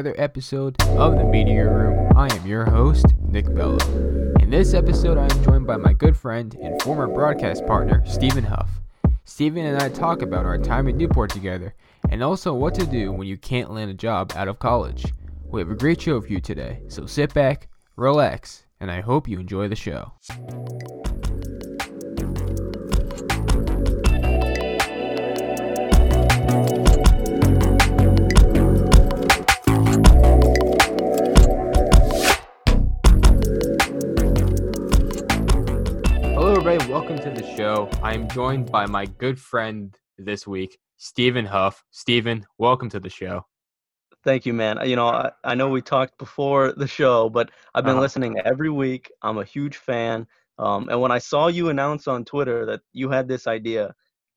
another 0.00 0.14
episode 0.18 0.80
of 0.82 1.18
the 1.18 1.24
Media 1.24 1.68
Room. 1.68 2.16
I 2.16 2.26
am 2.34 2.46
your 2.46 2.64
host, 2.64 3.04
Nick 3.20 3.52
Bello. 3.54 3.76
In 4.40 4.48
this 4.48 4.72
episode, 4.72 5.18
I 5.18 5.24
am 5.24 5.44
joined 5.44 5.66
by 5.66 5.76
my 5.76 5.92
good 5.92 6.16
friend 6.16 6.56
and 6.62 6.80
former 6.80 7.06
broadcast 7.06 7.66
partner, 7.66 8.02
Stephen 8.06 8.44
Hough. 8.44 8.79
Stephen 9.40 9.64
and 9.64 9.78
I 9.78 9.88
talk 9.88 10.20
about 10.20 10.44
our 10.44 10.58
time 10.58 10.86
in 10.86 10.98
Newport 10.98 11.30
together 11.30 11.74
and 12.10 12.22
also 12.22 12.52
what 12.52 12.74
to 12.74 12.84
do 12.84 13.10
when 13.10 13.26
you 13.26 13.38
can't 13.38 13.70
land 13.70 13.90
a 13.90 13.94
job 13.94 14.34
out 14.36 14.48
of 14.48 14.58
college. 14.58 15.02
We 15.46 15.62
have 15.62 15.70
a 15.70 15.74
great 15.74 15.98
show 15.98 16.20
for 16.20 16.26
you 16.26 16.40
today, 16.40 16.82
so 16.88 17.06
sit 17.06 17.32
back, 17.32 17.68
relax, 17.96 18.66
and 18.80 18.90
I 18.90 19.00
hope 19.00 19.26
you 19.26 19.40
enjoy 19.40 19.68
the 19.68 19.76
show. 19.76 20.12
To 37.30 37.36
the 37.36 37.48
show. 37.48 37.88
I 38.02 38.14
am 38.14 38.26
joined 38.28 38.72
by 38.72 38.86
my 38.86 39.06
good 39.06 39.38
friend 39.38 39.96
this 40.18 40.48
week, 40.48 40.80
Stephen 40.96 41.46
Hough. 41.46 41.84
Stephen, 41.92 42.44
welcome 42.58 42.88
to 42.90 42.98
the 42.98 43.08
show. 43.08 43.46
Thank 44.24 44.46
you, 44.46 44.52
man. 44.52 44.80
You 44.88 44.96
know, 44.96 45.06
I, 45.06 45.30
I 45.44 45.54
know 45.54 45.68
we 45.68 45.80
talked 45.80 46.18
before 46.18 46.72
the 46.72 46.88
show, 46.88 47.28
but 47.28 47.52
I've 47.72 47.84
been 47.84 47.92
Uh-huh. 47.92 48.00
listening 48.00 48.36
every 48.44 48.68
week. 48.68 49.12
I'm 49.22 49.38
a 49.38 49.44
huge 49.44 49.76
fan. 49.76 50.26
Um, 50.58 50.88
and 50.88 51.00
when 51.00 51.12
I 51.12 51.18
saw 51.18 51.46
you 51.46 51.68
announce 51.68 52.08
on 52.08 52.24
Twitter 52.24 52.66
that 52.66 52.80
you 52.92 53.10
had 53.10 53.28
this 53.28 53.46
idea, 53.46 53.94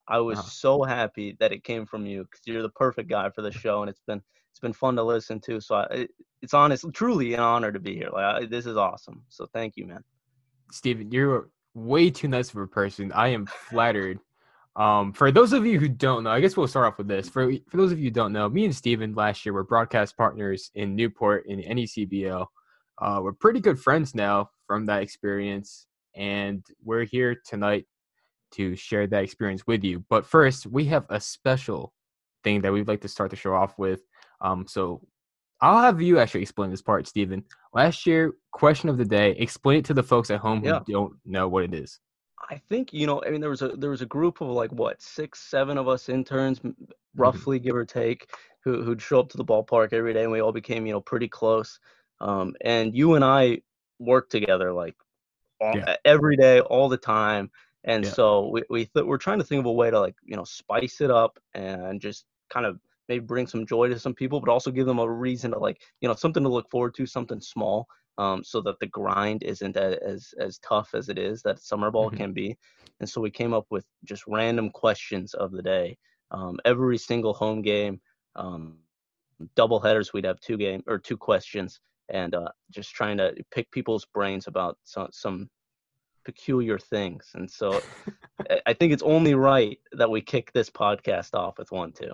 I 0.08 0.20
was 0.20 0.38
Uh-huh. 0.38 0.50
so 0.50 0.84
happy 0.84 1.36
that 1.39 1.52
it 1.52 1.64
came 1.64 1.88
from 1.88 2.06
you 2.06 2.26
because 2.26 2.42
you're 2.45 2.62
the 2.62 2.70
perfect 2.70 3.10
guy 3.10 3.32
for 3.32 3.42
the 3.42 3.52
show, 3.66 3.82
and 3.82 3.89
it's 3.89 4.04
been 4.06 4.22
it's 4.52 4.60
been 4.60 4.72
fun 4.73 4.95
to 4.98 5.04
listen 5.04 5.39
to. 5.42 5.60
So 5.60 5.76
I, 5.78 5.84
it, 5.86 6.12
it's 6.44 6.54
honest, 6.54 6.86
truly 6.94 7.34
an 7.34 7.39
honor 7.39 7.72
to 7.72 7.80
be 7.80 7.95
here. 7.95 8.10
Like 8.14 8.23
I, 8.44 8.45
this 8.45 8.67
is 8.67 8.78
awesome. 8.78 9.23
So 9.30 9.48
thank 9.52 9.78
you, 9.78 9.88
man. 9.88 10.04
Stephen, 10.72 11.12
you're 11.12 11.50
way 11.74 12.10
too 12.10 12.28
nice 12.28 12.50
of 12.50 12.58
a 12.58 12.68
person. 12.68 13.12
I 13.12 13.30
am 13.30 13.46
flattered. 13.46 14.20
Um, 14.76 15.14
for 15.14 15.32
those 15.32 15.54
of 15.54 15.66
you 15.66 15.80
who 15.80 15.88
don't 15.88 16.24
know, 16.24 16.32
I 16.32 16.40
guess 16.40 16.58
we'll 16.58 16.68
start 16.68 16.88
off 16.88 16.98
with 16.98 17.08
this. 17.08 17.30
For 17.30 17.52
for 17.70 17.78
those 17.78 17.92
of 17.92 18.00
you 18.00 18.06
who 18.06 18.12
don't 18.12 18.34
know, 18.34 18.50
me 18.50 18.66
and 18.66 18.76
Stephen 18.76 19.14
last 19.14 19.46
year 19.46 19.54
were 19.54 19.64
broadcast 19.64 20.18
partners 20.18 20.72
in 20.76 20.96
Newport 20.96 21.46
in 21.48 21.60
NECBL. 21.60 22.46
Uh, 23.00 23.20
we're 23.22 23.34
pretty 23.34 23.60
good 23.60 23.80
friends 23.80 24.16
now 24.16 24.50
from 24.66 24.86
that 24.88 25.04
experience, 25.04 25.88
and 26.16 26.66
we're 26.84 27.04
here 27.04 27.36
tonight 27.46 27.86
to 28.54 28.76
share 28.76 29.08
that 29.08 29.24
experience 29.24 29.66
with 29.68 29.84
you. 29.84 30.04
But 30.10 30.26
first, 30.26 30.66
we 30.66 30.86
have 30.86 31.06
a 31.10 31.20
special 31.20 31.94
thing 32.44 32.62
that 32.62 32.74
we'd 32.74 32.88
like 32.88 33.02
to 33.02 33.08
start 33.08 33.30
the 33.32 33.36
show 33.36 33.54
off 33.54 33.78
with. 33.78 34.02
Um, 34.42 34.66
so 34.68 35.02
I'll 35.64 35.81
have 35.81 36.02
you 36.02 36.19
actually 36.19 36.42
explain 36.42 36.69
this 36.72 36.81
part, 36.81 37.08
Stephen. 37.08 37.42
Last 37.73 38.06
year, 38.06 38.33
question 38.52 38.89
of 38.89 38.97
the 38.97 39.06
day. 39.06 39.31
Explain 39.31 39.80
it 39.80 39.86
to 39.86 39.94
the 39.94 40.03
folks 40.03 40.30
at 40.30 40.39
home 40.42 40.59
who 40.59 40.67
Yeah. 40.67 40.81
don't 40.86 41.14
know 41.25 41.47
what 41.47 41.64
it 41.64 41.73
is. 41.73 42.02
I 42.50 42.58
think 42.58 42.92
you 42.92 43.08
know. 43.08 43.23
I 43.25 43.30
mean, 43.30 43.39
there 43.39 43.50
was 43.50 43.61
a 43.61 43.70
there 43.70 43.89
was 43.89 44.02
a 44.02 44.05
group 44.05 44.42
of 44.42 44.50
like 44.50 44.72
what 44.73 45.02
six, 45.02 45.39
seven 45.39 45.78
of 45.78 45.88
us 45.88 46.09
interns, 46.09 46.59
m- 46.66 46.75
roughly 47.16 47.59
give 47.59 47.75
or 47.78 47.86
take, 47.86 48.30
who 48.66 48.83
who'd 48.83 49.02
show 49.02 49.22
up 49.22 49.30
to 49.30 49.38
the 49.38 49.45
ballpark 49.45 49.94
every 49.94 50.11
day, 50.14 50.23
and 50.23 50.31
we 50.31 50.42
all 50.42 50.52
became 50.52 50.86
you 50.86 50.92
know 50.92 51.00
pretty 51.00 51.30
close. 51.30 51.80
Um, 52.20 52.53
and 52.59 52.94
you 52.94 53.14
and 53.16 53.23
I 53.23 53.61
worked 54.00 54.31
together 54.33 54.73
like 54.73 54.95
all, 55.61 55.77
Yeah. 55.77 55.95
every 56.04 56.36
day, 56.36 56.59
all 56.59 56.89
the 56.89 56.98
time. 56.98 57.49
And 57.86 58.04
Yeah. 58.04 58.11
so 58.11 58.49
we 58.49 58.64
we 58.70 58.86
th- 58.88 59.05
we're 59.05 59.17
trying 59.17 59.39
to 59.39 59.45
think 59.45 59.59
of 59.61 59.65
a 59.65 59.71
way 59.71 59.89
to 59.89 59.99
like 60.02 60.15
you 60.26 60.36
know 60.36 60.43
spice 60.43 60.99
it 60.99 61.11
up 61.11 61.39
and 61.54 62.02
just 62.02 62.26
kind 62.49 62.65
of 62.65 62.77
maybe 63.09 63.25
bring 63.25 63.47
some 63.47 63.65
joy 63.65 63.87
to 63.89 63.99
some 63.99 64.14
people, 64.14 64.39
but 64.39 64.49
also 64.52 64.71
give 64.71 64.86
them 64.86 64.99
a 64.99 65.09
reason 65.09 65.52
to 65.52 65.59
like 65.59 65.81
you 66.02 66.08
know 66.08 66.15
something 66.15 66.43
to 66.43 66.49
look 66.49 66.69
forward 66.69 66.93
to, 66.95 67.05
something 67.05 67.41
small 67.41 67.87
um, 68.17 68.43
so 68.43 68.61
that 68.61 68.80
the 68.80 68.87
grind 68.87 69.43
isn't 69.43 69.75
as 69.77 70.33
as 70.39 70.59
tough 70.59 70.93
as 70.93 71.09
it 71.09 71.17
is 71.17 71.41
that 71.41 71.59
summer 71.59 71.91
ball 71.91 72.11
Mhm. 72.11 72.17
can 72.17 72.33
be. 72.33 72.58
And 72.99 73.09
so 73.09 73.19
we 73.21 73.31
came 73.31 73.53
up 73.53 73.65
with 73.69 73.86
just 74.05 74.23
random 74.27 74.69
questions 74.69 75.33
of 75.33 75.52
the 75.52 75.61
day. 75.61 75.97
Um, 76.31 76.59
every 76.64 76.97
single 76.97 77.33
home 77.33 77.61
game, 77.61 77.99
um, 78.36 78.77
double 79.55 79.80
headers, 79.80 80.14
we'd 80.14 80.25
have 80.25 80.39
two 80.39 80.58
game 80.58 80.83
or 80.87 80.97
two 80.99 81.17
questions, 81.17 81.80
and 82.09 82.33
uh, 82.35 82.49
just 82.71 82.93
trying 82.93 83.17
to 83.17 83.33
pick 83.52 83.70
people's 83.71 84.05
brains 84.05 84.47
about 84.47 84.77
some 84.83 85.09
some 85.11 85.49
peculiar 86.23 86.80
things. 86.80 87.31
And 87.35 87.49
so 87.49 87.81
I- 88.49 88.61
I 88.67 88.73
think 88.73 88.93
it's 88.93 89.03
only 89.03 89.33
right 89.35 89.80
that 89.93 90.09
we 90.09 90.21
kick 90.21 90.52
this 90.53 90.70
podcast 90.70 91.33
off 91.33 91.58
with 91.58 91.71
one 91.71 91.91
too. 91.91 92.14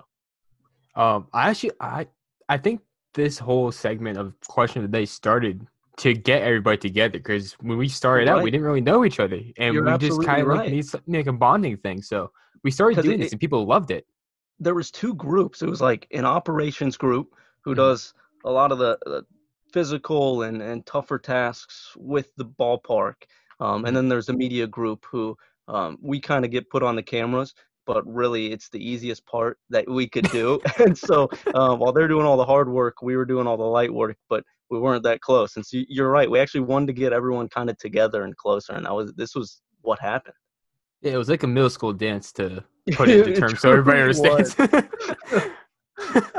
Um, 0.94 1.28
I 1.32 1.50
actually, 1.50 1.72
I, 1.80 2.06
I 2.48 2.56
think 2.58 2.80
this 3.14 3.38
whole 3.38 3.70
segment 3.72 4.18
of 4.18 4.34
question 4.46 4.84
of 4.84 4.90
the 4.90 4.98
day 4.98 5.04
started 5.06 5.66
to 5.98 6.14
get 6.14 6.42
everybody 6.42 6.78
together 6.78 7.18
because 7.18 7.52
when 7.54 7.76
we 7.78 7.88
started 7.88 8.28
out, 8.28 8.42
we 8.42 8.50
didn't 8.50 8.64
really 8.66 8.80
know 8.80 9.04
each 9.04 9.20
other, 9.20 9.38
and 9.58 9.74
You're 9.74 9.84
we 9.84 9.98
just 9.98 10.22
kind 10.24 10.42
of 10.42 10.48
like 10.48 10.70
need 10.70 10.86
some- 10.86 11.02
like 11.06 11.26
a 11.26 11.32
bonding 11.32 11.76
thing. 11.78 12.00
So 12.02 12.32
we 12.64 12.70
started 12.70 13.02
doing 13.02 13.20
it- 13.20 13.24
this, 13.24 13.32
and 13.32 13.40
people 13.40 13.64
loved 13.66 13.90
it. 13.90 14.06
there 14.62 14.74
was 14.74 14.90
two 14.90 15.14
groups. 15.14 15.62
It 15.62 15.70
was 15.70 15.80
like 15.80 16.06
an 16.12 16.26
operations 16.26 16.98
group 16.98 17.34
who 17.64 17.72
Mhm. 17.72 17.76
does 17.76 18.12
a 18.44 18.50
lot 18.50 18.72
of 18.72 18.78
the, 18.78 18.98
the 19.06 19.24
physical 19.72 20.42
and, 20.42 20.60
and 20.60 20.84
tougher 20.84 21.18
tasks 21.18 21.94
with 21.96 22.34
the 22.36 22.44
ballpark. 22.44 23.14
Um, 23.58 23.86
and 23.86 23.96
then 23.96 24.08
there's 24.08 24.28
a 24.28 24.34
media 24.34 24.66
group 24.66 25.06
who 25.10 25.36
um, 25.68 25.96
we 26.02 26.20
kind 26.20 26.44
of 26.44 26.50
get 26.50 26.68
put 26.68 26.82
on 26.82 26.94
the 26.96 27.02
cameras, 27.02 27.54
but 27.86 28.06
really 28.06 28.52
it's 28.52 28.68
the 28.68 28.78
easiest 28.78 29.24
part 29.26 29.58
that 29.70 29.88
we 29.88 30.08
could 30.08 30.30
do. 30.30 30.60
and 30.78 30.96
so 30.96 31.28
um, 31.54 31.78
while 31.78 31.92
they're 31.92 32.08
doing 32.08 32.26
all 32.26 32.36
the 32.36 32.44
hard 32.44 32.68
work, 32.70 33.02
we 33.02 33.16
were 33.16 33.24
doing 33.24 33.46
all 33.46 33.56
the 33.56 33.62
light 33.62 33.92
work, 33.92 34.16
but 34.28 34.44
we 34.70 34.78
weren't 34.78 35.02
that 35.02 35.20
close. 35.20 35.56
And 35.56 35.66
so 35.66 35.78
you're 35.88 36.10
right. 36.10 36.30
We 36.30 36.38
actually 36.38 36.60
wanted 36.60 36.86
to 36.88 36.92
get 36.92 37.12
everyone 37.12 37.48
kind 37.48 37.68
of 37.70 37.78
together 37.78 38.22
and 38.24 38.36
closer. 38.36 38.72
And 38.74 38.86
that 38.86 38.94
was 38.94 39.12
this 39.14 39.34
was 39.34 39.60
what 39.82 39.98
happened. 40.00 40.34
Yeah, 41.02 41.12
it 41.12 41.16
was 41.16 41.28
like 41.28 41.42
a 41.42 41.46
middle 41.46 41.70
school 41.70 41.92
dance 41.92 42.32
to 42.32 42.62
put 42.92 43.08
it 43.08 43.26
into 43.26 43.40
terms 43.40 43.60
so 43.60 43.70
everybody 43.70 44.00
understands. 44.00 44.54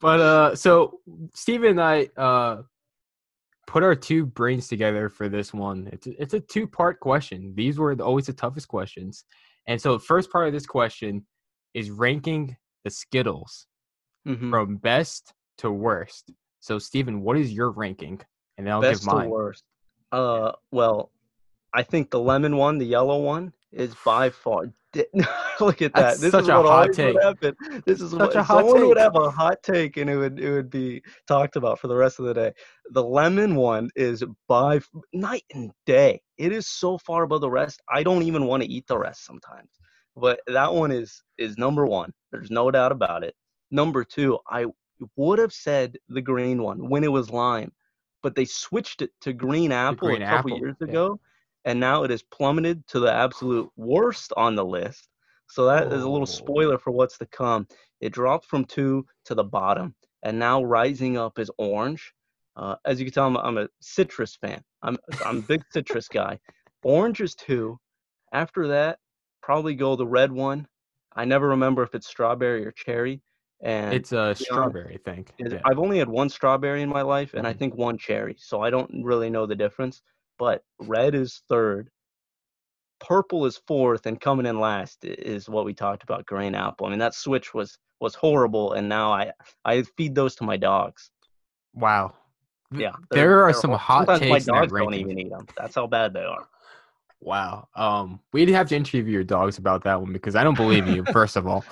but 0.00 0.20
uh, 0.20 0.54
so 0.54 1.00
Stephen 1.34 1.70
and 1.70 1.80
I 1.80 2.08
uh 2.16 2.62
put 3.68 3.82
our 3.82 3.94
two 3.94 4.24
brains 4.24 4.66
together 4.66 5.10
for 5.10 5.28
this 5.28 5.52
one. 5.52 5.90
It's 5.92 6.06
a, 6.06 6.22
it's 6.22 6.34
a 6.34 6.40
two 6.40 6.66
part 6.66 7.00
question. 7.00 7.52
These 7.54 7.78
were 7.78 7.94
always 8.00 8.26
the 8.26 8.32
toughest 8.32 8.66
questions, 8.66 9.24
and 9.68 9.80
so 9.80 9.92
the 9.92 10.00
first 10.04 10.32
part 10.32 10.48
of 10.48 10.52
this 10.52 10.66
question 10.66 11.24
is 11.74 11.90
ranking 11.92 12.56
the 12.84 12.90
Skittles 12.90 13.68
Mhm. 14.26 14.50
from 14.50 14.76
best 14.78 15.32
to 15.58 15.70
worst. 15.70 16.32
So 16.60 16.78
Stephen, 16.80 17.22
what 17.22 17.36
is 17.38 17.52
your 17.52 17.70
ranking? 17.70 18.20
And 18.56 18.66
then 18.66 18.74
I'll 18.74 18.80
Best 18.80 19.02
give 19.02 19.06
mine. 19.06 19.16
Best 19.18 19.26
to 19.26 19.30
worst. 19.30 19.64
Uh, 20.10 20.52
well, 20.72 21.12
I 21.72 21.82
think 21.84 22.10
the 22.10 22.18
lemon 22.18 22.56
one, 22.56 22.78
the 22.78 22.86
yellow 22.86 23.20
one, 23.22 23.52
is 23.72 23.94
by 24.04 24.30
far. 24.30 24.72
Look 25.60 25.82
at 25.82 25.92
that. 25.92 25.94
That's 25.94 26.20
this 26.20 26.30
such 26.32 26.44
is 26.44 26.48
a 26.48 26.56
what 26.56 26.66
hot 26.66 26.92
take. 26.92 27.14
would 27.14 27.22
happen. 27.22 27.82
This 27.86 28.00
is 28.00 28.10
Such 28.10 28.20
what 28.20 28.36
a 28.36 28.42
hot 28.42 28.64
someone 28.64 28.88
would 28.88 28.98
have 28.98 29.16
a 29.16 29.30
hot 29.30 29.62
take, 29.62 29.96
and 29.98 30.08
it 30.08 30.16
would 30.16 30.40
it 30.40 30.50
would 30.50 30.70
be 30.70 31.02
talked 31.26 31.56
about 31.56 31.78
for 31.78 31.88
the 31.88 31.96
rest 31.96 32.18
of 32.18 32.24
the 32.24 32.34
day. 32.34 32.52
The 32.92 33.02
lemon 33.02 33.54
one 33.54 33.90
is 33.96 34.24
by 34.48 34.80
night 35.12 35.44
and 35.52 35.70
day. 35.84 36.20
It 36.38 36.52
is 36.52 36.68
so 36.68 36.96
far 36.98 37.24
above 37.24 37.42
the 37.42 37.50
rest. 37.50 37.82
I 37.92 38.02
don't 38.02 38.22
even 38.22 38.46
want 38.46 38.62
to 38.62 38.68
eat 38.68 38.86
the 38.86 38.98
rest 38.98 39.26
sometimes. 39.26 39.70
But 40.16 40.40
that 40.46 40.72
one 40.72 40.90
is 40.90 41.22
is 41.36 41.58
number 41.58 41.86
one. 41.86 42.12
There's 42.32 42.50
no 42.50 42.70
doubt 42.70 42.92
about 42.92 43.24
it. 43.24 43.34
Number 43.70 44.04
two, 44.04 44.38
I 44.48 44.66
would 45.16 45.38
have 45.38 45.52
said 45.52 45.98
the 46.08 46.22
green 46.22 46.62
one 46.62 46.88
when 46.88 47.04
it 47.04 47.12
was 47.12 47.30
lime, 47.30 47.72
but 48.22 48.34
they 48.34 48.46
switched 48.46 49.02
it 49.02 49.10
to 49.20 49.32
green 49.32 49.70
apple 49.70 50.08
green 50.08 50.22
a 50.22 50.26
couple 50.26 50.52
apple, 50.52 50.58
years 50.58 50.76
yeah. 50.80 50.88
ago, 50.88 51.20
and 51.68 51.78
now 51.78 52.02
it 52.02 52.10
has 52.10 52.22
plummeted 52.22 52.86
to 52.88 52.98
the 52.98 53.12
absolute 53.12 53.70
worst 53.76 54.32
on 54.38 54.54
the 54.54 54.64
list. 54.64 55.08
So 55.48 55.66
that 55.66 55.92
is 55.92 56.02
a 56.02 56.08
little 56.08 56.22
Oh. 56.22 56.24
spoiler 56.40 56.78
for 56.78 56.92
what's 56.92 57.18
to 57.18 57.26
come. 57.26 57.66
It 58.00 58.10
dropped 58.12 58.46
from 58.46 58.64
two 58.64 59.04
to 59.26 59.34
the 59.34 59.44
bottom, 59.44 59.94
and 60.22 60.38
now 60.38 60.62
rising 60.62 61.18
up 61.18 61.38
is 61.38 61.50
orange. 61.58 62.14
Uh, 62.56 62.76
as 62.86 62.98
you 62.98 63.04
can 63.04 63.12
tell, 63.12 63.26
I'm, 63.26 63.36
I'm 63.36 63.58
a 63.58 63.68
citrus 63.80 64.34
fan. 64.36 64.62
I'm 64.82 64.96
I'm 65.26 65.38
a 65.38 65.42
big 65.42 65.60
citrus 65.72 66.08
guy. 66.08 66.40
Orange 66.82 67.20
is 67.20 67.34
two. 67.34 67.78
After 68.32 68.66
that, 68.68 68.98
probably 69.42 69.74
go 69.74 69.94
the 69.94 70.06
red 70.06 70.32
one. 70.32 70.66
I 71.16 71.24
never 71.26 71.48
remember 71.48 71.82
if 71.82 71.94
it's 71.94 72.06
strawberry 72.08 72.64
or 72.64 72.72
cherry. 72.72 73.20
And 73.60 73.92
It's 73.94 74.12
a 74.12 74.34
be 74.38 74.44
strawberry, 74.44 74.94
I 74.94 75.10
think. 75.10 75.34
Yeah. 75.38 75.60
I've 75.66 75.78
only 75.78 75.98
had 75.98 76.08
one 76.08 76.30
strawberry 76.30 76.80
in 76.82 76.88
my 76.88 77.02
life, 77.02 77.34
and 77.34 77.46
I 77.46 77.52
Mhm. 77.52 77.58
think 77.58 77.74
one 77.76 77.98
cherry. 77.98 78.36
So 78.38 78.62
I 78.62 78.70
don't 78.70 79.04
really 79.04 79.28
know 79.28 79.44
the 79.46 79.56
difference. 79.56 80.02
But 80.38 80.62
red 80.80 81.14
is 81.14 81.42
third. 81.48 81.90
purple 83.00 83.46
is 83.46 83.60
fourth, 83.66 84.06
and 84.06 84.20
coming 84.20 84.46
in 84.46 84.58
last 84.60 85.04
is 85.04 85.48
what 85.48 85.64
we 85.64 85.74
talked 85.74 86.02
about, 86.02 86.26
green 86.26 86.54
apple. 86.54 86.86
I 86.86 86.90
mean, 86.90 86.98
that 87.00 87.14
switch 87.14 87.54
was 87.54 87.78
was 88.00 88.14
horrible, 88.14 88.72
and 88.74 88.88
now 88.88 89.12
I 89.12 89.32
I 89.64 89.82
feed 89.96 90.14
those 90.14 90.34
to 90.36 90.44
my 90.44 90.56
dogs. 90.56 91.10
Wow. 91.74 92.14
Yeah, 92.70 92.92
There 93.10 93.42
are 93.44 93.52
some 93.52 93.70
horrible. 93.70 93.78
hot 93.78 93.98
Sometimes 94.06 94.20
takes 94.20 94.30
My 94.30 94.38
that 94.38 94.68
dogs 94.68 94.72
don't 94.72 94.94
even 94.94 95.18
eat 95.18 95.30
them. 95.30 95.46
That's 95.56 95.74
how 95.74 95.86
bad 95.86 96.12
they 96.12 96.24
are. 96.24 96.46
Wow. 97.20 97.66
Um, 97.74 98.20
we'd 98.32 98.48
have 98.50 98.68
to 98.68 98.76
interview 98.76 99.10
your 99.12 99.24
dogs 99.24 99.58
about 99.58 99.82
that 99.84 100.00
one 100.00 100.12
because 100.12 100.36
I 100.36 100.44
don't 100.44 100.54
believe 100.56 100.86
you, 100.86 101.04
first 101.06 101.36
of 101.36 101.46
all. 101.46 101.64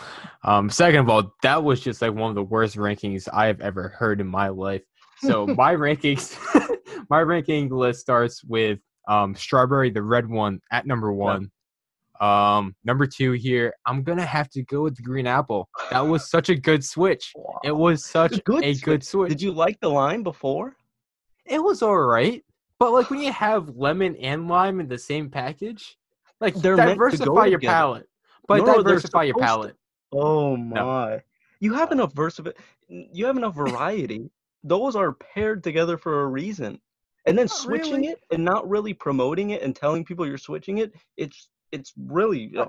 Um, 0.43 0.71
second 0.71 1.01
of 1.01 1.09
all, 1.11 1.35
that 1.43 1.63
was 1.63 1.81
just 1.81 2.01
like 2.03 2.15
one 2.15 2.31
of 2.31 2.35
the 2.35 2.43
worst 2.43 2.77
rankings 2.77 3.29
I 3.33 3.47
have 3.47 3.61
ever 3.61 3.89
heard 3.91 4.21
in 4.21 4.27
my 4.27 4.49
life. 4.49 4.83
So 5.19 5.47
my 5.47 5.75
rankings 5.75 6.37
my 7.11 7.21
ranking 7.21 7.69
list 7.69 8.01
starts 8.01 8.43
with 8.45 8.79
um 9.09 9.35
strawberry, 9.35 9.91
the 9.91 10.03
red 10.03 10.29
one, 10.29 10.61
at 10.71 10.87
number 10.87 11.13
one. 11.13 11.51
Um, 12.21 12.75
number 12.85 13.07
two 13.07 13.33
here, 13.33 13.75
I'm 13.85 14.03
gonna 14.03 14.25
have 14.25 14.49
to 14.51 14.63
go 14.63 14.83
with 14.83 14.97
the 14.97 15.03
green 15.03 15.27
apple. 15.27 15.69
That 15.91 16.01
was 16.01 16.31
such 16.31 16.49
a 16.49 16.55
good 16.55 16.83
switch. 16.85 17.33
Wow. 17.37 17.61
It 17.63 17.77
was 17.77 18.05
such 18.05 18.43
good 18.45 18.65
a 18.65 18.75
good 18.75 19.05
switch. 19.05 19.29
Did 19.29 19.43
you 19.43 19.53
like 19.53 19.79
the 19.81 19.91
lime 19.91 20.23
before? 20.23 20.77
it 21.45 21.63
was 21.63 21.81
all 21.83 21.97
right. 21.99 22.43
But 22.81 22.93
like 22.93 23.09
when 23.11 23.21
you 23.21 23.33
have 23.33 23.69
lemon 23.77 24.17
and 24.17 24.49
lime 24.49 24.81
in 24.81 24.89
the 24.89 24.99
same 24.99 25.31
package, 25.31 25.97
like 26.41 26.55
They're 26.55 26.77
meant 26.77 26.91
to 26.91 26.97
go 26.97 27.05
diversify 27.09 27.47
your 27.47 27.59
together. 27.61 27.73
palate. 27.75 28.09
But 28.49 28.65
No, 28.65 28.83
diversify 28.83 29.23
your 29.25 29.35
supposed 29.35 29.43
to. 29.43 29.47
palate. 29.47 29.77
Oh 30.13 30.57
my! 30.57 31.23
You 31.61 31.75
have 31.75 31.93
enough 31.93 32.13
versatility. 32.15 32.59
You 32.89 33.27
have 33.27 33.37
enough 33.37 33.55
variety. 33.67 34.31
Those 34.65 34.97
are 34.97 35.13
paired 35.13 35.63
together 35.63 35.97
for 35.99 36.23
a 36.23 36.27
reason. 36.27 36.81
And 37.27 37.37
then 37.37 37.47
Not 37.47 37.57
switching 37.57 37.93
really. 38.03 38.09
it 38.09 38.21
and 38.31 38.45
not 38.45 38.69
really 38.69 38.95
promoting 38.95 39.51
it 39.51 39.63
and 39.63 39.75
telling 39.75 40.05
people 40.05 40.27
you're 40.27 40.39
switching 40.39 40.79
it, 40.79 40.93
it's 41.17 41.49
it's 41.73 41.93
really 41.97 42.53
uh, 42.57 42.67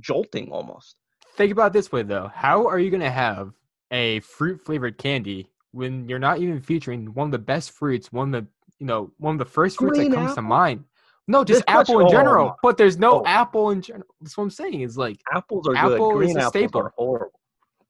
jolting 0.00 0.50
almost. 0.52 0.96
Think 1.36 1.52
about 1.52 1.68
it 1.68 1.72
this 1.72 1.90
way 1.90 2.02
though. 2.02 2.30
How 2.34 2.66
are 2.66 2.78
you 2.78 2.90
gonna 2.90 3.10
have 3.10 3.52
a 3.90 4.20
fruit 4.20 4.60
flavored 4.60 4.98
candy 4.98 5.48
when 5.72 6.08
you're 6.08 6.18
not 6.18 6.38
even 6.38 6.60
featuring 6.60 7.06
one 7.14 7.26
of 7.28 7.32
the 7.32 7.38
best 7.38 7.72
fruits, 7.72 8.12
one 8.12 8.34
of 8.34 8.44
the 8.44 8.50
you 8.78 8.86
know, 8.86 9.10
one 9.18 9.34
of 9.34 9.38
the 9.38 9.44
first 9.44 9.78
fruits 9.78 9.96
Green 9.98 10.10
that 10.10 10.16
comes 10.16 10.34
to 10.34 10.42
mind? 10.42 10.84
No, 11.26 11.42
just 11.42 11.64
This 11.66 11.74
apple 11.74 12.00
in 12.00 12.10
general. 12.10 12.56
But 12.62 12.76
there's 12.76 12.98
no 12.98 13.20
oh. 13.20 13.26
apple 13.26 13.70
in 13.70 13.80
general. 13.80 14.08
That's 14.20 14.36
what 14.36 14.44
I'm 14.44 14.50
saying. 14.50 14.82
Is 14.82 14.98
like 14.98 15.18
Apples 15.32 15.66
are 15.66 15.74
Apple 15.74 16.12
good. 16.12 16.26
is 16.26 16.32
Green 16.32 16.36
a 16.36 16.40
apples 16.40 16.50
staple. 16.50 16.80
are 16.82 16.92
horrible. 16.96 17.40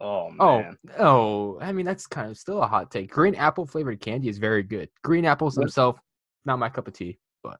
Oh 0.04 0.30
Oh, 0.38 0.58
man. 0.60 0.76
oh, 0.98 1.58
I 1.60 1.72
mean 1.72 1.86
that's 1.86 2.06
kind 2.06 2.30
of 2.30 2.36
still 2.36 2.62
a 2.62 2.66
hot 2.66 2.90
take. 2.90 3.10
Green 3.10 3.34
apple 3.34 3.64
flavored 3.66 4.00
candy 4.00 4.28
is 4.28 4.36
very 4.38 4.62
good. 4.62 4.88
Green 5.02 5.24
apples 5.24 5.54
themselves, 5.54 5.98
not 6.44 6.58
my 6.58 6.68
cup 6.68 6.86
of 6.88 6.92
tea. 6.94 7.18
But 7.42 7.58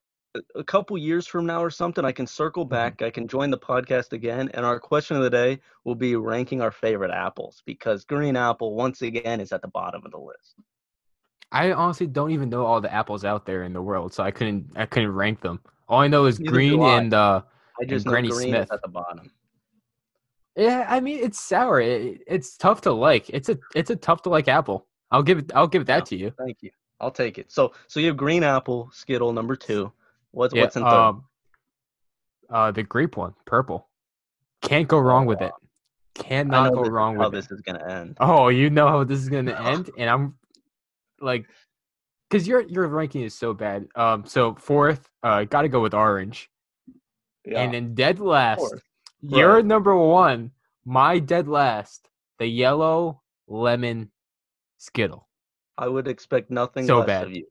a- 0.55 0.63
couple 0.65 0.99
years 0.99 1.27
from 1.27 1.47
now 1.47 1.63
or 1.63 1.71
something, 1.71 2.05
I 2.05 2.13
can 2.13 2.27
circle 2.27 2.65
Mm-hmm. 2.65 2.71
back. 2.75 3.03
I 3.03 3.09
can 3.11 3.27
join 3.27 3.51
the 3.51 3.59
podcast 3.59 4.13
again, 4.13 4.51
and 4.53 4.67
our 4.67 4.79
question 4.79 5.17
of 5.17 5.23
the 5.23 5.31
day 5.31 5.59
will 5.85 5.95
be 5.95 6.17
ranking 6.17 6.61
our 6.61 6.71
favorite 6.71 7.11
apples 7.13 7.63
because 7.65 8.05
green 8.05 8.37
apple 8.37 8.75
once 8.75 9.01
again 9.01 9.41
is 9.41 9.51
at 9.53 9.63
the 9.63 9.69
bottom 9.69 10.03
of 10.05 10.11
the 10.13 10.19
list. 10.19 10.57
I 11.53 11.73
honestly 11.73 12.07
don't 12.09 12.33
even 12.33 12.51
know 12.51 12.67
all 12.67 12.81
the 12.81 12.93
apples 12.93 13.25
out 13.25 13.47
there 13.47 13.63
in 13.63 13.73
the 13.73 13.81
world, 13.83 14.13
so 14.13 14.23
I 14.23 14.31
couldn't 14.33 14.67
I 14.77 14.85
couldn't 14.87 15.13
rank 15.13 15.41
them. 15.41 15.61
All 15.89 16.01
I 16.01 16.09
know 16.09 16.27
is 16.27 16.39
Neither 16.41 16.51
green 16.53 16.83
and 16.83 17.15
uh 17.15 17.41
I 17.81 17.85
just 17.87 18.05
know 18.07 18.11
Granny 18.13 18.29
green 18.29 18.49
Smith. 18.51 18.65
is 18.65 18.71
at 18.71 18.83
the 18.83 18.89
bottom. 18.89 19.31
Yeah, 20.57 20.87
I 20.89 21.01
mean 21.01 21.19
it's 21.23 21.41
sour. 21.41 21.81
It, 21.81 22.23
it's 22.27 22.57
tough 22.57 22.81
to 22.83 22.93
like. 22.93 23.31
It's 23.31 23.49
a 23.49 23.59
it's 23.75 23.91
a 23.91 23.97
tough 23.97 24.23
to 24.23 24.29
like 24.29 24.49
apple. 24.49 24.87
I'll 25.11 25.23
give 25.23 25.39
it 25.39 25.53
I'll 25.55 25.67
give 25.69 25.87
that 25.87 26.07
to 26.07 26.17
you. 26.17 26.33
Thank 26.39 26.59
you. 26.63 26.71
I'll 27.01 27.11
take 27.11 27.39
it. 27.39 27.51
So 27.53 27.73
so 27.89 28.01
you 28.01 28.07
have 28.09 28.17
green 28.17 28.43
apple, 28.43 28.91
Skittle 28.93 29.33
number 29.33 29.57
two. 29.57 29.93
What's 30.31 30.55
Yeah, 30.55 30.63
what's 30.63 30.77
in 30.77 30.83
third? 30.83 30.93
um, 30.93 31.25
uh 32.51 32.71
the 32.71 32.83
grape 32.83 33.17
one, 33.17 33.35
purple. 33.45 33.89
Can't 34.63 34.89
go 34.89 34.99
wrong 34.99 35.27
with 35.27 35.41
it. 35.43 35.53
I 35.53 36.23
Cannot 36.23 36.73
go 36.73 36.83
wrong 36.83 37.17
how 37.17 37.25
with 37.25 37.33
this 37.33 37.51
is 37.51 37.61
gonna 37.61 37.85
end. 37.87 38.17
Oh, 38.21 38.49
you 38.49 38.71
know 38.71 38.87
how 38.89 39.03
this 39.05 39.19
is 39.21 39.29
gonna 39.29 39.61
end, 39.61 39.91
and 39.99 40.09
I'm 40.09 40.37
like, 41.21 41.47
because 42.31 42.47
your 42.47 42.61
your 42.63 42.87
ranking 42.87 43.23
is 43.23 43.35
so 43.35 43.53
bad. 43.53 43.89
Um, 43.97 44.25
so 44.25 44.55
fourth, 44.55 45.09
uh, 45.25 45.43
got 45.45 45.63
to 45.63 45.69
go 45.69 45.81
with 45.81 45.93
orange, 45.93 46.49
Yeah. 47.45 47.63
and 47.63 47.75
then 47.75 47.95
dead 47.97 48.21
last, 48.21 48.59
course. 48.61 48.81
Your 49.29 49.55
Right. 49.57 49.65
number 49.65 49.97
one, 49.97 50.51
my 50.85 51.19
dead 51.19 51.49
last, 51.49 52.09
the 52.39 52.47
yellow 52.47 53.23
lemon 53.47 54.11
skittle. 54.79 55.29
I 55.79 55.89
would 55.89 56.07
expect 56.09 56.51
nothing 56.51 56.87
So 56.87 56.99
less 56.99 57.07
bad. 57.07 57.27
of 57.27 57.33
you. 57.35 57.47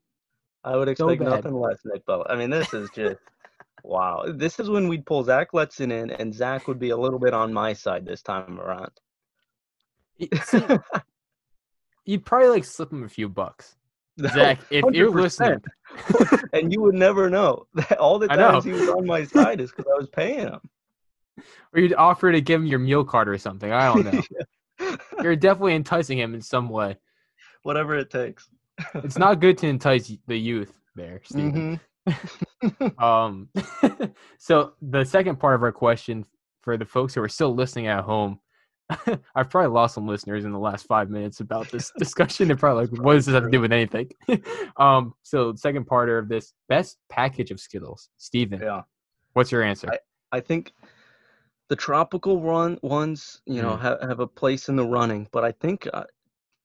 I 0.64 0.78
would 0.78 0.88
expect 0.88 1.20
bad. 1.20 1.30
nothing 1.30 1.54
less, 1.56 1.80
Nick 1.84 2.06
Bell. 2.06 2.26
I 2.30 2.36
mean, 2.36 2.50
this 2.50 2.74
is 2.74 2.90
just 2.96 3.18
wow. 3.84 4.26
This 4.28 4.60
is 4.60 4.70
when 4.70 4.88
we'd 4.88 5.06
pull 5.06 5.24
Zach 5.24 5.52
Letson 5.52 5.92
in, 5.92 6.10
and 6.12 6.34
Zach 6.34 6.68
would 6.68 6.80
be 6.80 6.92
a 6.92 6.98
little 6.98 7.20
bit 7.20 7.34
on 7.34 7.52
my 7.52 7.74
side 7.74 8.06
this 8.06 8.22
time 8.22 8.60
around. 8.60 8.92
See, 10.44 10.62
you'd 12.06 12.26
probably 12.26 12.50
like 12.50 12.66
slip 12.66 12.92
him 12.94 13.04
a 13.04 13.10
few 13.10 13.28
bucks, 13.28 13.76
Zach. 14.20 14.60
If 14.70 14.86
you're 14.94 15.10
listening, 15.12 15.62
and 16.54 16.72
you 16.72 16.82
would 16.82 16.96
never 16.96 17.30
know. 17.30 17.68
All 18.00 18.20
the 18.20 18.28
times 18.28 18.64
he 18.64 18.72
was 18.72 18.88
on 18.90 19.06
my 19.06 19.24
side 19.26 19.60
is 19.60 19.72
because 19.72 19.86
I 19.94 19.98
was 19.98 20.08
paying 20.10 20.40
him. 20.40 20.60
Or 21.74 21.80
you'd 21.80 21.94
offer 21.94 22.32
to 22.32 22.42
give 22.42 22.62
him 22.62 22.68
your 22.68 22.80
meal 22.80 23.04
card 23.04 23.28
or 23.28 23.38
something. 23.38 23.72
I 23.72 23.94
don't 23.94 24.06
know. 24.06 24.98
you're 25.22 25.36
definitely 25.36 25.76
enticing 25.76 26.18
him 26.18 26.34
in 26.34 26.42
some 26.42 26.70
way. 26.70 26.98
Whatever 27.64 27.96
it 27.96 28.10
takes. 28.10 28.50
It's 28.96 29.18
not 29.18 29.40
good 29.40 29.58
to 29.60 29.68
entice 29.68 30.12
the 30.28 30.38
youth 30.38 30.74
there, 30.96 31.22
Stephen. 31.24 31.80
Mhm. 31.80 31.80
Um, 33.00 33.50
so 34.38 34.74
the 34.82 35.04
second 35.04 35.38
part 35.40 35.56
of 35.56 35.64
our 35.64 35.72
question 35.72 36.26
for 36.62 36.78
the 36.78 36.86
folks 36.86 37.14
who 37.14 37.22
are 37.22 37.30
still 37.30 37.54
listening 37.54 37.88
at 37.88 38.04
home, 38.04 38.40
I've 39.36 39.50
probably 39.50 39.70
lost 39.70 39.96
some 39.96 40.08
listeners 40.08 40.46
in 40.46 40.52
the 40.52 40.60
last 40.60 40.86
five 40.86 41.10
minutes 41.10 41.40
about 41.40 41.70
this 41.72 41.92
discussion. 41.98 42.48
They're 42.48 42.58
probably 42.58 42.88
like, 42.88 43.02
"What 43.02 43.14
does 43.14 43.26
this 43.26 43.34
have 43.34 43.44
to 43.44 43.50
do 43.50 43.62
with 43.62 43.72
anything?" 43.72 44.10
um, 44.78 45.14
so 45.24 45.54
second 45.56 45.88
part 45.88 46.10
of 46.10 46.28
this 46.30 46.54
best 46.70 46.98
package 47.10 47.52
of 47.52 47.60
Skittles, 47.60 48.10
Stephen. 48.18 48.60
Yeah. 48.62 48.82
What's 49.34 49.52
your 49.52 49.64
answer? 49.64 49.90
I 50.32 50.40
think 50.40 50.74
the 51.74 51.78
tropical 51.78 52.40
run 52.40 52.78
ones, 52.84 53.42
you 53.48 53.60
know, 53.60 53.76
Mm. 53.76 53.82
have, 53.82 54.02
have 54.02 54.20
a 54.20 54.28
place 54.28 54.70
in 54.70 54.76
the 54.76 54.86
running. 54.86 55.28
But 55.32 55.44
I 55.44 55.52
think, 55.54 55.88
uh, 55.92 56.04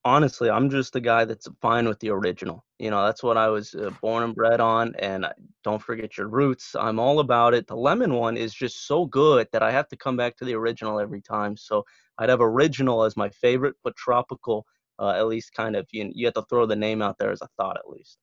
honestly, 0.05 0.51
I'm 0.51 0.69
just 0.69 0.93
the 0.93 1.01
guy 1.01 1.25
that's 1.25 1.49
fine 1.63 1.89
with 1.89 1.99
the 2.01 2.11
original. 2.11 2.63
You 2.79 2.91
know, 2.91 3.03
that's 3.07 3.23
what 3.23 3.39
I 3.39 3.49
was 3.49 3.75
uh, 3.75 3.89
born 4.03 4.23
and 4.23 4.35
bred 4.35 4.61
on. 4.61 4.95
And 4.99 5.25
I- 5.25 5.33
don't 5.65 5.83
forget 5.83 6.19
your 6.19 6.29
roots. 6.29 6.77
I'm 6.79 6.99
all 6.99 7.21
about 7.21 7.55
it. 7.55 7.67
The 7.67 7.75
lemon 7.75 8.13
one 8.13 8.37
is 8.37 8.53
just 8.53 8.87
so 8.87 9.07
good 9.07 9.49
that 9.53 9.63
I 9.63 9.71
have 9.71 9.89
to 9.89 9.97
come 9.97 10.19
back 10.19 10.37
to 10.37 10.45
the 10.45 10.53
original 10.53 11.01
every 11.01 11.23
time. 11.23 11.57
So 11.57 11.87
I'd 12.19 12.29
have 12.29 12.43
original 12.43 13.03
as 13.03 13.17
my 13.17 13.31
favorite, 13.31 13.77
but 13.83 13.97
tropical, 13.97 14.67
uh, 14.99 15.13
at 15.17 15.27
least 15.27 15.55
kind 15.55 15.75
of, 15.75 15.87
you, 15.91 16.11
you 16.15 16.27
have 16.27 16.35
to 16.35 16.45
throw 16.51 16.67
the 16.67 16.77
name 16.77 17.01
out 17.01 17.17
there 17.17 17.31
as 17.31 17.41
a 17.41 17.49
thought 17.57 17.79
at 17.79 17.89
least. 17.89 18.19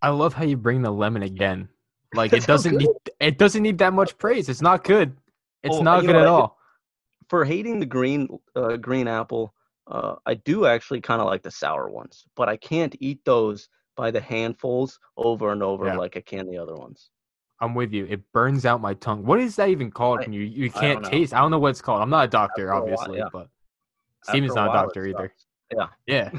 I 0.00 0.08
love 0.08 0.32
how 0.32 0.44
you 0.44 0.56
bring 0.56 0.80
the 0.80 0.90
lemon 0.90 1.22
again. 1.22 1.68
Like 2.14 2.32
it 2.32 2.46
doesn't 2.46 2.78
need 2.78 2.88
it 3.20 3.36
doesn't 3.36 3.62
need 3.62 3.76
that 3.78 3.92
much 3.92 4.16
praise. 4.16 4.48
It's 4.48 4.62
not 4.62 4.84
good. 4.84 5.14
It's 5.64 5.74
Oh, 5.76 5.82
not 5.82 6.02
good 6.02 6.12
know, 6.12 6.20
at 6.20 6.26
I 6.26 6.30
all. 6.30 6.58
for 7.28 7.44
hating 7.44 7.80
the 7.80 7.86
green 7.86 8.28
uh, 8.54 8.76
green 8.76 9.08
apple, 9.08 9.52
uh, 9.88 10.14
I 10.26 10.34
do 10.34 10.66
actually 10.66 11.00
kind 11.00 11.20
of 11.20 11.26
like 11.26 11.42
the 11.42 11.50
sour 11.50 11.88
ones, 11.90 12.24
but 12.36 12.48
I 12.48 12.56
can't 12.56 12.94
eat 13.00 13.24
those 13.24 13.68
by 13.96 14.10
the 14.10 14.20
handfuls 14.20 14.98
over 15.16 15.50
and 15.52 15.62
over 15.62 15.86
Yeah. 15.86 15.96
like 15.96 16.16
I 16.16 16.20
can 16.20 16.46
the 16.46 16.58
other 16.58 16.74
ones. 16.74 17.10
I'm 17.60 17.74
with 17.74 17.92
you. 17.92 18.04
It 18.06 18.20
burns 18.32 18.66
out 18.66 18.80
my 18.80 18.94
tongue. 18.94 19.24
What 19.24 19.40
is 19.40 19.56
that 19.56 19.68
even 19.70 19.90
called 19.90 20.20
I- 20.20 20.22
when 20.22 20.32
you 20.32 20.42
you 20.42 20.70
can't 20.70 21.02
don't 21.02 21.10
taste? 21.10 21.32
I 21.34 21.40
don't 21.40 21.50
know 21.50 21.58
what 21.58 21.70
it's 21.70 21.80
called. 21.82 22.02
I'm 22.02 22.10
not 22.10 22.24
a 22.26 22.28
doctor, 22.28 22.70
After 22.72 22.72
a 22.72 22.90
while, 22.90 22.98
obviously, 23.00 23.18
yeah. 23.18 23.28
but 23.32 23.48
Stephen's 24.24 24.54
not 24.54 24.68
a 24.68 24.70
it 24.70 24.74
doctor 24.74 25.06
either. 25.06 25.32
sucks. 25.72 25.92
Yeah. 26.06 26.30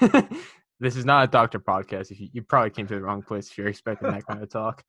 this 0.80 0.96
is 0.96 1.04
not 1.04 1.24
a 1.24 1.30
doctor 1.30 1.58
podcast. 1.60 2.10
If 2.10 2.20
you, 2.20 2.28
you 2.32 2.42
probably 2.42 2.70
came 2.70 2.86
to 2.86 2.94
the 2.94 3.00
wrong 3.02 3.22
place 3.22 3.50
if 3.50 3.58
you're 3.58 3.68
expecting 3.68 4.10
that 4.10 4.26
kind 4.26 4.42
of 4.42 4.48
talk. 4.48 4.84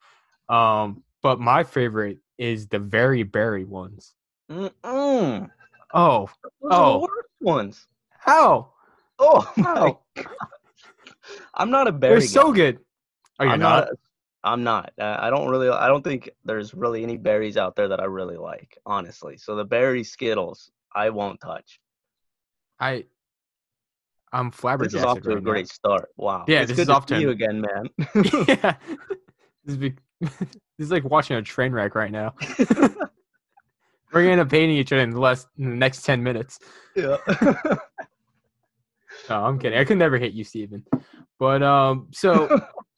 Um, 0.48 1.04
but 1.22 1.40
my 1.40 1.64
favorite 1.64 2.18
is 2.38 2.68
the 2.68 2.80
very 2.80 3.24
berry 3.24 3.66
ones. 3.66 4.14
Mm-mm. 4.52 5.50
Oh, 5.94 6.30
Those 6.62 6.72
Oh. 6.72 6.94
the 6.94 7.00
worst 7.00 7.28
ones. 7.42 7.88
how? 8.12 8.72
Oh 9.20 9.52
my! 9.58 9.96
God. 10.16 10.26
I'm 11.54 11.70
not 11.72 11.88
a 11.88 11.92
berry. 11.92 12.20
They're 12.20 12.28
so 12.28 12.52
guy. 12.52 12.58
good. 12.58 12.80
Are 13.40 13.46
you 13.46 13.52
I'm 13.54 13.60
not? 13.60 13.86
not. 13.90 13.90
I'm 14.42 14.64
not. 14.64 14.94
Uh, 15.00 15.18
I 15.20 15.30
don't 15.30 15.50
really. 15.50 15.68
I 15.70 15.88
don't 15.88 16.04
think 16.04 16.30
there's 16.46 16.74
really 16.74 17.04
any 17.04 17.18
berries 17.18 17.58
out 17.58 17.76
there 17.76 17.90
that 17.90 18.00
I 18.00 18.06
really 18.06 18.38
like, 18.38 18.78
honestly. 18.86 19.38
So 19.38 19.56
the 19.56 19.66
berry 19.66 20.04
Skittles, 20.04 20.72
I 20.96 21.10
won't 21.10 21.42
touch. 21.42 21.80
I. 22.80 23.06
I'm 24.32 24.52
flabbergasted. 24.52 25.00
This 25.00 25.02
is 25.02 25.06
off 25.06 25.22
to 25.22 25.32
a 25.32 25.34
right 25.36 25.44
now. 25.44 25.52
great 25.52 25.68
start. 25.68 26.10
Wow. 26.16 26.46
Yeah, 26.48 26.62
it's 26.62 26.70
this 26.70 26.76
good 26.78 26.82
is 26.84 26.88
to 26.88 26.94
off 26.94 27.06
to 27.08 27.20
you 27.20 27.32
again, 27.32 27.62
man. 27.62 27.90
yeah. 28.48 28.76
This 29.66 29.74
is, 29.74 29.78
be- 29.78 29.96
this 30.80 30.86
is 30.86 30.92
like 30.92 31.04
watching 31.04 31.36
a 31.36 31.42
train 31.42 31.74
wreck 31.74 31.94
right 31.94 32.12
now. 32.12 32.34
We're 34.14 34.24
gonna 34.28 34.42
up 34.42 34.54
each 34.54 34.94
other 34.94 35.02
in 35.02 35.10
the 35.10 35.20
last 35.20 35.48
in 35.58 35.72
the 35.72 35.76
next 35.76 36.04
ten 36.04 36.24
minutes. 36.24 36.60
yeah. 36.96 37.18
No, 39.30 39.44
I'm 39.44 39.60
kidding. 39.60 39.78
I 39.78 39.84
could 39.84 40.00
never 40.00 40.18
hit 40.18 40.34
you, 40.34 40.44
Stephen. 40.44 40.84
But 41.38 41.62
um, 41.62 42.08
so 42.12 42.48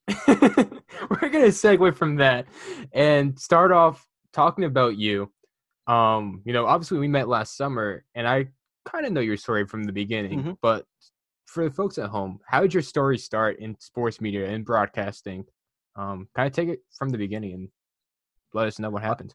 we're 0.27 1.29
gonna 1.29 1.47
segue 1.47 1.93
from 1.95 2.15
that 2.17 2.45
and 2.93 3.37
start 3.37 3.73
off 3.73 4.07
talking 4.31 4.63
about 4.63 4.95
you, 4.97 5.29
um, 5.87 6.41
you 6.45 6.53
know, 6.53 6.67
obviously 6.67 6.99
we 6.99 7.09
met 7.09 7.27
last 7.27 7.57
summer, 7.57 8.05
and 8.15 8.25
I 8.25 8.47
kind 8.85 9.05
of 9.05 9.11
know 9.11 9.19
your 9.19 9.35
story 9.35 9.65
from 9.65 9.83
the 9.83 9.91
beginning. 9.91 10.39
Mm-hmm. 10.39 10.51
But 10.61 10.85
for 11.47 11.65
the 11.65 11.71
folks 11.71 11.97
at 11.97 12.09
home, 12.09 12.39
how 12.45 12.61
did 12.61 12.73
your 12.73 12.83
story 12.83 13.17
start 13.17 13.59
in 13.59 13.75
sports 13.79 14.21
media 14.21 14.47
and 14.49 14.63
broadcasting? 14.63 15.43
Um, 15.95 16.27
kind 16.35 16.47
of 16.47 16.53
take 16.53 16.69
it 16.69 16.79
from 16.97 17.09
the 17.09 17.17
beginning 17.17 17.53
and 17.53 17.69
let 18.53 18.67
us 18.67 18.79
know 18.79 18.89
what 18.89 19.03
happened. 19.03 19.33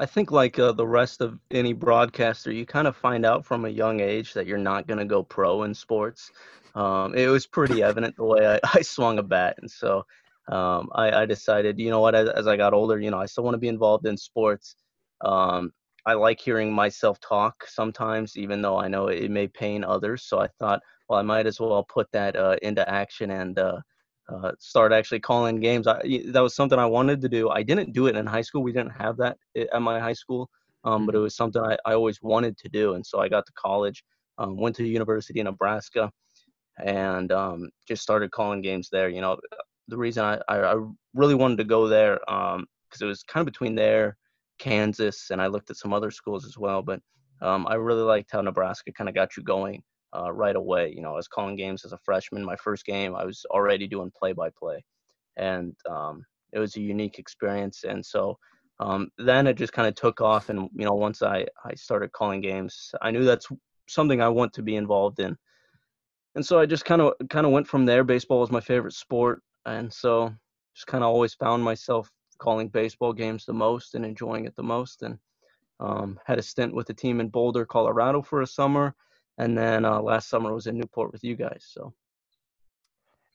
I 0.00 0.06
think, 0.06 0.30
like 0.30 0.58
uh, 0.58 0.72
the 0.72 0.86
rest 0.86 1.20
of 1.20 1.40
any 1.50 1.72
broadcaster, 1.72 2.52
you 2.52 2.64
kind 2.64 2.86
of 2.86 2.96
find 2.96 3.26
out 3.26 3.44
from 3.44 3.64
a 3.64 3.68
young 3.68 3.98
age 3.98 4.32
that 4.34 4.46
you're 4.46 4.56
not 4.56 4.86
going 4.86 4.98
to 4.98 5.04
go 5.04 5.24
pro 5.24 5.64
in 5.64 5.74
sports. 5.74 6.30
Um, 6.76 7.16
it 7.16 7.26
was 7.26 7.46
pretty 7.46 7.82
evident 7.82 8.14
the 8.16 8.24
way 8.24 8.46
I, 8.46 8.60
I 8.74 8.82
swung 8.82 9.18
a 9.18 9.24
bat, 9.24 9.56
and 9.60 9.68
so 9.68 10.04
um, 10.52 10.88
I, 10.94 11.22
I, 11.22 11.26
decided, 11.26 11.78
you 11.78 11.90
know 11.90 12.00
what, 12.00 12.14
as, 12.14 12.28
as, 12.30 12.46
I 12.46 12.56
got 12.56 12.72
older, 12.72 12.98
you 12.98 13.10
know, 13.10 13.18
I 13.18 13.26
still 13.26 13.44
want 13.44 13.54
to 13.54 13.58
be 13.58 13.68
involved 13.68 14.06
in 14.06 14.16
sports. 14.16 14.76
Um, 15.22 15.72
I 16.06 16.14
like 16.14 16.40
hearing 16.40 16.72
myself 16.72 17.20
talk 17.20 17.66
sometimes, 17.66 18.38
even 18.38 18.62
though 18.62 18.78
I 18.78 18.88
know 18.88 19.08
it 19.08 19.30
may 19.30 19.46
pain 19.46 19.84
others. 19.84 20.24
So 20.24 20.40
I 20.40 20.48
thought, 20.58 20.80
well, 21.08 21.18
I 21.18 21.22
might 21.22 21.46
as 21.46 21.60
well 21.60 21.84
put 21.84 22.10
that 22.12 22.34
uh, 22.34 22.56
into 22.62 22.88
action 22.88 23.30
and 23.30 23.58
uh, 23.58 23.80
uh, 24.28 24.52
start 24.58 24.92
actually 24.92 25.20
calling 25.20 25.60
games. 25.60 25.86
I, 25.86 26.22
that 26.26 26.40
was 26.40 26.54
something 26.54 26.78
I 26.78 26.86
wanted 26.86 27.20
to 27.22 27.28
do. 27.28 27.50
I 27.50 27.62
didn't 27.62 27.92
do 27.92 28.06
it 28.06 28.16
in 28.16 28.26
high 28.26 28.42
school. 28.42 28.62
We 28.62 28.72
didn't 28.72 28.92
have 28.92 29.16
that 29.18 29.38
at 29.56 29.82
my 29.82 29.98
high 29.98 30.12
school, 30.12 30.50
um, 30.84 31.06
but 31.06 31.14
it 31.14 31.18
mm-hmm. 31.18 31.24
was 31.24 31.36
something 31.36 31.62
I, 31.62 31.76
I, 31.86 31.94
always 31.94 32.20
wanted 32.22 32.56
to 32.58 32.68
do. 32.68 32.94
And 32.94 33.04
so 33.04 33.20
I 33.20 33.28
got 33.28 33.46
to 33.46 33.52
college, 33.52 34.04
um, 34.36 34.56
went 34.56 34.76
to 34.76 34.82
the 34.82 34.88
University 34.88 35.40
of 35.40 35.44
Nebraska, 35.44 36.10
and 36.84 37.32
um, 37.32 37.70
just 37.86 38.02
started 38.02 38.30
calling 38.30 38.60
games 38.60 38.88
there. 38.90 39.08
You 39.08 39.20
know, 39.20 39.38
the 39.88 39.96
reason 39.96 40.24
I, 40.24 40.40
I, 40.48 40.74
really 41.14 41.34
wanted 41.34 41.58
to 41.58 41.64
go 41.64 41.88
there 41.88 42.18
because 42.26 42.56
um, 42.56 42.66
it 43.00 43.04
was 43.04 43.22
kind 43.22 43.46
of 43.46 43.52
between 43.52 43.74
there, 43.74 44.16
Kansas, 44.58 45.30
and 45.30 45.40
I 45.40 45.46
looked 45.46 45.70
at 45.70 45.76
some 45.76 45.92
other 45.92 46.10
schools 46.10 46.44
as 46.44 46.58
well. 46.58 46.82
But 46.82 47.00
um, 47.40 47.66
I 47.66 47.74
really 47.74 48.02
liked 48.02 48.30
how 48.32 48.42
Nebraska 48.42 48.92
kind 48.92 49.08
of 49.08 49.14
got 49.14 49.36
you 49.36 49.42
going 49.42 49.82
uh, 50.16 50.32
right 50.32 50.56
away. 50.56 50.92
You 50.94 51.02
know, 51.02 51.12
I 51.12 51.16
was 51.16 51.28
calling 51.28 51.56
games 51.56 51.84
as 51.84 51.92
a 51.92 51.98
freshman. 51.98 52.44
My 52.44 52.56
first 52.56 52.84
game, 52.84 53.14
I 53.14 53.24
was 53.24 53.44
already 53.50 53.86
doing 53.86 54.12
play-by-play, 54.16 54.84
and 55.36 55.74
um, 55.88 56.24
it 56.52 56.58
was 56.58 56.76
a 56.76 56.80
unique 56.80 57.18
experience. 57.18 57.84
And 57.84 58.04
so 58.04 58.38
um, 58.80 59.10
then 59.18 59.46
it 59.46 59.54
just 59.54 59.72
kind 59.72 59.88
of 59.88 59.94
took 59.94 60.20
off. 60.20 60.48
And 60.48 60.68
you 60.74 60.84
know, 60.84 60.94
once 60.94 61.22
I 61.22 61.46
I 61.64 61.74
started 61.74 62.12
calling 62.12 62.40
games, 62.40 62.92
I 63.02 63.10
knew 63.10 63.24
that's 63.24 63.48
something 63.88 64.20
I 64.20 64.28
want 64.28 64.52
to 64.54 64.62
be 64.62 64.76
involved 64.76 65.20
in. 65.20 65.36
And 66.34 66.44
so 66.44 66.58
I 66.58 66.66
just 66.66 66.84
kind 66.84 67.02
of 67.02 67.14
kind 67.30 67.46
of 67.46 67.52
went 67.52 67.66
from 67.66 67.86
there. 67.86 68.04
Baseball 68.04 68.40
was 68.40 68.50
my 68.50 68.60
favorite 68.60 68.94
sport 68.94 69.42
and 69.68 69.92
so 69.92 70.32
just 70.74 70.86
kind 70.86 71.04
of 71.04 71.10
always 71.10 71.34
found 71.34 71.62
myself 71.62 72.10
calling 72.38 72.68
baseball 72.68 73.12
games 73.12 73.44
the 73.44 73.52
most 73.52 73.94
and 73.94 74.04
enjoying 74.04 74.44
it 74.44 74.54
the 74.56 74.62
most 74.62 75.02
and 75.02 75.18
um, 75.80 76.18
had 76.24 76.38
a 76.38 76.42
stint 76.42 76.74
with 76.74 76.88
a 76.90 76.94
team 76.94 77.20
in 77.20 77.28
boulder 77.28 77.64
colorado 77.64 78.22
for 78.22 78.42
a 78.42 78.46
summer 78.46 78.94
and 79.38 79.56
then 79.56 79.84
uh, 79.84 80.00
last 80.00 80.28
summer 80.28 80.52
was 80.52 80.66
in 80.66 80.76
newport 80.76 81.12
with 81.12 81.24
you 81.24 81.34
guys 81.34 81.66
so 81.68 81.92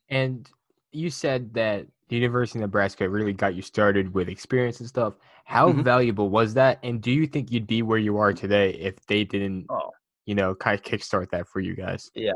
and 0.10 0.50
you 0.91 1.10
said 1.10 1.53
that 1.53 1.86
the 2.10 2.15
university 2.15 2.60
of 2.60 2.62
nebraska 2.62 3.07
really 3.07 3.33
got 3.33 3.55
you 3.55 3.62
started 3.62 4.13
with 4.13 4.29
experience 4.29 4.79
and 4.79 4.89
stuff 4.89 5.15
how 5.45 5.69
mm-hmm. 5.69 5.81
valuable 5.81 6.29
was 6.29 6.53
that 6.53 6.79
and 6.83 7.01
do 7.01 7.12
you 7.12 7.25
think 7.25 7.51
you'd 7.51 7.67
be 7.67 7.81
where 7.81 7.98
you 7.98 8.17
are 8.17 8.33
today 8.33 8.72
if 8.72 9.03
they 9.07 9.24
didn't 9.24 9.65
oh. 9.69 9.91
you 10.25 10.36
know 10.36 10.53
kind 10.53 10.79
of 10.79 10.86
kickstart 10.86 11.29
that 11.31 11.48
for 11.48 11.60
you 11.60 11.75
guys 11.75 12.12
yeah 12.13 12.31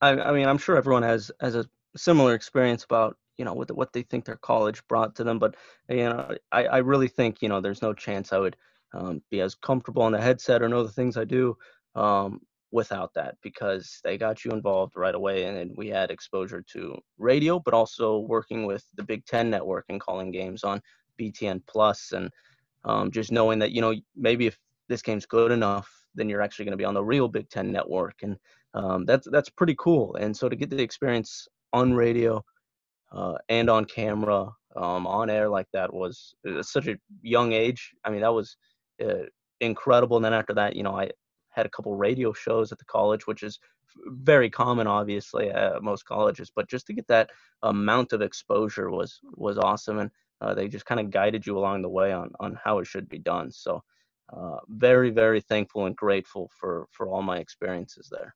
I, 0.00 0.10
I 0.10 0.32
mean 0.32 0.48
i'm 0.48 0.58
sure 0.58 0.76
everyone 0.76 1.02
has 1.02 1.30
has 1.40 1.54
a 1.54 1.64
similar 1.96 2.34
experience 2.34 2.84
about 2.84 3.16
you 3.38 3.44
know 3.44 3.54
what 3.54 3.70
what 3.74 3.92
they 3.92 4.02
think 4.02 4.24
their 4.24 4.36
college 4.36 4.86
brought 4.88 5.14
to 5.16 5.24
them. 5.24 5.38
But 5.38 5.56
you 5.88 6.08
know, 6.08 6.36
I, 6.52 6.64
I 6.64 6.78
really 6.78 7.08
think 7.08 7.40
you 7.40 7.48
know 7.48 7.60
there's 7.60 7.82
no 7.82 7.94
chance 7.94 8.32
I 8.32 8.38
would 8.38 8.56
um, 8.92 9.22
be 9.30 9.40
as 9.40 9.54
comfortable 9.54 10.02
on 10.02 10.12
the 10.12 10.20
headset 10.20 10.62
or 10.62 10.68
know 10.68 10.82
the 10.82 10.92
things 10.92 11.16
I 11.16 11.24
do 11.24 11.56
um, 11.94 12.40
without 12.70 13.12
that 13.14 13.36
because 13.42 14.00
they 14.04 14.18
got 14.18 14.44
you 14.44 14.50
involved 14.50 14.94
right 14.96 15.14
away, 15.14 15.44
and 15.44 15.72
we 15.76 15.88
had 15.88 16.10
exposure 16.10 16.62
to 16.72 16.96
radio, 17.18 17.58
but 17.58 17.74
also 17.74 18.18
working 18.20 18.66
with 18.66 18.84
the 18.94 19.02
Big 19.02 19.24
Ten 19.26 19.50
Network 19.50 19.86
and 19.88 20.00
calling 20.00 20.30
games 20.30 20.64
on 20.64 20.80
BTN 21.20 21.62
Plus, 21.66 22.12
and 22.12 22.30
um, 22.84 23.10
just 23.10 23.32
knowing 23.32 23.58
that 23.58 23.72
you 23.72 23.80
know 23.80 23.94
maybe 24.16 24.46
if 24.46 24.58
this 24.88 25.02
game's 25.02 25.26
good 25.26 25.50
enough, 25.50 25.88
then 26.14 26.28
you're 26.28 26.42
actually 26.42 26.64
going 26.64 26.72
to 26.72 26.78
be 26.78 26.84
on 26.84 26.94
the 26.94 27.04
real 27.04 27.28
Big 27.28 27.48
Ten 27.50 27.72
Network, 27.72 28.16
and 28.22 28.36
um, 28.74 29.04
that's 29.04 29.26
that's 29.30 29.50
pretty 29.50 29.74
cool. 29.78 30.14
And 30.16 30.36
so 30.36 30.48
to 30.48 30.56
get 30.56 30.70
the 30.70 30.82
experience 30.82 31.48
on 31.72 31.94
radio 31.94 32.44
uh, 33.12 33.34
and 33.48 33.70
on 33.70 33.84
camera, 33.84 34.50
um, 34.76 35.06
on 35.06 35.30
air 35.30 35.48
like 35.48 35.66
that 35.72 35.92
was 35.92 36.34
such 36.62 36.86
a 36.86 36.96
young 37.22 37.52
age. 37.52 37.92
I 38.04 38.10
mean, 38.10 38.20
that 38.20 38.32
was 38.32 38.56
uh, 39.02 39.26
incredible. 39.60 40.16
And 40.16 40.24
then 40.24 40.34
after 40.34 40.54
that, 40.54 40.76
you 40.76 40.82
know, 40.82 40.96
I 40.96 41.10
had 41.58 41.66
a 41.66 41.70
couple 41.70 41.94
radio 41.96 42.32
shows 42.32 42.72
at 42.72 42.78
the 42.78 42.84
college, 42.84 43.26
which 43.26 43.42
is 43.42 43.58
very 44.06 44.48
common, 44.48 44.86
obviously, 44.86 45.50
at 45.50 45.82
most 45.82 46.04
colleges. 46.04 46.50
But 46.54 46.68
just 46.68 46.86
to 46.86 46.92
get 46.92 47.08
that 47.08 47.30
amount 47.62 48.12
of 48.12 48.22
exposure 48.22 48.90
was 48.90 49.20
was 49.34 49.58
awesome, 49.58 49.98
and 49.98 50.10
uh, 50.40 50.54
they 50.54 50.68
just 50.68 50.86
kind 50.86 51.00
of 51.00 51.10
guided 51.10 51.46
you 51.46 51.58
along 51.58 51.82
the 51.82 51.88
way 51.88 52.12
on 52.12 52.30
on 52.40 52.58
how 52.62 52.78
it 52.78 52.86
should 52.86 53.08
be 53.08 53.18
done. 53.18 53.50
So, 53.50 53.82
uh, 54.32 54.58
very 54.68 55.10
very 55.10 55.40
thankful 55.40 55.86
and 55.86 55.96
grateful 55.96 56.50
for 56.58 56.86
for 56.92 57.08
all 57.08 57.22
my 57.22 57.38
experiences 57.38 58.08
there. 58.10 58.34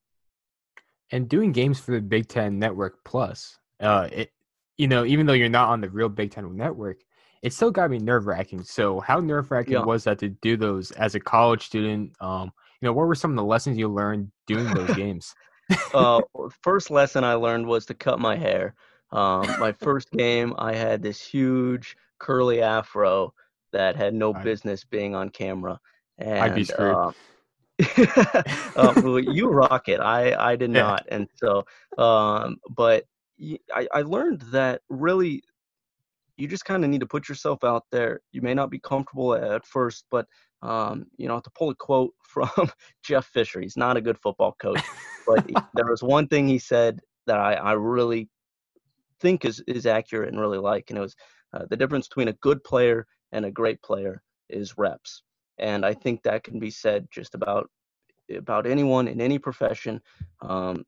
And 1.13 1.29
doing 1.29 1.53
games 1.53 1.79
for 1.79 1.93
the 1.93 2.01
Big 2.01 2.27
Ten 2.27 2.59
Network 2.59 3.05
Plus, 3.05 3.59
uh, 3.81 4.09
it 4.11 4.33
you 4.79 4.89
know, 4.89 5.05
even 5.05 5.27
though 5.27 5.33
you're 5.33 5.49
not 5.49 5.69
on 5.69 5.81
the 5.81 5.91
real 5.91 6.09
Big 6.09 6.33
Ten 6.33 6.57
network, 6.57 6.99
it 7.43 7.53
still 7.53 7.71
got 7.71 7.91
me 7.91 7.99
nerve 7.99 8.27
wracking. 8.27 8.63
So, 8.63 9.01
how 9.01 9.21
nerve 9.21 9.51
wracking 9.51 9.75
yeah. 9.75 9.85
was 9.85 10.05
that 10.05 10.19
to 10.21 10.29
do 10.29 10.57
those 10.57 10.91
as 10.93 11.15
a 11.15 11.21
college 11.21 11.67
student? 11.67 12.13
Um, 12.21 12.53
you 12.83 12.89
know, 12.89 12.93
what 12.93 13.07
were 13.07 13.15
some 13.15 13.31
of 13.31 13.37
the 13.37 13.45
lessons 13.45 13.79
you 13.79 13.89
learned 13.89 14.31
doing 14.47 14.67
those 14.75 14.95
games? 14.97 15.35
uh, 15.95 16.21
first 16.63 16.91
lesson 16.91 17.25
I 17.25 17.35
learned 17.35 17.67
was 17.67 17.87
to 17.87 17.95
cut 17.95 18.19
my 18.19 18.37
hair. 18.37 18.75
Um, 19.13 19.47
my 19.61 19.73
first 19.73 20.11
game, 20.11 20.55
I 20.59 20.75
had 20.75 21.03
this 21.03 21.25
huge 21.25 21.97
curly 22.19 22.61
afro 22.61 23.33
that 23.73 23.95
had 23.95 24.15
no 24.15 24.35
I, 24.35 24.43
business 24.43 24.85
being 24.85 25.15
on 25.15 25.31
camera. 25.31 25.79
And, 26.19 26.39
I'd 26.39 26.55
be 26.55 26.65
screwed. 26.65 26.95
Uh, 26.95 27.13
uh, 28.77 28.93
well, 28.97 29.19
you 29.19 29.49
rock 29.49 29.89
it. 29.89 30.01
I 30.01 30.35
I 30.53 30.57
did 30.57 30.73
yeah. 30.73 30.83
not, 30.83 31.07
and 31.09 31.27
so 31.35 31.65
um, 31.99 32.59
but 32.71 33.05
I, 33.75 33.89
I 33.93 34.03
learned 34.03 34.43
that 34.53 34.83
really 34.89 35.43
you 36.37 36.49
just 36.49 36.65
kind 36.65 36.85
of 36.85 36.91
need 36.91 37.01
to 37.01 37.07
put 37.07 37.29
yourself 37.29 37.65
out 37.65 37.85
there. 37.91 38.21
You 38.31 38.43
may 38.43 38.55
not 38.55 38.71
be 38.71 38.79
comfortable 38.79 39.35
at 39.35 39.67
first, 39.67 40.05
but 40.11 40.27
um, 40.63 41.07
you 41.17 41.29
know, 41.29 41.41
to 41.41 41.51
pull 41.51 41.71
a 41.71 41.75
quote 41.75 42.15
from 42.29 42.71
Jeff 43.03 43.27
Fisher, 43.27 43.61
he's 43.61 43.77
not 43.77 43.97
a 43.97 44.01
good 44.01 44.19
football 44.19 44.57
coach, 44.61 44.83
but 45.27 45.47
there 45.75 45.87
was 45.87 46.03
one 46.03 46.29
thing 46.29 46.47
he 46.47 46.59
said 46.59 47.01
that 47.27 47.39
I, 47.39 47.55
I 47.55 47.73
really 47.73 48.29
think 49.21 49.45
is 49.45 49.63
is 49.67 49.87
accurate 49.87 50.31
and 50.31 50.41
really 50.41 50.59
like, 50.59 50.91
and 50.91 50.99
it 50.99 51.03
was 51.03 51.17
uh, 51.53 51.65
the 51.71 51.77
difference 51.77 52.09
between 52.09 52.29
a 52.29 52.35
good 52.35 52.63
player 52.65 53.07
and 53.33 53.45
a 53.45 53.51
great 53.51 53.83
player 53.83 54.23
is 54.49 54.79
reps, 54.79 55.23
and 55.59 55.85
I 55.85 55.95
think 55.95 56.23
that 56.23 56.45
can 56.45 56.59
be 56.59 56.71
said 56.71 57.07
just 57.11 57.35
about 57.35 57.69
about 58.37 58.67
anyone 58.67 59.09
in 59.09 59.21
any 59.21 59.39
profession. 59.39 60.01
Um, 60.41 60.85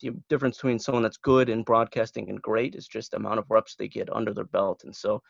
the 0.00 0.10
difference 0.28 0.56
between 0.56 0.78
someone 0.78 1.02
that's 1.02 1.16
good 1.16 1.48
in 1.48 1.62
broadcasting 1.62 2.28
and 2.28 2.42
great 2.42 2.74
is 2.74 2.88
just 2.88 3.12
the 3.12 3.18
amount 3.18 3.38
of 3.38 3.50
reps 3.50 3.76
they 3.76 3.88
get 3.88 4.12
under 4.12 4.34
their 4.34 4.44
belt. 4.46 4.82
And 4.84 4.94
so 4.94 5.22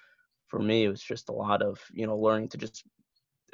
for 0.49 0.59
me, 0.59 0.85
it 0.85 0.89
was 0.89 1.03
just 1.03 1.29
a 1.29 1.33
lot 1.33 1.63
of, 1.63 1.79
you 1.93 2.07
know, 2.07 2.17
learning 2.17 2.49
to 2.51 2.57
just 2.57 2.85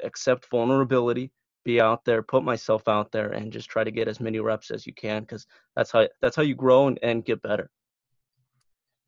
accept 0.03 0.49
vulnerability, 0.49 1.31
be 1.65 1.81
out 1.81 2.05
there, 2.05 2.21
put 2.21 2.43
myself 2.43 2.87
out 2.87 3.11
there 3.11 3.29
and 3.29 3.51
just 3.51 3.69
try 3.69 3.83
to 3.83 3.91
get 3.91 4.07
as 4.07 4.19
many 4.19 4.39
reps 4.39 4.71
as 4.71 4.87
you 4.87 4.93
can. 4.93 5.25
Cause 5.25 5.45
that's 5.75 5.91
how, 5.91 6.07
that's 6.21 6.35
how 6.35 6.43
you 6.43 6.55
grow 6.55 6.87
and, 6.87 6.99
and 7.03 7.25
get 7.25 7.41
better. 7.41 7.69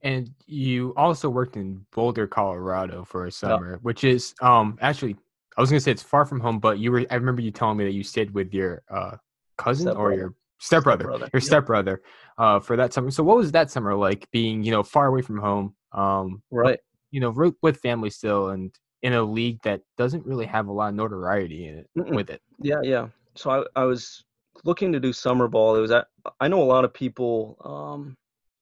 And 0.04 0.32
you 0.48 0.94
also 0.98 1.30
worked 1.30 1.56
in 1.56 1.86
Boulder, 1.92 2.28
Colorado 2.28 3.04
for 3.04 3.26
a 3.26 3.32
summer, 3.32 3.80
which 3.84 4.04
is 4.04 4.34
um 4.42 4.78
actually 4.82 5.16
I 5.58 5.62
was 5.62 5.70
gonna 5.70 5.80
say 5.80 5.92
it's 5.92 6.02
far 6.02 6.26
from 6.26 6.40
home, 6.40 6.60
but 6.60 6.80
you 6.80 6.92
were 6.92 7.06
I 7.12 7.16
remember 7.16 7.42
you 7.42 7.52
telling 7.52 7.78
me 7.78 7.86
that 7.86 7.94
you 7.94 8.04
stayed 8.04 8.34
with 8.34 8.54
your 8.54 8.82
uh 8.90 9.18
cousin 9.58 9.90
or 9.90 10.14
your 10.14 10.34
stepbrother, 10.58 11.04
stepbrother. 11.04 11.30
your 11.34 11.42
stepbrother, 11.42 12.02
uh, 12.38 12.60
for 12.60 12.76
that 12.78 12.94
summer. 12.94 13.12
So 13.12 13.24
what 13.24 13.38
was 13.38 13.52
that 13.52 13.70
summer 13.70 13.96
like 13.96 14.30
being, 14.32 14.64
you 14.64 14.72
know, 14.72 14.84
far 14.84 15.08
away 15.08 15.22
from 15.22 15.38
home? 15.38 15.76
Um, 15.92 16.42
right. 16.52 16.80
You 17.12 17.20
know, 17.20 17.54
with 17.62 17.78
family 17.78 18.10
still 18.10 18.50
and 18.50 18.74
in 19.04 19.14
a 19.14 19.24
league 19.24 19.60
that 19.64 19.82
doesn't 19.98 20.26
really 20.26 20.46
have 20.46 20.68
a 20.68 20.72
lot 20.72 20.90
of 20.90 20.96
notoriety 20.96 21.68
in 21.68 21.80
it 21.80 21.90
Mm-mm. 21.98 22.16
with 22.16 22.30
it. 22.30 22.42
Yeah, 22.60 22.82
yeah. 22.84 23.08
So 23.36 23.50
I, 23.50 23.82
I 23.82 23.86
was 23.86 24.24
looking 24.64 24.92
to 24.94 25.00
do 25.00 25.12
summer 25.14 25.48
ball. 25.48 25.76
It 25.76 25.82
was 25.82 25.92
at, 25.92 26.08
I 26.40 26.48
know 26.48 26.62
a 26.62 26.66
lot 26.66 26.86
of 26.86 26.94
people, 26.94 27.58
um, 27.64 28.16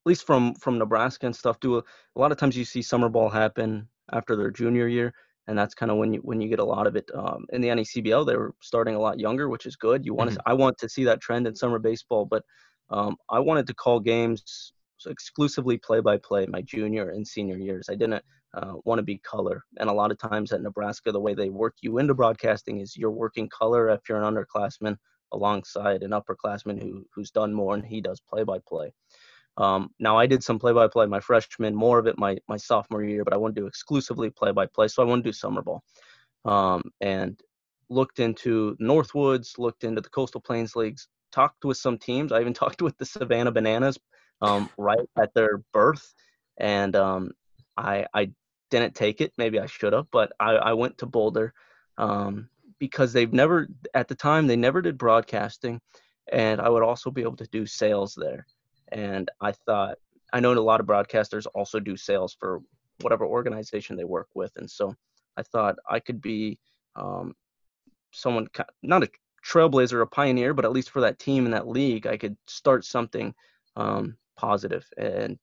at 0.04 0.08
least 0.08 0.26
from 0.26 0.54
from 0.54 0.78
Nebraska 0.78 1.26
and 1.26 1.36
stuff, 1.36 1.60
do 1.60 1.76
a, 1.76 1.78
a 1.80 2.18
lot 2.18 2.32
of 2.32 2.38
times 2.38 2.56
you 2.56 2.64
see 2.64 2.82
summer 2.82 3.08
ball 3.08 3.28
happen 3.28 3.88
after 4.12 4.34
their 4.34 4.50
junior 4.50 4.88
year 4.88 5.12
and 5.50 5.58
that's 5.58 5.74
kind 5.74 5.90
of 5.90 5.98
when 5.98 6.14
you 6.14 6.20
when 6.20 6.40
you 6.40 6.48
get 6.48 6.60
a 6.60 6.64
lot 6.64 6.86
of 6.86 6.94
it 6.94 7.10
um, 7.12 7.44
in 7.52 7.60
the 7.60 7.68
NECBL. 7.68 8.24
They 8.24 8.36
were 8.36 8.54
starting 8.60 8.94
a 8.94 9.00
lot 9.00 9.18
younger, 9.18 9.48
which 9.48 9.66
is 9.66 9.74
good. 9.74 10.06
You 10.06 10.14
want 10.14 10.30
mm-hmm. 10.30 10.36
to 10.36 10.42
I 10.46 10.52
want 10.52 10.78
to 10.78 10.88
see 10.88 11.02
that 11.04 11.20
trend 11.20 11.48
in 11.48 11.56
summer 11.56 11.80
baseball, 11.80 12.24
but 12.24 12.44
um, 12.90 13.16
I 13.28 13.40
wanted 13.40 13.66
to 13.66 13.74
call 13.74 13.98
games 13.98 14.72
exclusively 15.06 15.76
play 15.76 16.00
by 16.00 16.18
play 16.18 16.46
my 16.46 16.62
junior 16.62 17.10
and 17.10 17.26
senior 17.26 17.56
years. 17.56 17.88
I 17.90 17.96
didn't 17.96 18.22
uh, 18.54 18.74
want 18.84 18.98
to 18.98 19.02
be 19.02 19.18
color. 19.18 19.62
And 19.78 19.88
a 19.88 19.92
lot 19.92 20.10
of 20.10 20.18
times 20.18 20.52
at 20.52 20.62
Nebraska, 20.62 21.12
the 21.12 21.20
way 21.20 21.34
they 21.34 21.50
work 21.50 21.76
you 21.82 21.98
into 21.98 22.14
broadcasting 22.14 22.80
is 22.80 22.96
you're 22.96 23.10
working 23.10 23.48
color 23.48 23.88
if 23.90 24.08
you're 24.08 24.22
an 24.22 24.34
underclassman 24.34 24.96
alongside 25.32 26.02
an 26.02 26.10
upperclassman 26.10 26.80
who 26.80 27.04
who's 27.14 27.30
done 27.30 27.54
more 27.54 27.74
and 27.74 27.84
he 27.84 28.00
does 28.00 28.20
play 28.20 28.42
by 28.42 28.58
play. 28.66 28.92
Um, 29.56 29.90
now 29.98 30.18
I 30.18 30.26
did 30.26 30.42
some 30.42 30.58
play 30.58 30.72
by 30.72 30.88
play 30.88 31.06
my 31.06 31.20
freshman, 31.20 31.74
more 31.74 31.98
of 31.98 32.06
it 32.06 32.18
my 32.18 32.38
my 32.48 32.56
sophomore 32.56 33.04
year, 33.04 33.24
but 33.24 33.34
I 33.34 33.36
want 33.36 33.54
to 33.54 33.60
do 33.60 33.66
exclusively 33.66 34.30
play 34.30 34.52
by 34.52 34.66
play, 34.66 34.88
so 34.88 35.02
I 35.02 35.06
want 35.06 35.22
to 35.24 35.28
do 35.28 35.32
summer 35.32 35.62
ball. 35.62 35.82
Um, 36.44 36.82
and 37.00 37.38
looked 37.90 38.20
into 38.20 38.76
Northwoods, 38.80 39.58
looked 39.58 39.84
into 39.84 40.00
the 40.00 40.08
Coastal 40.08 40.40
Plains 40.40 40.76
leagues, 40.76 41.08
talked 41.32 41.64
with 41.64 41.76
some 41.76 41.98
teams. 41.98 42.32
I 42.32 42.40
even 42.40 42.54
talked 42.62 42.82
with 42.82 42.96
the 42.98 43.04
Savannah 43.04 43.52
Bananas 43.52 43.98
um, 44.40 44.70
right 44.78 45.08
at 45.20 45.34
their 45.34 45.62
birth, 45.72 46.14
and 46.58 46.96
um, 46.96 47.32
I 47.76 48.06
I 48.14 48.30
didn't 48.70 48.94
take 48.94 49.20
it. 49.20 49.32
Maybe 49.36 49.58
I 49.58 49.66
should 49.66 49.92
have, 49.92 50.06
but 50.10 50.32
I, 50.40 50.52
I 50.52 50.72
went 50.72 50.98
to 50.98 51.06
Boulder 51.06 51.52
um, 51.98 52.48
because 52.78 53.12
they've 53.12 53.32
never 53.32 53.68
at 53.94 54.08
the 54.08 54.14
time 54.14 54.46
they 54.46 54.56
never 54.56 54.80
did 54.80 54.98
broadcasting, 54.98 55.80
and 56.32 56.60
I 56.60 56.68
would 56.68 56.82
also 56.82 57.10
be 57.10 57.22
able 57.22 57.36
to 57.36 57.48
do 57.48 57.66
sales 57.66 58.14
there. 58.16 58.46
And 58.92 59.30
I 59.40 59.52
thought 59.52 59.98
I 60.32 60.40
know 60.40 60.52
a 60.52 60.60
lot 60.60 60.80
of 60.80 60.86
broadcasters 60.86 61.46
also 61.54 61.80
do 61.80 61.96
sales 61.96 62.36
for 62.38 62.60
whatever 63.00 63.24
organization 63.26 63.96
they 63.96 64.04
work 64.04 64.28
with, 64.34 64.52
and 64.56 64.70
so 64.70 64.94
I 65.36 65.42
thought 65.42 65.76
I 65.88 66.00
could 66.00 66.20
be 66.20 66.58
um, 66.96 67.34
someone 68.12 68.48
not 68.82 69.02
a 69.02 69.10
trailblazer, 69.44 70.02
a 70.02 70.06
pioneer, 70.06 70.54
but 70.54 70.64
at 70.64 70.72
least 70.72 70.90
for 70.90 71.00
that 71.00 71.18
team 71.18 71.44
and 71.44 71.54
that 71.54 71.68
league, 71.68 72.06
I 72.06 72.16
could 72.16 72.36
start 72.46 72.84
something 72.84 73.34
um, 73.76 74.16
positive 74.36 74.86
and 74.96 75.38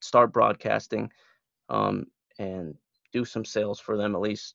start 0.00 0.32
broadcasting 0.32 1.10
um, 1.68 2.06
and 2.40 2.74
do 3.12 3.24
some 3.24 3.44
sales 3.44 3.78
for 3.78 3.96
them, 3.96 4.14
at 4.14 4.20
least 4.20 4.54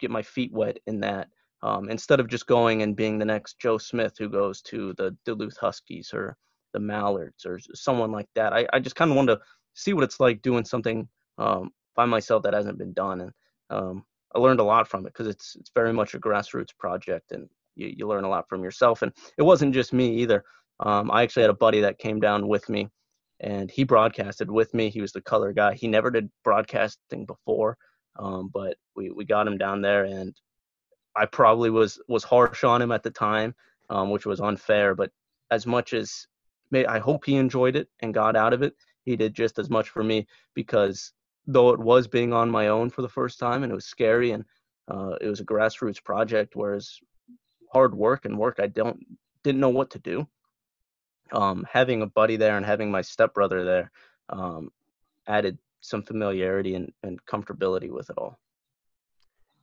get 0.00 0.10
my 0.10 0.22
feet 0.22 0.52
wet 0.52 0.78
in 0.86 1.00
that. 1.00 1.28
Um, 1.62 1.90
instead 1.90 2.20
of 2.20 2.28
just 2.28 2.46
going 2.46 2.82
and 2.82 2.96
being 2.96 3.18
the 3.18 3.24
next 3.26 3.58
Joe 3.58 3.76
Smith 3.76 4.14
who 4.18 4.30
goes 4.30 4.62
to 4.62 4.94
the 4.96 5.14
Duluth 5.26 5.58
Huskies 5.58 6.10
or 6.14 6.36
the 6.72 6.80
Mallards 6.80 7.44
or 7.44 7.58
someone 7.74 8.10
like 8.10 8.28
that. 8.34 8.54
I, 8.54 8.66
I 8.72 8.80
just 8.80 8.96
kind 8.96 9.10
of 9.10 9.16
wanted 9.16 9.36
to 9.36 9.40
see 9.74 9.92
what 9.92 10.04
it's 10.04 10.20
like 10.20 10.40
doing 10.40 10.64
something 10.64 11.06
um, 11.36 11.70
by 11.94 12.06
myself 12.06 12.42
that 12.44 12.54
hasn't 12.54 12.78
been 12.78 12.94
done. 12.94 13.20
And 13.20 13.32
um, 13.68 14.04
I 14.34 14.38
learned 14.38 14.60
a 14.60 14.64
lot 14.64 14.88
from 14.88 15.00
it 15.00 15.12
because 15.12 15.26
it's 15.26 15.54
it's 15.56 15.70
very 15.74 15.92
much 15.92 16.14
a 16.14 16.18
grassroots 16.18 16.76
project 16.78 17.32
and 17.32 17.46
you, 17.76 17.92
you 17.94 18.08
learn 18.08 18.24
a 18.24 18.28
lot 18.28 18.48
from 18.48 18.64
yourself. 18.64 19.02
And 19.02 19.12
it 19.36 19.42
wasn't 19.42 19.74
just 19.74 19.92
me 19.92 20.16
either. 20.16 20.44
Um, 20.80 21.10
I 21.10 21.22
actually 21.22 21.42
had 21.42 21.50
a 21.50 21.54
buddy 21.54 21.80
that 21.82 21.98
came 21.98 22.20
down 22.20 22.48
with 22.48 22.68
me 22.70 22.88
and 23.40 23.70
he 23.70 23.84
broadcasted 23.84 24.50
with 24.50 24.72
me. 24.74 24.90
He 24.90 25.00
was 25.00 25.12
the 25.12 25.22
color 25.22 25.52
guy. 25.52 25.74
He 25.74 25.88
never 25.88 26.10
did 26.10 26.30
broadcasting 26.44 27.24
before, 27.24 27.76
um, 28.18 28.50
but 28.52 28.76
we, 28.94 29.10
we 29.10 29.24
got 29.24 29.46
him 29.46 29.58
down 29.58 29.80
there, 29.80 30.04
and 30.04 30.34
I 31.16 31.26
probably 31.26 31.70
was 31.70 32.00
was 32.06 32.22
harsh 32.22 32.64
on 32.64 32.82
him 32.82 32.92
at 32.92 33.02
the 33.02 33.10
time, 33.10 33.54
um, 33.88 34.10
which 34.10 34.26
was 34.26 34.40
unfair. 34.40 34.94
But 34.94 35.10
as 35.50 35.66
much 35.66 35.94
as 35.94 36.26
I 36.74 36.98
hope 36.98 37.24
he 37.24 37.36
enjoyed 37.36 37.76
it 37.76 37.88
and 38.00 38.14
got 38.14 38.36
out 38.36 38.52
of 38.52 38.62
it, 38.62 38.74
he 39.04 39.16
did 39.16 39.34
just 39.34 39.58
as 39.58 39.70
much 39.70 39.88
for 39.88 40.04
me 40.04 40.26
because 40.54 41.12
though 41.46 41.70
it 41.70 41.80
was 41.80 42.06
being 42.06 42.32
on 42.32 42.50
my 42.50 42.68
own 42.68 42.90
for 42.90 43.02
the 43.02 43.08
first 43.08 43.38
time 43.38 43.62
and 43.62 43.72
it 43.72 43.74
was 43.74 43.86
scary 43.86 44.32
and 44.32 44.44
uh, 44.88 45.16
it 45.20 45.26
was 45.26 45.40
a 45.40 45.44
grassroots 45.44 46.02
project, 46.02 46.54
whereas 46.54 46.98
hard 47.72 47.94
work 47.94 48.24
and 48.24 48.38
work 48.38 48.58
I 48.60 48.66
don't 48.66 48.98
didn't 49.42 49.60
know 49.60 49.70
what 49.70 49.90
to 49.90 49.98
do 49.98 50.28
um, 51.32 51.66
having 51.70 52.02
a 52.02 52.06
buddy 52.06 52.36
there 52.36 52.56
and 52.56 52.66
having 52.66 52.90
my 52.90 53.02
stepbrother 53.02 53.64
there 53.64 53.90
um, 54.28 54.70
added 55.26 55.58
some 55.80 56.02
familiarity 56.02 56.74
and, 56.74 56.92
and 57.02 57.24
comfortability 57.26 57.90
with 57.90 58.10
it 58.10 58.18
all. 58.18 58.38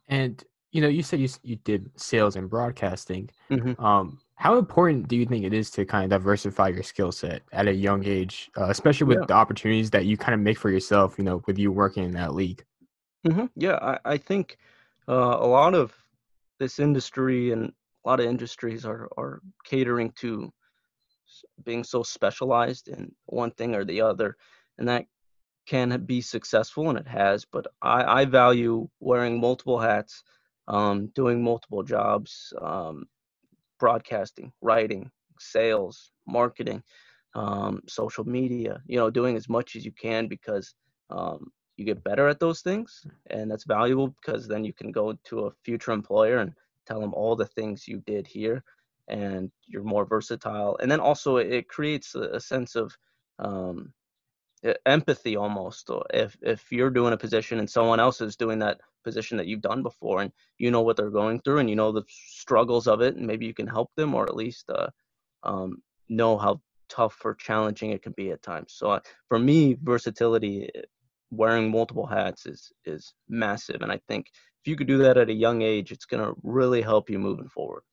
And 0.08 0.44
you 0.72 0.82
know, 0.82 0.88
you 0.88 1.02
said 1.02 1.20
you 1.20 1.30
you 1.44 1.56
did 1.58 1.90
sales 1.96 2.36
and 2.36 2.50
broadcasting. 2.50 3.30
Mm-hmm. 3.50 3.84
Um, 3.84 4.20
how 4.36 4.58
important 4.58 5.08
do 5.08 5.16
you 5.16 5.26
think 5.26 5.46
it 5.46 5.54
is 5.54 5.72
to 5.72 5.86
kind 5.86 6.06
of 6.06 6.10
diversify 6.20 6.68
your 6.70 6.84
skill 6.84 7.12
set 7.12 7.42
at 7.52 7.68
a 7.68 7.74
young 7.74 8.06
age, 8.06 8.52
uh, 8.58 8.70
especially 8.70 9.08
with 9.08 9.20
yeah. 9.20 9.26
the 9.28 9.34
opportunities 9.34 9.89
that 9.91 10.06
you 10.06 10.18
kind 10.18 10.34
of 10.34 10.39
make 10.39 10.60
for 10.60 10.70
yourself? 10.70 11.15
You 11.18 11.24
know, 11.24 11.41
with 11.48 11.58
you 11.58 11.72
working 11.72 12.04
in 12.04 12.12
that 12.12 12.34
league. 12.34 12.63
Mm-hmm. 13.26 13.46
Yeah, 13.56 13.80
I, 13.82 14.00
I 14.06 14.18
think 14.18 14.58
uh, 15.08 15.38
a 15.39 15.48
lot 15.48 15.74
of 15.74 15.94
this 16.60 16.80
industry 16.80 17.52
and 17.52 17.72
a 18.06 18.10
lot 18.10 18.20
of 18.20 18.26
industries 18.26 18.86
are 18.86 19.10
are 19.18 19.41
catering 19.63 20.12
to 20.18 20.52
being 21.63 21.84
so 21.84 22.04
specialized 22.04 22.88
in 22.88 23.12
one 23.26 23.52
thing 23.52 23.76
or 23.76 23.84
the 23.84 24.02
other, 24.02 24.38
and 24.78 24.88
that 24.88 25.06
can 25.68 26.06
be 26.06 26.22
successful, 26.22 26.90
and 26.90 26.98
it 26.98 27.08
has. 27.08 27.46
But 27.46 27.68
I, 27.82 28.22
I 28.22 28.26
value 28.26 28.88
wearing 29.00 29.40
multiple 29.40 29.80
hats, 29.80 30.24
um, 30.68 31.08
doing 31.08 31.44
multiple 31.44 31.84
jobs, 31.84 32.54
um, 32.62 33.06
broadcasting, 33.80 34.52
writing, 34.62 35.12
sales, 35.40 36.12
marketing, 36.26 36.82
um, 37.36 37.82
social 37.88 38.24
media. 38.24 38.82
You 38.88 38.98
know, 38.98 39.10
doing 39.10 39.36
as 39.36 39.50
much 39.50 39.76
as 39.76 39.86
you 39.86 39.92
can 39.92 40.28
because 40.28 40.74
um, 41.10 41.52
you 41.76 41.86
get 41.86 42.04
better 42.04 42.28
at 42.28 42.40
those 42.40 42.62
things, 42.62 43.06
and 43.30 43.52
that's 43.52 43.66
valuable 43.66 44.16
because 44.22 44.48
then 44.48 44.63
you 44.63 44.74
can 44.74 44.92
go 44.92 45.13
to 45.26 45.48
a 45.48 45.52
future 45.63 45.92
employer 45.92 46.38
and 46.38 46.54
tell 46.86 47.02
them 47.02 47.13
all 47.13 47.36
the 47.36 47.46
things 47.46 47.88
you 47.88 48.02
did 48.06 48.26
here 48.26 48.63
and 49.08 49.52
you're 49.65 49.84
more 49.84 50.06
versatile. 50.06 50.78
And 50.82 50.91
then 50.91 51.00
also 51.00 51.38
it 51.38 51.67
creates 51.67 52.15
a, 52.15 52.39
sense 52.39 52.76
of 52.76 52.96
um, 53.39 53.93
empathy 54.86 55.36
almost. 55.36 55.89
If 56.13 56.38
if 56.41 56.72
you're 56.72 56.89
doing 56.89 57.13
a 57.13 57.17
position 57.17 57.60
and 57.60 57.70
someone 57.70 58.00
else 58.00 58.22
is 58.22 58.36
doing 58.36 58.60
that 58.60 58.80
position 59.04 59.38
that 59.38 59.48
you've 59.48 59.62
done 59.62 59.84
before, 59.84 60.22
and 60.22 60.32
you 60.58 60.72
know 60.72 60.82
what 60.82 60.98
they're 60.98 61.10
going 61.10 61.41
through, 61.41 61.60
and 61.60 61.70
you 61.70 61.76
know 61.76 61.91
the 61.91 62.04
struggles 62.08 62.88
of 62.88 63.02
it, 63.02 63.15
and 63.15 63.26
maybe 63.26 63.46
you 63.46 63.54
can 63.54 63.67
help 63.67 63.91
them, 63.96 64.13
or 64.13 64.24
at 64.24 64.36
least 64.36 64.70
uh, 64.70 64.89
um, 65.43 65.82
know 66.10 66.38
how 66.38 66.62
tough 66.89 67.17
or 67.24 67.36
challenging 67.36 67.91
it 67.91 68.02
can 68.02 68.13
be 68.13 68.32
at 68.32 68.41
times. 68.41 68.74
So 68.76 68.91
uh, 68.91 69.00
for 69.28 69.39
me, 69.39 69.78
versatility, 69.82 70.70
eh, 70.74 70.82
wearing 71.32 71.72
multiple 71.72 72.06
hats 72.06 72.46
is 72.46 72.72
is 72.86 73.13
massive, 73.30 73.82
and 73.82 73.91
I 73.91 74.00
think 74.08 74.28
if 74.62 74.67
you 74.67 74.76
could 74.76 74.88
do 74.88 74.98
that 75.00 75.17
at 75.17 75.30
a 75.30 75.34
young 75.34 75.62
age, 75.62 75.91
it's 75.91 76.06
going 76.06 76.24
to 76.24 76.34
really 76.43 76.82
help 76.82 77.10
you 77.10 77.20
moving 77.20 77.50
forward. 77.50 77.84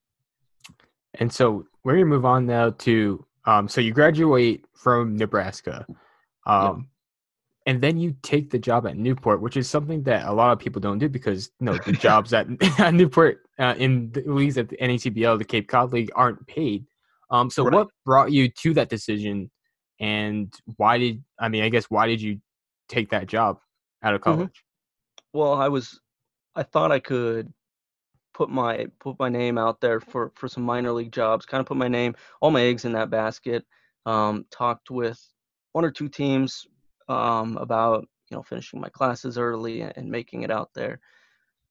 And 1.14 1.32
so 1.32 1.66
we're 1.84 1.94
gonna 1.94 2.06
move 2.06 2.24
on 2.24 2.46
now 2.46 2.70
to 2.70 3.24
um, 3.46 3.68
so 3.68 3.80
you 3.80 3.92
graduate 3.92 4.64
from 4.74 5.16
Nebraska, 5.16 5.86
um, 6.46 6.88
and 7.66 7.80
then 7.80 7.98
you 7.98 8.16
take 8.22 8.50
the 8.50 8.58
job 8.58 8.86
at 8.86 8.96
Newport, 8.96 9.40
which 9.40 9.56
is 9.56 9.68
something 9.68 10.02
that 10.04 10.26
a 10.26 10.32
lot 10.32 10.52
of 10.52 10.58
people 10.58 10.80
don't 10.80 10.98
do 10.98 11.08
because 11.08 11.50
you 11.60 11.66
know 11.66 11.76
the 11.76 11.92
jobs 12.08 12.32
at, 12.32 12.46
at 12.80 12.94
Newport 12.94 13.40
uh, 13.58 13.74
in 13.76 14.10
the 14.12 14.22
leagues 14.26 14.58
at 14.58 14.68
the 14.68 14.76
NACBL, 14.76 15.38
the 15.38 15.44
Cape 15.44 15.68
Cod 15.68 15.92
League, 15.92 16.10
aren't 16.14 16.46
paid. 16.46 16.86
Um, 17.30 17.50
so 17.50 17.64
right. 17.64 17.72
what 17.74 17.88
brought 18.04 18.32
you 18.32 18.48
to 18.48 18.74
that 18.74 18.88
decision, 18.88 19.50
and 20.00 20.52
why 20.76 20.98
did 20.98 21.22
I 21.38 21.48
mean 21.48 21.64
I 21.64 21.68
guess 21.68 21.84
why 21.84 22.06
did 22.06 22.22
you 22.22 22.40
take 22.88 23.10
that 23.10 23.26
job 23.26 23.58
out 24.02 24.14
of 24.14 24.20
mm-hmm. 24.20 24.30
college? 24.30 24.48
Mm-hmm. 24.48 25.38
Well, 25.38 25.54
I 25.54 25.68
was 25.68 26.00
I 26.54 26.62
thought 26.62 26.92
I 26.92 26.98
could 26.98 27.52
put 28.34 28.50
my 28.50 28.86
put 28.98 29.18
my 29.18 29.28
name 29.28 29.56
out 29.56 29.80
there 29.80 30.00
for 30.00 30.32
for 30.34 30.48
some 30.48 30.64
minor 30.64 30.92
league 30.92 31.12
jobs. 31.12 31.46
Kind 31.46 31.60
of 31.60 31.66
put 31.66 31.76
my 31.76 31.88
name, 31.88 32.14
all 32.40 32.50
my 32.50 32.62
eggs 32.62 32.84
in 32.84 32.92
that 32.92 33.10
basket. 33.10 33.64
Um, 34.04 34.44
talked 34.50 34.90
with 34.90 35.18
one 35.72 35.84
or 35.84 35.90
two 35.90 36.08
teams 36.08 36.66
um, 37.08 37.56
about 37.56 38.06
you 38.30 38.36
know 38.36 38.42
finishing 38.42 38.80
my 38.80 38.90
classes 38.90 39.38
early 39.38 39.80
and 39.82 40.10
making 40.10 40.42
it 40.42 40.50
out 40.50 40.70
there. 40.74 41.00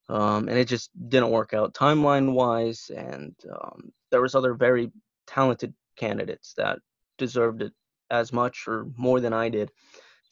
Um, 0.10 0.50
and 0.50 0.58
it 0.58 0.68
just 0.68 0.90
didn't 1.10 1.30
work 1.30 1.54
out 1.54 1.74
timeline 1.74 2.34
wise. 2.34 2.92
And 2.96 3.36
um, 3.52 3.92
there 4.12 4.22
was 4.22 4.36
other 4.36 4.54
very 4.54 4.92
talented 5.28 5.74
candidates 5.96 6.54
that 6.58 6.80
deserved 7.18 7.62
it 7.62 7.74
as 8.10 8.34
much 8.34 8.68
or 8.68 8.88
more 8.98 9.20
than 9.20 9.34
I 9.34 9.50
did 9.50 9.72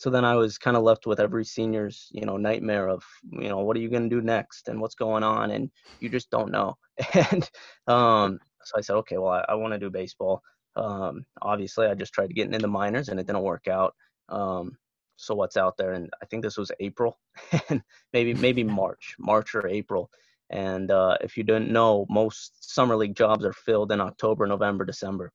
so 0.01 0.09
then 0.09 0.25
I 0.25 0.33
was 0.33 0.57
kind 0.57 0.75
of 0.75 0.81
left 0.81 1.05
with 1.05 1.19
every 1.19 1.45
senior's, 1.45 2.07
you 2.11 2.25
know, 2.25 2.35
nightmare 2.35 2.89
of, 2.89 3.03
you 3.29 3.49
know, 3.49 3.59
what 3.59 3.77
are 3.77 3.81
you 3.81 3.87
going 3.87 4.09
to 4.09 4.15
do 4.15 4.19
next 4.19 4.67
and 4.67 4.81
what's 4.81 4.95
going 4.95 5.21
on, 5.21 5.51
and 5.51 5.69
you 5.99 6.09
just 6.09 6.31
don't 6.31 6.51
know. 6.51 6.75
And 7.13 7.47
um, 7.85 8.39
so 8.63 8.77
I 8.77 8.81
said, 8.81 8.95
okay, 8.95 9.19
well, 9.19 9.33
I, 9.33 9.45
I 9.49 9.53
want 9.53 9.73
to 9.73 9.79
do 9.79 9.91
baseball. 9.91 10.41
Um, 10.75 11.23
obviously, 11.43 11.85
I 11.85 11.93
just 11.93 12.13
tried 12.13 12.29
to 12.29 12.33
get 12.33 12.47
into 12.47 12.57
the 12.57 12.67
minors, 12.67 13.09
and 13.09 13.19
it 13.19 13.27
didn't 13.27 13.43
work 13.43 13.67
out. 13.67 13.93
Um, 14.27 14.75
so 15.17 15.35
what's 15.35 15.55
out 15.55 15.77
there? 15.77 15.91
And 15.91 16.09
I 16.19 16.25
think 16.25 16.41
this 16.41 16.57
was 16.57 16.71
April, 16.79 17.19
and 17.69 17.83
maybe 18.11 18.33
maybe 18.33 18.63
March, 18.81 19.15
March 19.19 19.53
or 19.53 19.67
April. 19.67 20.09
And 20.49 20.89
uh, 20.89 21.17
if 21.21 21.37
you 21.37 21.43
didn't 21.43 21.69
know, 21.69 22.07
most 22.09 22.73
summer 22.73 22.95
league 22.95 23.15
jobs 23.15 23.45
are 23.45 23.53
filled 23.53 23.91
in 23.91 24.01
October, 24.01 24.47
November, 24.47 24.83
December. 24.83 25.31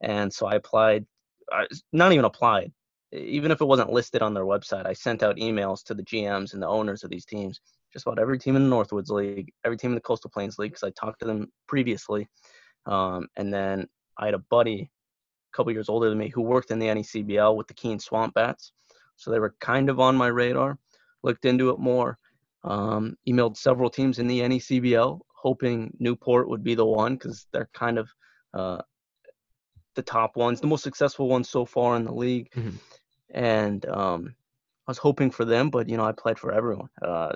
And 0.00 0.32
so 0.32 0.46
I 0.46 0.54
applied, 0.54 1.04
I, 1.52 1.66
not 1.92 2.12
even 2.12 2.24
applied 2.24 2.72
even 3.12 3.50
if 3.50 3.60
it 3.60 3.64
wasn't 3.64 3.92
listed 3.92 4.22
on 4.22 4.34
their 4.34 4.44
website, 4.44 4.86
I 4.86 4.92
sent 4.92 5.22
out 5.22 5.36
emails 5.36 5.82
to 5.84 5.94
the 5.94 6.02
GMs 6.02 6.52
and 6.52 6.62
the 6.62 6.66
owners 6.68 7.04
of 7.04 7.10
these 7.10 7.24
teams, 7.24 7.60
just 7.92 8.06
about 8.06 8.18
every 8.18 8.38
team 8.38 8.56
in 8.56 8.68
the 8.68 8.74
Northwoods 8.74 9.08
League, 9.10 9.52
every 9.64 9.76
team 9.78 9.92
in 9.92 9.94
the 9.94 10.00
Coastal 10.00 10.30
Plains 10.30 10.58
League, 10.58 10.72
because 10.72 10.82
I 10.82 10.90
talked 10.90 11.20
to 11.20 11.26
them 11.26 11.50
previously. 11.66 12.28
Um, 12.86 13.28
and 13.36 13.52
then 13.52 13.88
I 14.18 14.26
had 14.26 14.34
a 14.34 14.38
buddy, 14.50 14.90
a 15.52 15.56
couple 15.56 15.72
years 15.72 15.88
older 15.88 16.08
than 16.08 16.18
me, 16.18 16.28
who 16.28 16.42
worked 16.42 16.70
in 16.70 16.78
the 16.78 16.86
NECBL 16.86 17.56
with 17.56 17.66
the 17.66 17.74
Keene 17.74 17.98
Swamp 17.98 18.34
Bats. 18.34 18.72
So 19.16 19.30
they 19.30 19.40
were 19.40 19.54
kind 19.60 19.88
of 19.88 20.00
on 20.00 20.16
my 20.16 20.28
radar. 20.28 20.78
looked 21.22 21.44
into 21.46 21.70
it 21.70 21.78
more. 21.78 22.18
Um, 22.62 23.16
emailed 23.28 23.56
several 23.56 23.90
teams 23.90 24.18
in 24.18 24.26
the 24.26 24.40
NECBL, 24.40 25.20
hoping 25.34 25.96
Newport 25.98 26.48
would 26.48 26.62
be 26.62 26.74
the 26.74 26.84
one 26.84 27.14
because 27.14 27.46
they're 27.52 27.70
kind 27.72 27.98
of 27.98 28.08
uh, 28.54 28.82
the 29.94 30.02
top 30.02 30.36
ones, 30.36 30.60
the 30.60 30.66
most 30.66 30.82
successful 30.84 31.28
ones 31.28 31.48
so 31.48 31.64
far 31.64 31.96
in 31.96 32.04
the 32.04 32.12
league. 32.14 32.50
Mhm. 32.52 32.74
And 33.32 33.84
um, 33.86 34.34
I 34.86 34.90
was 34.90 34.98
hoping 34.98 35.30
for 35.30 35.44
them, 35.44 35.70
but 35.70 35.88
you 35.88 35.96
know, 35.96 36.04
I 36.04 36.12
played 36.12 36.38
for 36.38 36.52
everyone. 36.52 36.88
Uh, 37.02 37.32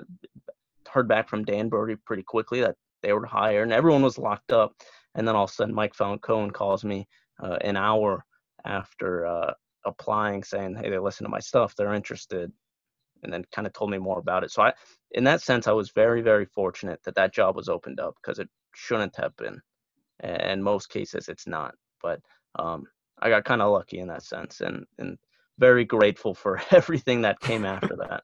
heard 0.89 1.07
back 1.07 1.27
from 1.29 1.43
Danbury 1.43 1.97
pretty 1.97 2.23
quickly 2.23 2.61
that 2.61 2.75
they 3.01 3.13
were 3.13 3.25
higher, 3.25 3.63
and 3.63 3.73
everyone 3.73 4.01
was 4.01 4.17
locked 4.17 4.51
up. 4.51 4.75
And 5.15 5.27
then 5.27 5.35
all 5.35 5.43
of 5.45 5.49
a 5.49 5.53
sudden, 5.53 5.75
Mike 5.75 5.93
Falcone 5.93 6.51
calls 6.51 6.83
me 6.83 7.07
uh, 7.41 7.57
an 7.61 7.77
hour 7.77 8.25
after 8.65 9.25
uh, 9.25 9.53
applying, 9.85 10.43
saying, 10.43 10.75
"Hey, 10.75 10.89
they 10.89 10.99
listen 10.99 11.25
to 11.25 11.29
my 11.29 11.39
stuff. 11.39 11.75
They're 11.75 11.93
interested." 11.93 12.51
And 13.23 13.31
then 13.31 13.45
kind 13.53 13.67
of 13.67 13.73
told 13.73 13.89
me 13.91 13.97
more 13.97 14.19
about 14.19 14.43
it. 14.43 14.51
So 14.51 14.63
I, 14.63 14.73
in 15.11 15.23
that 15.25 15.41
sense, 15.41 15.67
I 15.67 15.71
was 15.71 15.91
very, 15.91 16.21
very 16.21 16.45
fortunate 16.45 17.01
that 17.03 17.15
that 17.15 17.33
job 17.33 17.55
was 17.55 17.69
opened 17.69 17.99
up 17.99 18.15
because 18.21 18.39
it 18.39 18.49
shouldn't 18.75 19.15
have 19.15 19.35
been. 19.37 19.61
And 20.19 20.63
most 20.63 20.89
cases, 20.89 21.29
it's 21.29 21.47
not. 21.47 21.75
But 22.01 22.19
um, 22.59 22.85
I 23.21 23.29
got 23.29 23.45
kind 23.45 23.61
of 23.61 23.71
lucky 23.71 23.99
in 23.99 24.07
that 24.09 24.23
sense, 24.23 24.61
and 24.61 24.85
and 24.97 25.17
very 25.57 25.85
grateful 25.85 26.33
for 26.33 26.61
everything 26.71 27.21
that 27.21 27.39
came 27.39 27.65
after 27.65 27.95
that. 27.97 28.23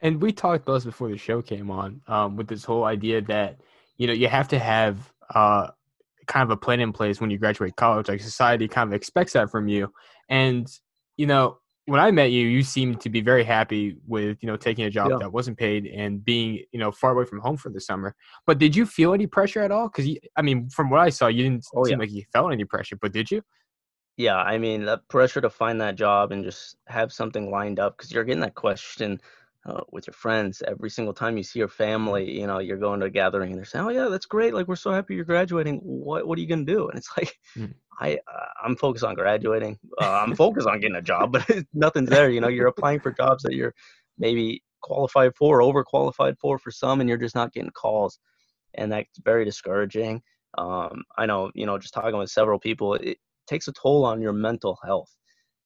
And 0.00 0.20
we 0.20 0.32
talked 0.32 0.64
about 0.64 0.74
this 0.74 0.84
before 0.84 1.08
the 1.08 1.16
show 1.16 1.40
came 1.40 1.70
on, 1.70 2.02
um, 2.08 2.36
with 2.36 2.46
this 2.48 2.64
whole 2.64 2.84
idea 2.84 3.22
that 3.22 3.60
you 3.96 4.06
know 4.06 4.12
you 4.12 4.28
have 4.28 4.48
to 4.48 4.58
have 4.58 5.12
uh, 5.34 5.68
kind 6.26 6.42
of 6.42 6.50
a 6.50 6.56
plan 6.56 6.80
in 6.80 6.92
place 6.92 7.20
when 7.20 7.30
you 7.30 7.38
graduate 7.38 7.76
college. 7.76 8.08
Like 8.08 8.20
society 8.20 8.68
kind 8.68 8.88
of 8.90 8.94
expects 8.94 9.32
that 9.32 9.50
from 9.50 9.68
you. 9.68 9.92
And 10.28 10.68
you 11.16 11.26
know, 11.26 11.58
when 11.86 12.00
I 12.00 12.10
met 12.10 12.32
you, 12.32 12.46
you 12.46 12.62
seemed 12.62 13.00
to 13.02 13.08
be 13.10 13.20
very 13.20 13.44
happy 13.44 13.96
with 14.06 14.38
you 14.42 14.46
know 14.46 14.56
taking 14.56 14.84
a 14.84 14.90
job 14.90 15.10
Yeah. 15.12 15.18
that 15.20 15.32
wasn't 15.32 15.56
paid 15.58 15.86
and 15.86 16.22
being 16.22 16.64
you 16.72 16.78
know 16.80 16.92
far 16.92 17.12
away 17.12 17.24
from 17.24 17.40
home 17.40 17.56
for 17.56 17.70
the 17.70 17.80
summer. 17.80 18.14
But 18.46 18.58
did 18.58 18.76
you 18.76 18.84
feel 18.84 19.14
any 19.14 19.26
pressure 19.26 19.60
at 19.62 19.70
all? 19.70 19.88
Because 19.88 20.10
I 20.36 20.42
mean, 20.42 20.68
from 20.68 20.90
what 20.90 21.00
I 21.00 21.08
saw, 21.08 21.28
you 21.28 21.44
didn't 21.44 21.64
Oh, 21.74 21.84
seem 21.84 21.92
yeah. 21.92 21.98
like 22.02 22.10
you 22.12 22.24
felt 22.32 22.52
any 22.52 22.64
pressure. 22.64 22.96
But 23.00 23.12
did 23.12 23.30
you? 23.30 23.42
Yeah, 24.16 24.36
I 24.36 24.58
mean, 24.58 24.84
the 24.84 24.98
pressure 25.08 25.40
to 25.40 25.50
find 25.50 25.80
that 25.80 25.96
job 25.96 26.30
and 26.30 26.44
just 26.44 26.76
have 26.86 27.12
something 27.12 27.50
lined 27.50 27.80
up 27.80 27.96
because 27.96 28.12
you're 28.12 28.24
getting 28.24 28.42
that 28.42 28.54
question 28.54 29.20
uh, 29.66 29.80
with 29.90 30.06
your 30.06 30.14
friends 30.14 30.62
every 30.68 30.90
single 30.90 31.14
time 31.14 31.36
you 31.36 31.42
see 31.42 31.58
your 31.58 31.68
family. 31.68 32.38
You 32.38 32.46
know, 32.46 32.58
you're 32.58 32.76
going 32.76 33.00
to 33.00 33.06
a 33.06 33.10
gathering 33.10 33.50
and 33.50 33.58
they're 33.58 33.64
saying, 33.64 33.84
"Oh 33.84 33.88
yeah, 33.90 34.08
that's 34.08 34.26
great! 34.26 34.54
Like 34.54 34.68
we're 34.68 34.76
so 34.76 34.92
happy 34.92 35.16
you're 35.16 35.24
graduating. 35.24 35.78
What 35.78 36.26
what 36.28 36.38
are 36.38 36.40
you 36.40 36.46
gonna 36.46 36.64
do?" 36.64 36.88
And 36.88 36.98
it's 36.98 37.10
like, 37.16 37.38
Mm. 37.56 37.74
I 38.00 38.14
uh, 38.14 38.46
I'm 38.64 38.76
focused 38.76 39.04
on 39.04 39.14
graduating. 39.14 39.78
Uh, 40.00 40.22
I'm 40.24 40.34
focused 40.36 40.66
on 40.66 40.80
getting 40.80 40.96
a 40.96 41.02
job, 41.02 41.32
but 41.32 41.48
nothing's 41.74 42.10
there. 42.10 42.30
You 42.30 42.40
know, 42.40 42.48
you're 42.48 42.66
applying 42.68 43.00
for 43.00 43.12
jobs 43.12 43.42
that 43.44 43.54
you're 43.54 43.74
maybe 44.18 44.62
qualified 44.82 45.34
for, 45.36 45.60
overqualified 45.60 46.38
for 46.40 46.58
for 46.58 46.70
some, 46.70 47.00
and 47.00 47.08
you're 47.08 47.18
just 47.18 47.34
not 47.34 47.52
getting 47.52 47.70
calls, 47.70 48.18
and 48.74 48.92
that's 48.92 49.18
very 49.24 49.44
discouraging. 49.44 50.22
Um, 50.56 51.02
I 51.18 51.26
know, 51.26 51.50
you 51.54 51.66
know, 51.66 51.78
just 51.78 51.94
talking 51.94 52.16
with 52.18 52.30
several 52.30 52.58
people, 52.58 52.94
it 52.94 53.18
takes 53.46 53.68
a 53.68 53.72
toll 53.72 54.04
on 54.04 54.20
your 54.22 54.32
mental 54.32 54.78
health, 54.84 55.14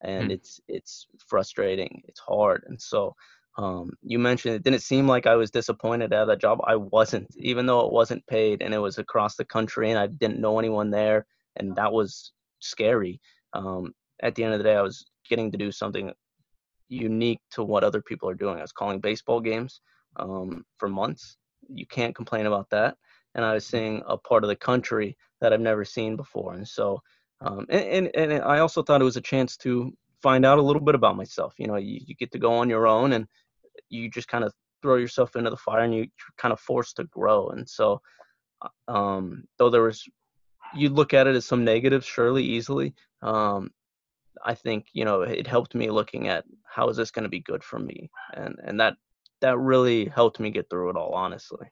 and 0.02 0.30
Mm. 0.30 0.34
it's 0.34 0.60
it's 0.68 1.06
frustrating. 1.26 2.02
It's 2.08 2.20
hard, 2.20 2.64
and 2.66 2.80
so. 2.80 3.14
Um, 3.56 3.90
you 4.02 4.20
mentioned 4.20 4.54
it 4.54 4.62
didn't 4.62 4.82
seem 4.82 5.08
like 5.08 5.26
I 5.26 5.34
was 5.34 5.50
disappointed 5.50 6.12
at 6.12 6.26
that 6.26 6.40
job. 6.40 6.60
I 6.64 6.76
wasn't, 6.76 7.26
even 7.38 7.66
though 7.66 7.80
it 7.86 7.92
wasn't 7.92 8.24
paid 8.28 8.62
and 8.62 8.72
it 8.72 8.78
was 8.78 8.98
across 8.98 9.34
the 9.34 9.44
country 9.44 9.90
and 9.90 9.98
I 9.98 10.06
didn't 10.06 10.38
know 10.40 10.60
anyone 10.60 10.90
there, 10.90 11.26
and 11.56 11.74
that 11.74 11.92
was 11.92 12.32
scary. 12.60 13.20
Um, 13.54 13.94
at 14.22 14.36
the 14.36 14.44
end 14.44 14.52
of 14.52 14.58
the 14.58 14.64
day, 14.64 14.76
I 14.76 14.82
was 14.82 15.04
getting 15.28 15.50
to 15.50 15.58
do 15.58 15.72
something 15.72 16.12
unique 16.88 17.40
to 17.52 17.64
what 17.64 17.84
other 17.84 18.00
people 18.00 18.28
are 18.28 18.34
doing. 18.34 18.58
I 18.58 18.62
was 18.62 18.72
calling 18.72 19.00
baseball 19.00 19.40
games 19.40 19.80
um, 20.16 20.64
for 20.78 20.88
months. 20.88 21.36
You 21.68 21.86
can't 21.86 22.14
complain 22.14 22.46
about 22.46 22.70
that. 22.70 22.96
And 23.34 23.44
I 23.44 23.54
was 23.54 23.66
seeing 23.66 24.02
a 24.06 24.16
part 24.16 24.44
of 24.44 24.48
the 24.48 24.56
country 24.56 25.16
that 25.40 25.52
I've 25.52 25.60
never 25.60 25.84
seen 25.84 26.16
before. 26.16 26.54
And 26.54 26.66
so, 26.66 27.00
um, 27.40 27.66
and, 27.68 28.10
and, 28.14 28.32
and 28.32 28.42
I 28.42 28.58
also 28.58 28.82
thought 28.82 29.00
it 29.00 29.04
was 29.04 29.16
a 29.16 29.22
chance 29.22 29.56
to 29.58 29.92
find 30.22 30.44
out 30.44 30.58
a 30.58 30.62
little 30.62 30.82
bit 30.82 30.94
about 30.94 31.16
myself. 31.16 31.54
You 31.58 31.66
know, 31.66 31.76
you, 31.76 32.00
you 32.04 32.14
get 32.14 32.32
to 32.32 32.38
go 32.38 32.52
on 32.54 32.68
your 32.68 32.86
own 32.86 33.12
and 33.12 33.26
you 33.88 34.10
just 34.10 34.28
kind 34.28 34.44
of 34.44 34.52
throw 34.82 34.96
yourself 34.96 35.36
into 35.36 35.50
the 35.50 35.56
fire 35.56 35.84
and 35.84 35.94
you, 35.94 36.08
kind 36.36 36.52
of 36.52 36.60
forced 36.60 36.96
to 36.96 37.04
grow. 37.04 37.48
And 37.48 37.68
so, 37.68 38.00
uh, 38.62 38.90
um, 38.92 39.44
though 39.58 39.70
there 39.70 39.82
was, 39.82 40.04
you 40.74 40.88
look 40.88 41.14
at 41.14 41.26
it 41.26 41.36
as 41.36 41.46
some 41.46 41.64
negatives, 41.64 42.06
surely, 42.06 42.44
easily. 42.44 42.94
Um, 43.22 43.70
I 44.44 44.54
think 44.54 44.86
you 44.92 45.04
know 45.04 45.22
it 45.22 45.46
helped 45.46 45.74
me 45.74 45.90
looking 45.90 46.28
at 46.28 46.44
how 46.64 46.88
is 46.88 46.96
this 46.96 47.10
going 47.10 47.24
to 47.24 47.28
be 47.28 47.40
good 47.40 47.64
for 47.64 47.78
me, 47.78 48.10
and 48.34 48.56
and 48.62 48.80
that 48.80 48.96
that 49.40 49.58
really 49.58 50.06
helped 50.06 50.40
me 50.40 50.50
get 50.50 50.68
through 50.70 50.90
it 50.90 50.96
all. 50.96 51.12
Honestly, 51.12 51.66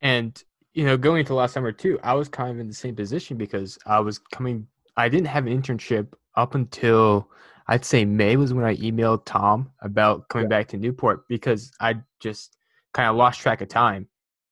And 0.00 0.42
you 0.74 0.84
know, 0.84 0.96
going 0.96 1.20
into 1.20 1.34
last 1.34 1.54
summer 1.54 1.72
too, 1.72 1.98
I 2.02 2.14
was 2.14 2.28
kind 2.28 2.50
of 2.50 2.58
in 2.58 2.68
the 2.68 2.74
same 2.74 2.94
position 2.94 3.36
because 3.36 3.78
I 3.86 4.00
was 4.00 4.18
coming. 4.18 4.66
I 4.96 5.08
didn't 5.08 5.26
have 5.26 5.46
an 5.46 5.62
internship 5.62 6.08
up 6.36 6.54
until 6.54 7.28
I'd 7.68 7.84
say 7.84 8.04
May 8.04 8.36
was 8.36 8.52
when 8.52 8.64
I 8.64 8.76
emailed 8.76 9.24
Tom 9.24 9.70
about 9.80 10.28
coming 10.28 10.48
back 10.48 10.68
to 10.68 10.76
Newport 10.76 11.28
because 11.28 11.70
I 11.80 11.96
just 12.20 12.56
kind 12.94 13.08
of 13.08 13.16
lost 13.16 13.40
track 13.40 13.60
of 13.60 13.68
time. 13.68 14.08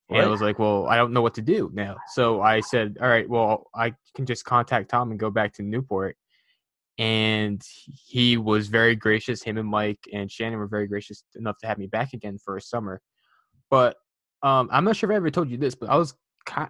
And 0.08 0.22
I 0.22 0.26
was 0.26 0.42
like, 0.42 0.58
well, 0.58 0.88
I 0.88 0.96
don't 0.96 1.12
know 1.12 1.22
what 1.22 1.34
to 1.34 1.42
do 1.42 1.70
now. 1.72 1.96
So 2.14 2.42
I 2.42 2.60
said, 2.60 2.98
all 3.00 3.08
right, 3.08 3.28
well, 3.28 3.68
I 3.76 3.94
can 4.16 4.26
just 4.26 4.44
contact 4.44 4.90
Tom 4.90 5.12
and 5.12 5.20
go 5.20 5.30
back 5.30 5.52
to 5.54 5.62
Newport. 5.62 6.16
And 6.98 7.62
he 8.06 8.36
was 8.36 8.66
very 8.66 8.96
gracious. 8.96 9.40
Him 9.40 9.56
and 9.56 9.68
Mike 9.68 10.00
and 10.12 10.30
Shannon 10.30 10.58
were 10.58 10.66
very 10.66 10.88
gracious 10.88 11.22
enough 11.36 11.58
to 11.58 11.68
have 11.68 11.78
me 11.78 11.86
back 11.86 12.12
again 12.12 12.38
for 12.44 12.56
a 12.56 12.60
summer. 12.60 13.00
But 13.70 13.96
um, 14.42 14.68
I'm 14.72 14.84
not 14.84 14.96
sure 14.96 15.10
if 15.10 15.14
I 15.14 15.16
ever 15.16 15.30
told 15.30 15.50
you 15.50 15.56
this, 15.56 15.74
but 15.74 15.88
I 15.90 15.96
was 15.96 16.14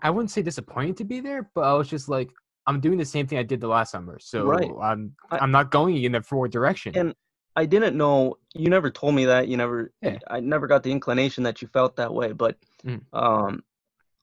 I 0.03 0.11
wouldn't 0.11 0.31
say 0.31 0.43
disappointed 0.43 0.97
to 0.99 1.05
be 1.05 1.21
there, 1.21 1.51
but 1.55 1.63
I 1.63 1.73
was 1.75 1.89
just 1.89 2.09
like, 2.09 2.29
I'm 2.67 2.81
doing 2.81 2.99
the 2.99 3.05
same 3.05 3.27
thing 3.27 3.39
I 3.39 3.43
did 3.45 3.61
the 3.61 3.69
last 3.69 3.93
summer, 3.93 4.19
so 4.21 4.45
Right. 4.45 4.71
I'm 4.83 5.15
I'm 5.31 5.51
not 5.51 5.71
going 5.71 6.03
in 6.03 6.13
the 6.13 6.23
forward 6.23 6.51
direction. 6.53 6.97
And- 6.97 7.15
I 7.57 7.67
didn't 7.67 7.97
know. 7.97 8.39
You 8.55 8.71
never 8.71 8.91
told 8.93 9.15
me 9.17 9.25
that. 9.25 9.49
You 9.49 9.57
never. 9.57 9.93
Yeah. 10.03 10.19
I 10.29 10.39
never 10.39 10.69
got 10.69 10.85
the 10.85 10.93
inclination 10.93 11.43
that 11.45 11.61
you 11.61 11.67
felt 11.69 11.97
that 11.97 12.15
way. 12.15 12.33
But 12.33 12.57
Mm. 12.87 13.03
um, 13.13 13.65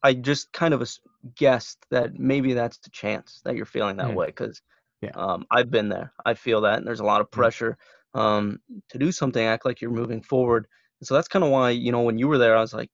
I 0.02 0.14
just 0.14 0.50
kind 0.52 0.72
of 0.72 0.88
guessed 1.36 1.84
that 1.90 2.18
maybe 2.18 2.54
that's 2.54 2.78
the 2.78 2.88
chance 2.90 3.42
that 3.44 3.54
you're 3.54 3.66
feeling 3.66 3.98
that 3.98 4.08
Mm. 4.08 4.14
way 4.14 4.26
because 4.26 4.62
Yeah. 5.02 5.10
um, 5.14 5.44
I've 5.50 5.70
been 5.70 5.90
there. 5.90 6.12
I 6.24 6.34
feel 6.34 6.62
that, 6.62 6.78
and 6.78 6.86
there's 6.86 7.00
a 7.00 7.04
lot 7.04 7.20
of 7.20 7.28
Mm. 7.28 7.32
pressure 7.32 7.78
um, 8.14 8.60
to 8.88 8.98
do 8.98 9.12
something, 9.12 9.44
act 9.44 9.66
like 9.66 9.82
you're 9.82 9.90
moving 9.90 10.22
forward. 10.22 10.66
And 11.00 11.06
so 11.06 11.14
that's 11.14 11.28
kind 11.28 11.44
of 11.44 11.50
why 11.50 11.70
you 11.70 11.92
know 11.92 12.00
when 12.02 12.18
you 12.18 12.28
were 12.28 12.38
there, 12.38 12.56
I 12.56 12.60
was 12.62 12.72
like, 12.72 12.90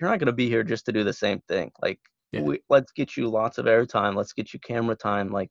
you're 0.00 0.10
not 0.10 0.18
going 0.18 0.26
to 0.26 0.32
be 0.32 0.48
here 0.48 0.62
just 0.62 0.86
to 0.86 0.92
do 0.92 1.04
the 1.04 1.12
same 1.12 1.40
thing. 1.48 1.72
Like, 1.82 2.00
Yeah. 2.32 2.42
we, 2.42 2.60
let's 2.68 2.92
get 2.92 3.16
you 3.16 3.28
lots 3.28 3.58
of 3.58 3.66
airtime. 3.66 4.14
Let's 4.14 4.32
get 4.32 4.52
you 4.52 4.60
camera 4.60 4.96
time. 4.96 5.30
Like, 5.30 5.50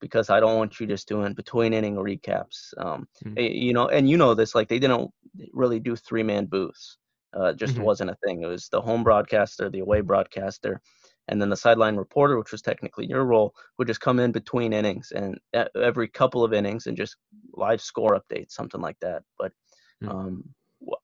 because 0.00 0.28
I 0.28 0.40
don't 0.40 0.58
want 0.58 0.78
you 0.78 0.86
just 0.86 1.08
doing 1.08 1.32
between 1.34 1.72
inning 1.72 1.96
recaps. 1.96 2.76
Um, 2.78 3.08
Mm. 3.24 3.38
eh, 3.38 3.48
you 3.48 3.72
know, 3.72 3.88
and 3.88 4.08
you 4.10 4.16
know 4.16 4.34
this. 4.34 4.54
Like, 4.54 4.68
they 4.68 4.78
didn't 4.78 5.10
really 5.52 5.80
do 5.80 5.96
three 5.96 6.22
man 6.22 6.46
booths. 6.46 6.98
Uh, 7.36 7.46
it 7.46 7.56
just 7.56 7.76
Mhm. 7.76 7.84
wasn't 7.84 8.10
a 8.10 8.16
thing. 8.24 8.42
It 8.42 8.46
was 8.46 8.68
the 8.68 8.80
home 8.80 9.02
broadcaster, 9.02 9.68
the 9.70 9.80
away 9.80 10.00
broadcaster, 10.00 10.80
and 11.28 11.40
then 11.40 11.50
the 11.50 11.56
sideline 11.56 11.96
reporter, 11.96 12.38
which 12.38 12.52
was 12.52 12.62
technically 12.62 13.06
your 13.06 13.24
role, 13.24 13.54
would 13.78 13.88
just 13.88 14.00
come 14.00 14.18
in 14.20 14.32
between 14.32 14.72
innings 14.72 15.12
and 15.12 15.38
every 15.74 16.08
couple 16.08 16.44
of 16.44 16.52
innings 16.52 16.86
and 16.86 16.96
just 16.96 17.16
live 17.52 17.80
score 17.80 18.18
updates, 18.18 18.52
something 18.52 18.80
like 18.80 18.98
that. 19.00 19.22
But 19.38 19.52
Mm. 20.02 20.10
um, 20.10 20.54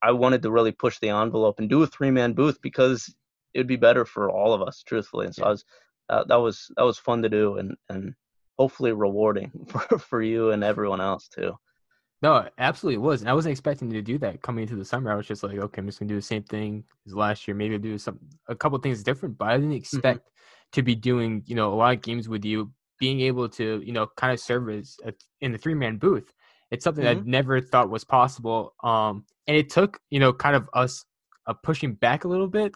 I 0.03 0.12
wanted 0.12 0.42
to 0.42 0.51
really 0.51 0.73
push 0.73 0.99
the 0.99 1.11
envelope 1.11 1.59
and 1.59 1.68
do 1.68 1.83
a 1.83 1.87
three 1.87 2.11
man 2.11 2.33
booth 2.33 2.61
because 2.62 3.14
it'd 3.55 3.66
be 3.66 3.77
better 3.77 4.05
for 4.05 4.31
all 4.31 4.53
of 4.55 4.62
us, 4.62 4.83
truthfully. 4.83 5.27
And 5.27 5.35
so 5.35 5.42
Yeah. 5.42 5.49
I 5.49 5.51
was 5.51 5.64
uh, 6.09 6.25
that 6.25 6.37
was 6.37 6.71
that 6.77 6.85
was 6.85 6.99
fun 6.99 7.23
to 7.23 7.29
do 7.29 7.57
and 7.59 7.77
and 7.88 8.14
hopefully 8.59 8.92
rewarding 8.92 9.51
for, 9.68 9.99
for 9.99 10.23
you 10.23 10.51
and 10.51 10.62
everyone 10.62 11.01
else 11.01 11.29
too. 11.29 11.57
No, 12.23 12.49
absolutely 12.59 12.97
it 12.97 13.07
was. 13.07 13.21
And 13.21 13.29
I 13.29 13.35
wasn't 13.35 13.51
expecting 13.53 13.90
to 13.90 14.01
do 14.01 14.16
that 14.18 14.42
coming 14.42 14.62
into 14.62 14.77
the 14.77 14.85
summer. 14.85 15.11
I 15.11 15.16
was 15.16 15.27
just 15.27 15.42
like, 15.42 15.59
okay, 15.59 15.81
I'm 15.81 15.87
just 15.87 15.99
gonna 15.99 16.09
do 16.09 16.14
the 16.14 16.23
same 16.23 16.45
thing 16.45 16.85
as 17.07 17.14
last 17.14 17.49
year. 17.49 17.57
Maybe 17.57 17.75
I'll 17.75 17.81
do 17.81 17.99
some 17.99 18.21
a 18.49 18.55
couple 18.55 18.79
things 18.79 19.03
different, 19.03 19.38
but 19.38 19.49
I 19.49 19.57
didn't 19.57 19.73
expect 19.73 20.31
to 20.73 20.83
be 20.83 20.95
doing, 20.95 21.42
you 21.47 21.57
know, 21.57 21.73
a 21.73 21.75
lot 21.75 21.95
of 21.95 22.03
games 22.03 22.29
with 22.29 22.45
you, 22.45 22.71
being 22.99 23.21
able 23.21 23.49
to, 23.49 23.83
you 23.85 23.92
know, 23.92 24.07
kind 24.16 24.33
of 24.33 24.38
serve 24.38 24.71
as 24.71 24.97
a, 25.05 25.12
in 25.40 25.51
the 25.51 25.59
three 25.59 25.75
man 25.75 25.97
booth. 25.97 26.33
It's 26.73 26.85
something 26.85 27.07
I 27.07 27.15
never 27.25 27.61
thought 27.61 27.91
was 27.91 28.03
possible. 28.03 28.75
Um, 28.83 29.27
and 29.47 29.57
it 29.57 29.69
took, 29.71 30.01
you 30.11 30.19
know, 30.19 30.33
kind 30.33 30.57
of 30.57 30.69
us 30.73 31.05
uh, 31.47 31.53
pushing 31.53 31.93
back 31.95 32.25
a 32.25 32.29
little 32.29 32.49
bit. 32.49 32.75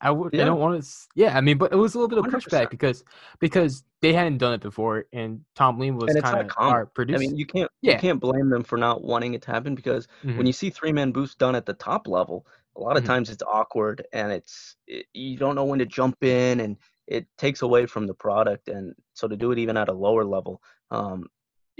I 0.00 0.10
would, 0.10 0.34
I 0.40 0.44
don't 0.44 0.58
want 0.58 0.82
to, 0.82 0.88
yeah, 1.14 1.36
I 1.36 1.40
mean, 1.40 1.58
but 1.58 1.72
it 1.72 1.76
was 1.76 1.94
a 1.94 1.98
little 1.98 2.08
bit 2.08 2.18
of 2.18 2.24
100%. 2.24 2.42
pushback 2.50 2.70
because 2.70 3.04
because 3.40 3.84
they 4.00 4.12
hadn't 4.12 4.38
done 4.38 4.52
it 4.52 4.60
before, 4.60 5.04
and 5.12 5.40
Tom 5.54 5.78
Lean 5.78 5.96
was 5.96 6.10
And 6.10 6.18
it's 6.18 6.24
not 6.24 6.32
kind 6.32 6.42
of 6.50 6.56
common. 6.56 6.86
producer. 6.94 7.16
I 7.16 7.20
mean, 7.20 7.36
you 7.36 7.46
can't 7.46 7.70
Yeah. 7.82 7.92
you 7.94 7.98
can't 7.98 8.20
blame 8.20 8.48
them 8.48 8.64
for 8.64 8.76
not 8.76 9.02
wanting 9.04 9.34
it 9.34 9.42
to 9.42 9.50
happen 9.52 9.74
because 9.76 10.08
Mhm. 10.24 10.38
when 10.38 10.46
you 10.46 10.52
see 10.52 10.70
three 10.70 10.92
man 10.92 11.12
booths 11.12 11.34
done 11.36 11.54
at 11.54 11.66
the 11.66 11.74
top 11.74 12.08
level, 12.08 12.46
a 12.76 12.80
lot 12.80 12.96
of 12.96 13.02
Mhm. 13.04 13.06
times 13.06 13.30
it's 13.30 13.42
awkward 13.44 14.04
and 14.12 14.32
it's 14.32 14.76
it, 14.88 15.06
you 15.12 15.36
don't 15.36 15.54
know 15.54 15.64
when 15.64 15.78
to 15.78 15.86
jump 15.86 16.22
in 16.24 16.60
and 16.60 16.76
it 17.06 17.26
takes 17.38 17.62
away 17.62 17.86
from 17.86 18.06
the 18.08 18.14
product. 18.14 18.68
And 18.68 18.94
so 19.14 19.28
to 19.28 19.36
do 19.36 19.52
it 19.52 19.58
even 19.58 19.76
at 19.76 19.88
a 19.88 19.92
lower 19.92 20.24
level, 20.24 20.62
um, 20.90 21.28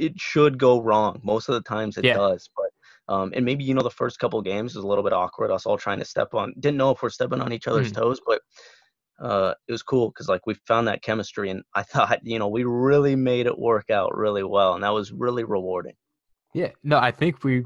it 0.02 0.14
should 0.20 0.58
go 0.58 0.80
wrong. 0.82 1.20
Most 1.24 1.48
of 1.48 1.54
the 1.54 1.62
times 1.62 1.96
it 1.98 2.06
Yeah. 2.06 2.14
does, 2.14 2.48
but 2.56 2.70
Um, 3.08 3.32
and 3.36 3.44
maybe 3.44 3.64
you 3.64 3.74
know 3.74 3.82
the 3.82 3.90
first 3.90 4.18
couple 4.20 4.40
games 4.42 4.74
was 4.76 4.84
a 4.84 4.86
little 4.86 5.04
bit 5.04 5.12
awkward. 5.12 5.50
Us 5.50 5.66
all 5.66 5.76
trying 5.78 5.98
to 6.00 6.04
step 6.04 6.34
on, 6.34 6.54
didn't 6.60 6.78
know 6.78 6.90
if 6.92 7.02
we're 7.02 7.10
stepping 7.10 7.40
on 7.40 7.52
each 7.52 7.66
other's 7.68 7.90
Mhm. 7.90 7.96
toes, 7.98 8.20
but 8.26 8.40
uh, 9.20 9.54
it 9.68 9.72
was 9.72 9.82
cool 9.82 10.08
because 10.10 10.28
like 10.28 10.46
we 10.46 10.54
found 10.66 10.88
that 10.88 11.02
chemistry, 11.02 11.50
and 11.50 11.62
I 11.74 11.82
thought 11.92 12.20
you 12.24 12.38
know 12.38 12.48
we 12.48 12.64
really 12.64 13.16
made 13.16 13.46
it 13.46 13.58
work 13.58 13.90
out 13.90 14.16
really 14.16 14.44
well, 14.44 14.74
and 14.74 14.84
that 14.84 14.90
was 14.94 15.12
really 15.12 15.44
rewarding. 15.44 15.94
Yeah, 16.54 16.72
no, 16.82 16.98
I 16.98 17.10
think 17.10 17.44
we 17.44 17.64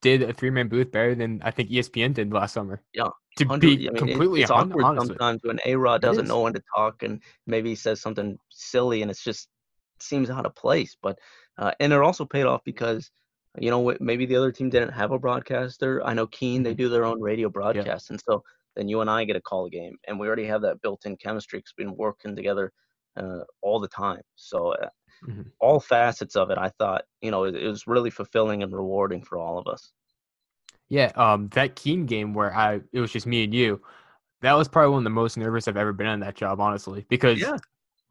did 0.00 0.22
a 0.22 0.32
three 0.32 0.50
man 0.50 0.68
booth 0.68 0.92
better 0.92 1.14
than 1.14 1.42
I 1.42 1.50
think 1.50 1.70
ESPN 1.70 2.12
did 2.12 2.32
last 2.32 2.54
summer. 2.54 2.82
Yeah, 2.94 3.08
to 3.36 3.46
be 3.46 3.88
I 3.88 3.92
mean, 3.92 4.08
completely 4.08 4.40
it's 4.42 4.50
awkward 4.50 4.84
honest. 4.84 5.10
with 5.10 5.18
sometimes 5.18 5.40
when 5.44 5.60
A 5.66 5.76
Rod 5.76 6.00
doesn't 6.02 6.26
know 6.26 6.40
when 6.42 6.54
to 6.54 6.62
talk, 6.74 7.02
and 7.02 7.22
maybe 7.46 7.70
he 7.70 7.74
says 7.74 8.00
something 8.00 8.38
silly, 8.50 9.02
and 9.02 9.10
it's 9.10 9.22
just 9.22 9.48
seems 10.00 10.30
out 10.30 10.46
of 10.46 10.54
place. 10.54 10.96
But 11.02 11.18
uh, 11.58 11.72
and 11.80 11.92
it 11.92 12.00
also 12.00 12.24
paid 12.24 12.44
off 12.46 12.62
because 12.64 13.10
you 13.58 13.70
know 13.70 13.94
maybe 14.00 14.26
the 14.26 14.36
other 14.36 14.52
team 14.52 14.70
didn't 14.70 14.92
have 14.92 15.12
a 15.12 15.18
broadcaster. 15.18 16.02
I 16.04 16.14
know 16.14 16.26
Keene 16.28 16.62
they 16.62 16.74
Mhm. 16.74 16.78
do 16.78 16.88
their 16.88 17.04
own 17.04 17.20
radio 17.20 17.48
broadcast, 17.48 18.10
and 18.10 18.20
so 18.20 18.42
then 18.76 18.88
you 18.88 19.00
and 19.00 19.10
I 19.10 19.24
get 19.24 19.36
a 19.36 19.40
call 19.40 19.66
a 19.66 19.70
game, 19.70 19.96
and 20.06 20.18
we 20.18 20.26
already 20.28 20.46
have 20.46 20.62
that 20.62 20.80
built-in 20.82 21.16
chemistry 21.16 21.58
because 21.60 21.72
we've 21.78 21.86
been 21.88 21.96
working 21.96 22.36
together 22.36 22.72
uh, 23.16 23.40
all 23.62 23.80
the 23.80 23.88
time. 23.88 24.22
So 24.36 24.74
uh, 24.74 24.88
Mhm. 25.22 25.52
all 25.60 25.80
facets 25.80 26.36
of 26.36 26.50
it, 26.50 26.58
I 26.58 26.70
thought 26.78 27.04
you 27.22 27.30
know 27.30 27.44
it, 27.44 27.56
it 27.56 27.68
was 27.68 27.86
really 27.86 28.10
fulfilling 28.10 28.62
and 28.62 28.72
rewarding 28.72 29.22
for 29.24 29.38
all 29.38 29.58
of 29.58 29.66
us. 29.68 29.92
Yeah, 30.88 31.12
um, 31.16 31.48
that 31.50 31.76
Keene 31.76 32.06
game 32.06 32.34
where 32.34 32.54
I 32.54 32.80
it 32.92 33.00
was 33.00 33.12
just 33.12 33.26
me 33.26 33.44
and 33.44 33.54
you. 33.54 33.82
That 34.42 34.54
was 34.54 34.68
probably 34.68 34.90
one 34.92 34.98
of 35.00 35.04
the 35.04 35.10
most 35.10 35.36
nervous 35.38 35.68
I've 35.68 35.76
ever 35.76 35.92
been 35.92 36.06
on 36.06 36.20
that 36.20 36.36
job, 36.36 36.60
honestly, 36.60 37.06
because 37.08 37.52
Yeah, 37.52 37.58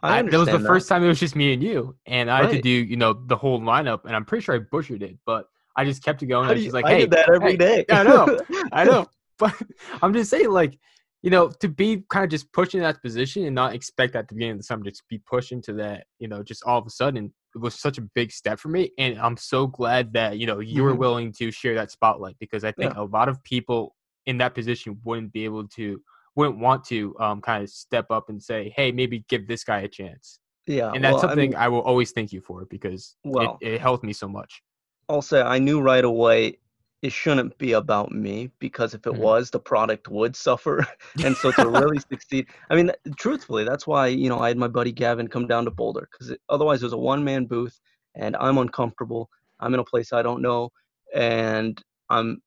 I, 0.03 0.19
I 0.19 0.21
that 0.21 0.37
was 0.37 0.49
the 0.49 0.59
that. 0.59 0.67
first 0.67 0.87
time 0.87 1.03
it 1.03 1.07
was 1.07 1.19
just 1.19 1.35
me 1.35 1.53
and 1.53 1.63
you, 1.63 1.95
and 2.05 2.29
I 2.29 2.41
had 2.41 2.51
to 2.51 2.61
do 2.61 2.69
you 2.69 2.97
know 2.97 3.13
the 3.13 3.35
whole 3.35 3.59
lineup, 3.59 4.05
and 4.05 4.15
I'm 4.15 4.25
pretty 4.25 4.43
sure 4.43 4.55
I 4.55 4.59
butchered 4.59 5.01
it, 5.03 5.17
but 5.25 5.47
I 5.75 5.85
just 5.85 6.03
kept 6.03 6.21
it 6.23 6.27
going. 6.27 6.45
How 6.45 6.51
and 6.51 6.59
do 6.59 6.63
she's 6.63 6.73
like, 6.73 6.85
I 6.85 6.93
"Hey, 6.93 7.01
did 7.01 7.11
that 7.11 7.29
every 7.33 7.51
hey." 7.51 7.57
day. 7.57 7.85
I 7.89 8.03
know. 8.03 8.39
I 8.71 8.85
know, 8.85 9.07
but 9.39 9.53
I'm 10.01 10.13
just 10.13 10.29
saying, 10.29 10.49
like, 10.51 10.77
you 11.23 11.29
know, 11.31 11.49
to 11.49 11.67
be 11.67 12.03
kind 12.09 12.23
of 12.23 12.29
just 12.29 12.51
pushing 12.53 12.81
that 12.81 13.01
position 13.01 13.45
and 13.45 13.55
not 13.55 13.73
expect 13.73 14.15
at 14.15 14.27
the 14.27 14.35
beginning 14.35 14.53
of 14.53 14.57
the 14.59 14.63
summer 14.63 14.83
just 14.83 15.07
be 15.09 15.17
pushed 15.19 15.51
into 15.51 15.73
that, 15.73 16.05
you 16.19 16.27
know, 16.27 16.43
just 16.43 16.63
all 16.63 16.77
of 16.79 16.85
a 16.85 16.91
sudden, 16.91 17.33
it 17.55 17.59
was 17.59 17.73
such 17.79 17.97
a 17.97 18.01
big 18.01 18.31
step 18.31 18.59
for 18.59 18.69
me, 18.69 18.91
and 18.99 19.17
I'm 19.19 19.37
so 19.37 19.65
glad 19.67 20.13
that 20.13 20.37
you 20.37 20.45
know 20.45 20.59
you 20.59 20.83
were 20.83 20.93
Mhm. 20.93 20.99
willing 20.99 21.31
to 21.33 21.49
share 21.51 21.73
that 21.75 21.89
spotlight 21.91 22.35
because 22.39 22.63
I 22.63 22.71
think 22.71 22.93
a 22.95 23.03
lot 23.03 23.29
of 23.29 23.43
people 23.43 23.95
in 24.27 24.37
that 24.39 24.53
position 24.53 24.99
wouldn't 25.03 25.31
be 25.33 25.45
able 25.45 25.67
to, 25.69 26.01
wouldn't 26.37 26.59
want 26.59 26.85
to, 26.85 27.13
um, 27.19 27.41
kind 27.41 27.63
of 27.63 27.69
step 27.69 28.05
up 28.11 28.29
and 28.29 28.41
say, 28.41 28.71
"Hey, 28.75 28.91
maybe 28.91 29.25
give 29.27 29.47
this 29.47 29.63
guy 29.63 29.79
a 29.81 29.87
chance." 29.87 30.39
Yeah, 30.67 30.91
and 30.93 31.03
that's 31.03 31.13
well, 31.15 31.25
I 31.25 31.27
something 31.29 31.49
mean, 31.51 31.55
I, 31.55 31.67
will 31.67 31.81
always 31.81 32.11
thank 32.11 32.31
you 32.31 32.41
for 32.41 32.65
because 32.65 33.15
Well- 33.25 33.57
it, 33.61 33.73
it 33.75 33.81
helped 33.81 34.03
me 34.03 34.13
so 34.13 34.27
much. 34.27 34.61
I'll 35.09 35.23
I 35.33 35.57
knew 35.59 35.79
right 35.81 36.03
away 36.03 36.57
it 37.01 37.11
shouldn't 37.13 37.57
be 37.57 37.71
about 37.73 38.11
me 38.11 38.49
because 38.59 38.93
if 38.93 39.05
it 39.07 39.13
Mhm. 39.13 39.19
was, 39.19 39.49
the 39.49 39.59
product 39.59 40.09
would 40.09 40.35
suffer. 40.35 40.85
and 41.25 41.35
so 41.37 41.51
to 41.51 41.69
really 41.69 41.99
succeed, 41.99 42.47
I 42.69 42.75
mean, 42.75 42.91
truthfully, 43.17 43.63
that's 43.63 43.87
why 43.87 44.07
you 44.07 44.29
know 44.29 44.39
I 44.39 44.49
had 44.49 44.57
my 44.57 44.67
buddy 44.67 44.91
Gavin 44.91 45.27
come 45.27 45.47
down 45.47 45.65
to 45.65 45.71
Boulder 45.71 46.09
because 46.11 46.35
otherwise 46.49 46.81
it 46.81 46.85
was 46.85 46.93
a 46.93 46.97
one-man 46.97 47.45
booth, 47.45 47.79
and 48.15 48.35
I'm 48.35 48.57
uncomfortable. 48.57 49.29
I'm 49.59 49.73
in 49.73 49.79
a 49.79 49.83
place 49.85 50.11
I 50.11 50.21
don't 50.21 50.41
know, 50.41 50.69
and 51.15 51.81
I'm 52.09 52.41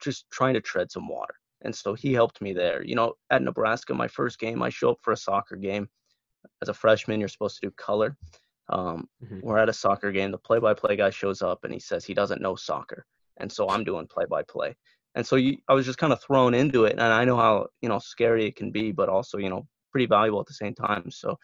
just 0.00 0.26
trying 0.30 0.54
to 0.54 0.60
tread 0.60 0.90
some 0.90 1.06
water. 1.08 1.34
And 1.64 1.74
so 1.74 1.94
he 1.94 2.12
helped 2.12 2.40
me 2.40 2.52
there. 2.52 2.84
You 2.84 2.94
know, 2.94 3.14
at 3.30 3.42
Nebraska, 3.42 3.94
my 3.94 4.08
first 4.08 4.38
game, 4.38 4.62
I 4.62 4.68
show 4.68 4.90
up 4.90 4.98
for 5.02 5.12
a 5.12 5.16
soccer 5.16 5.56
game. 5.56 5.88
As 6.60 6.68
a 6.68 6.74
freshman, 6.74 7.20
you're 7.20 7.28
supposed 7.28 7.60
to 7.60 7.66
do 7.68 7.72
color. 7.72 8.16
Um, 8.68 9.08
Mhm. 9.22 9.42
We're 9.42 9.58
at 9.58 9.68
a 9.68 9.72
soccer 9.72 10.12
game. 10.12 10.30
The 10.30 10.38
play-by-play 10.38 10.96
guy 10.96 11.10
shows 11.10 11.42
up 11.42 11.64
and 11.64 11.72
he 11.72 11.80
says 11.80 12.04
he 12.04 12.14
doesn't 12.14 12.40
know 12.40 12.54
soccer, 12.56 13.04
and 13.38 13.50
so 13.50 13.68
I'm 13.68 13.84
doing 13.84 14.06
play-by-play. 14.06 14.76
And 15.14 15.26
so 15.26 15.36
you, 15.36 15.58
I 15.68 15.74
was 15.74 15.84
just 15.84 15.98
kind 15.98 16.12
of 16.12 16.22
thrown 16.22 16.54
into 16.54 16.84
it, 16.84 16.92
and 16.92 17.02
I 17.02 17.24
know 17.24 17.36
how 17.36 17.66
you 17.82 17.88
know 17.88 17.98
scary 17.98 18.46
it 18.46 18.56
can 18.56 18.70
be, 18.70 18.92
but 18.92 19.08
also 19.08 19.38
you 19.38 19.50
know 19.50 19.66
pretty 19.90 20.06
valuable 20.06 20.40
at 20.40 20.46
the 20.46 20.54
same 20.54 20.74
time. 20.74 21.10
So 21.10 21.38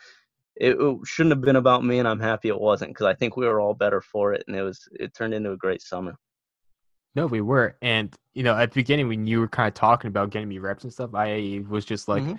it, 0.56 0.76
it 0.80 0.98
shouldn't 1.04 1.34
have 1.34 1.42
been 1.42 1.56
about 1.56 1.84
me, 1.84 1.98
and 1.98 2.08
I'm 2.08 2.20
happy 2.20 2.48
it 2.48 2.60
wasn't 2.60 2.90
because 2.90 3.06
I 3.06 3.14
think 3.14 3.36
we 3.36 3.46
were 3.46 3.60
all 3.60 3.74
better 3.74 4.00
for 4.00 4.32
it, 4.32 4.44
and 4.46 4.56
it 4.56 4.62
was 4.62 4.88
it 4.92 5.14
turned 5.14 5.34
into 5.34 5.52
a 5.52 5.56
great 5.56 5.82
summer. 5.82 6.16
No, 7.14 7.26
we 7.26 7.40
were. 7.40 7.76
And, 7.82 8.14
you 8.34 8.42
know, 8.42 8.56
at 8.56 8.70
the 8.70 8.74
beginning, 8.74 9.08
when 9.08 9.26
you 9.26 9.40
were 9.40 9.48
kind 9.48 9.68
of 9.68 9.74
talking 9.74 10.08
about 10.08 10.30
getting 10.30 10.48
me 10.48 10.58
reps 10.58 10.84
and 10.84 10.92
stuff, 10.92 11.10
I 11.14 11.62
was 11.68 11.84
just 11.84 12.08
like, 12.08 12.22
Mhm. 12.22 12.38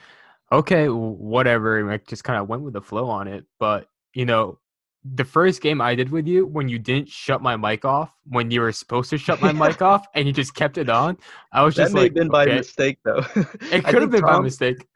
okay, 0.52 0.88
whatever. 0.90 1.80
And 1.80 1.90
I 1.92 1.98
just 1.98 2.24
kind 2.24 2.40
of 2.40 2.48
went 2.48 2.64
with 2.64 2.74
the 2.74 2.82
flow 2.82 3.10
on 3.10 3.28
it. 3.28 3.46
But, 3.60 3.90
you 4.14 4.26
know, 4.26 4.60
the 5.04 5.26
first 5.26 5.62
game 5.62 5.82
I 5.82 5.96
did 5.96 6.10
with 6.12 6.28
you, 6.28 6.46
when 6.46 6.70
you 6.70 6.78
didn't 6.80 7.10
shut 7.10 7.42
my 7.42 7.56
mic 7.58 7.86
off, 7.86 8.12
when 8.28 8.52
you 8.52 8.62
were 8.62 8.72
supposed 8.72 9.10
to 9.12 9.18
shut 9.18 9.42
my 9.42 9.52
mic 9.70 9.82
off 9.82 10.08
and 10.14 10.28
you 10.28 10.34
just 10.34 10.56
kept 10.56 10.78
it 10.78 10.90
on, 10.90 11.18
I 11.52 11.64
was 11.64 11.76
just 11.76 11.78
That 11.78 11.84
just 11.86 11.96
may 11.96 12.02
like, 12.02 12.12
have 12.12 12.16
been 12.16 12.30
by 12.30 12.46
mistake 12.46 13.00
though. 13.04 13.26
It 13.72 13.86
could 13.86 14.02
have 14.02 14.12
been 14.12 14.26
by 14.26 14.40
mistake. 14.40 14.88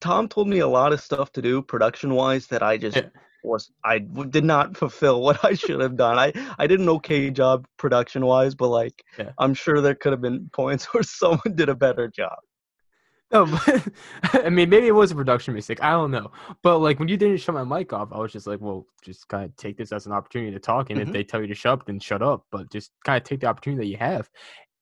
Tom 0.00 0.28
told 0.28 0.48
me 0.48 0.60
a 0.60 0.66
lot 0.68 0.92
of 0.92 1.00
stuff 1.00 1.32
to 1.32 1.42
do 1.42 1.60
production 1.60 2.14
wise 2.14 2.46
that 2.48 2.62
I 2.62 2.76
just 2.76 2.96
Yeah. 2.96 3.08
Was 3.42 3.70
I 3.84 3.98
did 3.98 4.44
not 4.44 4.76
fulfill 4.82 5.20
what 5.22 5.44
I 5.44 5.54
should 5.54 5.80
have 5.80 5.96
done. 5.96 6.18
I 6.18 6.32
I 6.58 6.66
did 6.66 6.80
an 6.80 6.88
okay 6.90 7.30
job 7.30 7.66
production 7.78 8.24
wise, 8.26 8.54
but 8.54 8.68
like 8.68 9.04
Yeah. 9.18 9.32
I'm 9.38 9.54
sure 9.54 9.80
there 9.80 9.94
could 9.94 10.12
have 10.12 10.20
been 10.20 10.50
points 10.52 10.84
where 10.94 11.02
someone 11.02 11.54
did 11.54 11.68
a 11.68 11.74
better 11.74 12.08
job. 12.08 12.38
No, 13.30 13.44
but, 13.44 13.88
I 14.46 14.48
mean, 14.48 14.70
maybe 14.70 14.86
it 14.86 14.92
was 14.92 15.10
a 15.10 15.14
production 15.14 15.52
mistake. 15.52 15.82
I 15.82 15.90
don't 15.90 16.10
know. 16.10 16.30
But 16.62 16.78
like 16.78 16.98
when 16.98 17.08
you 17.08 17.16
didn't 17.18 17.38
shut 17.38 17.54
my 17.54 17.64
mic 17.64 17.92
off, 17.92 18.08
I 18.10 18.18
was 18.18 18.32
just 18.32 18.46
like, 18.46 18.60
well, 18.60 18.86
just 19.02 19.28
kind 19.28 19.44
of 19.44 19.54
take 19.56 19.76
this 19.76 19.92
as 19.92 20.06
an 20.06 20.12
opportunity 20.12 20.50
to 20.52 20.58
talk. 20.58 20.88
And 20.90 20.98
Mhm. 20.98 21.02
if 21.02 21.12
they 21.12 21.24
tell 21.24 21.40
you 21.42 21.46
to 21.48 21.54
shut 21.54 21.72
up, 21.74 21.86
then 21.86 22.00
shut 22.00 22.22
up. 22.22 22.46
But 22.50 22.70
just 22.70 22.90
kind 23.04 23.18
of 23.18 23.24
take 23.24 23.40
the 23.40 23.46
opportunity 23.46 23.82
that 23.84 23.90
you 23.90 23.98
have. 23.98 24.30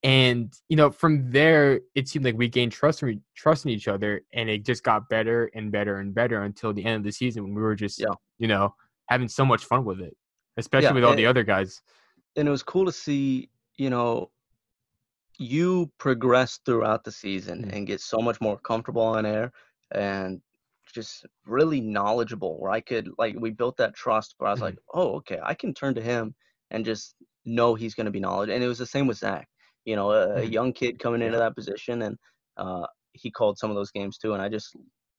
And 0.02 0.52
you 0.68 0.76
know, 0.76 0.90
from 0.90 1.30
there, 1.30 1.80
it 1.94 2.08
seemed 2.08 2.24
like 2.24 2.36
we 2.36 2.48
gained 2.48 2.72
trust 2.72 3.02
in 3.02 3.22
trust 3.34 3.64
in 3.64 3.70
each 3.70 3.88
other, 3.88 4.22
and 4.32 4.48
it 4.48 4.64
just 4.64 4.82
got 4.84 5.08
better 5.08 5.50
and 5.54 5.72
better 5.72 5.98
and 5.98 6.14
better 6.14 6.42
until 6.42 6.72
the 6.72 6.84
end 6.84 6.96
of 6.96 7.02
the 7.04 7.12
season 7.12 7.42
when 7.44 7.54
we 7.54 7.62
were 7.62 7.74
just, 7.74 7.98
Yeah. 8.00 8.08
you 8.38 8.46
know, 8.46 8.74
having 9.08 9.28
so 9.28 9.44
much 9.44 9.64
fun 9.64 9.84
with 9.84 10.00
it, 10.00 10.16
especially 10.58 10.86
Yeah, 10.88 10.92
with 10.92 11.04
all 11.04 11.10
and- 11.12 11.18
the 11.18 11.26
other 11.26 11.42
guys. 11.42 11.82
And 12.36 12.46
it 12.46 12.50
was 12.50 12.62
cool 12.62 12.84
to 12.84 12.92
see, 12.92 13.48
you 13.76 13.88
know, 13.90 14.30
you 15.38 15.90
progress 15.98 16.58
throughout 16.64 17.04
the 17.04 17.12
season 17.12 17.64
Mhm. 17.66 17.72
and 17.72 17.86
get 17.86 18.00
so 18.00 18.18
much 18.18 18.40
more 18.40 18.58
comfortable 18.58 19.02
on 19.02 19.26
air 19.26 19.52
and 19.90 20.40
just 20.92 21.26
really 21.46 21.80
knowledgeable 21.80 22.58
where 22.60 22.70
I 22.70 22.80
could 22.80 23.10
like 23.18 23.34
we 23.38 23.50
built 23.50 23.76
that 23.78 23.94
trust 23.94 24.34
where 24.38 24.48
I 24.48 24.52
was 24.52 24.60
Mhm. 24.60 24.64
like, 24.64 24.78
oh, 24.94 25.14
okay, 25.16 25.38
I 25.42 25.54
can 25.54 25.74
turn 25.74 25.94
to 25.94 26.00
him 26.02 26.34
and 26.70 26.84
just 26.84 27.16
know 27.44 27.74
he's 27.74 27.94
going 27.94 28.06
to 28.06 28.10
be 28.10 28.20
knowledgeable. 28.20 28.54
And 28.54 28.64
it 28.64 28.68
was 28.68 28.78
the 28.78 28.86
same 28.86 29.06
with 29.06 29.18
Zach. 29.18 29.48
You 29.86 29.96
know, 29.96 30.10
a, 30.12 30.40
a 30.40 30.42
Mhm. 30.42 30.52
young 30.52 30.72
kid 30.74 30.98
coming 30.98 31.22
into 31.22 31.38
that 31.38 31.54
position, 31.56 32.02
and 32.02 32.18
uh, 32.58 32.86
he 33.12 33.30
called 33.30 33.56
some 33.58 33.70
of 33.70 33.76
those 33.76 33.90
games 33.90 34.18
too, 34.18 34.34
and 34.34 34.42
I 34.42 34.48
just 34.50 34.76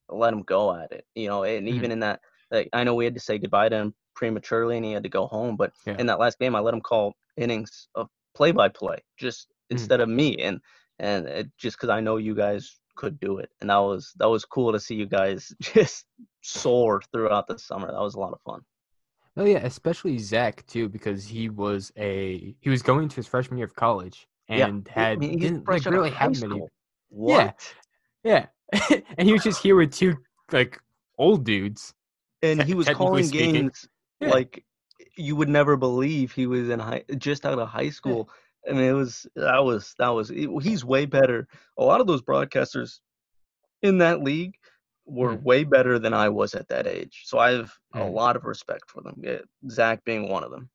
let 0.09 0.33
him 0.33 0.43
go 0.43 0.75
at 0.75 0.91
it. 0.91 1.05
You 1.15 1.27
know, 1.29 1.43
and 1.43 1.67
Mhm. 1.67 1.71
even 1.73 1.91
in 1.91 1.99
that, 2.01 2.19
like, 2.51 2.69
I 2.73 2.83
know 2.83 2.93
we 2.93 3.05
had 3.05 3.15
to 3.15 3.19
say 3.19 3.39
goodbye 3.39 3.69
to 3.69 3.75
him 3.75 3.95
prematurely, 4.15 4.77
and 4.77 4.85
he 4.85 4.91
had 4.91 5.03
to 5.03 5.09
go 5.09 5.25
home. 5.27 5.55
But 5.57 5.71
Yeah. 5.85 5.97
in 5.97 6.05
that 6.07 6.19
last 6.19 6.37
game, 6.39 6.55
I 6.55 6.59
let 6.59 6.73
him 6.75 6.81
call 6.81 7.13
innings 7.37 7.87
of 7.95 8.07
play-by-play, 8.35 8.99
just 9.17 9.47
Mhm. 9.71 9.71
instead 9.71 10.01
of 10.01 10.09
me, 10.09 10.37
and 10.37 10.59
and 10.99 11.27
it, 11.27 11.47
just 11.57 11.77
because 11.77 11.89
I 11.89 12.01
know 12.01 12.17
you 12.17 12.35
guys 12.35 12.79
could 12.95 13.19
do 13.19 13.37
it, 13.37 13.49
and 13.61 13.69
that 13.69 13.77
was 13.77 14.11
that 14.17 14.29
was 14.29 14.45
cool 14.45 14.71
to 14.73 14.79
see 14.79 14.95
you 14.95 15.05
guys 15.07 15.53
just 15.61 16.05
soar 16.41 17.01
throughout 17.11 17.47
the 17.47 17.57
summer. 17.57 17.91
That 17.91 18.01
was 18.01 18.15
a 18.15 18.19
lot 18.19 18.33
of 18.33 18.41
fun. 18.41 18.61
Oh 19.35 19.45
yeah, 19.45 19.59
especially 19.59 20.17
Zach 20.17 20.65
too, 20.65 20.89
because 20.89 21.27
he 21.27 21.49
was 21.49 21.91
a 21.97 22.55
he 22.59 22.69
was 22.69 22.81
going 22.81 23.07
to 23.09 23.15
his 23.17 23.27
freshman 23.27 23.57
year 23.59 23.65
of 23.67 23.75
college 23.75 24.27
and 24.49 24.89
I 24.95 24.99
had 24.99 25.19
mean, 25.19 25.31
he's 25.31 25.41
didn't 25.41 25.67
like 25.67 25.85
really 25.85 26.11
have 26.11 26.31
many 26.31 26.37
school. 26.37 26.59
Yeah. 26.59 26.67
What? 27.09 27.75
Yeah, 28.23 28.45
and 29.17 29.27
he 29.27 29.33
was 29.33 29.43
just 29.43 29.61
here 29.61 29.75
with 29.75 29.93
two 29.93 30.15
like 30.51 30.79
old 31.17 31.45
dudes. 31.45 31.93
and 32.41 32.61
he 32.63 32.73
was 32.73 32.87
calling 32.89 33.23
speaking. 33.25 33.53
games 33.53 33.87
Yeah. 34.19 34.29
like 34.29 34.63
you 35.15 35.35
would 35.35 35.49
never 35.49 35.75
believe 35.77 36.31
he 36.31 36.45
was 36.47 36.69
in 36.69 36.79
high 36.79 37.03
just 37.17 37.45
out 37.45 37.57
of 37.59 37.67
high 37.69 37.89
school. 37.89 38.29
I 38.69 38.73
mean, 38.73 38.83
it 38.83 38.93
was 38.93 39.25
that 39.35 39.63
was 39.63 39.95
that 39.99 40.09
was 40.09 40.29
it- 40.31 40.49
he's 40.61 40.83
way 40.83 41.05
better. 41.05 41.47
A 41.77 41.83
lot 41.83 42.01
of 42.01 42.07
those 42.07 42.21
broadcasters 42.21 42.99
in 43.81 43.99
that 43.99 44.21
league 44.23 44.55
were 45.05 45.35
Hmm. 45.35 45.43
way 45.43 45.63
better 45.63 45.97
than 45.99 46.13
I 46.13 46.27
was 46.29 46.53
at 46.53 46.67
that 46.67 46.85
age. 46.87 47.21
So 47.25 47.37
I 47.39 47.51
have 47.51 47.71
a 47.93 48.05
Hmm. 48.05 48.11
lot 48.13 48.35
of 48.35 48.43
respect 48.43 48.89
for 48.91 49.01
them. 49.01 49.21
Yeah, 49.23 49.39
Zach 49.69 50.03
being 50.03 50.27
one 50.29 50.43
of 50.43 50.51
them. 50.51 50.69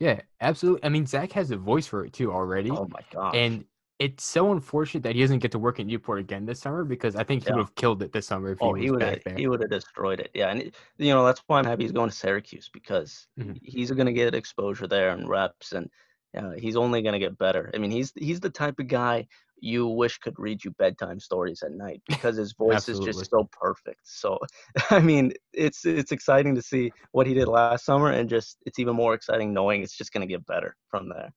Yeah, 0.00 0.22
absolutely. 0.40 0.84
I 0.84 0.88
mean, 0.90 1.06
Zach 1.06 1.32
has 1.32 1.50
a 1.50 1.56
voice 1.56 1.86
for 1.86 2.04
it 2.04 2.12
too 2.12 2.30
already, 2.32 2.78
Oh 2.78 2.86
my 2.88 3.00
god! 3.10 3.32
and 3.32 3.66
it's 3.98 4.24
so 4.24 4.52
unfortunate 4.52 5.02
that 5.04 5.14
he 5.14 5.22
doesn't 5.22 5.38
get 5.38 5.52
to 5.52 5.58
work 5.58 5.80
in 5.80 5.86
Newport 5.86 6.18
again 6.20 6.44
this 6.44 6.60
summer 6.60 6.84
because 6.84 7.16
I 7.16 7.24
think 7.24 7.44
he 7.44 7.52
Yeah. 7.52 7.54
would 7.54 7.62
have 7.62 7.74
killed 7.76 8.02
it 8.02 8.12
this 8.12 8.26
summer 8.26 8.50
if 8.50 8.60
Oh, 8.60 8.74
he 8.74 8.74
was 8.74 8.92
would 8.92 9.00
back 9.00 9.16
have 9.16 9.22
there. 9.24 9.36
he 9.36 9.46
would 9.48 9.60
have 9.60 9.70
destroyed 9.70 10.20
it. 10.20 10.30
Yeah, 10.34 10.48
and 10.50 10.62
it, 10.62 10.76
you 10.98 11.12
know 11.12 11.24
that's 11.24 11.42
why 11.46 11.58
I'm 11.58 11.66
happy 11.66 11.84
he's 11.84 11.92
going 11.92 12.08
to 12.10 12.16
Syracuse 12.16 12.70
because 12.72 13.28
Mhm. 13.36 13.56
he's 13.60 13.90
going 13.90 14.06
to 14.06 14.12
get 14.12 14.34
exposure 14.34 14.86
there 14.86 15.10
and 15.10 15.28
reps, 15.28 15.72
and 15.72 15.90
uh, 16.36 16.52
he's 16.52 16.76
only 16.76 17.02
going 17.02 17.12
to 17.12 17.18
get 17.18 17.36
better. 17.38 17.70
I 17.74 17.78
mean, 17.78 17.90
he's 17.90 18.12
he's 18.16 18.40
the 18.40 18.50
type 18.50 18.78
of 18.78 18.88
guy 18.88 19.26
you 19.58 19.86
wish 19.88 20.18
could 20.18 20.38
read 20.38 20.64
you 20.64 20.70
bedtime 20.72 21.20
stories 21.20 21.62
at 21.62 21.72
night 21.72 22.02
because 22.06 22.36
his 22.36 22.52
voice 22.58 22.88
is 22.88 23.00
just 23.00 23.28
so 23.30 23.48
perfect. 23.52 24.00
So, 24.04 24.38
I 24.90 25.00
mean, 25.00 25.32
it's 25.52 25.84
it's 25.86 26.12
exciting 26.12 26.54
to 26.54 26.62
see 26.62 26.92
what 27.12 27.26
he 27.26 27.34
did 27.34 27.48
last 27.48 27.84
summer, 27.84 28.10
and 28.12 28.28
just 28.28 28.58
it's 28.66 28.78
even 28.78 28.96
more 28.96 29.14
exciting 29.14 29.52
knowing 29.52 29.82
it's 29.82 29.96
just 29.96 30.12
going 30.12 30.26
to 30.26 30.32
get 30.32 30.46
better 30.46 30.76
from 30.90 31.08
there. 31.08 31.32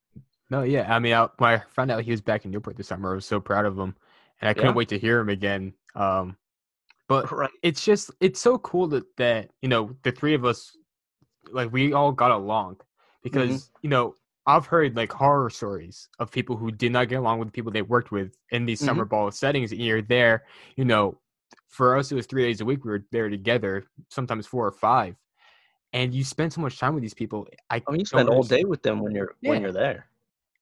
No, 0.50 0.62
yeah. 0.62 0.92
I 0.94 0.98
mean, 0.98 1.14
I, 1.14 1.28
when 1.38 1.50
I 1.50 1.62
found 1.68 1.90
out 1.90 2.02
he 2.02 2.10
was 2.10 2.20
back 2.20 2.44
in 2.44 2.50
Newport 2.50 2.76
this 2.76 2.88
summer, 2.88 3.12
I 3.12 3.14
was 3.14 3.26
so 3.26 3.40
proud 3.40 3.66
of 3.66 3.78
him, 3.78 3.94
and 4.40 4.48
I 4.48 4.54
couldn't 4.54 4.72
Yeah. 4.72 4.74
wait 4.74 4.88
to 4.88 4.98
hear 4.98 5.20
him 5.20 5.28
again. 5.28 5.74
Um, 5.94 6.36
but 7.08 7.30
Right. 7.32 7.50
it's 7.62 7.84
just 7.84 8.10
it's 8.20 8.40
so 8.40 8.58
cool 8.58 8.88
that 8.88 9.04
that 9.16 9.50
you 9.62 9.68
know 9.68 9.96
the 10.02 10.12
three 10.12 10.34
of 10.34 10.44
us, 10.44 10.76
like 11.52 11.72
we 11.72 11.92
all 11.92 12.12
got 12.12 12.32
along, 12.32 12.78
because 13.22 13.70
you 13.82 13.90
know 13.90 14.14
I've 14.56 14.66
heard 14.66 14.96
like 14.96 15.12
horror 15.12 15.50
stories 15.50 16.08
of 16.18 16.30
people 16.30 16.56
who 16.56 16.70
did 16.70 16.92
not 16.92 17.08
get 17.08 17.16
along 17.16 17.38
with 17.38 17.48
the 17.48 17.52
people 17.52 17.72
they 17.72 17.82
worked 17.82 18.10
with 18.10 18.36
in 18.50 18.66
these 18.66 18.78
mm-hmm. 18.78 18.86
summer 18.86 19.04
ball 19.04 19.30
settings. 19.30 19.72
And 19.72 19.80
you're 19.80 20.02
there, 20.02 20.44
you 20.76 20.84
know. 20.84 21.18
For 21.68 21.96
us, 21.96 22.10
it 22.10 22.16
was 22.16 22.26
three 22.26 22.42
days 22.42 22.60
a 22.60 22.64
week. 22.64 22.84
We 22.84 22.90
were 22.90 23.04
there 23.12 23.28
together, 23.28 23.84
sometimes 24.08 24.44
four 24.46 24.66
or 24.66 24.72
five, 24.72 25.14
and 25.92 26.12
you 26.12 26.24
spend 26.24 26.52
so 26.52 26.60
much 26.60 26.78
time 26.78 26.94
with 26.94 27.02
these 27.02 27.14
people. 27.14 27.46
I 27.70 27.80
mean, 27.88 28.00
you 28.00 28.06
spend 28.06 28.28
all 28.28 28.42
day 28.42 28.64
with 28.64 28.82
them 28.82 29.00
when 29.00 29.12
you're 29.14 29.34
Yeah. 29.40 29.50
when 29.50 29.62
you're 29.62 29.72
there. 29.72 30.06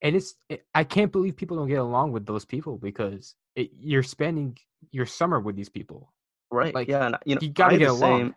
and 0.02 0.14
it's 0.16 0.34
it, 0.48 0.64
I 0.74 0.84
can't 0.84 1.12
believe 1.12 1.36
people 1.36 1.56
don't 1.56 1.68
get 1.68 1.78
along 1.78 2.12
with 2.12 2.26
those 2.26 2.44
people 2.44 2.76
because 2.78 3.34
it, 3.54 3.70
you're 3.78 4.02
spending 4.02 4.56
your 4.92 5.06
summer 5.06 5.40
with 5.40 5.56
these 5.56 5.68
people. 5.68 6.12
Right. 6.50 6.74
Like, 6.74 6.88
yeah. 6.88 7.06
And, 7.06 7.16
you 7.24 7.34
know, 7.34 7.40
you 7.42 7.50
gotta 7.50 7.78
get 7.78 7.90
along. 7.90 8.20
Same, 8.20 8.34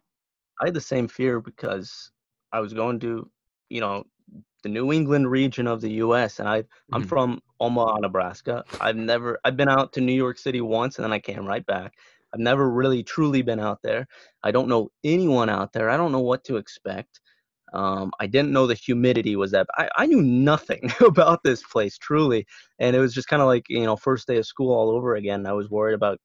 I 0.61 0.65
had 0.65 0.73
the 0.73 0.81
same 0.81 1.07
fear 1.07 1.39
because 1.39 2.11
I 2.51 2.59
was 2.59 2.73
going 2.73 2.99
to, 3.01 3.29
you 3.69 3.81
know, 3.81 4.05
the 4.63 4.69
New 4.69 4.91
England 4.91 5.30
region 5.32 5.67
of 5.67 5.82
the 5.82 5.91
U.S. 5.93 6.39
and 6.39 6.47
I 6.50 6.63
I'm 6.93 7.04
Mhm. 7.04 7.10
from 7.10 7.41
Omaha, 7.60 8.00
Nebraska. 8.00 8.63
I've 8.80 8.95
never 8.97 9.39
I've 9.43 9.58
been 9.58 9.69
out 9.69 9.93
to 9.93 10.02
New 10.02 10.13
York 10.13 10.38
City 10.38 10.62
once 10.62 10.97
and 10.97 11.04
then 11.06 11.13
I 11.13 11.19
came 11.19 11.45
right 11.45 11.65
back. 11.65 11.93
I've 12.34 12.39
never 12.39 12.69
really 12.69 13.04
truly 13.04 13.41
been 13.41 13.60
out 13.60 13.80
there. 13.84 14.08
I 14.43 14.52
don't 14.52 14.69
know 14.69 14.89
anyone 15.04 15.50
out 15.50 15.74
there. 15.74 15.89
I 15.89 15.97
don't 15.97 16.12
know 16.12 16.21
what 16.21 16.43
to 16.45 16.58
expect. 16.58 17.19
Um, 17.74 18.12
I 18.19 18.28
didn't 18.28 18.52
know 18.52 18.67
the 18.67 18.74
humidity 18.76 19.36
was 19.36 19.52
that. 19.52 19.67
I, 19.78 19.89
I 19.97 20.06
knew 20.06 20.21
nothing 20.21 20.91
about 21.02 21.43
this 21.43 21.63
place 21.63 21.97
truly, 21.97 22.45
and 22.80 22.95
it 22.95 23.00
was 23.00 23.13
just 23.13 23.28
kind 23.28 23.41
of 23.41 23.47
like 23.47 23.65
you 23.69 23.84
know 23.86 23.95
first 23.95 24.28
day 24.28 24.38
of 24.38 24.45
school 24.45 24.74
all 24.74 24.89
over 24.89 25.15
again. 25.15 25.45
I 25.47 25.54
was 25.54 25.69
worried 25.69 25.93
about 25.95 26.19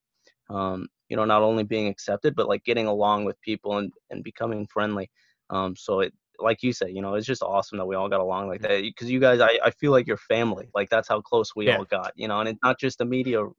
um, 0.51 0.89
you 1.09 1.17
know 1.17 1.25
not 1.25 1.43
only 1.43 1.65
being 1.65 1.89
accepted 1.89 2.35
but 2.37 2.49
like 2.49 2.65
getting 2.65 2.87
along 2.87 3.25
with 3.25 3.41
people 3.43 3.79
and 3.79 3.93
and 4.11 4.25
becoming 4.25 4.67
friendly. 4.67 5.11
Um, 5.51 5.77
so 5.77 6.01
it 6.01 6.13
like 6.39 6.63
you 6.63 6.73
said, 6.73 6.91
you 6.93 7.03
know, 7.03 7.15
it's 7.15 7.27
just 7.27 7.43
awesome 7.43 7.79
that 7.79 7.87
we 7.87 7.97
all 7.97 8.09
got 8.09 8.21
along 8.21 8.49
like 8.49 8.61
that 8.63 8.83
because 8.83 9.11
you 9.11 9.21
guys, 9.21 9.41
I, 9.41 9.59
I 9.65 9.71
feel 9.71 9.93
like 9.93 10.07
you're 10.07 10.17
family. 10.17 10.69
Like 10.75 10.89
that's 10.91 11.09
how 11.09 11.21
close 11.21 11.53
we 11.57 11.69
Yeah. 11.69 11.79
all 11.79 11.85
got, 11.85 12.13
you 12.17 12.29
know, 12.29 12.41
and 12.41 12.49
it's 12.49 12.59
not 12.63 12.79
just 12.81 12.99
the 12.99 13.05
media 13.07 13.43
uh, 13.45 13.51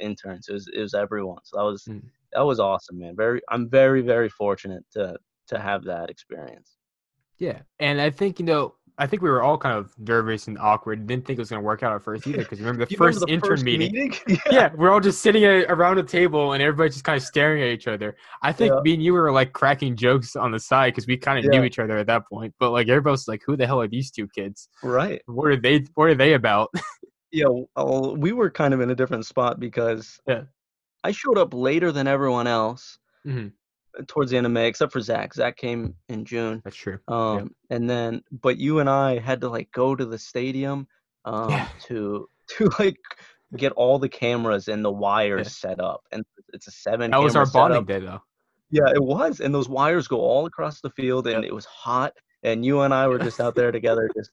interns; 0.00 0.48
it 0.48 0.52
was 0.52 0.68
it 0.72 0.80
was 0.80 0.94
everyone. 0.94 1.40
So 1.44 1.58
that 1.58 1.64
was 1.64 1.90
Mm. 1.90 2.02
that 2.32 2.42
was 2.46 2.60
awesome, 2.60 2.98
man. 2.98 3.14
Very, 3.16 3.40
I'm 3.50 3.68
very 3.68 4.02
very 4.02 4.28
fortunate 4.28 4.84
to 4.92 5.16
to 5.48 5.58
have 5.58 5.84
that 5.84 6.10
experience. 6.10 6.76
Yeah, 7.38 7.60
and 7.78 8.00
I 8.00 8.10
think 8.10 8.38
you 8.38 8.44
know, 8.46 8.74
I 9.00 9.06
think 9.06 9.22
we 9.22 9.30
were 9.30 9.42
all 9.42 9.56
kind 9.56 9.76
of 9.78 9.92
nervous 9.98 10.48
and 10.48 10.58
awkward. 10.58 11.06
Didn't 11.06 11.24
think 11.24 11.38
it 11.38 11.40
was 11.42 11.50
going 11.50 11.62
to 11.62 11.64
work 11.66 11.82
out 11.84 11.94
at 11.94 12.02
first 12.02 12.26
either 12.26 12.38
because 12.38 12.58
remember 12.58 12.84
the 12.84 12.96
first 12.96 13.20
remember 13.20 13.26
the 13.26 13.32
intern 13.32 13.48
first 13.50 13.64
meeting. 13.64 14.12
yeah. 14.28 14.36
Yeah, 14.50 14.70
we're 14.74 14.90
all 14.90 15.00
just 15.00 15.22
sitting 15.22 15.44
a- 15.44 15.64
around 15.68 15.98
a 15.98 16.02
table 16.02 16.52
and 16.52 16.62
everybody's 16.62 16.94
just 16.94 17.04
kind 17.04 17.16
of 17.16 17.22
staring 17.22 17.62
at 17.62 17.68
each 17.68 17.86
other. 17.86 18.16
I 18.42 18.52
think 18.52 18.72
Yeah. 18.74 18.80
me 18.82 18.94
and 18.94 19.02
you 19.02 19.12
were 19.12 19.30
like 19.30 19.52
cracking 19.52 19.94
jokes 19.96 20.34
on 20.36 20.50
the 20.50 20.58
side 20.58 20.92
because 20.94 21.06
we 21.06 21.16
kind 21.16 21.38
of 21.44 21.50
knew 21.50 21.62
each 21.62 21.78
other 21.78 21.96
at 21.96 22.06
that 22.08 22.26
point. 22.28 22.52
But 22.58 22.70
like 22.72 22.88
everybody 22.88 23.12
was 23.12 23.28
like, 23.28 23.42
"Who 23.46 23.56
the 23.56 23.66
hell 23.66 23.80
are 23.80 23.88
these 23.88 24.10
two 24.10 24.26
kids? 24.28 24.68
right. 24.82 25.22
What 25.26 25.46
are 25.48 25.56
they? 25.56 25.84
What 25.94 26.04
are 26.10 26.14
they 26.14 26.34
about?" 26.34 26.70
Yeah, 27.30 27.44
well, 27.76 28.16
we 28.16 28.32
were 28.32 28.50
kind 28.50 28.72
of 28.72 28.80
in 28.80 28.88
a 28.88 28.94
different 28.94 29.26
spot 29.26 29.60
because 29.60 30.18
Yeah. 30.26 30.44
I 31.04 31.10
showed 31.12 31.36
up 31.36 31.52
later 31.52 31.92
than 31.92 32.06
everyone 32.08 32.46
else 32.46 32.98
Mhm. 33.26 33.52
Towards 34.06 34.30
the 34.30 34.36
end 34.36 34.46
of 34.46 34.52
May, 34.52 34.68
except 34.68 34.92
for 34.92 35.00
Zach. 35.00 35.34
Zach 35.34 35.56
came 35.56 35.94
in 36.08 36.24
June. 36.24 36.60
That's 36.64 36.76
true. 36.76 36.98
Um, 37.08 37.54
and 37.70 37.88
then, 37.88 38.22
but 38.30 38.58
you 38.58 38.80
and 38.80 38.88
I 38.88 39.18
had 39.18 39.40
to 39.42 39.48
like 39.48 39.70
go 39.72 39.94
to 39.94 40.04
the 40.04 40.18
stadium 40.18 40.86
um, 41.24 41.50
Yeah. 41.50 41.68
to 41.86 42.28
to 42.56 42.70
like 42.78 42.96
get 43.56 43.72
all 43.72 43.98
the 43.98 44.08
cameras 44.08 44.68
and 44.68 44.84
the 44.84 44.90
wires 44.90 45.56
set 45.56 45.80
up, 45.80 46.02
and 46.12 46.24
it's 46.52 46.66
a 46.66 46.70
seven. 46.70 47.10
That 47.10 47.20
was 47.22 47.36
our 47.36 47.46
bonding 47.46 47.86
setup. 47.86 47.86
day, 47.86 48.00
though. 48.00 48.22
Yeah, 48.70 48.92
it 48.94 49.02
was, 49.02 49.40
and 49.40 49.54
those 49.54 49.68
wires 49.68 50.08
go 50.08 50.20
all 50.20 50.44
across 50.46 50.80
the 50.80 50.90
field, 50.90 51.26
and 51.26 51.44
it 51.44 51.54
was 51.54 51.64
hot, 51.64 52.12
and 52.42 52.64
you 52.64 52.80
and 52.82 52.92
I 52.92 53.08
were 53.08 53.18
just 53.18 53.40
out 53.40 53.54
there 53.54 53.72
together, 53.72 54.10
just 54.16 54.30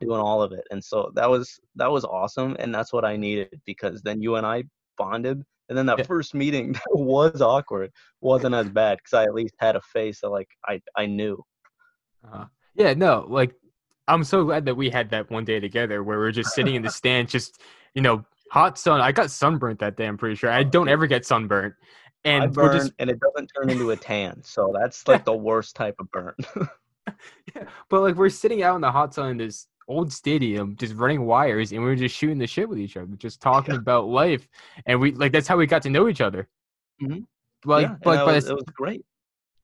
doing 0.00 0.20
all 0.20 0.42
of 0.42 0.52
it, 0.52 0.64
and 0.70 0.82
so 0.82 1.10
that 1.14 1.28
was 1.28 1.60
that 1.76 1.90
was 1.90 2.04
awesome, 2.04 2.56
and 2.60 2.74
that's 2.74 2.92
what 2.92 3.04
I 3.04 3.16
needed 3.16 3.60
because 3.64 4.02
then 4.02 4.20
you 4.22 4.36
and 4.36 4.46
I 4.46 4.64
bonded, 4.96 5.42
and 5.68 5.78
then 5.78 5.86
that 5.86 5.98
Yeah. 5.98 6.04
first 6.04 6.34
meeting 6.34 6.76
was 6.90 7.40
awkward, 7.40 7.90
wasn't 8.20 8.54
as 8.54 8.68
bad 8.68 8.98
because 8.98 9.14
I 9.14 9.24
at 9.24 9.34
least 9.34 9.54
had 9.58 9.76
a 9.76 9.80
face 9.80 10.20
that 10.20 10.30
like 10.30 10.48
I 10.66 10.80
I 10.96 11.06
knew. 11.06 11.42
Uh, 12.30 12.44
yeah, 12.74 12.94
no, 12.94 13.26
like 13.28 13.54
I'm 14.08 14.24
so 14.24 14.44
glad 14.44 14.66
that 14.66 14.74
we 14.74 14.90
had 14.90 15.10
that 15.10 15.30
one 15.30 15.44
day 15.44 15.60
together 15.60 16.02
where 16.02 16.18
we 16.18 16.26
are 16.26 16.32
just 16.32 16.54
sitting 16.54 16.74
in 16.74 16.82
the 16.82 16.90
stand, 16.90 17.28
just 17.28 17.60
you 17.94 18.02
know, 18.02 18.24
hot 18.50 18.78
sun. 18.78 19.00
I 19.00 19.12
got 19.12 19.30
sunburnt 19.30 19.78
that 19.80 19.96
day. 19.96 20.06
I'm 20.06 20.16
pretty 20.18 20.36
sure. 20.36 20.50
I 20.50 20.62
don't 20.62 20.88
ever 20.88 21.06
get 21.06 21.24
sunburnt, 21.26 21.74
I 22.38 22.46
and 22.46 22.54
burn, 22.54 22.64
we're 22.64 22.72
just 22.72 22.92
and 22.98 23.10
it 23.10 23.20
doesn't 23.20 23.50
turn 23.56 23.70
into 23.70 23.90
a 23.90 23.96
tan, 23.96 24.42
so 24.42 24.72
that's 24.78 25.06
like 25.08 25.24
the 25.24 25.32
worst 25.34 25.76
type 25.76 25.96
of 25.98 26.10
burn. 26.10 26.34
Yeah, 27.54 27.64
but 27.88 28.00
like 28.00 28.14
we're 28.14 28.28
sitting 28.28 28.62
out 28.62 28.76
in 28.76 28.80
the 28.80 28.90
hot 28.90 29.12
sun 29.14 29.30
in 29.30 29.36
this 29.36 29.66
old 29.88 30.12
stadium, 30.12 30.76
just 30.76 30.94
running 30.94 31.24
wires, 31.26 31.72
and 31.72 31.80
we 31.82 31.88
were 31.88 31.96
just 31.96 32.16
shooting 32.16 32.38
the 32.38 32.46
shit 32.46 32.68
with 32.68 32.78
each 32.78 32.96
other, 32.96 33.14
just 33.16 33.40
talking 33.40 33.74
about 33.74 34.06
life, 34.08 34.48
and 34.86 35.00
we 35.00 35.12
like 35.12 35.32
that's 35.32 35.48
how 35.48 35.56
we 35.56 35.66
got 35.66 35.82
to 35.82 35.90
know 35.90 36.08
each 36.08 36.20
other. 36.20 36.48
Mhm. 37.02 37.26
Like, 37.64 37.82
yeah, 37.86 37.92
like, 38.04 38.24
but 38.24 38.34
was, 38.34 38.48
it 38.48 38.54
was 38.54 38.64
great. 38.74 39.04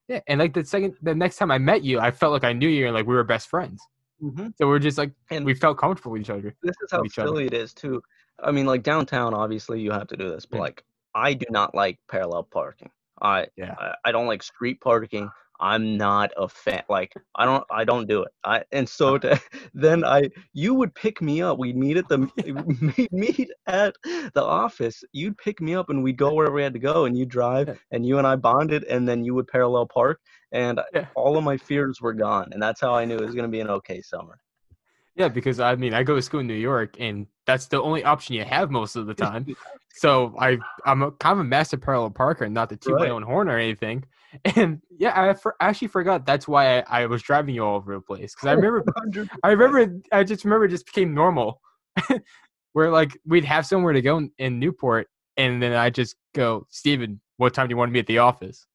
yeah, 0.09 0.21
and 0.29 0.39
like 0.39 0.55
the 0.55 0.65
second, 0.65 0.97
the 1.03 1.15
next 1.15 1.37
time 1.37 1.51
I 1.51 1.59
met 1.59 1.83
you, 1.83 1.99
I 2.01 2.11
felt 2.11 2.33
like 2.33 2.45
I 2.45 2.53
knew 2.53 2.69
you, 2.69 2.87
and 2.87 2.95
like 2.95 3.07
we 3.07 3.15
were 3.15 3.25
best 3.25 3.49
friends. 3.49 3.81
hmm 4.21 4.49
So 4.57 4.67
we're 4.69 4.79
just 4.79 4.99
like 4.99 5.13
And 5.31 5.45
we 5.45 5.55
felt 5.55 5.79
comfortable 5.79 6.13
with 6.13 6.23
each 6.23 6.31
other. 6.31 6.55
this 6.63 6.77
is 6.83 6.91
how 6.91 7.03
silly 7.09 7.47
it 7.47 7.55
is 7.55 7.73
too. 7.75 8.03
I 8.43 8.51
mean, 8.53 8.67
like 8.67 8.83
downtown, 8.83 9.35
obviously 9.35 9.81
you 9.81 9.91
have 9.91 10.07
to 10.09 10.17
do 10.17 10.29
this, 10.31 10.47
but 10.47 10.59
Mm. 10.59 10.61
like 10.61 10.85
I 11.15 11.35
do 11.35 11.47
not 11.51 11.75
like 11.75 11.99
parallel 12.09 12.45
parking. 12.45 12.91
I 13.21 13.47
Yeah. 13.57 13.75
I, 13.79 13.95
I 14.07 14.13
don't 14.13 14.27
like 14.29 14.43
street 14.43 14.81
parking. 14.81 15.29
I'm 15.61 15.97
not 15.97 16.31
a 16.37 16.49
fan. 16.49 16.83
Like 16.89 17.13
I 17.35 17.45
don't 17.45 17.65
I 17.71 17.85
don't 17.85 18.09
do 18.09 18.23
it. 18.23 18.33
I 18.45 18.63
and 18.73 18.89
so 18.89 19.17
uh-huh. 19.17 19.37
to, 19.37 19.41
then 19.75 20.05
I 20.05 20.31
you 20.53 20.75
would 20.75 20.95
pick 20.95 21.21
me 21.21 21.43
up. 21.43 21.59
We'd 21.59 21.77
meet 21.77 21.97
at 21.97 22.09
the 22.09 22.19
we'd 22.97 23.13
meet 23.13 23.51
at 23.67 23.95
the 24.35 24.43
office. 24.43 25.03
You'd 25.13 25.37
pick 25.39 25.61
me 25.61 25.75
up 25.75 25.91
and 25.91 26.03
we'd 26.03 26.17
go 26.19 26.33
wherever 26.35 26.55
we 26.55 26.63
had 26.63 26.73
to 26.75 26.79
go, 26.79 27.05
and 27.07 27.17
you 27.19 27.27
drive, 27.27 27.69
Yeah. 27.69 27.75
and 27.91 28.07
you 28.07 28.19
and 28.19 28.27
I 28.27 28.37
bonded, 28.37 28.85
and 28.85 29.09
then 29.09 29.25
you 29.25 29.35
would 29.35 29.49
parallel 29.49 29.87
park, 29.87 30.21
and 30.53 30.81
Yeah. 30.95 31.07
all 31.15 31.37
of 31.37 31.45
my 31.45 31.57
fears 31.57 32.01
were 32.01 32.15
gone, 32.15 32.49
and 32.53 32.63
that's 32.63 32.81
how 32.81 32.95
I 32.95 33.05
knew 33.05 33.17
it 33.17 33.25
was 33.25 33.35
gonna 33.35 33.49
be 33.49 33.61
an 33.61 33.71
okay 33.71 34.01
summer. 34.01 34.39
Yeah, 35.17 35.27
because 35.27 35.59
I 35.59 35.75
mean, 35.75 35.95
I 35.95 36.05
go 36.05 36.15
to 36.15 36.23
school 36.23 36.39
in 36.41 36.47
New 36.47 36.55
York, 36.55 36.95
and 37.01 37.27
that's 37.45 37.67
the 37.67 37.83
only 37.83 38.05
option 38.05 38.37
you 38.37 38.45
have 38.45 38.71
most 38.71 38.95
of 38.95 39.07
the 39.07 39.15
time. 39.15 39.47
So 39.89 40.33
I, 40.39 40.59
I'm 40.87 41.03
a, 41.03 41.11
kind 41.11 41.33
of 41.33 41.41
a 41.41 41.45
master 41.45 41.77
parallel 41.77 42.11
parker, 42.11 42.49
not 42.49 42.69
to 42.69 42.77
toot 42.77 42.95
Right. 42.95 43.09
my 43.09 43.11
own 43.11 43.23
horn 43.23 43.49
or 43.49 43.59
anything. 43.59 44.05
And 44.57 44.83
yeah, 44.91 45.19
I 45.21 45.35
for, 45.35 45.57
actually 45.61 45.89
forgot 45.89 46.27
that's 46.27 46.47
why 46.47 46.81
I, 46.81 47.03
I 47.03 47.07
was 47.07 47.23
driving 47.23 47.55
you 47.55 47.65
all 47.65 47.77
over 47.77 47.95
the 47.95 48.01
place 48.01 48.35
because 48.35 48.47
I 48.49 48.53
remember, 48.53 48.83
100%. 48.83 49.41
I 49.43 49.51
remember, 49.51 50.01
I 50.13 50.25
just 50.25 50.45
remember 50.45 50.67
it 50.67 50.71
just 50.71 50.87
became 50.87 51.15
normal, 51.15 51.61
where 52.73 52.91
like 52.91 53.19
we'd 53.27 53.45
have 53.45 53.67
somewhere 53.67 53.93
to 53.93 54.03
go 54.03 54.19
in, 54.19 54.31
in 54.39 54.59
Newport, 54.59 55.09
and 55.37 55.63
then 55.63 55.73
I 55.73 55.91
just 55.91 56.17
go, 56.35 56.67
Stephen, 56.71 57.21
what 57.39 57.55
time 57.55 57.69
do 57.69 57.73
you 57.73 57.77
want 57.77 57.89
to 57.89 57.93
be 57.93 58.01
at 58.01 58.07
the 58.07 58.19
office? 58.19 58.67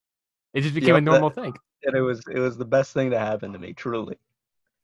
It 0.54 0.62
just 0.62 0.74
became 0.74 0.96
a 0.96 0.98
Yep, 0.98 1.04
that- 1.04 1.10
normal 1.10 1.30
thing. 1.30 1.54
and 1.84 1.96
it 1.96 2.00
was 2.00 2.22
it 2.32 2.38
was 2.38 2.56
the 2.56 2.64
best 2.64 2.92
thing 2.92 3.10
to 3.10 3.18
happen 3.18 3.52
to 3.52 3.58
me, 3.58 3.72
truly. 3.74 4.16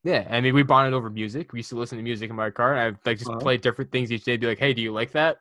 Yeah, 0.03 0.27
I 0.31 0.41
mean, 0.41 0.55
we 0.55 0.63
bonded 0.63 0.95
over 0.95 1.11
music. 1.11 1.53
We 1.53 1.59
used 1.59 1.69
to 1.71 1.77
listen 1.77 1.99
to 1.99 2.05
music 2.05 2.31
in 2.31 2.37
my 2.37 2.51
car, 2.51 2.75
and 2.75 2.97
I 2.97 3.09
like 3.09 3.19
just 3.19 3.31
Uh-huh. 3.31 3.41
play 3.41 3.57
different 3.59 3.93
things 3.93 4.11
each 4.11 4.25
day. 4.25 4.37
Be 4.37 4.47
like, 4.47 4.59
"Hey, 4.59 4.73
do 4.73 4.81
you 4.81 4.93
like 4.93 5.11
that?" 5.13 5.41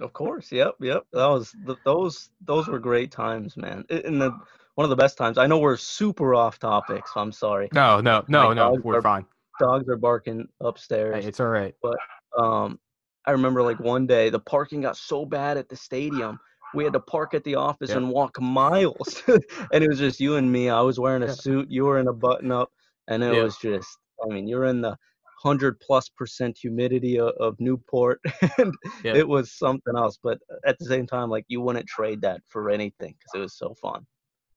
Of 0.00 0.12
course, 0.12 0.52
yep, 0.52 0.74
yep. 0.80 1.04
That 1.12 1.26
was 1.26 1.54
th- 1.66 1.78
those 1.84 2.30
those 2.40 2.68
were 2.68 2.78
great 2.78 3.10
times, 3.10 3.56
man. 3.56 3.84
And 3.90 4.20
the 4.20 4.30
one 4.76 4.84
of 4.84 4.90
the 4.90 4.96
best 4.96 5.18
times. 5.18 5.38
I 5.38 5.46
know 5.48 5.58
we're 5.58 5.76
super 5.76 6.36
off 6.36 6.60
topic, 6.60 7.08
so 7.08 7.20
I'm 7.20 7.32
sorry. 7.32 7.68
No, 7.72 8.00
no, 8.00 8.24
no, 8.28 8.48
My 8.48 8.54
no. 8.54 8.78
We're 8.82 8.98
are 8.98 9.02
fine. 9.02 9.26
Dogs 9.58 9.88
are 9.88 9.96
barking 9.96 10.46
upstairs. 10.60 11.24
Hey, 11.24 11.28
it's 11.28 11.40
all 11.40 11.48
right. 11.48 11.74
But 11.82 11.96
um, 12.38 12.78
I 13.26 13.32
remember 13.32 13.60
like 13.62 13.80
one 13.80 14.06
day 14.06 14.30
the 14.30 14.38
parking 14.38 14.82
got 14.82 14.96
so 14.96 15.24
bad 15.26 15.56
at 15.56 15.68
the 15.68 15.74
stadium. 15.74 16.38
We 16.74 16.84
had 16.84 16.92
to 16.92 17.00
park 17.00 17.34
at 17.34 17.42
the 17.42 17.56
office 17.56 17.90
Yeah. 17.90 17.96
and 17.96 18.10
walk 18.10 18.40
miles, 18.40 19.22
and 19.26 19.82
it 19.82 19.88
was 19.88 19.98
just 19.98 20.20
you 20.20 20.36
and 20.36 20.50
me. 20.52 20.68
I 20.68 20.80
was 20.82 21.00
wearing 21.00 21.24
a 21.24 21.34
suit, 21.34 21.68
you 21.70 21.84
were 21.86 21.98
in 21.98 22.06
a 22.06 22.12
button 22.12 22.52
up, 22.52 22.70
and 23.08 23.22
it 23.24 23.34
Yeah. 23.34 23.42
was 23.42 23.56
just. 23.56 23.88
I 24.22 24.32
mean, 24.32 24.46
you're 24.46 24.66
in 24.66 24.80
the 24.80 24.96
hundred 25.42 25.78
plus 25.80 26.08
percent 26.08 26.56
humidity 26.60 27.18
of, 27.18 27.32
of 27.40 27.54
Newport, 27.58 28.20
and 28.58 28.74
Yeah. 29.04 29.14
it 29.14 29.26
was 29.28 29.52
something 29.56 29.96
else. 29.96 30.18
But 30.22 30.38
at 30.66 30.78
the 30.78 30.84
same 30.86 31.06
time, 31.06 31.30
like 31.30 31.44
you 31.48 31.60
wouldn't 31.60 31.86
trade 31.86 32.20
that 32.22 32.40
for 32.48 32.70
anything 32.70 33.14
because 33.18 33.32
it 33.34 33.38
was 33.38 33.56
so 33.56 33.74
fun. 33.80 34.06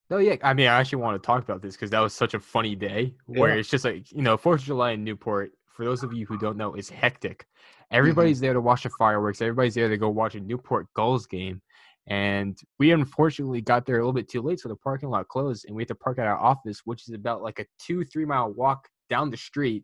No, 0.09 0.17
yeah. 0.17 0.35
I 0.43 0.53
mean, 0.53 0.67
I 0.67 0.79
actually 0.79 1.01
want 1.01 1.21
to 1.21 1.25
talk 1.25 1.43
about 1.43 1.61
this 1.61 1.75
because 1.75 1.89
that 1.91 1.99
was 2.01 2.13
such 2.13 2.33
a 2.33 2.39
funny 2.39 2.75
day 2.75 3.13
where 3.27 3.53
Yeah. 3.53 3.59
it's 3.59 3.69
just 3.69 3.85
like 3.85 4.11
you 4.11 4.21
know, 4.21 4.37
Fourth 4.37 4.61
of 4.61 4.65
July 4.67 4.91
in 4.91 5.03
Newport. 5.03 5.51
For 5.67 5.85
those 5.85 6.03
of 6.03 6.11
you 6.13 6.25
who 6.25 6.37
don't 6.37 6.57
know, 6.57 6.73
is 6.75 6.89
hectic. 6.89 7.39
Mm-hmm. 7.39 7.95
Everybody's 7.97 8.39
there 8.41 8.53
to 8.53 8.59
watch 8.61 8.83
the 8.83 8.89
fireworks. 8.99 9.41
Everybody's 9.41 9.73
there 9.75 9.87
to 9.89 9.97
go 9.97 10.09
watch 10.09 10.35
a 10.35 10.39
Newport 10.41 10.87
Gulls 10.95 11.25
game. 11.27 11.61
And 12.07 12.57
we 12.79 12.91
unfortunately 12.91 13.61
got 13.61 13.85
there 13.85 13.95
a 13.95 13.99
little 13.99 14.11
bit 14.13 14.27
too 14.27 14.41
late, 14.41 14.59
so 14.59 14.67
the 14.69 14.75
parking 14.75 15.09
lot 15.09 15.27
closed, 15.27 15.65
and 15.67 15.75
we 15.75 15.83
had 15.83 15.87
to 15.89 15.95
park 15.95 16.17
at 16.19 16.25
our 16.27 16.37
office, 16.37 16.81
which 16.83 17.07
is 17.07 17.13
about 17.13 17.41
like 17.43 17.59
a 17.59 17.65
two, 17.79 18.03
three 18.03 18.25
mile 18.25 18.51
walk 18.51 18.87
down 19.09 19.29
the 19.29 19.37
street. 19.37 19.83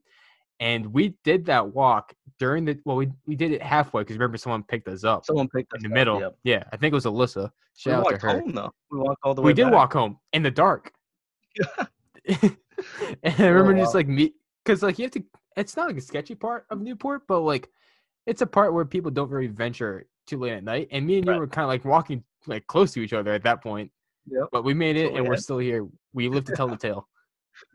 And 0.59 0.93
we 0.93 1.13
did 1.23 1.45
that 1.45 1.73
walk 1.73 2.13
during 2.39 2.65
the 2.65 2.79
well, 2.85 2.97
we 2.97 3.11
we 3.25 3.35
did 3.35 3.51
it 3.51 3.61
halfway 3.61 4.01
because 4.01 4.15
remember 4.15 4.37
someone 4.37 4.63
picked 4.63 4.87
us 4.87 5.03
up 5.03 5.25
Someone 5.25 5.47
picked 5.49 5.73
us 5.73 5.83
in 5.83 5.83
the 5.83 5.93
up, 5.93 5.93
middle. 5.93 6.19
Yep. 6.19 6.37
Yeah, 6.43 6.63
I 6.71 6.77
think 6.77 6.91
it 6.91 6.95
was 6.95 7.05
Alyssa. 7.05 7.43
We 7.43 7.49
Shout 7.75 7.93
out 7.93 7.97
to 7.97 8.11
walked 8.11 8.21
her. 8.23 8.29
home 8.41 8.51
though. 8.53 8.71
We 8.91 8.99
walked 8.99 9.21
all 9.23 9.35
the 9.35 9.41
way. 9.41 9.47
We 9.47 9.53
did 9.53 9.65
back. 9.65 9.73
walk 9.73 9.93
home 9.93 10.17
in 10.33 10.43
the 10.43 10.51
dark. 10.51 10.91
and 12.27 12.57
I 13.23 13.31
oh, 13.39 13.49
remember 13.49 13.75
Oh, 13.75 13.79
just 13.79 13.95
like 13.95 14.07
me, 14.07 14.33
because 14.63 14.83
like 14.83 14.99
you 14.99 15.05
have 15.05 15.11
to. 15.11 15.23
It's 15.55 15.75
not 15.75 15.87
like 15.87 15.97
a 15.97 16.01
sketchy 16.01 16.35
part 16.35 16.65
of 16.69 16.81
Newport, 16.81 17.23
but 17.27 17.39
like 17.39 17.69
it's 18.27 18.41
a 18.41 18.47
part 18.47 18.73
where 18.73 18.85
people 18.85 19.09
don't 19.09 19.31
really 19.31 19.47
venture 19.47 20.07
too 20.27 20.37
late 20.37 20.53
at 20.53 20.63
night. 20.63 20.89
And 20.91 21.05
me 21.07 21.17
and 21.17 21.25
you 21.25 21.33
were 21.33 21.47
kind 21.47 21.63
of 21.63 21.69
like 21.69 21.85
walking 21.85 22.23
like 22.45 22.67
close 22.67 22.91
to 22.93 23.01
each 23.01 23.13
other 23.13 23.31
at 23.31 23.43
that 23.43 23.63
point. 23.63 23.91
Yep. 24.27 24.49
But 24.51 24.63
we 24.63 24.73
made 24.73 24.97
it, 24.97 25.07
So 25.07 25.13
we 25.13 25.19
and 25.19 25.27
we're 25.27 25.37
still 25.37 25.57
here. 25.57 25.87
We 26.13 26.29
live 26.29 26.45
to 26.45 26.55
tell 26.55 26.67
the 26.67 26.77
tale. 26.77 27.07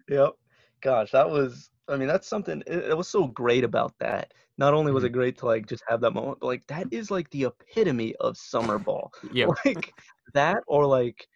Yep. 0.08 0.34
Gosh, 0.80 1.10
that 1.10 1.28
was. 1.28 1.70
I 1.88 1.96
mean, 1.96 2.08
that's 2.08 2.28
something. 2.28 2.62
It, 2.66 2.90
it 2.90 2.96
was 2.96 3.08
so 3.08 3.26
great 3.28 3.64
about 3.64 3.98
that. 4.00 4.32
Not 4.58 4.74
only 4.74 4.92
Mm-hmm. 4.92 4.92
was 4.92 5.04
it 5.04 5.10
great 5.10 5.38
to 5.38 5.46
like 5.46 5.66
just 5.66 5.82
have 5.88 6.00
that 6.02 6.12
moment, 6.12 6.38
but 6.40 6.46
like 6.46 6.66
that 6.68 6.88
is 6.92 7.10
like 7.10 7.30
the 7.30 7.44
epitome 7.44 8.14
of 8.16 8.36
summer 8.36 8.78
ball. 8.78 9.12
Yeah, 9.30 9.48
Like 9.64 9.94
that, 10.34 10.62
or 10.66 10.86
like 10.86 11.26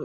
uh, 0.00 0.04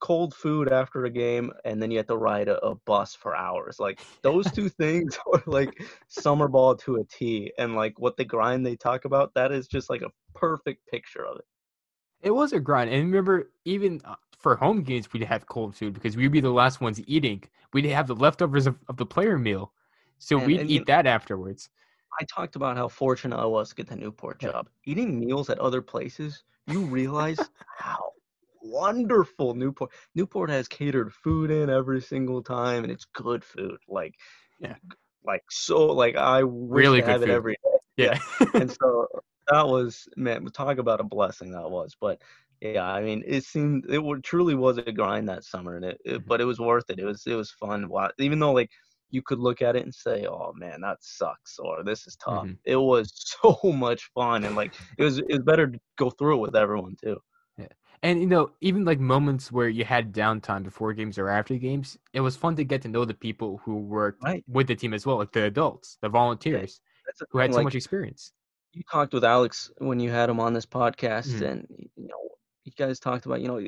cold 0.00 0.34
food 0.34 0.68
after 0.72 1.04
a 1.04 1.10
game, 1.10 1.52
and 1.64 1.82
then 1.82 1.90
you 1.90 1.98
have 1.98 2.06
to 2.08 2.16
ride 2.16 2.48
a, 2.48 2.58
a 2.64 2.74
bus 2.74 3.14
for 3.14 3.34
hours. 3.36 3.78
Like 3.80 4.00
those 4.22 4.50
two 4.52 4.68
things 4.68 5.18
are 5.32 5.42
like 5.46 5.80
summer 6.08 6.48
ball 6.48 6.76
to 6.76 6.96
a 6.96 7.04
T. 7.04 7.52
And 7.58 7.74
like 7.76 7.98
what 7.98 8.16
the 8.16 8.24
grind 8.24 8.66
they 8.66 8.76
talk 8.76 9.04
about, 9.04 9.34
that 9.34 9.52
is 9.52 9.68
just 9.68 9.90
like 9.90 10.02
a 10.02 10.12
perfect 10.34 10.86
picture 10.88 11.24
of 11.26 11.38
it. 11.38 11.44
it 12.20 12.30
was 12.30 12.52
a 12.52 12.60
grind. 12.60 12.90
And 12.90 13.04
remember, 13.04 13.50
even 13.64 14.00
uh, 14.04 14.16
for 14.46 14.54
home 14.54 14.80
games, 14.84 15.12
we'd 15.12 15.24
have 15.24 15.44
cold 15.46 15.74
food 15.74 15.92
because 15.92 16.16
we'd 16.16 16.30
be 16.30 16.38
the 16.38 16.48
last 16.50 16.80
ones 16.80 17.00
eating. 17.08 17.42
We'd 17.72 17.84
have 17.86 18.06
the 18.06 18.14
leftovers 18.14 18.68
of, 18.68 18.76
of 18.88 18.96
the 18.96 19.04
player 19.04 19.36
meal, 19.38 19.72
so 20.18 20.38
And- 20.38 20.46
we'd 20.46 20.60
and 20.60 20.70
eat 20.70 20.74
you- 20.80 20.84
that 20.84 21.04
afterwards. 21.04 21.68
I 22.20 22.24
talked 22.32 22.54
about 22.54 22.76
how 22.76 22.86
fortunate 22.86 23.36
I 23.36 23.44
was 23.44 23.70
to 23.70 23.74
get 23.74 23.88
the 23.88 23.96
Newport 23.96 24.40
Yeah. 24.40 24.52
job. 24.52 24.68
Eating 24.84 25.18
meals 25.18 25.50
at 25.50 25.58
other 25.58 25.82
places, 25.82 26.44
you 26.68 26.82
realize 26.82 27.40
how 27.76 28.12
wonderful 28.62 29.54
Newport. 29.54 29.90
Newport 30.14 30.48
has 30.50 30.68
catered 30.68 31.12
food 31.12 31.50
in 31.50 31.68
every 31.68 32.00
single 32.00 32.40
time, 32.40 32.84
and 32.84 32.92
it's 32.92 33.04
good 33.06 33.44
food. 33.44 33.78
Like, 33.88 34.14
Yeah. 34.60 34.76
like 35.24 35.42
so. 35.50 35.86
Like 35.86 36.14
I 36.14 36.44
wish 36.44 36.82
Really 36.84 37.02
have 37.02 37.22
it 37.24 37.30
every 37.30 37.54
day. 37.64 37.78
Yeah, 37.96 38.18
And 38.54 38.70
so 38.80 39.08
that 39.48 39.66
was 39.66 40.08
man, 40.16 40.44
talk 40.46 40.78
about 40.78 41.00
a 41.00 41.04
blessing 41.04 41.50
that 41.50 41.68
was. 41.68 41.96
But 42.00 42.22
yeah, 42.60 42.84
I 42.86 43.02
mean, 43.02 43.22
it 43.26 43.44
seemed 43.44 43.86
it 43.90 44.02
truly 44.24 44.54
was 44.54 44.78
a 44.78 44.92
grind 44.92 45.28
that 45.28 45.44
summer, 45.44 45.76
and 45.76 45.84
it, 45.84 46.00
it 46.04 46.26
Mhm. 46.26 46.26
but 46.26 46.40
it 46.40 46.44
was 46.44 46.58
worth 46.60 46.90
it. 46.90 46.98
It 46.98 47.04
was 47.04 47.26
it 47.26 47.34
was 47.34 47.50
fun. 47.52 47.88
Even 48.18 48.38
though 48.38 48.52
like 48.52 48.70
you 49.10 49.22
could 49.22 49.38
look 49.38 49.62
at 49.62 49.76
it 49.76 49.82
and 49.84 49.94
say, 49.94 50.26
"Oh 50.26 50.52
man, 50.54 50.80
that 50.82 50.98
sucks," 51.02 51.58
or 51.58 51.84
"This 51.84 52.06
is 52.06 52.16
tough." 52.16 52.48
Mhm. 52.48 52.58
It 52.64 52.76
was 52.76 53.10
so 53.42 53.72
much 53.72 54.10
fun, 54.14 54.44
and 54.44 54.56
like 54.56 54.74
it 54.98 55.04
was 55.04 55.18
it 55.18 55.26
was 55.30 55.42
better 55.42 55.66
to 55.70 55.78
go 55.98 56.10
through 56.10 56.38
it 56.38 56.40
with 56.42 56.56
everyone 56.56 56.96
too. 57.02 57.20
Yeah, 57.58 57.68
and 58.02 58.20
you 58.20 58.26
know, 58.26 58.52
even 58.60 58.84
like 58.84 59.00
moments 59.00 59.50
where 59.50 59.68
you 59.68 59.84
had 59.84 60.12
downtime 60.12 60.62
before 60.62 60.92
games 60.92 61.18
or 61.18 61.28
after 61.28 61.56
games, 61.56 61.98
it 62.12 62.20
was 62.20 62.36
fun 62.36 62.56
to 62.56 62.64
get 62.64 62.82
to 62.82 62.88
know 62.88 63.04
the 63.04 63.14
people 63.14 63.58
who 63.58 63.76
worked 63.78 64.24
Right. 64.24 64.44
with 64.46 64.66
the 64.68 64.76
team 64.76 64.92
as 64.94 65.06
well, 65.06 65.16
like 65.18 65.32
the 65.32 65.44
adults, 65.44 65.96
the 66.02 66.08
volunteers 66.08 66.80
the 67.04 67.26
who 67.30 67.38
had 67.38 67.54
so 67.54 67.62
like, 67.62 67.62
much 67.62 67.74
experience. 67.74 68.34
you 68.72 68.82
talked 68.90 69.14
with 69.14 69.24
Alex 69.24 69.70
when 69.78 70.00
you 70.00 70.10
had 70.10 70.30
him 70.30 70.40
on 70.40 70.52
this 70.54 70.66
podcast, 70.66 71.40
Mhm. 71.40 71.46
and 71.46 71.66
you 71.96 72.08
know, 72.08 72.28
you 72.66 72.72
guys 72.76 72.98
talked 72.98 73.26
about, 73.26 73.40
you 73.40 73.48
know, 73.48 73.60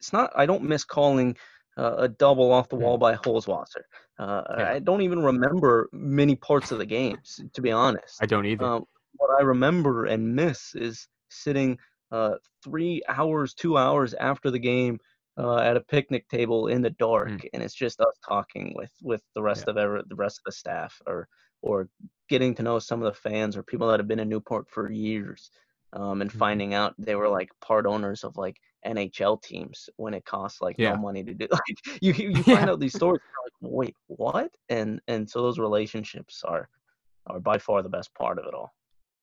it's 0.00 0.12
not. 0.12 0.32
I 0.36 0.46
don't 0.46 0.62
miss 0.62 0.84
calling 0.84 1.36
uh, 1.76 1.96
a 1.98 2.08
double 2.08 2.52
off 2.52 2.68
the 2.68 2.76
wall 2.76 2.96
by 2.96 3.14
Holzwasser. 3.14 3.82
Uh, 4.18 4.42
Yeah. 4.58 4.70
I 4.72 4.78
don't 4.78 5.02
even 5.02 5.22
remember 5.22 5.88
many 5.92 6.36
parts 6.36 6.70
of 6.72 6.78
the 6.78 6.86
games, 6.86 7.40
to 7.52 7.60
be 7.60 7.72
honest. 7.72 8.22
I 8.22 8.26
don't 8.26 8.46
either. 8.46 8.64
Um, 8.64 8.84
what 9.16 9.38
I 9.38 9.42
remember 9.42 10.06
and 10.06 10.34
miss 10.34 10.74
is 10.74 11.08
sitting 11.28 11.78
uh, 12.12 12.34
three 12.62 13.02
hours, 13.08 13.52
two 13.54 13.76
hours 13.76 14.14
after 14.14 14.50
the 14.50 14.58
game 14.58 14.98
uh, 15.38 15.58
at 15.58 15.76
a 15.76 15.80
picnic 15.80 16.28
table 16.28 16.68
in 16.68 16.80
the 16.82 16.90
dark, 16.90 17.28
Mm. 17.28 17.48
and 17.52 17.62
it's 17.62 17.74
just 17.74 18.00
us 18.00 18.16
talking 18.26 18.72
with 18.76 18.92
with 19.02 19.22
the 19.34 19.42
rest 19.42 19.68
of 19.68 19.76
ever 19.76 20.02
the 20.06 20.14
rest 20.14 20.38
of 20.38 20.44
the 20.44 20.52
staff, 20.52 21.00
or 21.06 21.28
or 21.62 21.88
getting 22.28 22.54
to 22.54 22.62
know 22.62 22.78
some 22.78 23.02
of 23.02 23.12
the 23.12 23.20
fans 23.20 23.56
or 23.56 23.62
people 23.62 23.88
that 23.88 23.98
have 24.00 24.08
been 24.08 24.20
in 24.20 24.28
Newport 24.28 24.68
for 24.70 24.90
years, 24.90 25.50
um, 25.92 26.20
and 26.22 26.30
Mhm. 26.30 26.38
finding 26.38 26.74
out 26.74 26.94
they 26.98 27.14
were 27.14 27.28
like 27.28 27.50
part 27.60 27.86
owners 27.86 28.24
of 28.24 28.36
like 28.36 28.56
NHL 28.84 29.42
teams 29.42 29.88
when 29.96 30.14
it 30.14 30.24
costs 30.24 30.60
like 30.60 30.78
Yeah. 30.78 30.92
no 30.92 30.96
money 30.98 31.24
to 31.24 31.34
do. 31.34 31.48
Like 31.52 32.02
you 32.02 32.12
you 32.12 32.30
Yeah. 32.46 32.56
find 32.56 32.70
out 32.70 32.80
these 32.80 32.94
stories, 32.94 33.20
you're 33.24 33.44
like 33.44 33.72
wait, 33.78 33.96
what? 34.06 34.50
And 34.68 35.00
and 35.08 35.28
so 35.28 35.42
those 35.42 35.58
relationships 35.58 36.42
are 36.44 36.68
are 37.26 37.40
by 37.40 37.58
far 37.58 37.82
the 37.82 37.88
best 37.88 38.14
part 38.14 38.38
of 38.38 38.46
it 38.46 38.54
all. 38.54 38.72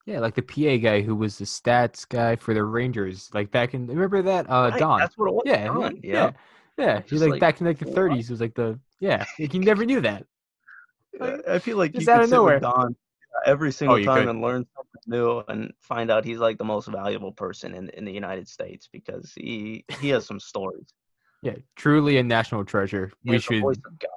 yeah, 0.05 0.19
like 0.19 0.35
the 0.35 0.41
PA 0.41 0.77
guy 0.77 1.01
who 1.01 1.15
was 1.15 1.37
the 1.37 1.45
stats 1.45 2.07
guy 2.07 2.35
for 2.35 2.53
the 2.53 2.63
Rangers, 2.63 3.29
like 3.33 3.51
back 3.51 3.73
in 3.73 3.87
remember 3.87 4.21
that 4.21 4.49
uh 4.49 4.69
Right, 4.71 4.79
Don. 4.79 4.99
That's 4.99 5.17
what 5.17 5.29
it 5.29 5.33
was. 5.33 5.43
Yeah, 5.45 5.65
Don, 5.67 5.99
yeah, 6.03 6.11
yeah. 6.13 6.31
yeah. 6.77 7.01
He 7.05 7.17
like, 7.17 7.31
like, 7.31 7.39
back 7.39 7.61
in 7.61 7.67
like 7.67 7.79
the 7.79 7.85
what? 7.85 7.95
30s 7.95 8.29
was 8.29 8.41
like 8.41 8.53
the 8.55 8.77
yeah. 8.99 9.23
Like 9.39 9.53
you 9.53 9.59
never 9.71 9.85
knew 9.85 10.01
that. 10.01 10.25
Uh, 11.19 11.37
I 11.47 11.59
feel 11.59 11.77
like 11.77 11.93
Just 11.93 12.07
you 12.07 12.11
out 12.13 12.17
could 12.17 12.23
of 12.23 12.29
sit 12.29 12.35
nowhere. 12.35 12.53
with 12.55 12.63
Don 12.63 12.95
every 13.45 13.71
single 13.71 13.99
you 13.99 14.05
time 14.05 14.19
could. 14.21 14.29
and 14.29 14.41
learn 14.41 14.65
something 14.75 14.92
new 15.07 15.43
and 15.47 15.71
find 15.81 16.11
out 16.11 16.25
he's 16.25 16.39
like 16.39 16.57
the 16.57 16.63
most 16.63 16.87
valuable 16.87 17.31
person 17.31 17.73
in, 17.73 17.89
in 17.89 18.05
the 18.05 18.11
United 18.11 18.47
States 18.47 18.89
because 18.91 19.33
he 19.35 19.85
he 19.99 20.09
has 20.09 20.25
some 20.25 20.39
stories. 20.39 20.93
Yeah, 21.41 21.55
truly 21.75 22.17
a 22.17 22.23
national 22.23 22.63
treasure. 22.65 23.11
He 23.23 23.31
we 23.31 23.39
should. 23.39 23.61
voice 23.61 23.77
of 23.85 23.99
God. 23.99 24.09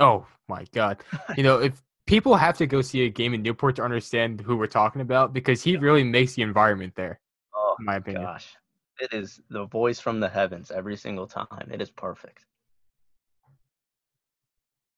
Oh 0.00 0.26
my 0.48 0.64
god. 0.72 1.02
You 1.36 1.42
know, 1.42 1.58
if 1.58 1.82
people 2.06 2.36
have 2.36 2.56
to 2.58 2.66
go 2.66 2.82
see 2.82 3.04
a 3.04 3.08
game 3.08 3.34
in 3.34 3.42
Newport 3.42 3.76
to 3.76 3.82
understand 3.82 4.40
who 4.40 4.56
we're 4.56 4.66
talking 4.66 5.00
about, 5.00 5.32
because 5.32 5.62
he 5.62 5.76
really 5.76 6.04
makes 6.04 6.34
the 6.34 6.42
environment 6.42 6.94
there, 6.94 7.20
Oh 7.54 7.76
in 7.78 7.86
my 7.86 7.96
opinion. 7.96 8.24
gosh, 8.24 8.54
it 9.00 9.12
is 9.12 9.40
the 9.50 9.66
voice 9.66 10.00
from 10.00 10.20
the 10.20 10.28
heavens 10.28 10.70
every 10.70 10.96
single 10.96 11.26
time. 11.26 11.70
It 11.70 11.80
is 11.80 11.90
perfect. 11.90 12.44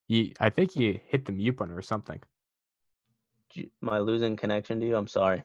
He, 0.08 0.34
I 0.38 0.50
think 0.50 0.72
he 0.72 1.00
hit 1.06 1.24
the 1.24 1.32
mute 1.32 1.56
button 1.56 1.74
or 1.74 1.82
something. 1.82 2.20
Am 3.56 3.88
I 3.88 3.98
losing 3.98 4.36
connection 4.36 4.80
to 4.80 4.86
you? 4.86 4.96
I'm 4.96 5.06
sorry. 5.06 5.44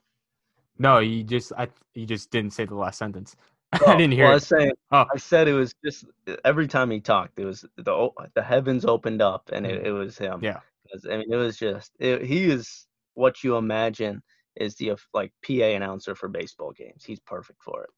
No, 0.77 0.99
you 0.99 1.23
just, 1.23 1.51
I, 1.57 1.67
you 1.93 2.05
just 2.05 2.31
didn't 2.31 2.53
say 2.53 2.65
the 2.65 2.75
last 2.75 2.97
sentence. 2.97 3.35
I 3.73 3.79
Oh, 3.85 3.97
didn't 3.97 4.13
hear 4.13 4.23
well, 4.25 4.31
I 4.31 4.35
was 4.35 4.47
saying, 4.47 4.71
Oh. 4.91 5.05
I 5.13 5.17
said 5.17 5.47
it 5.47 5.53
was 5.53 5.73
just 5.83 6.05
every 6.45 6.67
time 6.67 6.89
he 6.89 6.99
talked, 6.99 7.37
it 7.39 7.45
was 7.45 7.65
the 7.77 8.09
the 8.33 8.41
heavens 8.41 8.85
opened 8.85 9.21
up 9.21 9.49
and 9.53 9.65
it, 9.65 9.85
it 9.87 9.91
was 9.91 10.17
him. 10.17 10.39
Yeah. 10.41 10.49
Yeah. 10.49 10.59
'Cause, 10.91 11.05
I 11.05 11.17
mean, 11.17 11.31
it 11.31 11.35
was 11.35 11.57
just 11.57 11.91
it, 11.99 12.23
he 12.23 12.45
is 12.49 12.87
what 13.13 13.43
you 13.43 13.57
imagine 13.57 14.23
is 14.55 14.75
the 14.75 14.95
like 15.13 15.31
PA 15.45 15.75
announcer 15.75 16.15
for 16.15 16.27
baseball 16.29 16.71
games. 16.71 17.03
He's 17.05 17.19
perfect 17.19 17.61
for 17.61 17.83
it. 17.83 17.89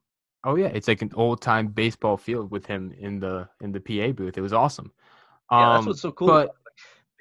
Oh 0.44 0.56
yeah, 0.56 0.66
it's 0.66 0.88
like 0.88 1.00
an 1.00 1.12
old 1.14 1.40
time 1.40 1.68
baseball 1.68 2.18
field 2.18 2.50
with 2.50 2.66
him 2.66 2.92
in 2.98 3.18
the 3.18 3.48
in 3.62 3.72
the 3.72 3.80
PA 3.80 4.12
booth. 4.12 4.36
It 4.36 4.42
was 4.42 4.52
awesome. 4.52 4.92
Yeah, 5.50 5.70
that's 5.70 5.80
Um, 5.80 5.86
what's 5.86 6.02
so 6.02 6.12
cool. 6.12 6.26
but-. 6.28 6.54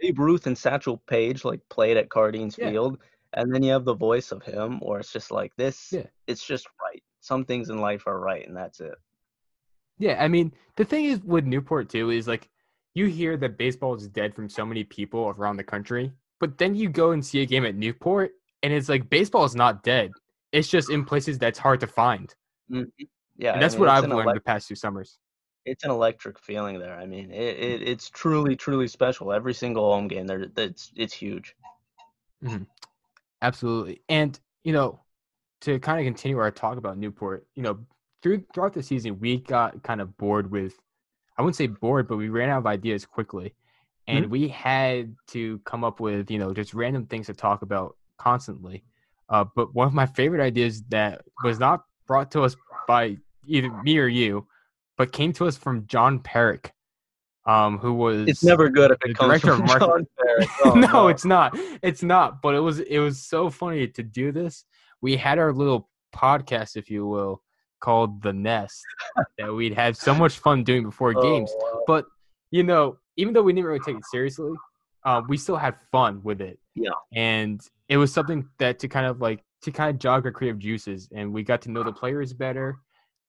Babe 0.02 0.20
Ruth 0.20 0.48
and 0.48 0.58
Satchel 0.58 0.98
Paige 1.08 1.46
like 1.46 1.62
played 1.70 1.96
at 1.96 2.10
Cardines 2.10 2.58
Yeah. 2.58 2.72
Field, 2.72 2.98
and 3.34 3.54
then 3.54 3.64
you 3.64 3.72
have 3.72 3.86
the 3.86 3.94
voice 3.94 4.32
of 4.32 4.44
him, 4.44 4.80
or 4.82 5.00
it's 5.00 5.14
just 5.14 5.32
like 5.32 5.56
this. 5.56 5.94
Yeah. 5.94 6.08
It's 6.28 6.46
just 6.46 6.68
right. 6.84 7.02
Some 7.22 7.46
things 7.46 7.70
in 7.70 7.78
life 7.78 8.08
are 8.08 8.20
right, 8.20 8.46
and 8.48 8.58
that's 8.58 8.80
it. 8.82 8.96
Yeah, 10.00 10.22
I 10.22 10.28
mean, 10.28 10.54
the 10.76 10.84
thing 10.84 11.06
is 11.06 11.22
with 11.22 11.46
Newport 11.46 11.88
too 11.90 12.10
is 12.10 12.28
like 12.28 12.50
you 12.96 13.06
hear 13.06 13.38
that 13.38 13.58
baseball 13.58 13.94
is 13.96 14.08
dead 14.08 14.34
from 14.36 14.50
so 14.50 14.66
many 14.66 14.84
people 14.84 15.34
around 15.38 15.58
the 15.58 15.64
country, 15.64 16.12
but 16.40 16.58
then 16.58 16.74
you 16.74 16.90
go 16.90 17.12
and 17.12 17.24
see 17.24 17.42
a 17.42 17.46
game 17.46 17.66
at 17.66 17.76
Newport 17.76 18.32
and 18.64 18.74
it's 18.74 18.90
like 18.90 19.10
baseball 19.10 19.46
is 19.46 19.56
not 19.56 19.84
dead. 19.84 20.12
It's 20.52 20.68
just 20.68 20.90
in 20.90 21.06
places 21.06 21.38
that's 21.38 21.60
hard 21.60 21.80
to 21.82 21.88
find. 21.88 22.34
Mm-hmm. 22.72 22.90
Yeah, 23.38 23.50
And 23.52 23.58
I 23.58 23.62
that's 23.62 23.76
mean, 23.76 23.82
what 23.82 23.90
I've 23.90 24.08
learned 24.10 24.36
the 24.36 24.42
past 24.42 24.68
two 24.68 24.76
summers. 24.76 25.20
It's 25.66 25.84
an 25.84 25.92
electric 25.92 26.40
feeling 26.40 26.80
there. 26.80 26.96
I 26.96 27.06
mean, 27.06 27.32
it, 27.32 27.58
mm. 27.58 27.64
it 27.64 27.88
it's 27.88 28.10
truly 28.10 28.56
truly 28.56 28.88
special. 28.88 29.32
Every 29.32 29.54
single 29.54 29.92
home 29.92 30.08
game 30.08 30.28
there, 30.28 30.48
it's 30.58 30.92
it's 30.96 31.14
huge. 31.14 31.56
Mm-hmm. 32.44 32.64
Absolutely. 33.42 34.02
And, 34.10 34.40
you 34.64 34.74
know, 34.74 35.00
to 35.62 35.80
kind 35.80 36.00
of 36.00 36.06
continue 36.06 36.38
our 36.38 36.52
talk 36.52 36.78
about 36.78 36.98
Newport, 36.98 37.46
you 37.56 37.64
know, 37.64 37.80
through 38.22 38.44
throughout 38.54 38.74
the 38.74 38.84
season, 38.84 39.20
we 39.20 39.38
got 39.38 39.82
kind 39.84 40.02
of 40.02 40.16
bored 40.18 40.52
with, 40.52 40.80
I 41.38 41.42
wouldn't 41.42 41.56
say 41.56 41.68
bored, 41.68 42.08
but 42.08 42.18
we 42.18 42.30
ran 42.30 42.50
out 42.50 42.60
of 42.60 42.68
ideas 42.68 43.06
quickly. 43.06 43.54
And 44.08 44.26
mm-hmm. 44.26 44.32
we 44.32 44.48
had 44.48 45.16
to 45.28 45.60
come 45.60 45.84
up 45.84 46.00
with, 46.00 46.32
you 46.32 46.40
know, 46.40 46.54
just 46.54 46.74
random 46.74 47.06
things 47.06 47.28
to 47.28 47.34
talk 47.34 47.62
about 47.62 47.96
constantly. 48.18 48.84
Uh, 49.30 49.46
but 49.56 49.74
one 49.74 49.88
of 49.88 49.94
my 49.94 50.06
favorite 50.06 50.42
ideas 50.42 50.84
that 50.90 51.24
was 51.44 51.60
not 51.60 51.86
brought 52.08 52.32
to 52.32 52.42
us 52.42 52.56
by 52.88 53.18
either 53.46 53.70
me 53.84 53.98
or 53.98 54.08
you, 54.08 54.46
but 55.02 55.12
came 55.12 55.34
to 55.34 55.48
us 55.48 55.58
from 55.58 55.88
John 55.88 56.20
Perrick, 56.20 56.70
um, 57.48 57.80
who 57.80 57.92
was 57.92 58.28
It's 58.28 58.44
never 58.44 58.70
good 58.70 58.92
if 58.92 59.00
it 59.04 59.18
comes 59.18 59.42
from 59.42 59.66
market- 59.66 59.80
John 59.80 60.08
Barrett. 60.16 60.50
Oh, 60.64 60.74
no, 60.76 61.08
it's 61.08 61.26
not. 61.26 61.58
It's 61.82 62.04
not. 62.04 62.44
But 62.44 62.54
it 62.54 62.60
was 62.60 62.82
it 62.82 63.00
was 63.00 63.26
so 63.26 63.50
funny 63.50 63.88
to 63.88 64.04
do 64.04 64.32
this. 64.32 64.64
We 65.02 65.18
had 65.18 65.40
our 65.40 65.54
little 65.54 65.90
podcast, 66.16 66.78
if 66.78 66.92
you 66.92 67.08
will, 67.08 67.42
called 67.80 68.22
The 68.22 68.32
Nest 68.32 68.84
that 69.40 69.52
we'd 69.52 69.74
had 69.74 69.98
so 69.98 70.14
much 70.14 70.38
fun 70.38 70.64
doing 70.64 70.84
before 70.84 71.16
games. 71.16 71.52
Oh, 71.52 71.60
wow. 71.78 71.84
But 71.88 72.06
you 72.52 72.62
know, 72.62 73.00
even 73.18 73.34
though 73.34 73.42
we 73.42 73.54
didn't 73.54 73.66
really 73.66 73.80
take 73.80 73.98
it 73.98 74.06
seriously, 74.12 74.54
uh, 75.04 75.24
we 75.28 75.36
still 75.36 75.58
had 75.58 75.78
fun 75.92 76.22
with 76.22 76.42
it. 76.42 76.60
Yeah. 76.76 76.92
And 77.12 77.60
it 77.90 77.98
was 77.98 78.14
something 78.14 78.48
that 78.60 78.78
to 78.78 78.88
kind 78.88 79.08
of 79.08 79.20
like 79.20 79.44
to 79.64 79.72
kind 79.72 79.90
of 79.90 79.98
jog 79.98 80.28
our 80.28 80.32
creative 80.32 80.60
juices, 80.60 81.10
and 81.12 81.34
we 81.34 81.42
got 81.42 81.64
to 81.64 81.72
know 81.72 81.82
the 81.82 81.92
players 81.92 82.34
better, 82.34 82.78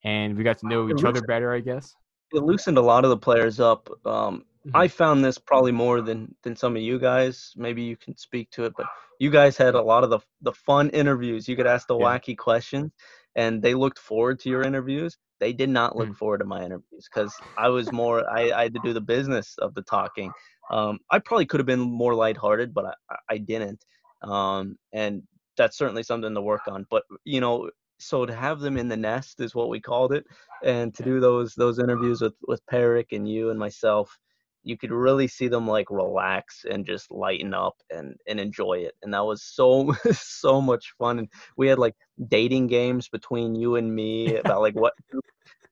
and 0.05 0.36
we 0.36 0.44
got 0.44 0.59
to 0.59 0.66
know 0.66 0.88
each 0.88 1.05
other 1.05 1.20
better, 1.20 1.53
I 1.53 1.61
guess. 1.61 1.96
It 2.32 2.42
loosened 2.42 2.78
a 2.78 2.82
lot 2.82 3.05
of 3.05 3.11
the 3.11 3.16
players 3.18 3.61
up. 3.61 3.88
Um, 4.07 4.44
Mhm. 4.66 4.74
I 4.74 4.88
found 4.88 5.24
this 5.24 5.38
probably 5.38 5.72
more 5.72 6.00
than 6.00 6.34
than 6.42 6.57
some 6.57 6.76
of 6.76 6.82
you 6.82 6.98
guys. 6.98 7.53
Maybe 7.57 7.82
you 7.82 7.96
can 7.96 8.16
speak 8.16 8.50
to 8.53 8.64
it, 8.64 8.74
but 8.76 8.86
you 9.18 9.30
guys 9.30 9.57
had 9.57 9.74
a 9.74 9.82
lot 9.82 10.05
of 10.05 10.11
the 10.11 10.20
the 10.40 10.53
fun 10.53 10.88
interviews. 10.90 11.48
You 11.48 11.57
could 11.57 11.66
ask 11.66 11.86
the 11.86 11.94
Yeah. 11.98 12.05
wacky 12.05 12.36
questions, 12.36 12.90
and 13.36 13.62
they 13.62 13.74
looked 13.74 13.98
forward 13.98 14.38
to 14.40 14.48
your 14.50 14.62
interviews. 14.62 15.18
They 15.40 15.53
did 15.53 15.68
not 15.68 15.96
look 15.96 16.09
Mhm. 16.11 16.16
forward 16.16 16.38
to 16.38 16.44
my 16.46 16.64
interviews 16.64 17.09
because 17.12 17.34
I 17.57 17.68
was 17.68 17.90
more. 17.92 18.28
I, 18.30 18.50
I 18.53 18.62
had 18.64 18.74
to 18.74 18.80
do 18.80 18.92
the 18.94 19.00
business 19.00 19.57
of 19.59 19.74
the 19.74 19.82
talking. 19.82 20.32
Um, 20.70 21.00
I 21.11 21.18
probably 21.18 21.46
could 21.46 21.61
have 21.61 21.66
been 21.66 21.80
more 21.80 22.14
lighthearted, 22.14 22.72
but 22.72 22.86
I, 22.86 22.94
I- 23.11 23.18
I 23.34 23.38
didn't. 23.38 23.84
Um, 24.22 24.78
and 24.92 25.22
that's 25.57 25.76
certainly 25.76 26.03
something 26.03 26.34
to 26.34 26.40
work 26.40 26.62
on. 26.68 26.86
But 26.88 27.05
you 27.24 27.40
know, 27.40 27.68
so 28.03 28.26
to 28.26 28.34
have 28.34 28.61
them 28.61 28.76
in 28.76 28.88
the 28.88 28.96
nest 28.96 29.40
is 29.40 29.55
what 29.55 29.68
we 29.68 29.80
called 29.80 30.12
it, 30.12 30.24
and 30.64 30.94
to 30.94 31.03
do 31.03 31.20
those 31.20 31.55
those 31.55 31.78
interviews 31.78 32.20
with 32.20 32.34
with 32.48 32.64
Peric 32.66 33.12
and 33.12 33.28
you 33.28 33.50
and 33.50 33.59
myself, 33.59 34.18
you 34.64 34.76
could 34.76 34.92
really 34.92 35.28
see 35.28 35.48
them 35.48 35.66
like 35.66 35.90
relax 35.90 36.64
and 36.70 36.86
just 36.86 37.11
lighten 37.11 37.55
up 37.55 37.76
and 37.90 38.16
and 38.28 38.40
enjoy 38.40 38.78
it. 38.78 38.94
And 39.03 39.14
that 39.14 39.24
was 39.24 39.42
so 39.44 39.92
so 40.12 40.61
much 40.61 40.92
fun. 40.98 41.18
And 41.20 41.28
we 41.57 41.68
had 41.68 41.78
like 41.78 41.94
dating 42.28 42.68
games 42.68 43.09
between 43.09 43.55
you 43.55 43.76
and 43.76 43.94
me 43.94 44.36
about 44.36 44.61
like 44.62 44.74
what. 44.74 44.94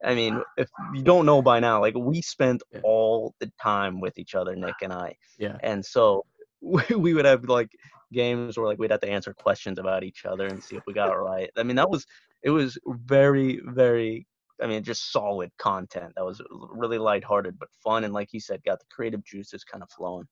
I 0.04 0.14
mean, 0.14 0.42
if 0.56 0.70
you 0.94 1.02
don't 1.02 1.26
know 1.26 1.42
by 1.42 1.60
now, 1.60 1.80
like 1.80 1.94
we 1.94 2.22
spent 2.22 2.62
Yeah. 2.72 2.80
all 2.84 3.34
the 3.40 3.50
time 3.62 4.00
with 4.00 4.18
each 4.18 4.34
other, 4.34 4.56
Nick 4.56 4.76
ah. 4.82 4.84
and 4.84 4.92
I 4.92 5.16
Yeah. 5.38 5.58
and 5.62 5.84
so 5.84 6.24
we, 6.62 6.82
we 6.96 7.14
would 7.14 7.24
have 7.26 7.44
like 7.44 7.70
games 8.12 8.56
where 8.58 8.66
like 8.66 8.78
we'd 8.78 8.90
have 8.90 9.00
to 9.00 9.08
answer 9.08 9.32
questions 9.34 9.78
about 9.78 10.02
each 10.04 10.24
other 10.24 10.46
and 10.46 10.62
see 10.62 10.76
if 10.76 10.82
we 10.86 10.92
got 10.92 11.10
it 11.10 11.16
right 11.16 11.50
i 11.56 11.62
mean 11.62 11.76
that 11.76 11.88
was 11.90 12.06
it 12.42 12.50
was 12.50 12.78
very 12.86 13.60
very 13.66 14.26
i 14.62 14.66
mean 14.66 14.82
just 14.82 15.12
solid 15.12 15.50
content 15.58 16.12
that 16.16 16.24
was 16.24 16.42
really 16.50 16.98
lighthearted 16.98 17.58
but 17.58 17.68
fun 17.84 18.04
and 18.04 18.12
like 18.12 18.32
you 18.32 18.40
said 18.40 18.62
got 18.64 18.78
the 18.80 18.86
creative 18.90 19.24
juices 19.24 19.64
kind 19.64 19.82
of 19.82 19.90
flowing 19.90 20.26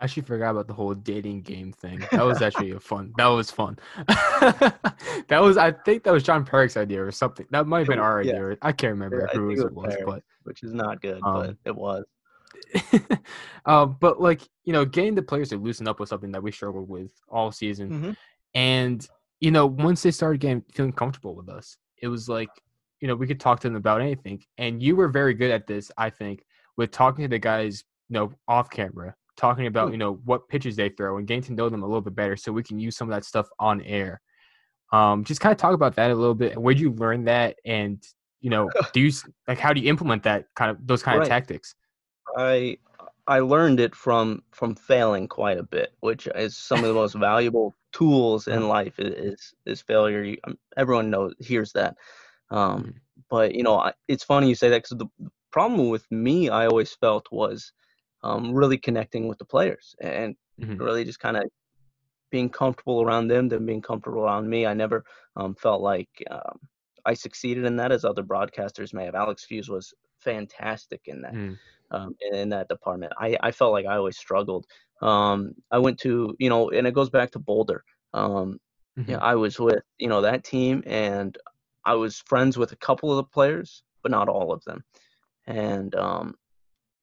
I 0.00 0.04
actually 0.04 0.24
forgot 0.24 0.50
about 0.50 0.66
the 0.66 0.74
whole 0.74 0.92
dating 0.92 1.42
game 1.42 1.72
thing. 1.72 2.00
That 2.10 2.24
was 2.24 2.42
actually 2.42 2.72
a 2.72 2.80
fun. 2.80 3.14
That 3.16 3.26
was 3.28 3.52
fun. 3.52 3.78
that 4.08 5.38
was, 5.40 5.56
I 5.56 5.70
think, 5.70 6.02
that 6.02 6.12
was 6.12 6.24
John 6.24 6.44
Perrick's 6.44 6.76
idea 6.76 7.02
or 7.04 7.12
something. 7.12 7.46
That 7.50 7.68
might 7.68 7.78
have 7.78 7.88
been 7.88 8.00
our 8.00 8.20
Yeah. 8.20 8.32
idea. 8.32 8.58
I 8.60 8.72
can't 8.72 8.90
remember 8.90 9.28
I 9.30 9.34
who 9.34 9.50
it 9.50 9.58
it 9.60 9.72
was, 9.72 9.72
was 9.72 9.94
Perrick. 9.94 10.04
but 10.06 10.22
which 10.42 10.64
is 10.64 10.74
not 10.74 11.00
good 11.00 11.20
but 11.22 11.50
Um, 11.50 11.58
it 11.64 11.74
was 11.76 12.04
um, 13.66 13.96
but 14.00 14.20
like 14.20 14.42
you 14.64 14.72
know, 14.72 14.84
getting 14.84 15.14
the 15.14 15.22
players 15.22 15.50
to 15.50 15.56
loosen 15.56 15.86
up 15.88 16.00
was 16.00 16.08
something 16.08 16.32
that 16.32 16.42
we 16.42 16.50
struggled 16.52 16.88
with 16.88 17.12
all 17.28 17.52
season. 17.52 17.90
Mhm. 17.90 18.16
And 18.54 19.08
you 19.40 19.50
know, 19.50 19.66
once 19.66 20.02
they 20.02 20.10
started 20.10 20.40
getting 20.40 20.62
feeling 20.72 20.92
comfortable 20.92 21.34
with 21.34 21.48
us, 21.48 21.76
it 22.02 22.08
was 22.08 22.28
like 22.28 22.48
you 23.00 23.08
know 23.08 23.14
we 23.14 23.26
could 23.26 23.40
talk 23.40 23.60
to 23.60 23.68
them 23.68 23.76
about 23.76 24.00
anything. 24.00 24.42
And 24.58 24.82
you 24.82 24.96
were 24.96 25.08
very 25.08 25.34
good 25.34 25.50
at 25.50 25.66
this, 25.66 25.90
I 25.98 26.10
think, 26.10 26.44
with 26.76 26.90
talking 26.90 27.24
to 27.24 27.28
the 27.28 27.38
guys, 27.38 27.84
you 28.08 28.14
know, 28.14 28.32
off 28.48 28.70
camera, 28.70 29.14
talking 29.36 29.66
about 29.66 29.88
Hmm. 29.88 29.92
you 29.92 29.98
know 29.98 30.14
what 30.24 30.48
pitches 30.48 30.76
they 30.76 30.88
throw 30.88 31.18
and 31.18 31.26
getting 31.26 31.42
to 31.44 31.52
know 31.52 31.68
them 31.68 31.82
a 31.82 31.86
little 31.86 32.00
bit 32.00 32.14
better, 32.14 32.36
so 32.36 32.52
we 32.52 32.62
can 32.62 32.78
use 32.78 32.96
some 32.96 33.08
of 33.08 33.14
that 33.14 33.24
stuff 33.24 33.46
on 33.58 33.80
air. 33.82 34.20
Um, 34.92 35.24
just 35.24 35.40
kind 35.40 35.50
of 35.52 35.58
talk 35.58 35.74
about 35.74 35.96
that 35.96 36.10
a 36.10 36.14
little 36.14 36.34
bit. 36.34 36.56
Where'd 36.56 36.78
you 36.78 36.92
learn 36.92 37.24
that? 37.24 37.56
And 37.64 38.02
you 38.40 38.50
know, 38.50 38.70
do 38.92 39.00
you 39.00 39.12
like 39.48 39.58
how 39.58 39.72
do 39.72 39.80
you 39.80 39.88
implement 39.88 40.22
that 40.24 40.46
kind 40.54 40.70
of 40.70 40.86
those 40.86 41.02
kind 41.02 41.18
Right. 41.18 41.24
of 41.24 41.28
tactics? 41.28 41.74
I 42.36 42.78
I 43.26 43.40
learned 43.40 43.80
it 43.80 43.94
from 43.94 44.42
from 44.52 44.74
failing 44.74 45.28
quite 45.28 45.58
a 45.58 45.62
bit, 45.62 45.94
which 46.00 46.26
is 46.34 46.56
some 46.56 46.80
of 46.80 46.88
the 46.88 46.94
most 46.94 47.14
valuable 47.14 47.74
tools 47.92 48.48
in 48.48 48.68
life 48.68 48.98
is 48.98 49.54
is, 49.66 49.80
failure. 49.80 50.22
You, 50.22 50.38
um, 50.44 50.58
everyone 50.76 51.10
knows 51.10 51.34
hears 51.38 51.72
that, 51.72 51.96
um, 52.50 52.84
Mhm. 52.84 52.94
but 53.30 53.54
you 53.54 53.62
know 53.62 53.78
I, 53.78 53.92
it's 54.08 54.24
funny 54.24 54.48
you 54.48 54.54
say 54.54 54.68
that 54.68 54.82
because 54.82 54.98
the 54.98 55.08
problem 55.50 55.88
with 55.88 56.10
me 56.10 56.48
I 56.48 56.66
always 56.66 56.92
felt 56.94 57.30
was 57.30 57.72
um, 58.22 58.52
really 58.52 58.78
connecting 58.78 59.28
with 59.28 59.38
the 59.38 59.44
players 59.44 59.94
and 60.00 60.34
Mhm. 60.60 60.78
really 60.80 61.04
just 61.04 61.20
kind 61.20 61.36
of 61.36 61.44
being 62.30 62.50
comfortable 62.50 63.02
around 63.02 63.28
them, 63.28 63.48
them 63.48 63.64
being 63.64 63.82
comfortable 63.82 64.22
around 64.22 64.48
me. 64.48 64.66
I 64.66 64.74
never 64.74 65.04
um, 65.36 65.54
felt 65.54 65.82
like 65.82 66.08
um, 66.30 66.58
I 67.06 67.14
succeeded 67.14 67.64
in 67.64 67.76
that 67.76 67.92
as 67.92 68.04
other 68.04 68.24
broadcasters 68.24 68.92
may 68.92 69.04
have. 69.04 69.14
Alex 69.14 69.44
Fuse 69.44 69.68
was 69.68 69.94
fantastic 70.18 71.02
in 71.06 71.22
that 71.22 71.34
Mm. 71.34 71.58
Um, 71.94 72.16
in, 72.20 72.34
in 72.34 72.48
that 72.50 72.68
department. 72.68 73.12
I, 73.18 73.36
I 73.40 73.50
felt 73.52 73.72
like 73.72 73.86
I 73.86 73.96
always 73.96 74.18
struggled. 74.18 74.66
Um, 75.00 75.54
I 75.70 75.78
went 75.78 75.98
to, 76.00 76.34
you 76.38 76.48
know, 76.48 76.70
and 76.70 76.86
it 76.86 76.94
goes 76.94 77.10
back 77.10 77.30
to 77.32 77.38
Boulder. 77.38 77.84
Um, 78.12 78.58
Mhm. 78.98 79.08
yeah, 79.08 79.18
I 79.18 79.34
was 79.34 79.58
with, 79.58 79.82
you 79.98 80.08
know, 80.08 80.20
that 80.20 80.44
team 80.44 80.82
and 80.86 81.36
I 81.84 81.94
was 81.94 82.22
friends 82.26 82.56
with 82.56 82.72
a 82.72 82.76
couple 82.76 83.10
of 83.10 83.16
the 83.16 83.24
players, 83.24 83.82
but 84.02 84.12
not 84.12 84.28
all 84.28 84.52
of 84.52 84.62
them. 84.64 84.84
And 85.46 85.94
um, 85.96 86.36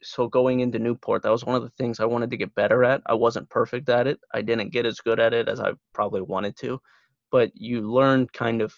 so 0.01 0.27
going 0.27 0.61
into 0.61 0.79
Newport, 0.79 1.23
that 1.23 1.31
was 1.31 1.45
one 1.45 1.55
of 1.55 1.63
the 1.63 1.69
things 1.77 1.99
I 1.99 2.05
wanted 2.05 2.29
to 2.31 2.37
get 2.37 2.55
better 2.55 2.83
at. 2.83 3.01
I 3.05 3.13
wasn't 3.13 3.49
perfect 3.49 3.89
at 3.89 4.07
it. 4.07 4.19
I 4.33 4.41
didn't 4.41 4.71
get 4.71 4.85
as 4.85 4.99
good 5.01 5.19
at 5.19 5.33
it 5.33 5.49
as 5.49 5.59
I 5.59 5.73
probably 5.93 6.21
wanted 6.21 6.55
to, 6.57 6.79
but 7.29 7.51
you 7.55 7.81
learn 7.81 8.27
kind 8.27 8.61
of 8.61 8.73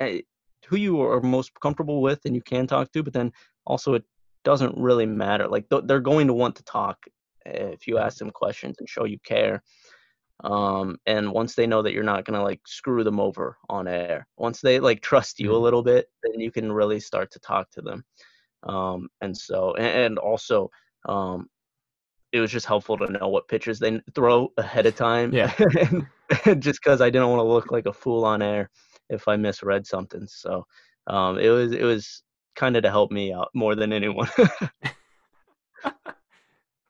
eh, 0.00 0.22
who 0.66 0.76
you 0.76 1.00
are 1.02 1.20
most 1.20 1.52
comfortable 1.60 2.00
with 2.00 2.20
and 2.24 2.34
you 2.34 2.42
can 2.42 2.66
talk 2.66 2.90
to, 2.92 3.02
but 3.02 3.12
then 3.12 3.32
also 3.66 3.94
it 3.94 4.04
doesn't 4.44 4.76
really 4.76 5.06
matter. 5.06 5.48
Like 5.48 5.68
th- 5.70 5.84
they're 5.86 6.00
going 6.00 6.28
to 6.28 6.34
want 6.34 6.56
to 6.56 6.64
talk 6.64 6.98
if 7.46 7.86
you 7.86 7.98
ask 7.98 8.18
them 8.18 8.30
questions 8.30 8.76
and 8.78 8.88
show 8.88 9.04
you 9.04 9.18
care. 9.24 9.62
Um, 10.44 10.98
and 11.06 11.32
once 11.32 11.54
they 11.54 11.66
know 11.66 11.82
that 11.82 11.92
you're 11.92 12.02
not 12.02 12.24
gonna 12.24 12.42
like 12.42 12.60
screw 12.66 13.04
them 13.04 13.20
over 13.20 13.56
on 13.70 13.88
air, 13.88 14.26
once 14.36 14.60
they 14.60 14.80
like 14.80 15.00
trust 15.00 15.38
you 15.40 15.54
a 15.54 15.56
Mhm. 15.56 15.62
little 15.64 15.82
bit, 15.82 16.08
then 16.22 16.40
you 16.40 16.50
can 16.50 16.72
really 16.72 17.00
start 17.00 17.30
to 17.32 17.40
talk 17.40 17.70
to 17.72 17.82
them. 17.82 18.04
Um, 18.64 19.08
and 19.22 19.36
so, 19.36 19.74
and, 19.76 19.86
and 19.86 20.18
also, 20.18 20.70
um, 21.08 21.48
it 22.32 22.40
was 22.40 22.50
just 22.52 22.66
helpful 22.66 22.98
to 22.98 23.10
know 23.12 23.28
what 23.28 23.48
pitches 23.48 23.78
they 23.78 24.00
throw 24.14 24.52
ahead 24.58 24.86
of 24.86 24.96
time. 24.96 25.34
Yeah. 25.34 25.52
and 26.46 26.62
just 26.62 26.80
because 26.82 27.00
I 27.00 27.10
didn't 27.10 27.28
want 27.30 27.40
to 27.40 27.44
look 27.44 27.70
like 27.70 27.86
a 27.86 27.92
fool 27.92 28.24
on 28.24 28.42
air 28.42 28.70
if 29.10 29.28
I 29.28 29.36
misread 29.36 29.86
something. 29.86 30.26
So 30.26 30.66
um, 31.06 31.38
it 31.38 31.50
was 31.50 31.72
it 31.72 31.84
was 31.84 32.23
kind 32.54 32.76
of 32.76 32.82
to 32.82 32.90
help 32.90 33.10
me 33.12 33.32
out 33.32 33.50
more 33.54 33.74
than 33.74 33.92
anyone. 33.92 34.28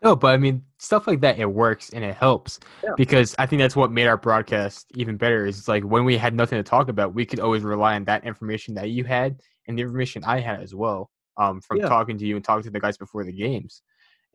No, 0.03 0.15
but 0.15 0.35
I 0.35 0.37
mean 0.37 0.63
stuff 0.77 1.07
like 1.07 1.23
that. 1.23 1.39
It 1.39 1.47
works 1.47 1.89
and 1.91 2.05
it 2.05 2.15
helps 2.15 2.61
Yeah. 2.83 2.91
because 2.95 3.35
I 3.39 3.47
think 3.47 3.61
that's 3.61 3.75
what 3.75 3.91
made 3.91 4.07
our 4.07 4.19
broadcast 4.19 4.87
even 4.95 5.17
better. 5.17 5.47
Is 5.47 5.67
like 5.67 5.83
when 5.83 6.05
we 6.05 6.19
had 6.19 6.35
nothing 6.35 6.59
to 6.59 6.63
talk 6.63 6.91
about, 6.91 7.15
we 7.15 7.25
could 7.25 7.41
always 7.41 7.63
rely 7.63 7.95
on 7.95 8.05
that 8.05 8.23
information 8.27 8.75
that 8.75 8.91
you 8.91 9.05
had 9.05 9.41
and 9.67 9.79
the 9.79 9.83
information 9.83 10.23
I 10.25 10.41
had 10.41 10.61
as 10.61 10.75
well. 10.75 11.11
Um, 11.39 11.63
from 11.63 11.79
Yeah. 11.79 11.89
talking 11.89 12.19
to 12.19 12.27
you 12.27 12.37
and 12.37 12.45
talking 12.45 12.65
to 12.65 12.71
the 12.71 12.81
guys 12.81 12.99
before 12.99 13.25
the 13.25 13.33
games, 13.33 13.81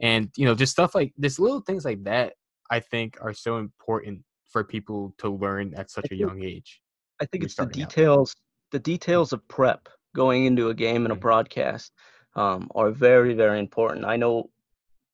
and 0.01 0.31
you 0.35 0.45
know 0.45 0.55
just 0.55 0.71
stuff 0.71 0.95
like 0.95 1.13
this, 1.17 1.37
little 1.37 1.61
things 1.61 1.85
like 1.85 2.03
that. 2.05 2.33
I 2.71 2.79
think 2.79 3.17
are 3.21 3.33
so 3.33 3.57
important 3.57 4.23
for 4.47 4.63
people 4.63 5.13
to 5.19 5.29
learn 5.29 5.75
at 5.75 5.91
such 5.91 6.07
a 6.11 6.15
young 6.15 6.41
age. 6.43 6.81
I 7.21 7.25
think 7.25 7.43
it's 7.43 7.53
the 7.53 7.63
starting 7.63 7.83
out. 7.83 7.89
details. 7.89 8.35
The 8.71 8.79
details 8.79 9.33
of 9.33 9.47
prep 9.47 9.87
going 10.15 10.45
into 10.45 10.69
a 10.69 10.73
game 10.73 11.05
and 11.05 11.11
a 11.11 11.15
broadcast 11.15 11.93
um, 12.35 12.69
are 12.75 12.91
very, 12.91 13.33
very 13.33 13.59
important. 13.59 14.05
I 14.05 14.15
know 14.17 14.49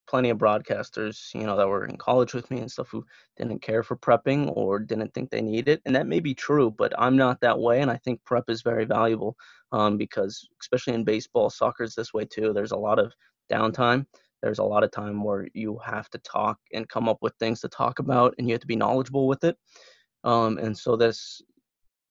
plenty 0.07 0.29
of 0.29 0.37
broadcasters, 0.37 1.33
you 1.33 1.45
know, 1.45 1.57
that 1.57 1.67
were 1.67 1.85
in 1.85 1.97
college 1.97 2.33
with 2.33 2.49
me 2.51 2.59
and 2.59 2.71
stuff 2.71 2.89
who 2.89 3.05
didn't 3.37 3.61
care 3.61 3.83
for 3.83 3.95
prepping 3.95 4.51
or 4.55 4.79
didn't 4.79 5.13
think 5.13 5.29
they 5.29 5.41
need 5.41 5.67
it, 5.67 5.81
and 5.85 5.95
that 5.95 6.07
may 6.07 6.19
be 6.19 6.33
true. 6.33 6.69
But 6.71 6.93
I'm 6.97 7.17
not 7.17 7.41
that 7.41 7.59
way, 7.59 7.81
and 7.81 7.89
I 7.89 7.97
think 7.97 8.23
prep 8.23 8.49
is 8.49 8.61
very 8.61 8.85
valuable 8.85 9.35
um, 9.71 9.97
because, 9.97 10.47
especially 10.61 10.93
in 10.93 11.03
baseball, 11.03 11.49
soccer's 11.49 11.95
this 11.95 12.13
way 12.13 12.25
too. 12.25 12.53
There's 12.53 12.71
a 12.71 12.77
lot 12.77 12.99
of 12.99 13.13
downtime. 13.51 14.05
There's 14.41 14.59
a 14.59 14.63
lot 14.63 14.83
of 14.83 14.91
time 14.91 15.23
where 15.23 15.47
you 15.53 15.79
have 15.83 16.09
to 16.11 16.19
talk 16.19 16.59
and 16.73 16.87
come 16.87 17.09
up 17.09 17.17
with 17.21 17.33
things 17.39 17.61
to 17.61 17.67
talk 17.67 17.99
about, 17.99 18.35
and 18.37 18.47
you 18.47 18.53
have 18.53 18.61
to 18.61 18.67
be 18.67 18.75
knowledgeable 18.75 19.27
with 19.27 19.43
it. 19.43 19.57
Um, 20.23 20.57
and 20.57 20.77
so 20.77 20.95
this 20.95 21.41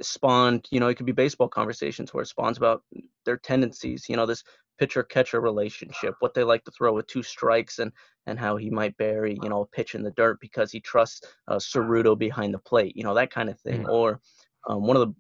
spawned, 0.01 0.67
you 0.71 0.81
know, 0.81 0.89
it 0.89 0.97
could 0.97 1.07
be 1.07 1.13
baseball 1.13 1.49
conversations 1.49 2.13
where 2.13 2.23
it 2.23 2.29
spawns 2.29 2.57
about 2.57 2.83
their 3.25 3.37
tendencies, 3.37 4.07
you 4.09 4.17
know, 4.17 4.27
this 4.27 4.43
pitcher 4.79 5.03
catcher 5.03 5.41
relationship, 5.41 6.15
what 6.19 6.35
they 6.35 6.43
like 6.43 6.65
to 6.65 6.71
throw 6.73 6.93
with 6.93 7.07
two 7.07 7.23
strikes 7.23 7.79
and 7.79 7.93
and 8.27 8.39
how 8.39 8.57
he 8.57 8.71
might 8.71 8.97
bury, 8.97 9.39
you 9.43 9.49
know, 9.49 9.63
a 9.63 9.67
pitch 9.67 9.95
in 9.95 10.03
the 10.03 10.11
dirt 10.13 10.41
because 10.41 10.73
he 10.73 10.81
trusts 10.81 11.21
uh, 11.49 11.57
Ceruto 11.57 12.19
behind 12.19 12.55
the 12.55 12.59
plate, 12.59 12.97
you 12.97 13.05
know, 13.05 13.15
that 13.15 13.31
kind 13.31 13.51
of 13.51 13.61
thing. 13.61 13.85
Mhm. 13.85 13.93
Or 13.93 14.21
um, 14.67 14.87
one 14.87 14.97
of 14.97 15.07
the 15.07 15.15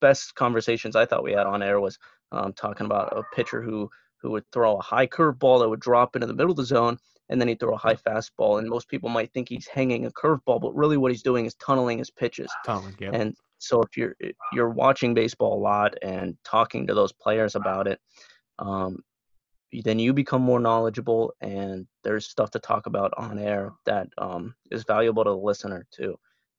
best 0.00 0.34
conversations 0.34 0.96
I 0.96 1.06
thought 1.06 1.22
we 1.22 1.32
had 1.32 1.46
on 1.46 1.62
air 1.62 1.78
was 1.80 1.98
um, 2.32 2.52
talking 2.54 2.86
about 2.86 3.16
a 3.16 3.22
pitcher 3.34 3.62
who 3.62 3.90
who 4.22 4.30
would 4.30 4.44
throw 4.50 4.76
a 4.76 4.82
high 4.82 5.06
curveball 5.06 5.60
that 5.60 5.68
would 5.68 5.80
drop 5.80 6.16
into 6.16 6.26
the 6.26 6.34
middle 6.34 6.50
of 6.50 6.56
the 6.56 6.64
zone 6.64 6.98
and 7.28 7.40
then 7.40 7.48
he'd 7.48 7.60
throw 7.60 7.74
a 7.74 7.78
high 7.78 7.94
fastball 7.94 8.58
and 8.58 8.68
most 8.68 8.88
people 8.88 9.08
might 9.08 9.32
think 9.32 9.48
he's 9.48 9.66
hanging 9.66 10.06
a 10.06 10.10
curveball 10.10 10.60
but 10.60 10.74
really 10.74 10.96
what 10.96 11.12
he's 11.12 11.22
doing 11.22 11.44
is 11.44 11.54
tunneling 11.54 11.98
his 11.98 12.10
pitches 12.10 12.50
Totally, 12.64 12.94
yeah. 12.98 13.10
and 13.12 13.36
so 13.58 13.82
if 13.82 13.96
you're 13.96 14.14
you're 14.52 14.70
watching 14.70 15.14
baseball 15.14 15.58
a 15.58 15.62
lot 15.62 15.94
and 16.02 16.36
talking 16.44 16.86
to 16.86 16.94
those 16.94 17.12
players 17.12 17.54
about 17.54 17.86
it, 17.86 18.00
um, 18.58 19.02
then 19.84 19.98
you 19.98 20.12
become 20.12 20.42
more 20.42 20.60
knowledgeable 20.60 21.34
and 21.40 21.86
there's 22.04 22.28
stuff 22.28 22.50
to 22.50 22.58
talk 22.58 22.86
about 22.86 23.12
on 23.16 23.38
air 23.38 23.72
that 23.84 24.08
um, 24.18 24.54
is 24.70 24.84
valuable 24.84 25.24
to 25.24 25.30
the 25.30 25.36
listener 25.36 25.86
too. 25.90 26.16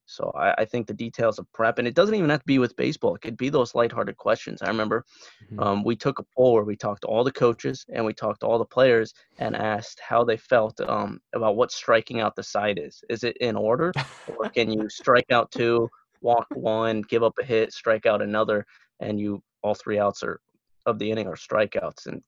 So 0.07 0.31
I, 0.35 0.53
I, 0.59 0.65
think 0.65 0.87
the 0.87 0.93
details 0.93 1.37
of 1.37 1.51
prep, 1.53 1.79
and 1.79 1.87
it 1.87 1.93
doesn't 1.93 2.15
even 2.15 2.29
have 2.29 2.39
to 2.39 2.45
be 2.45 2.59
with 2.59 2.77
baseball. 2.77 3.13
It 3.13 3.21
could 3.21 3.35
be 3.35 3.49
those 3.49 3.75
lighthearted 3.75 4.15
questions. 4.15 4.61
I 4.61 4.67
remember 4.69 5.05
mm-hmm. 5.43 5.59
um, 5.59 5.83
we 5.83 5.97
took 5.97 6.19
a 6.19 6.25
poll 6.35 6.53
where 6.53 6.63
we 6.63 6.77
talked 6.77 7.01
to 7.01 7.07
all 7.07 7.25
the 7.25 7.31
coaches 7.31 7.85
and 7.93 8.05
we 8.05 8.13
talked 8.13 8.39
to 8.39 8.45
all 8.47 8.57
the 8.57 8.65
players 8.65 9.13
and 9.37 9.53
asked 9.53 9.99
how 9.99 10.23
they 10.23 10.37
felt 10.37 10.79
um, 10.79 11.19
about 11.35 11.57
what 11.57 11.73
striking 11.73 12.21
out 12.21 12.37
the 12.37 12.43
side 12.43 12.79
is. 12.81 13.03
Is 13.09 13.25
it 13.25 13.35
in 13.37 13.57
order, 13.57 13.91
or 14.37 14.49
can 14.49 14.71
you 14.71 14.87
strike 14.87 15.29
out 15.29 15.51
two, 15.51 15.89
walk 16.21 16.47
one, 16.53 17.01
give 17.01 17.23
up 17.23 17.33
a 17.39 17.43
hit, 17.43 17.73
strike 17.73 18.05
out 18.05 18.21
another, 18.21 18.65
and 18.99 19.19
you 19.19 19.41
all 19.63 19.75
three 19.75 19.99
outs 19.99 20.23
are 20.23 20.39
of 20.85 20.99
the 20.99 21.11
inning 21.11 21.27
are 21.27 21.35
strikeouts, 21.35 22.07
and 22.07 22.21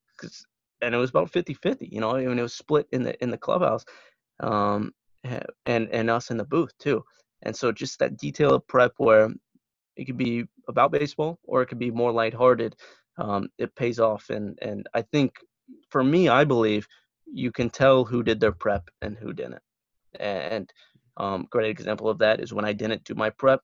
and 0.81 0.95
it 0.95 0.97
was 0.97 1.09
about 1.09 1.31
50-50, 1.31 1.91
You 1.91 2.01
know, 2.01 2.15
I 2.15 2.25
mean, 2.25 2.39
it 2.39 2.41
was 2.41 2.53
split 2.53 2.87
in 2.91 3.03
the 3.03 3.21
in 3.23 3.31
the 3.31 3.37
clubhouse, 3.37 3.85
um, 4.39 4.91
and 5.23 5.89
and 5.89 6.09
us 6.09 6.31
in 6.31 6.37
the 6.37 6.45
booth 6.45 6.77
too. 6.77 7.03
And 7.41 7.55
so 7.55 7.71
just 7.71 7.99
that 7.99 8.17
detail 8.17 8.55
of 8.55 8.67
prep 8.67 8.93
where 8.97 9.29
it 9.95 10.05
could 10.05 10.17
be 10.17 10.45
about 10.67 10.91
baseball 10.91 11.39
or 11.43 11.61
it 11.61 11.67
could 11.67 11.79
be 11.79 11.91
more 11.91 12.11
lighthearted, 12.11 12.75
um, 13.17 13.49
it 13.57 13.75
pays 13.75 13.99
off. 13.99 14.29
And 14.29 14.57
and 14.61 14.87
I 14.93 15.01
think 15.01 15.35
for 15.89 16.03
me, 16.03 16.29
I 16.29 16.43
believe 16.43 16.87
you 17.31 17.51
can 17.51 17.69
tell 17.69 18.03
who 18.05 18.23
did 18.23 18.39
their 18.39 18.51
prep 18.51 18.89
and 19.01 19.17
who 19.17 19.33
didn't. 19.33 19.61
And 20.19 20.71
um, 21.17 21.47
great 21.49 21.69
example 21.69 22.09
of 22.09 22.17
that 22.19 22.39
is 22.39 22.53
when 22.53 22.65
I 22.65 22.73
didn't 22.73 23.03
do 23.03 23.13
my 23.13 23.29
prep, 23.29 23.61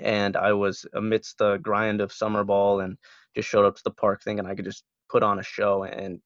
and 0.00 0.36
I 0.36 0.52
was 0.52 0.86
amidst 0.94 1.38
the 1.38 1.58
grind 1.58 2.00
of 2.00 2.12
summer 2.12 2.44
ball 2.44 2.80
and 2.80 2.96
just 3.34 3.48
showed 3.48 3.66
up 3.66 3.76
to 3.76 3.82
the 3.84 3.90
park 3.90 4.22
thinking 4.22 4.46
I 4.46 4.54
could 4.54 4.64
just 4.64 4.84
put 5.08 5.22
on 5.22 5.38
a 5.38 5.42
show 5.42 5.84
and 5.84 6.20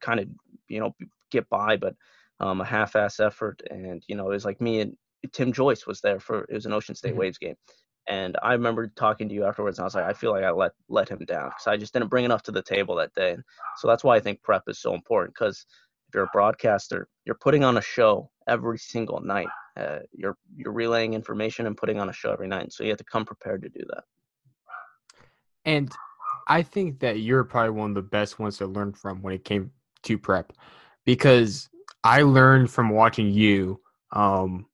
kind 0.00 0.20
of 0.20 0.28
you 0.68 0.80
know 0.80 0.94
get 1.30 1.48
by, 1.48 1.76
but 1.76 1.94
um, 2.40 2.60
a 2.60 2.64
half-ass 2.64 3.20
effort. 3.20 3.62
And 3.70 4.02
you 4.08 4.16
know, 4.16 4.26
it 4.26 4.34
was 4.34 4.44
like 4.44 4.60
me 4.60 4.80
and 4.80 4.96
Tim 5.32 5.52
Joyce 5.52 5.86
was 5.86 6.00
there 6.00 6.20
for 6.20 6.44
it 6.44 6.54
was 6.54 6.66
an 6.66 6.72
Ocean 6.72 6.94
State 6.94 7.10
mm-hmm. 7.10 7.20
Waves 7.20 7.38
game, 7.38 7.56
and 8.08 8.36
I 8.42 8.52
remember 8.52 8.90
talking 8.96 9.28
to 9.28 9.34
you 9.34 9.44
afterwards, 9.44 9.78
and 9.78 9.84
I 9.84 9.86
was 9.86 9.94
like, 9.94 10.04
I 10.04 10.12
feel 10.12 10.32
like 10.32 10.44
I 10.44 10.50
let 10.50 10.72
let 10.88 11.08
him 11.08 11.24
down 11.26 11.50
because 11.50 11.66
I 11.66 11.76
just 11.76 11.92
didn't 11.92 12.08
bring 12.08 12.24
enough 12.24 12.42
to 12.44 12.52
the 12.52 12.62
table 12.62 12.96
that 12.96 13.14
day, 13.14 13.32
and 13.32 13.42
so 13.76 13.88
that's 13.88 14.04
why 14.04 14.16
I 14.16 14.20
think 14.20 14.42
prep 14.42 14.62
is 14.68 14.80
so 14.80 14.94
important 14.94 15.34
because 15.34 15.66
if 16.08 16.14
you're 16.14 16.24
a 16.24 16.30
broadcaster, 16.32 17.08
you're 17.24 17.38
putting 17.40 17.62
on 17.62 17.76
a 17.76 17.82
show 17.82 18.30
every 18.48 18.78
single 18.78 19.20
night. 19.20 19.48
Uh, 19.80 20.00
you're 20.12 20.36
you're 20.56 20.72
relaying 20.72 21.14
information 21.14 21.66
and 21.66 21.76
putting 21.76 21.98
on 21.98 22.08
a 22.08 22.12
show 22.12 22.32
every 22.32 22.48
night, 22.48 22.72
so 22.72 22.84
you 22.84 22.90
have 22.90 22.98
to 22.98 23.04
come 23.04 23.24
prepared 23.24 23.62
to 23.62 23.68
do 23.68 23.80
that. 23.88 24.04
And 25.64 25.90
I 26.48 26.62
think 26.62 27.00
that 27.00 27.20
you're 27.20 27.44
probably 27.44 27.70
one 27.70 27.90
of 27.90 27.94
the 27.94 28.02
best 28.02 28.38
ones 28.38 28.58
to 28.58 28.66
learn 28.66 28.92
from 28.92 29.22
when 29.22 29.34
it 29.34 29.44
came 29.44 29.70
to 30.02 30.18
prep, 30.18 30.52
because 31.04 31.68
I 32.04 32.22
learned 32.22 32.70
from 32.70 32.90
watching 32.90 33.30
you 33.30 33.80
um, 34.12 34.66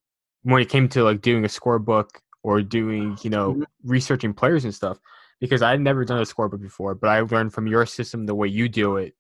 when 0.43 0.63
it 0.63 0.69
came 0.69 0.89
to 0.89 1.03
like 1.03 1.23
doing 1.23 1.45
a 1.45 1.49
scorebook 1.49 2.09
or 2.47 2.63
doing 2.63 3.19
you 3.23 3.31
know 3.31 3.55
mm-hmm. 3.55 3.63
researching 3.85 4.33
players 4.33 4.65
and 4.65 4.75
stuff 4.75 4.99
because 5.41 5.61
i 5.61 5.71
had 5.71 5.81
never 5.81 6.05
done 6.05 6.19
a 6.19 6.23
scorebook 6.23 6.63
before 6.63 6.95
but 6.95 7.11
i 7.11 7.21
learned 7.21 7.53
from 7.53 7.67
your 7.67 7.85
system 7.85 8.25
the 8.25 8.35
way 8.35 8.47
you 8.47 8.69
do 8.69 8.97
it 8.97 9.15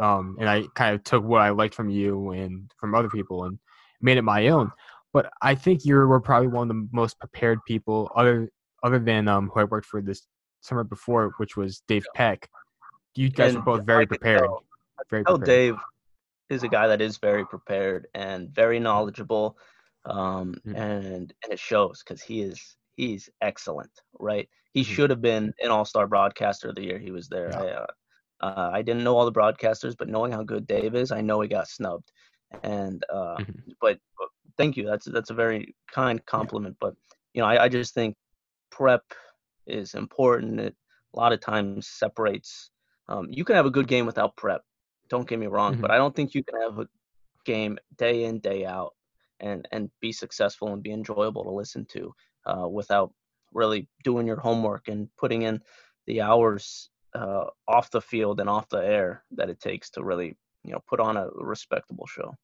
um, 0.00 0.36
and 0.40 0.48
i 0.48 0.64
kind 0.74 0.94
of 0.94 1.04
took 1.04 1.22
what 1.22 1.42
i 1.42 1.50
liked 1.50 1.74
from 1.74 1.90
you 1.90 2.30
and 2.30 2.72
from 2.78 2.94
other 2.94 3.10
people 3.10 3.44
and 3.44 3.58
made 4.00 4.16
it 4.16 4.22
my 4.22 4.48
own 4.48 4.72
but 5.12 5.30
i 5.42 5.54
think 5.54 5.84
you 5.84 5.94
were 5.94 6.20
probably 6.20 6.48
one 6.48 6.70
of 6.70 6.76
the 6.76 6.88
most 6.92 7.18
prepared 7.18 7.58
people 7.66 8.10
other 8.16 8.48
other 8.82 8.98
than 8.98 9.28
um, 9.28 9.50
who 9.52 9.60
i 9.60 9.64
worked 9.64 9.86
for 9.86 10.00
this 10.00 10.26
summer 10.60 10.84
before 10.84 11.32
which 11.38 11.56
was 11.56 11.82
dave 11.88 12.04
peck 12.14 12.48
you 13.14 13.28
guys 13.28 13.54
and 13.54 13.64
were 13.64 13.76
both 13.76 13.86
very 13.86 14.06
prepared 14.06 14.40
tell, 14.40 14.64
very 15.10 15.24
prepared. 15.24 15.46
dave 15.46 15.76
is 16.50 16.62
a 16.62 16.68
guy 16.68 16.86
that 16.86 17.00
is 17.00 17.18
very 17.18 17.46
prepared 17.46 18.06
and 18.14 18.50
very 18.50 18.78
knowledgeable 18.78 19.56
um, 20.04 20.54
mm-hmm. 20.66 20.76
and 20.76 21.34
and 21.42 21.52
it 21.52 21.58
shows 21.58 22.02
because 22.04 22.20
he 22.20 22.42
is 22.42 22.76
he's 22.96 23.28
excellent, 23.40 23.90
right? 24.18 24.48
He 24.72 24.82
mm-hmm. 24.82 24.92
should 24.92 25.10
have 25.10 25.20
been 25.20 25.52
an 25.60 25.70
All 25.70 25.84
Star 25.84 26.06
broadcaster 26.06 26.68
of 26.68 26.74
the 26.74 26.82
year. 26.82 26.98
He 26.98 27.10
was 27.10 27.28
there. 27.28 27.50
Yeah. 27.50 27.60
I, 27.60 27.66
uh, 27.68 27.86
uh, 28.40 28.70
I 28.72 28.82
didn't 28.82 29.04
know 29.04 29.16
all 29.16 29.24
the 29.24 29.32
broadcasters, 29.32 29.94
but 29.96 30.08
knowing 30.08 30.32
how 30.32 30.42
good 30.42 30.66
Dave 30.66 30.96
is, 30.96 31.12
I 31.12 31.20
know 31.20 31.40
he 31.40 31.48
got 31.48 31.68
snubbed. 31.68 32.10
And 32.64 33.04
uh, 33.08 33.36
mm-hmm. 33.36 33.70
but, 33.80 33.98
but, 34.18 34.28
thank 34.56 34.76
you. 34.76 34.86
That's 34.86 35.06
that's 35.06 35.30
a 35.30 35.34
very 35.34 35.74
kind 35.90 36.24
compliment. 36.26 36.76
But 36.80 36.94
you 37.34 37.42
know, 37.42 37.48
I, 37.48 37.64
I 37.64 37.68
just 37.68 37.94
think 37.94 38.16
prep 38.70 39.02
is 39.66 39.94
important. 39.94 40.60
It 40.60 40.74
a 41.14 41.18
lot 41.18 41.32
of 41.32 41.40
times 41.40 41.88
separates. 41.88 42.70
Um, 43.08 43.28
you 43.30 43.44
can 43.44 43.56
have 43.56 43.66
a 43.66 43.70
good 43.70 43.88
game 43.88 44.06
without 44.06 44.36
prep. 44.36 44.62
Don't 45.08 45.28
get 45.28 45.38
me 45.38 45.46
wrong, 45.46 45.72
mm-hmm. 45.72 45.82
but 45.82 45.90
I 45.90 45.96
don't 45.96 46.14
think 46.14 46.34
you 46.34 46.42
can 46.42 46.60
have 46.60 46.78
a 46.78 46.88
game 47.44 47.78
day 47.96 48.24
in 48.24 48.38
day 48.38 48.64
out 48.64 48.94
and 49.40 49.66
and 49.72 49.90
be 50.00 50.12
successful 50.12 50.72
and 50.72 50.82
be 50.82 50.92
enjoyable 50.92 51.44
to 51.44 51.50
listen 51.50 51.84
to 51.86 52.14
uh, 52.46 52.68
without 52.68 53.12
really 53.52 53.88
doing 54.04 54.26
your 54.26 54.40
homework 54.40 54.88
and 54.88 55.08
putting 55.18 55.42
in 55.42 55.60
the 56.06 56.22
hours 56.22 56.88
uh, 57.14 57.44
off 57.68 57.90
the 57.90 58.00
field 58.00 58.40
and 58.40 58.48
off 58.48 58.68
the 58.70 58.78
air 58.78 59.22
that 59.32 59.50
it 59.50 59.60
takes 59.60 59.90
to 59.90 60.02
really 60.02 60.36
you 60.64 60.72
know 60.72 60.80
put 60.88 61.00
on 61.00 61.16
a 61.16 61.28
respectable 61.34 62.06
show. 62.06 62.34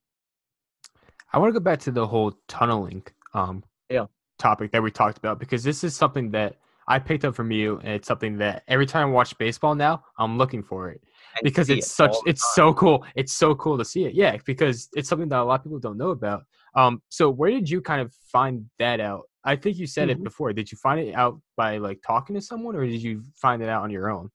I 1.32 1.38
want 1.38 1.52
to 1.52 1.60
go 1.60 1.62
back 1.62 1.80
to 1.80 1.90
the 1.90 2.06
whole 2.06 2.32
tunneling 2.48 3.02
um, 3.34 3.62
yeah. 3.90 4.06
topic 4.38 4.72
that 4.72 4.82
we 4.82 4.90
talked 4.90 5.18
about 5.18 5.38
because 5.38 5.62
this 5.62 5.84
is 5.84 5.94
something 5.94 6.30
that 6.30 6.56
I 6.88 6.98
picked 6.98 7.24
up 7.24 7.34
from 7.34 7.50
you, 7.50 7.78
and 7.78 7.88
it's 7.88 8.08
something 8.08 8.38
that 8.38 8.62
every 8.66 8.86
time 8.86 9.08
I 9.08 9.10
watch 9.10 9.36
baseball 9.36 9.74
now, 9.74 10.02
I'm 10.18 10.38
looking 10.38 10.62
for 10.62 10.90
it 10.90 11.02
because 11.42 11.68
it's 11.68 11.86
it 11.86 11.90
such 11.90 12.16
it's 12.24 12.54
so 12.54 12.72
cool. 12.72 13.04
It's 13.14 13.34
so 13.34 13.54
cool 13.54 13.76
to 13.76 13.84
see 13.84 14.06
it. 14.06 14.14
Yeah, 14.14 14.38
because 14.46 14.88
it's 14.94 15.08
something 15.08 15.28
that 15.28 15.40
a 15.40 15.44
lot 15.44 15.60
of 15.60 15.64
people 15.64 15.78
don't 15.78 15.98
know 15.98 16.10
about. 16.10 16.44
Um, 16.74 17.02
so 17.10 17.28
where 17.28 17.50
did 17.50 17.68
you 17.68 17.82
kind 17.82 18.00
of 18.00 18.14
find 18.32 18.64
that 18.78 19.00
out? 19.00 19.24
I 19.44 19.56
think 19.56 19.76
you 19.76 19.86
said 19.86 20.08
mm-hmm. 20.08 20.20
it 20.20 20.24
before. 20.24 20.52
Did 20.54 20.72
you 20.72 20.78
find 20.78 21.00
it 21.00 21.14
out 21.14 21.38
by 21.56 21.76
like 21.76 22.00
talking 22.06 22.34
to 22.36 22.40
someone, 22.40 22.74
or 22.74 22.86
did 22.86 23.02
you 23.02 23.22
find 23.34 23.62
it 23.62 23.68
out 23.68 23.82
on 23.82 23.90
your 23.90 24.10
own? 24.10 24.30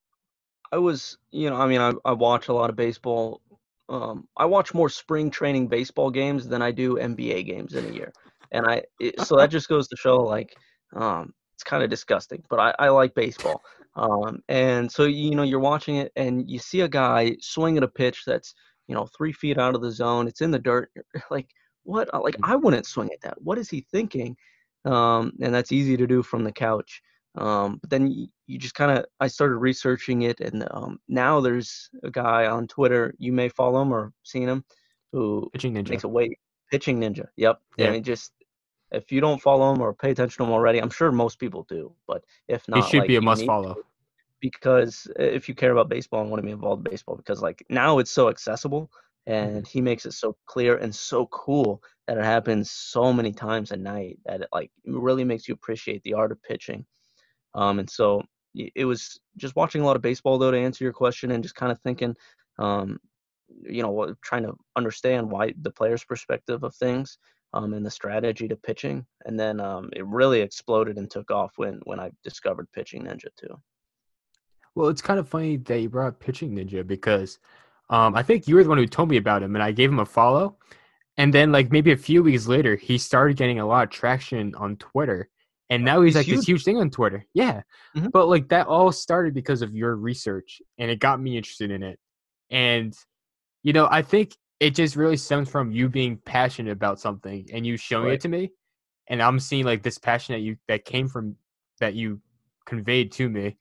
I 0.72 0.78
was, 0.78 1.18
you 1.32 1.50
know, 1.50 1.56
I 1.56 1.68
mean, 1.68 1.82
I, 1.82 1.94
I 2.04 2.14
watch 2.14 2.48
a 2.48 2.54
lot 2.54 2.72
of 2.72 2.76
baseball. 2.76 3.42
Um, 3.94 4.28
I 4.36 4.46
watch 4.46 4.74
more 4.74 4.90
spring 4.90 5.30
training 5.30 5.68
baseball 5.68 6.10
games 6.10 6.48
than 6.48 6.64
I 6.64 6.72
do 6.72 6.96
NBA 6.96 7.46
games 7.46 7.76
in 7.76 7.86
a 7.86 7.92
year, 7.94 8.12
and 8.52 8.66
I 8.66 8.82
it, 9.00 9.22
so 9.22 9.38
that 9.38 9.52
just 9.52 9.70
goes 9.70 9.88
to 9.90 9.96
show 9.96 10.18
like 10.18 10.56
um, 10.96 11.32
it's 11.54 11.64
kind 11.64 11.84
of 11.84 11.92
disgusting, 11.92 12.44
but 12.50 12.60
I, 12.60 12.74
I 12.80 12.90
like 12.90 13.14
baseball. 13.14 13.62
Um, 13.96 14.42
and 14.50 14.92
so 14.92 15.04
you 15.04 15.36
know 15.36 15.44
you're 15.44 15.60
watching 15.60 15.98
it 15.98 16.12
and 16.16 16.50
you 16.50 16.58
see 16.58 16.82
a 16.82 16.88
guy 16.88 17.36
swinging 17.40 17.84
a 17.84 17.88
pitch 17.88 18.24
that's 18.26 18.56
you 18.88 18.96
know 18.96 19.08
three 19.16 19.32
feet 19.32 19.60
out 19.60 19.76
of 19.76 19.82
the 19.84 19.92
zone. 19.92 20.28
It's 20.28 20.42
in 20.42 20.50
the 20.50 20.58
dirt. 20.58 20.90
like 21.30 21.50
what? 21.84 22.10
Like 22.20 22.38
mm. 22.38 22.50
I 22.52 22.56
wouldn't 22.56 22.88
swing 22.88 23.12
at 23.14 23.22
that. 23.22 23.40
What 23.44 23.60
is 23.60 23.70
he 23.70 23.86
thinking? 23.92 24.36
Um, 24.86 25.34
and 25.40 25.54
that's 25.54 25.72
easy 25.72 25.98
to 25.98 26.08
do 26.08 26.24
from 26.24 26.44
the 26.44 26.52
couch. 26.52 27.04
Um, 27.36 27.80
but 27.82 27.90
then 27.90 28.12
you, 28.12 28.28
you 28.46 28.60
just 28.60 28.76
kind 28.76 28.92
of 28.92 29.06
I 29.20 29.28
started 29.28 29.56
researching 29.56 30.24
it, 30.24 30.40
and 30.40 30.68
um, 30.72 31.00
now 31.08 31.40
there's 31.42 31.90
a 32.04 32.12
guy 32.12 32.46
on 32.46 32.68
Twitter. 32.68 33.14
You 33.18 33.34
may 33.34 33.50
follow 33.50 33.82
him 33.82 33.92
or 33.92 34.14
seen 34.24 34.48
him 34.48 34.64
who 35.12 35.50
pitching 35.54 35.74
ninja 35.74 35.90
makes 35.90 36.04
a 36.04 36.08
way 36.08 36.38
pitching 36.72 37.00
ninja. 37.00 37.28
Yep. 37.38 37.60
Yeah. 37.78 37.88
I 37.88 37.92
mean, 37.92 38.04
just 38.04 38.34
if 38.92 39.12
you 39.12 39.22
don't 39.22 39.42
follow 39.42 39.74
him 39.74 39.82
or 39.82 39.94
pay 39.94 40.12
attention 40.12 40.38
to 40.38 40.44
him 40.44 40.54
already, 40.54 40.80
I'm 40.80 40.90
sure 40.90 41.12
most 41.12 41.40
people 41.40 41.66
do. 41.70 41.94
But 42.08 42.24
if 42.48 42.68
not, 42.68 42.84
he 42.84 42.90
should 42.90 43.00
like, 43.00 43.08
be 43.08 43.16
a 43.16 43.22
must 43.22 43.46
follow. 43.46 43.76
Because 44.40 45.08
if 45.18 45.48
you 45.48 45.56
care 45.56 45.72
about 45.72 45.90
baseball 45.90 46.22
and 46.22 46.30
want 46.30 46.42
to 46.42 46.46
be 46.46 46.52
involved 46.52 46.86
in 46.86 46.92
baseball, 46.92 47.16
because 47.16 47.42
like 47.42 47.66
now 47.70 48.00
it's 48.00 48.12
so 48.12 48.30
accessible 48.30 48.92
and 49.26 49.58
mm-hmm. 49.58 49.66
he 49.66 49.82
makes 49.82 50.06
it 50.06 50.14
so 50.14 50.36
clear 50.46 50.78
and 50.78 50.94
so 50.94 51.28
cool 51.28 51.82
that 52.08 52.18
it 52.18 52.24
happens 52.24 52.70
so 52.70 53.14
many 53.14 53.32
times 53.32 53.72
a 53.72 53.78
night 53.78 54.20
that 54.26 54.42
it 54.42 54.50
like 54.52 54.70
really 54.86 55.24
makes 55.24 55.48
you 55.48 55.54
appreciate 55.54 56.04
the 56.04 56.14
art 56.14 56.32
of 56.32 56.44
pitching. 56.44 56.86
Um, 57.56 57.80
and 57.80 57.90
so 57.90 58.24
it 58.56 58.86
was 58.86 59.20
just 59.38 59.56
watching 59.56 59.82
a 59.82 59.86
lot 59.86 59.96
of 59.96 60.02
baseball 60.02 60.38
though 60.38 60.52
to 60.52 60.58
answer 60.58 60.84
your 60.84 60.94
question 60.94 61.32
and 61.32 61.44
just 61.44 61.56
kind 61.56 61.72
of 61.72 61.80
thinking, 61.80 62.16
um, 62.60 63.00
you 63.62 63.82
know, 63.82 64.16
trying 64.22 64.44
to 64.44 64.54
understand 64.76 65.30
why 65.30 65.54
the 65.62 65.72
player's 65.72 66.04
perspective 66.04 66.64
of 66.64 66.76
things 66.76 67.18
um, 67.54 67.74
and 67.74 67.86
the 67.86 67.92
strategy 67.92 68.48
to 68.48 68.56
pitching. 68.56 69.06
And 69.26 69.40
then 69.40 69.60
um, 69.60 69.90
it 69.94 70.06
really 70.06 70.42
exploded 70.42 70.98
and 70.98 71.10
took 71.10 71.32
off 71.32 71.54
when 71.58 71.80
when 71.86 72.00
I 72.00 72.12
discovered 72.24 72.72
Pitching 72.72 73.04
Ninja 73.04 73.28
too. 73.38 73.60
Well, 74.76 74.90
it's 74.90 75.02
kind 75.02 75.20
of 75.20 75.30
funny 75.30 75.58
that 75.58 75.80
you 75.80 75.90
brought 75.90 76.08
up 76.08 76.20
Pitching 76.20 76.56
Ninja 76.56 76.86
because 76.86 77.40
um, 77.90 78.16
I 78.16 78.24
think 78.24 78.48
you 78.48 78.56
were 78.56 78.64
the 78.64 78.70
one 78.70 78.80
who 78.80 78.88
told 78.88 79.10
me 79.10 79.18
about 79.18 79.44
him, 79.44 79.56
and 79.56 79.64
I 79.64 79.72
gave 79.72 79.90
him 79.90 80.00
a 80.00 80.06
follow. 80.06 80.58
And 81.18 81.32
then, 81.32 81.52
like 81.52 81.72
maybe 81.72 81.92
a 81.92 81.98
few 81.98 82.24
weeks 82.24 82.48
later, 82.48 82.76
he 82.76 82.98
started 82.98 83.38
getting 83.38 83.60
a 83.60 83.68
lot 83.68 83.84
of 83.84 83.92
traction 83.92 84.56
on 84.56 84.78
Twitter, 84.78 85.30
and 85.70 85.84
now 85.84 86.02
he's, 86.02 86.10
he's 86.10 86.16
like 86.16 86.26
huge. 86.26 86.38
this 86.38 86.48
huge 86.48 86.64
thing 86.64 86.78
on 86.78 86.90
Twitter. 86.90 87.26
Yeah, 87.34 87.62
mm-hmm. 87.96 88.10
but 88.10 88.28
like 88.28 88.50
that 88.50 88.68
all 88.68 88.92
started 88.92 89.34
because 89.34 89.62
of 89.62 89.76
your 89.76 89.96
research, 89.96 90.62
and 90.78 90.92
it 90.92 91.00
got 91.00 91.22
me 91.22 91.38
interested 91.38 91.72
in 91.72 91.84
it. 91.84 92.00
And 92.50 92.96
you 93.64 93.74
know, 93.74 93.88
I 93.90 94.02
think 94.02 94.36
it 94.60 94.76
just 94.76 94.96
really 94.96 95.18
stems 95.18 95.50
from 95.50 95.72
you 95.72 95.90
being 95.90 96.18
passionate 96.18 96.72
about 96.72 97.00
something 97.00 97.48
and 97.52 97.66
you 97.66 97.78
showing 97.78 98.06
right. 98.06 98.14
it 98.14 98.22
to 98.22 98.30
me 98.30 98.50
and 99.10 99.22
i'm 99.22 99.38
seeing 99.38 99.66
like 99.66 99.84
this 99.84 99.98
passion 99.98 100.34
that 100.34 100.40
you 100.40 100.56
that 100.70 100.86
came 100.86 101.10
from 101.10 101.36
that 101.82 101.96
you 101.96 102.22
conveyed 102.66 103.12
to 103.12 103.28
me 103.28 103.58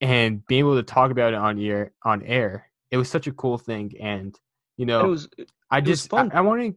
and 0.00 0.46
being 0.46 0.60
able 0.60 0.76
to 0.76 0.82
talk 0.82 1.10
about 1.10 1.34
it 1.34 1.38
on 1.38 1.58
air 1.58 1.92
on 2.04 2.22
air 2.22 2.70
it 2.90 2.96
was 2.96 3.08
such 3.08 3.26
a 3.26 3.32
cool 3.32 3.58
thing, 3.58 3.92
and 4.00 4.38
you 4.76 4.86
know, 4.86 5.04
it 5.04 5.08
was 5.08 5.28
I 5.70 5.78
it 5.78 5.86
was 5.86 6.00
just. 6.00 6.14
I, 6.14 6.28
I 6.32 6.40
want 6.40 6.62
to 6.62 6.74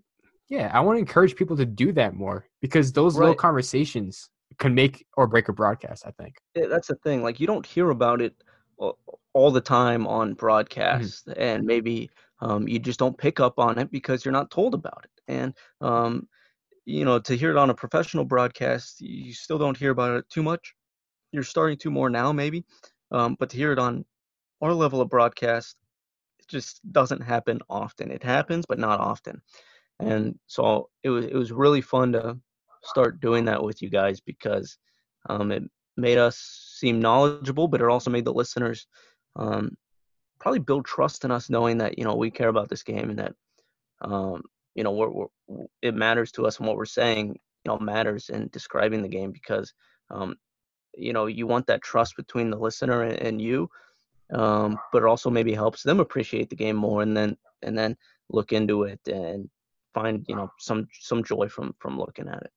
yeah 0.50 0.70
I 0.74 0.82
want 0.82 0.98
to 0.98 1.00
encourage 1.00 1.36
people 1.36 1.58
to 1.58 1.66
do 1.66 1.92
that 1.94 2.14
more 2.14 2.48
because 2.62 2.92
those 2.92 3.18
little 3.18 3.36
conversations 3.36 4.30
can 4.58 4.74
make 4.74 5.06
or 5.18 5.28
break 5.28 5.50
a 5.50 5.54
broadcast. 5.54 6.06
I 6.06 6.12
think. 6.12 6.38
Yeah, 6.56 6.68
that's 6.68 6.88
the 6.88 6.96
thing. 6.96 7.24
Like 7.24 7.40
you 7.40 7.48
don't 7.48 7.66
hear 7.66 7.90
about 7.90 8.22
it 8.22 8.36
all, 8.78 8.98
all 9.34 9.52
the 9.52 9.62
time 9.62 10.08
on 10.08 10.34
broadcast, 10.34 11.28
and 11.38 11.66
maybe 11.66 12.10
um, 12.42 12.68
you 12.68 12.80
just 12.80 13.00
don't 13.00 13.18
pick 13.18 13.40
up 13.40 13.60
on 13.60 13.78
it 13.80 13.92
because 13.92 14.24
you're 14.26 14.32
not 14.32 14.52
told 14.52 14.74
about 14.74 15.06
it. 15.06 15.22
And 15.28 15.54
um, 15.82 16.28
you 16.86 17.06
know, 17.06 17.20
to 17.20 17.36
hear 17.36 17.52
it 17.52 17.58
on 17.58 17.70
a 17.70 17.76
professional 17.76 18.26
broadcast, 18.26 19.00
you 19.02 19.34
still 19.34 19.58
don't 19.58 19.78
hear 19.78 19.92
about 19.92 20.18
it 20.18 20.30
too 20.30 20.44
much. 20.44 20.74
You're 21.32 21.44
starting 21.44 21.78
to 21.80 21.90
more 21.90 22.10
now, 22.10 22.32
maybe, 22.32 22.64
um, 23.12 23.36
but 23.40 23.50
to 23.50 23.58
hear 23.58 23.72
it 23.72 23.80
on 23.80 24.06
our 24.62 24.74
level 24.74 25.02
of 25.02 25.10
broadcast, 25.10 25.78
it 26.40 26.48
just 26.48 26.80
doesn't 26.92 27.22
happen 27.22 27.60
often. 27.70 28.12
It 28.12 28.24
happens, 28.24 28.66
but 28.68 28.80
not 28.80 29.00
often. 29.00 29.42
And 30.00 30.38
so 30.48 30.90
it 31.04 31.10
was 31.10 31.26
it 31.26 31.34
was 31.34 31.52
really 31.52 31.82
fun 31.82 32.12
to 32.14 32.38
start 32.84 33.20
doing 33.20 33.46
that 33.46 33.64
with 33.64 33.82
you 33.82 33.90
guys 33.90 34.20
because 34.20 34.78
um, 35.30 35.52
it 35.52 35.64
made 35.98 36.18
us 36.18 36.38
seem 36.78 37.00
knowledgeable, 37.00 37.68
but 37.68 37.82
it 37.82 37.88
also 37.88 38.10
made 38.12 38.26
the 38.26 38.34
listeners 38.34 38.88
um, 39.36 39.76
probably 40.40 40.60
build 40.60 40.86
trust 40.86 41.24
in 41.24 41.32
us, 41.32 41.50
knowing 41.50 41.78
that 41.78 41.98
you 41.98 42.04
know 42.04 42.16
we 42.16 42.30
care 42.30 42.50
about 42.50 42.70
this 42.70 42.84
game 42.84 43.10
and 43.10 43.20
that 43.20 43.34
um, 44.02 44.44
you 44.76 44.84
know 44.84 44.92
we're, 44.92 45.10
we're, 45.10 45.66
it 45.82 45.96
matters 45.96 46.32
to 46.32 46.46
us 46.46 46.58
and 46.58 46.68
what 46.68 46.78
we're 46.78 46.86
saying 46.86 47.28
you 47.28 47.72
know 47.72 47.80
matters 47.80 48.30
in 48.30 48.50
describing 48.52 49.02
the 49.02 49.08
game 49.08 49.32
because 49.32 49.74
um, 50.10 50.36
you 50.96 51.14
know 51.14 51.28
you 51.28 51.48
want 51.48 51.66
that 51.68 51.82
trust 51.82 52.16
between 52.18 52.50
the 52.50 52.58
listener 52.58 53.04
and, 53.04 53.20
and 53.20 53.42
you, 53.42 53.70
um, 54.34 54.78
but 54.92 55.04
it 55.04 55.08
also 55.08 55.30
maybe 55.30 55.54
helps 55.54 55.84
them 55.84 56.00
appreciate 56.00 56.50
the 56.50 56.56
game 56.56 56.76
more 56.76 57.02
and 57.02 57.16
then 57.16 57.38
and 57.62 57.78
then 57.78 57.96
look 58.30 58.52
into 58.52 58.84
it 58.84 59.00
and 59.08 59.50
find 59.94 60.26
you 60.28 60.36
know 60.36 60.50
some 60.60 60.88
some 61.00 61.24
joy 61.24 61.48
from 61.48 61.74
from 61.80 61.98
looking 61.98 62.28
at 62.28 62.42
it. 62.42 62.52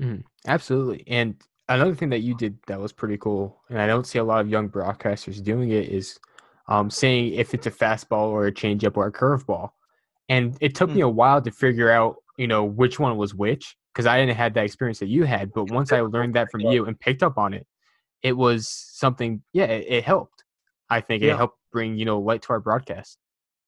Mhm. 0.00 0.24
Absolutely. 0.46 1.04
And 1.06 1.40
another 1.68 1.94
thing 1.94 2.10
that 2.10 2.20
you 2.20 2.34
did 2.34 2.58
that 2.66 2.80
was 2.80 2.92
pretty 2.92 3.18
cool, 3.18 3.60
and 3.68 3.78
I 3.78 3.86
don't 3.86 4.06
see 4.06 4.18
a 4.18 4.24
lot 4.24 4.40
of 4.40 4.48
young 4.48 4.68
broadcasters 4.68 5.42
doing 5.42 5.70
it, 5.70 5.88
is 5.88 6.18
um, 6.68 6.90
saying 6.90 7.34
if 7.34 7.54
it's 7.54 7.66
a 7.66 7.70
fastball 7.70 8.28
or 8.28 8.46
a 8.46 8.52
changeup 8.52 8.96
or 8.96 9.06
a 9.06 9.12
curveball. 9.12 9.70
And 10.28 10.56
it 10.60 10.74
took 10.74 10.94
me 10.94 11.02
a 11.02 11.08
while 11.08 11.42
to 11.42 11.50
figure 11.50 11.90
out, 11.90 12.16
you 12.38 12.46
know, 12.46 12.64
which 12.64 12.98
one 12.98 13.16
was 13.16 13.34
which, 13.34 13.76
because 13.92 14.06
I 14.06 14.18
didn't 14.18 14.36
have 14.36 14.54
that 14.54 14.64
experience 14.64 15.00
that 15.00 15.08
you 15.08 15.24
had. 15.24 15.52
But 15.52 15.66
once 15.66 15.92
I 15.92 16.00
learned 16.02 16.34
that 16.34 16.50
from 16.50 16.62
you 16.62 16.86
and 16.86 16.98
picked 16.98 17.22
up 17.22 17.38
on 17.38 17.54
it, 17.54 17.66
it 18.22 18.34
was 18.36 18.68
something. 18.68 19.42
Yeah, 19.52 19.66
it, 19.66 19.86
it 19.88 20.04
helped. 20.04 20.44
I 20.90 21.00
think 21.00 21.22
it 21.22 21.36
helped 21.36 21.58
bring 21.72 21.96
you 21.98 22.04
know 22.04 22.20
light 22.20 22.42
to 22.42 22.50
our 22.50 22.60
broadcast. 22.60 23.18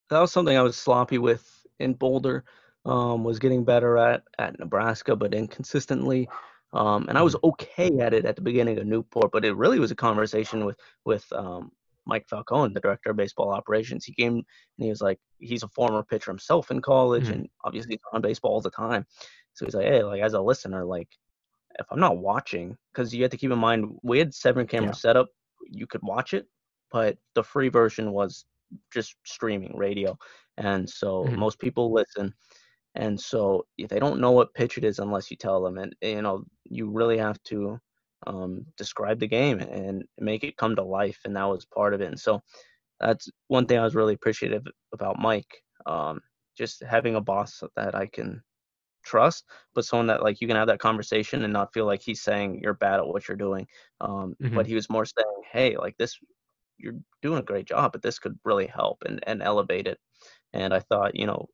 that 0.09 0.19
was 0.19 0.31
something 0.31 0.57
I 0.57 0.61
was 0.61 0.77
sloppy 0.77 1.17
with 1.17 1.47
in 1.79 1.93
Boulder. 1.93 2.45
Um, 2.85 3.23
was 3.23 3.39
getting 3.39 3.63
better 3.65 3.97
at 3.97 4.23
at 4.37 4.59
Nebraska, 4.59 5.15
but 5.15 5.33
inconsistently. 5.33 6.29
Um, 6.73 7.07
and 7.09 7.17
I 7.17 7.21
was 7.23 7.35
okay 7.43 7.99
at 7.99 8.13
it 8.13 8.25
at 8.25 8.35
the 8.35 8.41
beginning 8.41 8.77
of 8.77 8.85
Newport, 8.85 9.31
but 9.31 9.45
it 9.45 9.55
really 9.55 9.79
was 9.79 9.91
a 9.91 9.95
conversation 9.95 10.65
with 10.65 10.77
with 11.03 11.25
um, 11.33 11.71
Mike 12.05 12.27
Falcone, 12.29 12.73
the 12.73 12.79
director 12.79 13.09
of 13.09 13.17
baseball 13.17 13.51
operations. 13.51 14.05
He 14.05 14.13
came 14.13 14.35
and 14.35 14.45
he 14.77 14.89
was 14.89 15.01
like, 15.01 15.19
he's 15.39 15.63
a 15.63 15.67
former 15.69 16.03
pitcher 16.03 16.29
himself 16.29 16.69
in 16.69 16.81
college, 16.81 17.25
Mhm. 17.27 17.33
and 17.33 17.49
obviously 17.63 17.93
he's 17.93 18.01
on 18.13 18.21
baseball 18.21 18.51
all 18.51 18.61
the 18.61 18.69
time. 18.69 19.07
So 19.53 19.65
he's 19.65 19.73
like, 19.75 19.87
hey, 19.87 20.03
like 20.03 20.21
as 20.21 20.33
a 20.33 20.41
listener, 20.41 20.85
like 20.85 21.09
if 21.79 21.87
I'm 21.91 21.99
not 21.99 22.17
watching, 22.17 22.77
because 22.93 23.15
you 23.15 23.23
have 23.23 23.31
to 23.31 23.37
keep 23.37 23.51
in 23.51 23.57
mind 23.59 23.97
we 24.03 24.19
had 24.19 24.33
seven 24.33 24.67
camera 24.67 24.89
Yeah. 24.89 24.93
setup, 24.93 25.29
you 25.67 25.87
could 25.87 26.03
watch 26.03 26.33
it, 26.35 26.47
but 26.91 27.17
the 27.33 27.43
free 27.43 27.69
version 27.69 28.11
was 28.11 28.45
just 28.93 29.15
streaming 29.25 29.75
radio, 29.75 30.17
and 30.57 30.87
so 30.87 31.23
Mhm. 31.25 31.37
most 31.37 31.57
people 31.59 31.91
listen, 31.91 32.33
and 32.95 33.19
so 33.19 33.67
if 33.77 33.89
they 33.89 33.99
don't 33.99 34.19
know 34.21 34.31
what 34.31 34.53
pitch 34.53 34.77
it 34.77 34.83
is 34.85 34.99
unless 34.99 35.31
you 35.31 35.37
tell 35.37 35.61
them, 35.63 35.77
and 35.77 35.95
you 36.01 36.21
know 36.21 36.45
you 36.65 36.89
really 36.89 37.17
have 37.17 37.41
to 37.43 37.79
um, 38.27 38.65
describe 38.77 39.19
the 39.19 39.27
game 39.27 39.59
and 39.59 40.05
make 40.19 40.43
it 40.43 40.57
come 40.57 40.75
to 40.75 40.83
life, 40.83 41.19
and 41.25 41.35
that 41.37 41.45
was 41.45 41.65
part 41.65 41.93
of 41.93 42.01
it. 42.01 42.07
And 42.07 42.19
so 42.19 42.41
that's 42.99 43.29
one 43.47 43.67
thing 43.67 43.79
I 43.79 43.83
was 43.83 43.95
really 43.95 44.13
appreciative 44.15 44.65
about 44.93 45.19
Mike, 45.19 45.63
um, 45.85 46.21
just 46.57 46.83
having 46.83 47.15
a 47.15 47.21
boss 47.21 47.63
that 47.75 47.95
I 47.95 48.07
can 48.07 48.43
trust, 49.03 49.45
but 49.75 49.85
someone 49.85 50.07
that 50.07 50.23
like 50.23 50.41
you 50.41 50.47
can 50.47 50.57
have 50.57 50.67
that 50.67 50.79
conversation 50.79 51.43
and 51.43 51.53
not 51.53 51.73
feel 51.73 51.85
like 51.85 52.01
he's 52.01 52.21
saying 52.21 52.59
you're 52.61 52.73
bad 52.73 52.99
at 52.99 53.07
what 53.07 53.27
you're 53.27 53.37
doing. 53.37 53.67
Um, 54.01 54.35
But 54.53 54.65
Mhm. 54.65 54.67
he 54.67 54.75
was 54.75 54.89
more 54.89 55.05
saying, 55.05 55.41
hey, 55.51 55.77
like 55.77 55.97
this, 55.97 56.19
you're 56.77 56.95
doing 57.21 57.39
a 57.39 57.43
great 57.43 57.67
job, 57.67 57.91
but 57.93 58.01
this 58.01 58.19
could 58.19 58.39
really 58.45 58.67
help 58.67 59.03
and, 59.05 59.19
and 59.27 59.43
elevate 59.43 59.87
it. 59.87 59.99
And 60.53 60.73
I 60.73 60.79
thought, 60.81 61.15
you 61.15 61.27
know, 61.27 61.47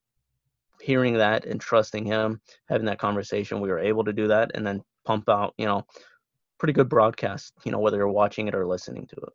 hearing 0.82 1.16
that 1.16 1.46
and 1.46 1.60
trusting 1.60 2.06
him, 2.06 2.42
having 2.68 2.86
that 2.86 3.00
conversation, 3.00 3.62
we 3.62 3.70
were 3.70 3.80
able 3.80 4.04
to 4.04 4.14
do 4.14 4.28
that 4.28 4.52
and 4.56 4.66
then 4.66 4.84
pump 5.06 5.30
out, 5.30 5.54
you 5.58 5.66
know, 5.66 5.86
pretty 6.60 6.74
good 6.74 6.90
broadcast, 6.90 7.54
you 7.64 7.72
know, 7.72 7.80
whether 7.80 7.98
you're 7.98 8.08
watching 8.10 8.48
it 8.48 8.56
or 8.56 8.68
listening 8.68 9.08
to 9.08 9.16
it. 9.16 9.34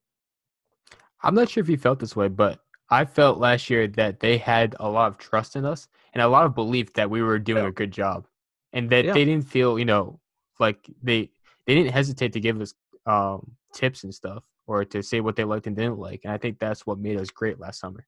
I'm 1.22 1.34
not 1.34 1.48
sure 1.48 1.60
if 1.62 1.68
you 1.68 1.76
felt 1.76 1.98
this 1.98 2.14
way, 2.14 2.28
but 2.28 2.60
I 2.90 3.04
felt 3.04 3.38
last 3.38 3.68
year 3.68 3.88
that 3.88 4.20
they 4.20 4.38
had 4.38 4.76
a 4.78 4.88
lot 4.88 5.08
of 5.08 5.18
trust 5.18 5.56
in 5.56 5.64
us 5.64 5.88
and 6.12 6.22
a 6.22 6.28
lot 6.28 6.46
of 6.46 6.54
belief 6.54 6.92
that 6.94 7.10
we 7.10 7.22
were 7.22 7.38
doing 7.38 7.62
Yeah. 7.64 7.68
a 7.68 7.72
good 7.72 7.90
job, 7.90 8.26
and 8.72 8.88
that 8.90 9.04
Yeah. 9.04 9.14
they 9.14 9.24
didn't 9.24 9.46
feel, 9.46 9.78
you 9.78 9.84
know, 9.84 10.20
like 10.60 10.88
they 11.02 11.30
they 11.66 11.74
didn't 11.74 11.92
hesitate 11.92 12.32
to 12.34 12.40
give 12.40 12.60
us 12.60 12.74
um, 13.06 13.56
tips 13.72 14.04
and 14.04 14.14
stuff 14.14 14.44
or 14.68 14.84
to 14.84 15.02
say 15.02 15.20
what 15.20 15.34
they 15.34 15.44
liked 15.44 15.66
and 15.66 15.74
didn't 15.74 15.98
like. 15.98 16.20
And 16.24 16.32
I 16.32 16.38
think 16.38 16.58
that's 16.58 16.86
what 16.86 16.98
made 16.98 17.18
us 17.18 17.30
great 17.30 17.58
last 17.58 17.80
summer. 17.80 18.06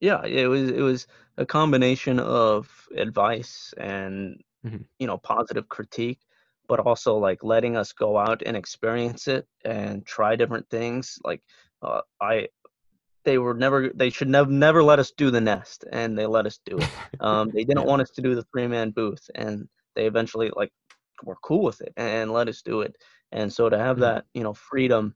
Yeah, 0.00 0.24
it 0.24 0.46
was 0.46 0.70
it 0.70 0.80
was 0.80 1.06
a 1.36 1.46
combination 1.46 2.18
of 2.20 2.88
advice 2.96 3.74
and 3.78 4.40
Mhm. 4.62 4.84
you 4.98 5.06
know 5.06 5.18
positive 5.18 5.68
critique, 5.68 6.20
but 6.68 6.80
also 6.80 7.16
like 7.16 7.44
letting 7.44 7.76
us 7.76 7.92
go 7.92 8.18
out 8.18 8.42
and 8.46 8.56
experience 8.56 9.28
it 9.28 9.46
and 9.64 10.06
try 10.06 10.36
different 10.36 10.68
things. 10.70 11.18
Like 11.24 11.42
uh, 11.82 12.02
I, 12.20 12.48
they 13.24 13.38
were 13.38 13.54
never 13.54 13.90
they 13.94 14.10
should 14.10 14.28
never 14.28 14.50
never 14.50 14.82
let 14.82 14.98
us 15.00 15.12
do 15.16 15.30
the 15.30 15.40
nest, 15.40 15.84
and 15.92 16.18
they 16.18 16.26
let 16.26 16.46
us 16.46 16.60
do 16.66 16.82
it. 16.82 16.92
Um, 17.20 17.50
they 17.54 17.64
didn't 17.64 17.86
want 17.86 18.02
us 18.02 18.10
to 18.12 18.22
do 18.22 18.34
the 18.34 18.44
three 18.52 18.66
man 18.68 18.90
booth, 18.90 19.28
and 19.34 19.68
they 19.96 20.06
eventually 20.06 20.50
like 20.56 20.72
were 21.24 21.36
cool 21.42 21.64
with 21.64 21.80
it 21.82 21.92
and 21.96 22.32
let 22.32 22.48
us 22.48 22.62
do 22.62 22.80
it. 22.82 22.94
And 23.32 23.52
so 23.52 23.68
to 23.68 23.78
have 23.78 23.98
Mhm. 23.98 24.00
that 24.00 24.24
you 24.34 24.42
know 24.44 24.54
freedom 24.54 25.14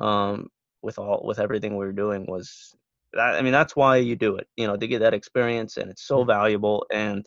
um, 0.00 0.48
with 0.82 0.98
all 0.98 1.22
with 1.26 1.38
everything 1.38 1.72
we 1.76 1.84
were 1.86 1.92
doing 1.92 2.26
was 2.28 2.74
that, 3.14 3.34
I 3.34 3.42
mean 3.42 3.52
that's 3.52 3.76
why 3.76 3.96
you 3.96 4.16
do 4.16 4.36
it, 4.36 4.46
you 4.56 4.66
know, 4.66 4.76
to 4.76 4.86
get 4.86 5.00
that 5.00 5.14
experience, 5.14 5.76
and 5.76 5.90
it's 5.90 6.06
so 6.06 6.22
Mhm. 6.22 6.26
valuable. 6.26 6.86
And 6.92 7.26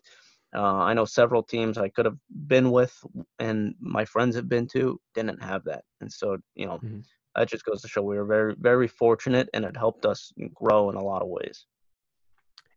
uh, 0.55 0.61
I 0.61 0.93
know 0.93 1.05
several 1.05 1.43
teams 1.43 1.77
I 1.77 1.89
could 1.89 2.05
have 2.05 2.17
been 2.47 2.71
with, 2.71 2.95
and 3.39 3.75
my 3.79 4.05
friends 4.05 4.35
have 4.35 4.47
been 4.49 4.67
to, 4.69 4.99
didn't 5.13 5.43
have 5.43 5.63
that, 5.65 5.83
and 6.01 6.11
so 6.11 6.37
you 6.55 6.65
know 6.65 6.79
Mhm. 6.79 7.03
that 7.35 7.49
just 7.49 7.65
goes 7.65 7.81
to 7.81 7.87
show 7.87 8.01
we 8.01 8.17
were 8.17 8.25
very 8.25 8.55
very 8.57 8.87
fortunate, 8.87 9.49
and 9.53 9.65
it 9.65 9.75
helped 9.77 10.05
us 10.05 10.31
grow 10.53 10.89
in 10.89 10.95
a 10.95 11.03
lot 11.03 11.21
of 11.21 11.27
ways. 11.27 11.65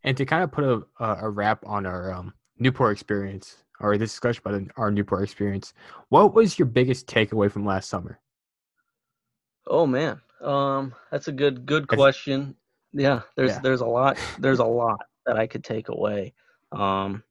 And 0.03 0.15
to 0.17 0.25
kind 0.25 0.43
of 0.43 0.51
put 0.51 0.63
a 0.63 0.81
a, 0.99 1.29
wrap 1.29 1.65
on 1.65 1.85
our 1.85 2.11
um, 2.13 2.33
Newport 2.57 2.91
experience 2.93 3.63
or 3.79 3.97
this 3.97 4.11
discussion 4.11 4.41
about 4.45 4.61
our 4.77 4.91
Newport 4.91 5.23
experience, 5.23 5.73
what 6.09 6.33
was 6.33 6.59
your 6.59 6.65
biggest 6.65 7.07
takeaway 7.07 7.49
from 7.49 7.65
last 7.65 7.89
summer? 7.89 8.19
Oh 9.67 9.85
man, 9.85 10.19
um, 10.41 10.93
that's 11.11 11.27
a 11.27 11.31
good 11.31 11.65
good 11.65 11.87
question. 11.87 12.55
Yeah, 12.93 13.21
there's 13.35 13.51
Yeah. 13.53 13.61
there's 13.61 13.81
a 13.81 13.85
lot 13.85 14.17
there's 14.37 14.59
a 14.59 14.65
lot 14.65 14.99
that 15.25 15.37
I 15.37 15.47
could 15.47 15.63
take 15.63 15.89
away. 15.89 16.33
Um, 16.71 17.23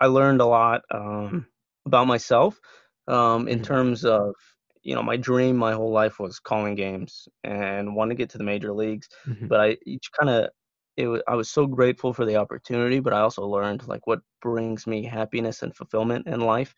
I 0.00 0.06
learned 0.06 0.40
a 0.40 0.46
lot 0.46 0.82
um, 0.90 1.46
about 1.86 2.06
myself 2.06 2.60
um, 3.08 3.48
in 3.48 3.58
Mhm. 3.58 3.64
terms 3.64 4.04
of 4.04 4.34
you 4.82 4.94
know 4.94 5.02
my 5.02 5.16
dream 5.16 5.56
my 5.56 5.72
whole 5.72 5.92
life 5.92 6.18
was 6.20 6.38
calling 6.40 6.74
games 6.74 7.28
and 7.44 7.94
want 7.96 8.10
to 8.10 8.14
get 8.14 8.30
to 8.30 8.38
the 8.38 8.44
major 8.44 8.72
leagues. 8.72 9.08
Mhm. 9.26 9.48
But 9.48 9.60
I 9.60 9.78
each 9.86 10.10
kind 10.18 10.30
of 10.30 10.50
it 10.96 11.06
wa- 11.08 11.22
I 11.28 11.34
was 11.36 11.50
so 11.50 11.66
grateful 11.66 12.12
for 12.12 12.26
the 12.26 12.36
opportunity, 12.36 13.00
but 13.00 13.12
I 13.14 13.20
also 13.20 13.46
learned 13.46 13.86
like 13.88 14.06
what 14.06 14.20
brings 14.42 14.86
me 14.86 15.04
happiness 15.04 15.62
and 15.62 15.74
fulfillment 15.76 16.26
in 16.26 16.40
life. 16.40 16.74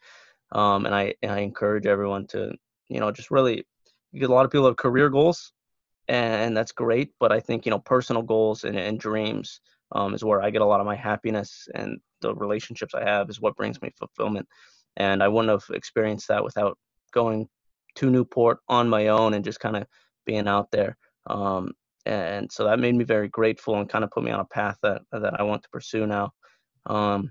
Um, 0.52 0.86
and 0.86 0.94
I 0.94 1.14
and 1.22 1.32
I 1.32 1.40
encourage 1.40 1.86
everyone 1.86 2.26
to 2.28 2.52
you 2.88 3.00
know 3.00 3.10
just 3.12 3.30
really 3.30 3.66
because 4.12 4.28
a 4.28 4.32
lot 4.32 4.44
of 4.46 4.50
people 4.52 4.66
have 4.66 4.76
career 4.76 5.08
goals 5.10 5.52
and 6.12 6.56
that's 6.56 6.72
great 6.72 7.10
but 7.18 7.32
i 7.32 7.40
think 7.40 7.64
you 7.64 7.70
know 7.70 7.78
personal 7.78 8.22
goals 8.22 8.64
and, 8.64 8.76
and 8.76 9.00
dreams 9.00 9.60
um, 9.92 10.14
is 10.14 10.22
where 10.22 10.42
i 10.42 10.50
get 10.50 10.62
a 10.62 10.66
lot 10.66 10.80
of 10.80 10.86
my 10.86 10.94
happiness 10.94 11.68
and 11.74 11.98
the 12.20 12.34
relationships 12.34 12.94
i 12.94 13.02
have 13.02 13.30
is 13.30 13.40
what 13.40 13.56
brings 13.56 13.80
me 13.80 13.90
fulfillment 13.98 14.46
and 14.96 15.22
i 15.22 15.28
wouldn't 15.28 15.50
have 15.50 15.74
experienced 15.74 16.28
that 16.28 16.44
without 16.44 16.76
going 17.12 17.48
to 17.94 18.10
newport 18.10 18.58
on 18.68 18.88
my 18.88 19.08
own 19.08 19.34
and 19.34 19.44
just 19.44 19.60
kind 19.60 19.76
of 19.76 19.86
being 20.26 20.46
out 20.46 20.70
there 20.70 20.96
um, 21.28 21.72
and 22.04 22.50
so 22.50 22.64
that 22.64 22.78
made 22.78 22.94
me 22.94 23.04
very 23.04 23.28
grateful 23.28 23.78
and 23.78 23.88
kind 23.88 24.04
of 24.04 24.10
put 24.10 24.24
me 24.24 24.30
on 24.30 24.40
a 24.40 24.44
path 24.44 24.76
that 24.82 25.02
that 25.12 25.40
i 25.40 25.42
want 25.42 25.62
to 25.62 25.68
pursue 25.70 26.06
now 26.06 26.30
um, 26.86 27.30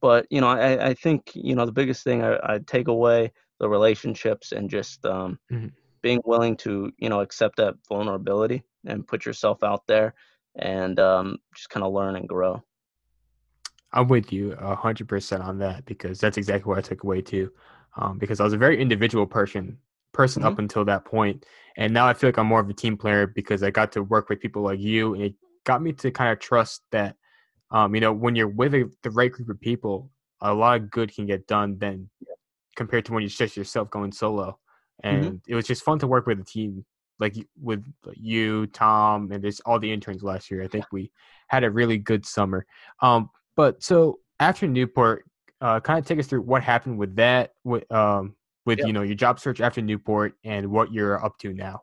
but 0.00 0.26
you 0.30 0.40
know 0.40 0.48
I, 0.48 0.88
I 0.88 0.94
think 0.94 1.30
you 1.34 1.54
know 1.54 1.66
the 1.66 1.72
biggest 1.72 2.02
thing 2.02 2.24
I, 2.24 2.36
I 2.42 2.58
take 2.66 2.88
away 2.88 3.32
the 3.60 3.68
relationships 3.68 4.52
and 4.52 4.70
just 4.70 5.04
um, 5.04 5.38
Mhm. 5.52 5.72
Being 6.02 6.20
willing 6.24 6.56
to 6.58 6.92
you 6.98 7.08
know 7.08 7.20
accept 7.20 7.56
that 7.56 7.74
vulnerability 7.88 8.62
and 8.86 9.06
put 9.06 9.26
yourself 9.26 9.62
out 9.62 9.86
there 9.86 10.14
and 10.56 10.98
um, 10.98 11.38
just 11.54 11.70
kind 11.70 11.84
of 11.84 11.92
learn 11.92 12.16
and 12.16 12.28
grow. 12.28 12.62
I'm 13.92 14.08
with 14.08 14.32
you 14.32 14.54
hundred 14.56 15.08
percent 15.08 15.42
on 15.42 15.58
that 15.58 15.84
because 15.84 16.20
that's 16.20 16.36
exactly 16.36 16.68
what 16.68 16.78
I 16.78 16.82
took 16.82 17.04
away 17.04 17.22
too. 17.22 17.50
Um, 17.96 18.18
because 18.18 18.38
I 18.38 18.44
was 18.44 18.52
a 18.52 18.58
very 18.58 18.80
individual 18.80 19.26
person 19.26 19.78
person 20.12 20.42
mm-hmm. 20.42 20.52
up 20.52 20.58
until 20.58 20.84
that 20.84 21.04
point, 21.04 21.44
and 21.76 21.92
now 21.92 22.06
I 22.06 22.14
feel 22.14 22.28
like 22.28 22.38
I'm 22.38 22.46
more 22.46 22.60
of 22.60 22.68
a 22.68 22.74
team 22.74 22.96
player 22.96 23.26
because 23.26 23.62
I 23.62 23.70
got 23.70 23.92
to 23.92 24.02
work 24.02 24.28
with 24.28 24.40
people 24.40 24.62
like 24.62 24.80
you, 24.80 25.14
and 25.14 25.22
it 25.22 25.34
got 25.64 25.82
me 25.82 25.92
to 25.92 26.10
kind 26.10 26.32
of 26.32 26.38
trust 26.38 26.82
that, 26.92 27.16
um, 27.70 27.94
you 27.94 28.00
know, 28.00 28.12
when 28.12 28.34
you're 28.34 28.48
with 28.48 28.74
a, 28.74 28.90
the 29.02 29.10
right 29.10 29.30
group 29.30 29.48
of 29.48 29.60
people, 29.60 30.10
a 30.40 30.52
lot 30.52 30.80
of 30.80 30.90
good 30.90 31.14
can 31.14 31.26
get 31.26 31.46
done 31.46 31.76
then 31.78 32.08
compared 32.76 33.04
to 33.04 33.12
when 33.12 33.22
you're 33.22 33.28
just 33.28 33.56
yourself 33.56 33.90
going 33.90 34.12
solo. 34.12 34.58
Mm-hmm. 35.04 35.16
And 35.16 35.24
mm-hmm. 35.24 35.36
it 35.52 35.54
was 35.54 35.66
just 35.66 35.82
fun 35.82 35.98
to 36.00 36.06
work 36.06 36.26
with 36.26 36.40
a 36.40 36.44
team 36.44 36.84
like 37.20 37.34
with 37.60 37.84
you, 38.14 38.66
Tom, 38.68 39.32
and 39.32 39.42
there's 39.42 39.60
all 39.60 39.78
the 39.78 39.92
interns 39.92 40.22
last 40.22 40.50
year. 40.50 40.62
I 40.62 40.68
think 40.68 40.86
we 40.92 41.10
had 41.48 41.64
a 41.64 41.70
really 41.70 41.98
good 41.98 42.24
summer. 42.24 42.66
Um, 43.02 43.30
but 43.56 43.82
so 43.82 44.20
after 44.40 44.66
Newport, 44.66 45.24
uh, 45.60 45.80
kind 45.80 45.98
of 45.98 46.06
take 46.06 46.18
us 46.18 46.26
through 46.26 46.42
what 46.42 46.62
happened 46.62 46.98
with 46.98 47.16
that, 47.16 47.52
with 47.64 47.90
um, 47.92 48.36
with 48.66 48.78
yeah. 48.78 48.86
you 48.86 48.92
know 48.92 49.02
your 49.02 49.16
job 49.16 49.40
search 49.40 49.60
after 49.60 49.82
Newport 49.82 50.34
and 50.44 50.70
what 50.70 50.92
you're 50.92 51.24
up 51.24 51.36
to 51.38 51.52
now. 51.52 51.82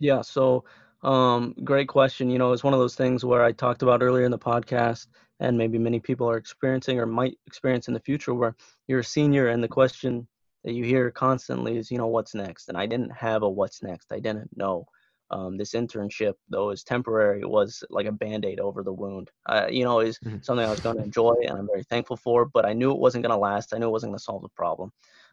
Yeah. 0.00 0.22
So, 0.22 0.64
um, 1.02 1.54
great 1.62 1.86
question. 1.86 2.28
You 2.28 2.38
know, 2.38 2.52
it's 2.52 2.64
one 2.64 2.74
of 2.74 2.80
those 2.80 2.96
things 2.96 3.24
where 3.24 3.44
I 3.44 3.52
talked 3.52 3.82
about 3.82 4.02
earlier 4.02 4.24
in 4.24 4.32
the 4.32 4.38
podcast, 4.38 5.06
and 5.38 5.56
maybe 5.56 5.78
many 5.78 6.00
people 6.00 6.28
are 6.28 6.36
experiencing 6.36 6.98
or 6.98 7.06
might 7.06 7.38
experience 7.46 7.86
in 7.86 7.94
the 7.94 8.00
future, 8.00 8.34
where 8.34 8.56
you're 8.88 9.00
a 9.00 9.04
senior 9.04 9.48
and 9.48 9.62
the 9.62 9.68
question 9.68 10.26
that 10.64 10.72
you 10.72 10.84
hear 10.84 11.10
constantly 11.10 11.76
is, 11.76 11.90
you 11.90 11.98
know, 11.98 12.06
what's 12.06 12.34
next? 12.34 12.68
And 12.68 12.76
I 12.76 12.86
didn't 12.86 13.10
have 13.10 13.42
a 13.42 13.48
what's 13.48 13.82
next. 13.82 14.12
I 14.12 14.18
didn't 14.18 14.56
know. 14.56 14.86
Um, 15.30 15.56
this 15.56 15.72
internship, 15.72 16.34
though 16.48 16.70
is 16.70 16.84
temporary, 16.84 17.44
was 17.44 17.82
like 17.90 18.06
a 18.06 18.12
band 18.12 18.44
aid 18.44 18.60
over 18.60 18.82
the 18.82 18.92
wound. 18.92 19.30
Uh, 19.46 19.66
you 19.70 19.84
know, 19.84 20.00
is 20.00 20.18
mm-hmm. 20.18 20.38
something 20.42 20.64
I 20.64 20.70
was 20.70 20.80
going 20.80 20.96
to 20.96 21.02
enjoy 21.02 21.34
and 21.42 21.58
I'm 21.58 21.66
very 21.66 21.82
thankful 21.84 22.16
for, 22.16 22.44
but 22.44 22.66
I 22.66 22.72
knew 22.72 22.92
it 22.92 22.98
wasn't 22.98 23.24
going 23.24 23.34
to 23.34 23.40
last. 23.40 23.74
I 23.74 23.78
knew 23.78 23.88
it 23.88 23.92
wasn't 23.92 24.10
going 24.10 24.18
to 24.18 24.24
solve 24.24 24.42
the 24.42 24.48
problem. 24.50 24.92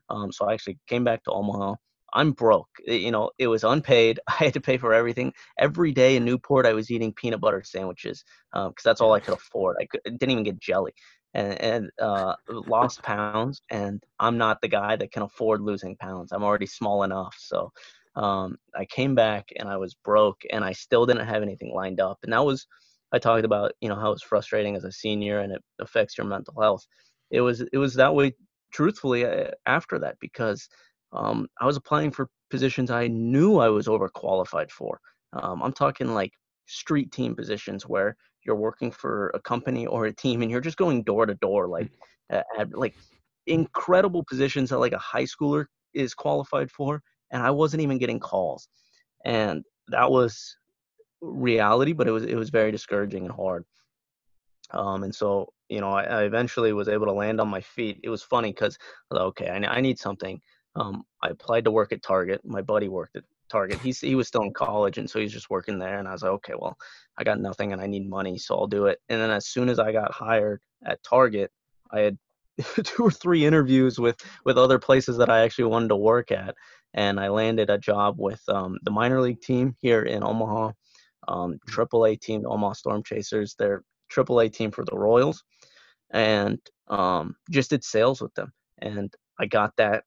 Um, 0.10 0.32
so 0.32 0.46
I 0.46 0.54
actually 0.54 0.80
came 0.88 1.04
back 1.04 1.24
to 1.24 1.32
Omaha. 1.32 1.76
I'm 2.14 2.32
broke. 2.32 2.70
You 2.86 3.12
know, 3.12 3.32
it 3.38 3.48
was 3.48 3.64
unpaid. 3.64 4.20
I 4.28 4.46
had 4.46 4.54
to 4.54 4.62
pay 4.62 4.78
for 4.78 4.94
everything. 4.94 5.34
Every 5.58 5.92
day 5.92 6.16
in 6.16 6.26
Newport, 6.26 6.66
I 6.66 6.74
was 6.74 6.92
eating 6.92 7.14
peanut 7.14 7.40
butter 7.40 7.64
sandwiches 7.64 8.24
because 8.52 8.68
um, 8.68 8.74
that's 8.84 9.02
all 9.02 9.14
I 9.14 9.20
could 9.20 9.34
afford. 9.36 9.78
I 9.80 9.86
could, 9.86 10.02
didn't 10.04 10.32
even 10.32 10.44
get 10.44 10.60
jelly 10.60 10.94
and, 11.34 11.62
and 11.62 11.90
uh, 12.02 12.36
lost 12.50 13.04
pounds. 13.04 13.62
And 13.70 14.04
I'm 14.20 14.38
not 14.38 14.62
the 14.62 14.68
guy 14.68 14.96
that 14.96 15.12
can 15.12 15.24
afford 15.24 15.62
losing 15.62 15.96
pounds. 15.96 16.32
I'm 16.32 16.44
already 16.44 16.66
small 16.66 17.04
enough. 17.04 17.36
So 17.40 17.72
um, 18.16 18.58
I 18.76 18.86
came 18.86 19.16
back 19.16 19.50
and 19.58 19.70
I 19.70 19.78
was 19.78 19.94
broke 19.94 20.42
and 20.52 20.64
I 20.64 20.74
still 20.74 21.06
didn't 21.06 21.28
have 21.28 21.44
anything 21.44 21.74
lined 21.74 22.00
up. 22.00 22.20
And 22.24 22.34
that 22.34 22.46
was, 22.46 22.68
I 23.12 23.20
talked 23.20 23.46
about, 23.46 23.74
you 23.82 23.90
know, 23.90 23.96
how 23.96 24.12
it's 24.12 24.24
frustrating 24.24 24.76
as 24.76 24.84
a 24.84 24.92
senior 24.92 25.40
and 25.40 25.54
it 25.54 25.62
affects 25.80 26.18
your 26.18 26.28
mental 26.28 26.60
health. 26.62 26.86
It 27.30 27.42
was, 27.42 27.62
it 27.62 27.78
was 27.78 27.94
that 27.96 28.14
way 28.14 28.34
truthfully 28.74 29.26
uh, 29.26 29.52
after 29.66 30.00
that 30.00 30.18
because 30.20 30.68
um, 31.14 31.48
I 31.60 31.66
was 31.66 31.78
applying 31.78 32.12
for 32.12 32.30
positions 32.50 32.92
I 32.92 33.08
knew 33.08 33.60
I 33.60 33.70
was 33.70 33.88
overqualified 33.88 34.72
for. 34.72 35.00
Um, 35.34 35.64
I'm 35.64 35.74
talking 35.74 36.14
like 36.14 36.34
street 36.66 37.12
team 37.12 37.36
positions 37.36 37.88
where 37.88 38.16
you're 38.44 38.56
working 38.56 38.92
for 38.92 39.30
a 39.34 39.40
company 39.40 39.86
or 39.86 40.06
a 40.06 40.14
team 40.14 40.42
and 40.42 40.50
you're 40.50 40.62
just 40.62 40.78
going 40.78 41.04
door 41.04 41.26
to 41.26 41.36
door, 41.36 41.68
like, 41.68 41.92
uh, 42.32 42.42
like 42.72 42.96
incredible 43.48 44.24
positions 44.24 44.70
that 44.70 44.80
like 44.80 44.94
a 44.94 44.98
high 44.98 45.24
schooler 45.24 45.66
is 45.94 46.14
qualified 46.14 46.72
for 46.72 47.02
and 47.32 47.42
I 47.42 47.52
wasn't 47.52 47.82
even 47.82 47.98
getting 47.98 48.20
calls. 48.20 48.68
And 49.26 49.64
that 49.88 50.12
was 50.12 50.56
reality, 51.22 51.94
but 51.94 52.08
it 52.08 52.12
was 52.12 52.24
it 52.24 52.36
was 52.36 52.50
very 52.50 52.72
discouraging 52.72 53.24
and 53.24 53.34
hard. 53.34 53.66
Um, 54.72 55.04
and 55.04 55.14
so 55.14 55.52
you 55.70 55.80
know, 55.80 55.92
I, 55.92 56.04
I, 56.04 56.24
eventually 56.24 56.74
was 56.74 56.90
able 56.90 57.06
to 57.06 57.14
land 57.14 57.40
on 57.40 57.48
my 57.48 57.62
feet. 57.62 58.00
It 58.04 58.10
was 58.10 58.24
funny 58.24 58.52
because 58.52 58.78
okay, 59.12 59.50
I, 59.50 59.58
I 59.58 59.82
need 59.82 60.00
something. 60.00 60.40
Um, 60.76 61.04
I 61.24 61.30
applied 61.30 61.66
to 61.66 61.72
work 61.72 61.92
at 61.92 62.04
Target. 62.04 62.42
My 62.44 62.62
buddy 62.62 62.90
worked 62.90 63.16
at 63.16 63.24
Target. 63.52 63.80
He's 63.80 64.00
he 64.00 64.16
was 64.16 64.28
still 64.28 64.44
in 64.44 64.54
college, 64.54 64.98
and 64.98 65.10
so 65.10 65.20
he's 65.20 65.34
just 65.34 65.50
working 65.50 65.78
there. 65.78 66.00
And 66.00 66.08
I 66.08 66.14
was 66.14 66.24
like, 66.24 66.32
okay, 66.32 66.54
well, 66.58 66.78
I 67.18 67.24
got 67.24 67.40
nothing, 67.40 67.74
and 67.74 67.82
I 67.82 67.88
need 67.88 68.10
money, 68.10 68.38
so 68.38 68.56
I'll 68.56 68.68
do 68.68 68.86
it. 68.86 69.00
And 69.10 69.20
then 69.20 69.30
as 69.30 69.48
soon 69.48 69.70
as 69.70 69.78
I 69.80 69.92
got 69.92 70.14
hired 70.14 70.62
at 70.86 71.04
Target, 71.04 71.52
I 71.92 72.00
had 72.00 72.18
two 72.84 73.04
or 73.04 73.12
three 73.12 73.46
interviews 73.46 74.00
with 74.00 74.18
with 74.46 74.58
other 74.58 74.80
places 74.80 75.18
that 75.18 75.30
I 75.30 75.42
actually 75.42 75.66
wanted 75.66 75.90
to 75.90 75.98
work 75.98 76.32
at, 76.32 76.56
and 76.94 77.20
I 77.20 77.28
landed 77.28 77.70
a 77.70 77.78
job 77.78 78.16
with 78.18 78.42
um, 78.48 78.78
the 78.84 78.92
minor 78.92 79.22
league 79.22 79.42
team 79.42 79.76
here 79.82 80.04
in 80.04 80.24
Omaha, 80.24 80.72
um, 81.28 81.60
AAA 81.70 82.22
team, 82.22 82.44
the 82.44 82.50
Omaha 82.50 82.74
Storm 82.74 83.04
Chasers. 83.04 83.56
They're 83.60 83.84
AAA 84.14 84.54
team 84.54 84.72
for 84.72 84.86
the 84.86 84.98
Royals, 84.98 85.44
and 86.12 86.60
um, 86.88 87.36
just 87.50 87.70
did 87.72 87.84
sales 87.84 88.22
with 88.22 88.34
them. 88.36 88.54
And 88.80 89.14
I 89.38 89.46
got 89.46 89.76
that 89.78 90.04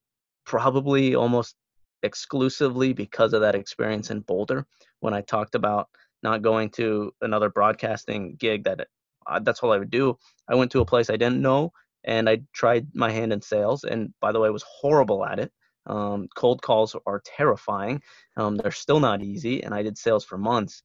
probably 0.47 1.15
almost 1.15 1.57
exclusively 2.05 2.93
because 2.93 3.33
of 3.33 3.41
that 3.41 3.55
experience 3.55 4.11
in 4.11 4.21
Boulder 4.21 4.67
when 5.01 5.15
I 5.15 5.23
talked 5.23 5.55
about 5.55 5.89
not 6.23 6.43
going 6.43 6.71
to 6.71 7.13
another 7.21 7.51
broadcasting 7.51 8.37
gig 8.37 8.65
that 8.65 8.89
uh, 9.27 9.41
that's 9.41 9.61
all 9.61 9.73
I 9.73 9.79
would 9.79 9.91
do. 9.91 10.19
I 10.49 10.55
went 10.55 10.71
to 10.73 10.81
a 10.81 10.87
place 10.87 11.11
I 11.11 11.17
didn't 11.17 11.43
know 11.43 11.73
and 12.05 12.29
I 12.29 12.43
tried 12.53 12.89
my 12.95 13.11
hand 13.11 13.33
in 13.33 13.41
sales 13.41 13.85
and 13.85 14.13
by 14.21 14.33
the 14.33 14.41
way 14.41 14.51
was 14.51 14.65
horrible 14.81 15.25
at 15.25 15.39
it. 15.39 15.53
Um, 15.87 16.29
cold 16.35 16.63
calls 16.63 16.97
are 17.07 17.23
terrifying. 17.25 18.03
Um, 18.37 18.57
they're 18.57 18.71
still 18.71 19.01
not 19.01 19.23
easy, 19.23 19.63
and 19.63 19.75
I 19.75 19.83
did 19.83 19.99
sales 19.99 20.25
for 20.25 20.39
months, 20.39 20.83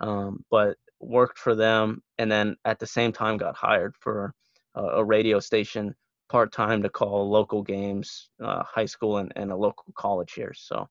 um, 0.00 0.44
but 0.50 0.76
worked 1.00 1.38
for 1.38 1.54
them, 1.54 2.02
and 2.18 2.30
then 2.30 2.56
at 2.64 2.78
the 2.78 2.86
same 2.86 3.12
time 3.12 3.38
got 3.38 3.56
hired 3.56 3.96
for 3.98 4.34
a, 4.74 4.82
a 4.82 5.04
radio 5.04 5.40
station 5.40 5.94
part 6.28 6.52
time 6.52 6.82
to 6.82 6.88
call 6.88 7.28
local 7.30 7.62
games, 7.62 8.30
uh, 8.42 8.62
high 8.64 8.86
school 8.86 9.18
and, 9.18 9.32
and 9.36 9.50
a 9.50 9.56
local 9.56 9.92
college 9.96 10.32
here. 10.32 10.52
So, 10.54 10.88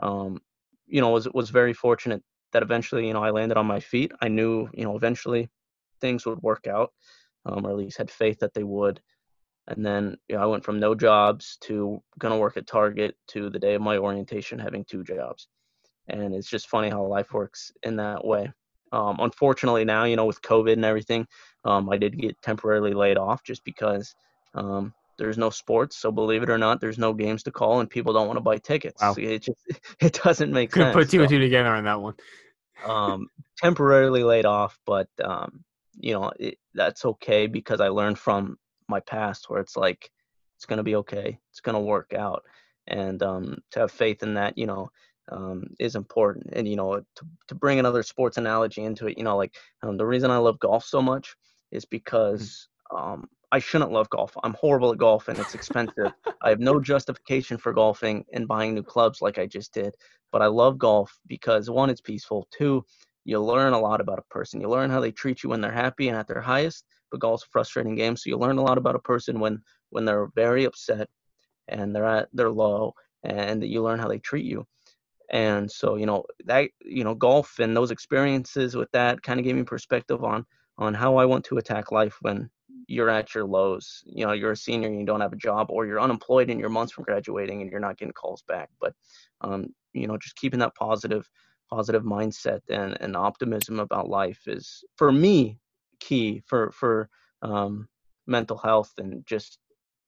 um, 0.00 0.40
you 0.86 1.00
know, 1.00 1.10
was 1.10 1.28
was 1.34 1.50
very 1.50 1.72
fortunate 1.72 2.22
that 2.52 2.62
eventually, 2.62 3.06
you 3.06 3.12
know, 3.12 3.22
I 3.22 3.30
landed 3.30 3.58
on 3.58 3.66
my 3.66 3.80
feet. 3.80 4.12
I 4.20 4.28
knew, 4.28 4.68
you 4.72 4.84
know, 4.84 4.96
eventually 4.96 5.50
things 6.00 6.24
would 6.26 6.42
work 6.42 6.66
out, 6.66 6.92
um, 7.44 7.66
or 7.66 7.70
at 7.70 7.76
least 7.76 7.98
had 7.98 8.10
faith 8.10 8.38
that 8.40 8.54
they 8.54 8.64
would 8.64 9.00
and 9.68 9.84
then 9.84 10.16
you 10.28 10.36
know, 10.36 10.42
I 10.42 10.46
went 10.46 10.64
from 10.64 10.80
no 10.80 10.94
jobs 10.94 11.58
to 11.62 12.02
gonna 12.18 12.38
work 12.38 12.56
at 12.56 12.66
Target 12.66 13.14
to 13.28 13.50
the 13.50 13.58
day 13.58 13.74
of 13.74 13.82
my 13.82 13.98
orientation 13.98 14.58
having 14.58 14.84
two 14.84 15.04
jobs, 15.04 15.48
and 16.08 16.34
it's 16.34 16.48
just 16.48 16.68
funny 16.68 16.88
how 16.88 17.04
life 17.04 17.32
works 17.32 17.70
in 17.82 17.96
that 17.96 18.24
way. 18.24 18.50
Um, 18.92 19.18
unfortunately, 19.20 19.84
now 19.84 20.04
you 20.04 20.16
know 20.16 20.24
with 20.24 20.40
COVID 20.42 20.72
and 20.72 20.84
everything, 20.84 21.26
um, 21.64 21.90
I 21.90 21.98
did 21.98 22.18
get 22.18 22.40
temporarily 22.42 22.94
laid 22.94 23.18
off 23.18 23.44
just 23.44 23.62
because 23.64 24.14
um, 24.54 24.94
there's 25.18 25.36
no 25.36 25.50
sports. 25.50 25.96
So 25.96 26.12
believe 26.12 26.42
it 26.42 26.50
or 26.50 26.58
not, 26.58 26.80
there's 26.80 26.98
no 26.98 27.12
games 27.12 27.42
to 27.44 27.50
call, 27.50 27.80
and 27.80 27.90
people 27.90 28.12
don't 28.12 28.26
want 28.26 28.36
to 28.36 28.42
buy 28.42 28.58
tickets. 28.58 29.02
Wow. 29.02 29.14
It 29.18 29.42
just 29.42 29.60
it 30.00 30.20
doesn't 30.22 30.52
make 30.52 30.70
Could 30.70 30.82
sense. 30.82 30.94
Put 30.94 31.10
two 31.10 31.18
so, 31.18 31.22
and 31.22 31.30
two 31.30 31.38
together 31.38 31.74
on 31.74 31.84
that 31.84 32.00
one. 32.00 32.14
um, 32.86 33.28
temporarily 33.56 34.22
laid 34.22 34.46
off, 34.46 34.78
but 34.86 35.08
um, 35.22 35.64
you 35.98 36.14
know 36.14 36.30
it, 36.38 36.58
that's 36.74 37.04
okay 37.04 37.46
because 37.46 37.80
I 37.80 37.88
learned 37.88 38.18
from 38.18 38.56
my 38.88 39.00
past 39.00 39.50
where 39.50 39.60
it's 39.60 39.76
like 39.76 40.10
it's 40.56 40.64
gonna 40.64 40.84
be 40.84 40.96
okay, 40.96 41.38
it's 41.50 41.60
gonna 41.60 41.80
work 41.80 42.14
out, 42.14 42.44
and 42.86 43.22
um, 43.22 43.58
to 43.72 43.80
have 43.80 43.90
faith 43.90 44.22
in 44.22 44.34
that, 44.34 44.56
you 44.56 44.66
know, 44.66 44.90
um, 45.30 45.64
is 45.78 45.96
important. 45.96 46.50
And 46.52 46.68
you 46.68 46.76
know, 46.76 46.96
to 46.98 47.26
to 47.48 47.54
bring 47.54 47.78
another 47.78 48.02
sports 48.02 48.36
analogy 48.36 48.84
into 48.84 49.08
it, 49.08 49.18
you 49.18 49.24
know, 49.24 49.36
like 49.36 49.54
um, 49.82 49.96
the 49.96 50.06
reason 50.06 50.30
I 50.30 50.38
love 50.38 50.60
golf 50.60 50.84
so 50.84 51.02
much 51.02 51.36
is 51.70 51.84
mm. 51.84 51.90
because 51.90 52.68
um, 52.94 53.28
I 53.50 53.58
shouldn't 53.58 53.92
love 53.92 54.10
golf. 54.10 54.36
I'm 54.42 54.54
horrible 54.54 54.92
at 54.92 54.98
golf 54.98 55.28
and 55.28 55.38
it's 55.38 55.54
expensive. 55.54 56.12
I 56.42 56.50
have 56.50 56.60
no 56.60 56.80
justification 56.80 57.56
for 57.56 57.72
golfing 57.72 58.24
and 58.32 58.46
buying 58.46 58.74
new 58.74 58.82
clubs 58.82 59.22
like 59.22 59.38
I 59.38 59.46
just 59.46 59.72
did. 59.72 59.94
But 60.30 60.42
I 60.42 60.46
love 60.46 60.78
golf 60.78 61.18
because 61.26 61.70
one, 61.70 61.88
it's 61.88 62.02
peaceful. 62.02 62.46
Two, 62.50 62.84
you 63.24 63.40
learn 63.40 63.72
a 63.72 63.78
lot 63.78 64.00
about 64.00 64.18
a 64.18 64.34
person. 64.34 64.60
You 64.60 64.68
learn 64.68 64.90
how 64.90 65.00
they 65.00 65.12
treat 65.12 65.42
you 65.42 65.50
when 65.50 65.60
they're 65.60 65.72
happy 65.72 66.08
and 66.08 66.16
at 66.16 66.26
their 66.26 66.40
highest, 66.40 66.84
but 67.10 67.20
golf's 67.20 67.44
a 67.44 67.48
frustrating 67.48 67.94
game. 67.94 68.16
So 68.16 68.30
you 68.30 68.36
learn 68.36 68.58
a 68.58 68.62
lot 68.62 68.78
about 68.78 68.94
a 68.94 69.00
person 69.00 69.40
when 69.40 69.60
when 69.90 70.04
they're 70.04 70.28
very 70.34 70.64
upset 70.64 71.08
and 71.68 71.94
they're 71.94 72.04
at 72.06 72.28
their 72.32 72.50
low, 72.50 72.94
and 73.24 73.62
you 73.64 73.82
learn 73.82 73.98
how 73.98 74.08
they 74.08 74.18
treat 74.18 74.44
you. 74.44 74.66
And 75.30 75.70
so 75.70 75.96
you 75.96 76.06
know 76.06 76.24
that 76.46 76.70
you 76.80 77.04
know 77.04 77.14
golf 77.14 77.58
and 77.58 77.76
those 77.76 77.90
experiences 77.90 78.76
with 78.76 78.90
that 78.92 79.22
kind 79.22 79.38
of 79.38 79.44
gave 79.44 79.56
me 79.56 79.62
perspective 79.62 80.24
on 80.24 80.46
on 80.78 80.94
how 80.94 81.16
I 81.16 81.26
want 81.26 81.44
to 81.46 81.58
attack 81.58 81.92
life 81.92 82.16
when 82.22 82.48
you're 82.86 83.10
at 83.10 83.34
your 83.34 83.44
lows. 83.44 84.02
You 84.06 84.26
know, 84.26 84.32
you're 84.32 84.52
a 84.52 84.56
senior 84.56 84.88
and 84.88 84.98
you 84.98 85.06
don't 85.06 85.20
have 85.20 85.32
a 85.32 85.36
job, 85.36 85.68
or 85.70 85.86
you're 85.86 86.00
unemployed 86.00 86.50
and 86.50 86.60
you're 86.60 86.68
months 86.68 86.92
from 86.92 87.04
graduating 87.04 87.62
and 87.62 87.70
you're 87.70 87.80
not 87.80 87.98
getting 87.98 88.12
calls 88.12 88.42
back. 88.46 88.70
But 88.80 88.94
um, 89.40 89.74
you 89.92 90.06
know, 90.06 90.16
just 90.16 90.36
keeping 90.36 90.60
that 90.60 90.74
positive 90.74 91.28
positive 91.70 92.02
mindset 92.02 92.60
and, 92.70 92.96
and 93.00 93.14
optimism 93.14 93.78
about 93.78 94.08
life 94.08 94.40
is 94.46 94.84
for 94.96 95.12
me 95.12 95.58
key 96.00 96.42
for 96.46 96.70
for 96.72 97.08
um, 97.42 97.88
mental 98.26 98.56
health 98.56 98.92
and 98.98 99.24
just 99.26 99.58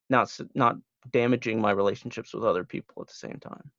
not 0.08 0.36
not 0.54 0.76
damaging 1.10 1.60
my 1.60 1.70
relationships 1.70 2.34
with 2.34 2.44
other 2.44 2.64
people 2.64 3.02
at 3.02 3.08
the 3.08 3.14
same 3.14 3.38
time. 3.40 3.70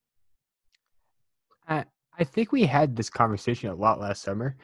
I 1.68 1.86
I 2.18 2.24
think 2.24 2.52
we 2.52 2.64
had 2.64 2.96
this 2.96 3.10
conversation 3.10 3.70
a 3.70 3.76
lot 3.76 4.00
last 4.00 4.22
summer, 4.22 4.58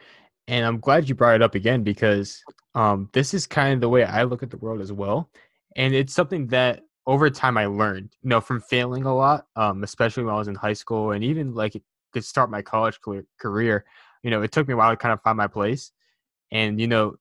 And 0.48 0.64
I'm 0.64 0.80
glad 0.80 1.08
you 1.08 1.14
brought 1.14 1.34
it 1.34 1.42
up 1.42 1.54
again 1.54 1.82
because 1.82 2.42
um, 2.74 3.10
this 3.12 3.34
is 3.34 3.46
kind 3.46 3.74
of 3.74 3.80
the 3.82 3.88
way 3.88 4.02
I 4.02 4.22
look 4.22 4.42
at 4.42 4.50
the 4.50 4.56
world 4.56 4.80
as 4.80 4.90
well. 4.90 5.30
And 5.76 5.94
it's 5.94 6.14
something 6.14 6.46
that 6.48 6.84
over 7.06 7.28
time 7.28 7.58
I 7.58 7.66
learned, 7.66 8.16
you 8.22 8.30
know, 8.30 8.40
from 8.40 8.62
failing 8.62 9.04
a 9.04 9.14
lot, 9.14 9.46
um, 9.56 9.84
especially 9.84 10.24
when 10.24 10.34
I 10.34 10.38
was 10.38 10.48
in 10.48 10.54
high 10.54 10.72
school 10.72 11.12
and 11.12 11.22
even 11.22 11.54
like 11.54 11.80
to 12.14 12.22
start 12.22 12.50
my 12.50 12.62
college 12.62 12.98
career. 13.38 13.84
You 14.22 14.30
know, 14.30 14.40
it 14.40 14.50
took 14.50 14.66
me 14.66 14.72
a 14.72 14.76
while 14.76 14.90
to 14.90 14.96
kind 14.96 15.12
of 15.12 15.20
find 15.20 15.36
my 15.36 15.46
place. 15.46 15.92
And, 16.50 16.80
you 16.80 16.86
know, 16.86 17.16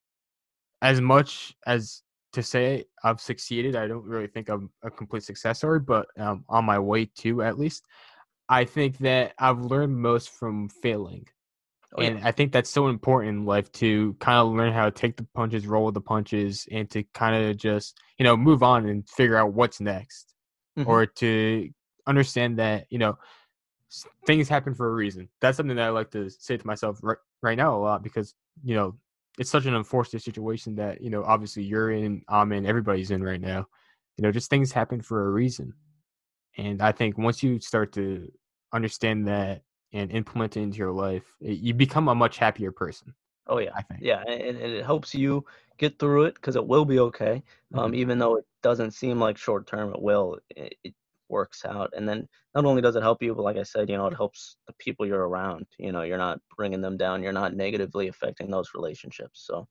as 0.81 1.01
much 1.01 1.53
as 1.65 2.03
to 2.31 2.41
say 2.41 2.85
I've 3.03 3.19
succeeded, 3.19 3.75
I 3.75 3.87
don't 3.87 4.05
really 4.05 4.27
think 4.27 4.47
I'm 4.47 4.69
a 4.83 4.89
complete 4.89 5.23
success 5.23 5.57
story, 5.57 5.81
but 5.81 6.07
um, 6.17 6.45
on 6.47 6.63
my 6.63 6.79
way 6.79 7.05
to 7.17 7.43
at 7.43 7.59
least, 7.59 7.85
I 8.47 8.63
think 8.63 8.99
that 8.99 9.33
I've 9.37 9.59
learned 9.59 9.97
most 9.97 10.29
from 10.29 10.69
failing. 10.69 11.27
Oh, 11.95 12.01
and 12.01 12.19
yeah. 12.19 12.27
I 12.27 12.31
think 12.31 12.51
that's 12.51 12.69
so 12.69 12.87
important 12.89 13.37
in 13.37 13.45
life 13.45 13.71
to 13.73 14.13
kind 14.19 14.39
of 14.39 14.53
learn 14.53 14.73
how 14.73 14.85
to 14.85 14.91
take 14.91 15.15
the 15.15 15.25
punches, 15.33 15.65
roll 15.65 15.85
with 15.85 15.93
the 15.93 16.01
punches, 16.01 16.67
and 16.71 16.89
to 16.89 17.03
kind 17.13 17.35
of 17.35 17.57
just, 17.57 17.97
you 18.17 18.23
know, 18.25 18.35
move 18.35 18.61
on 18.61 18.87
and 18.87 19.07
figure 19.09 19.37
out 19.37 19.53
what's 19.53 19.79
next. 19.79 20.33
Mm-hmm. 20.77 20.89
Or 20.89 21.05
to 21.05 21.69
understand 22.05 22.59
that, 22.59 22.87
you 22.89 22.99
know, 22.99 23.17
things 24.25 24.49
happen 24.49 24.75
for 24.75 24.89
a 24.89 24.93
reason. 24.93 25.29
That's 25.41 25.57
something 25.57 25.75
that 25.77 25.85
I 25.85 25.89
like 25.89 26.11
to 26.11 26.29
say 26.29 26.57
to 26.57 26.67
myself 26.67 26.99
right, 27.01 27.17
right 27.41 27.57
now 27.57 27.75
a 27.75 27.79
lot 27.79 28.03
because, 28.03 28.35
you 28.63 28.75
know, 28.75 28.95
it's 29.39 29.49
such 29.49 29.65
an 29.65 29.75
unfortunate 29.75 30.23
situation 30.23 30.75
that, 30.75 31.01
you 31.01 31.09
know, 31.09 31.23
obviously 31.23 31.63
you're 31.63 31.91
in, 31.91 32.21
I'm 32.27 32.51
in, 32.51 32.65
everybody's 32.65 33.11
in 33.11 33.23
right 33.23 33.41
now. 33.41 33.65
You 34.17 34.23
know, 34.23 34.31
just 34.31 34.49
things 34.49 34.71
happen 34.71 35.01
for 35.01 35.27
a 35.27 35.31
reason. 35.31 35.73
And 36.57 36.81
I 36.81 36.91
think 36.91 37.17
once 37.17 37.41
you 37.43 37.59
start 37.59 37.93
to 37.93 38.31
understand 38.73 39.27
that 39.27 39.61
and 39.93 40.11
implement 40.11 40.57
it 40.57 40.61
into 40.61 40.77
your 40.77 40.91
life, 40.91 41.23
it, 41.39 41.59
you 41.59 41.73
become 41.73 42.07
a 42.07 42.15
much 42.15 42.37
happier 42.37 42.71
person. 42.71 43.13
Oh 43.47 43.59
yeah, 43.59 43.71
I 43.75 43.81
think. 43.81 44.01
Yeah, 44.03 44.23
and, 44.27 44.57
and 44.57 44.73
it 44.73 44.85
helps 44.85 45.13
you 45.15 45.45
get 45.77 45.99
through 45.99 46.23
it 46.25 46.35
because 46.35 46.55
it 46.55 46.65
will 46.65 46.85
be 46.85 46.99
okay. 46.99 47.43
Um, 47.73 47.91
mm-hmm. 47.91 47.95
even 47.95 48.19
though 48.19 48.37
it 48.37 48.45
doesn't 48.61 48.91
seem 48.91 49.19
like 49.19 49.37
short 49.37 49.67
term, 49.67 49.93
it 49.93 50.01
will. 50.01 50.39
It, 50.49 50.75
it, 50.83 50.93
works 51.29 51.65
out, 51.65 51.91
and 51.95 52.07
then 52.07 52.27
not 52.55 52.65
only 52.65 52.81
does 52.81 52.95
it 52.95 53.03
help 53.03 53.21
you, 53.21 53.35
but 53.35 53.43
like 53.43 53.57
I 53.57 53.63
said, 53.63 53.89
you 53.89 53.97
know, 53.97 54.07
it 54.07 54.15
helps 54.15 54.57
the 54.67 54.73
people 54.79 55.05
you're 55.05 55.27
around. 55.27 55.65
You 55.77 55.91
know, 55.91 56.03
you're 56.03 56.17
not 56.17 56.39
bringing 56.55 56.81
them 56.81 56.97
down. 56.97 57.21
You're 57.21 57.33
not 57.33 57.55
negatively 57.55 58.07
affecting 58.07 58.49
those 58.49 58.71
relationships. 58.73 59.43
So, 59.45 59.67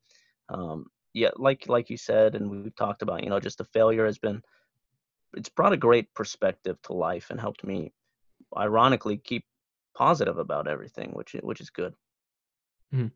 um, 0.49 0.87
yeah, 1.15 1.31
like 1.37 1.69
like 1.69 1.89
you 1.89 1.97
said, 1.97 2.35
and 2.35 2.51
we've 2.51 2.77
talked 2.77 3.03
about, 3.03 3.25
you 3.25 3.31
know, 3.31 3.41
just 3.41 3.59
the 3.59 3.65
failure 3.65 4.07
has 4.07 4.19
been. 4.19 4.43
It's 5.35 5.49
brought 5.49 5.73
a 5.73 5.79
great 5.79 6.13
perspective 6.15 6.77
to 6.83 6.93
life 6.93 7.31
and 7.31 7.41
helped 7.41 7.65
me, 7.65 7.93
ironically, 8.57 9.17
keep 9.17 9.45
positive 9.97 10.39
about 10.39 10.69
everything, 10.69 11.11
which 11.13 11.35
which 11.43 11.61
is 11.61 11.71
good. 11.71 11.95
Mm-hmm. 12.95 13.09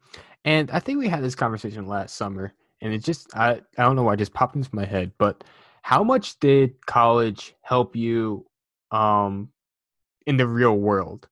And 0.45 0.71
I 0.71 0.81
think 0.81 0.99
we 0.99 1.09
had 1.09 1.23
this 1.23 1.35
conversation 1.35 1.87
last 1.87 2.17
summer, 2.17 2.53
and 2.81 2.93
it 2.93 3.05
just 3.05 3.35
I 3.37 3.61
I 3.79 3.83
don't 3.83 3.97
know 3.97 4.03
why 4.03 4.15
it 4.15 4.19
just 4.19 4.35
popped 4.35 4.57
into 4.57 4.75
my 4.75 4.85
head, 4.85 5.13
but 5.19 5.45
how 5.83 6.03
much 6.03 6.39
did 6.41 6.85
college 6.87 7.55
help 7.63 7.95
you 7.95 8.47
um 8.91 9.51
in 10.27 10.37
the 10.37 10.47
real 10.47 10.77
world? 10.77 11.29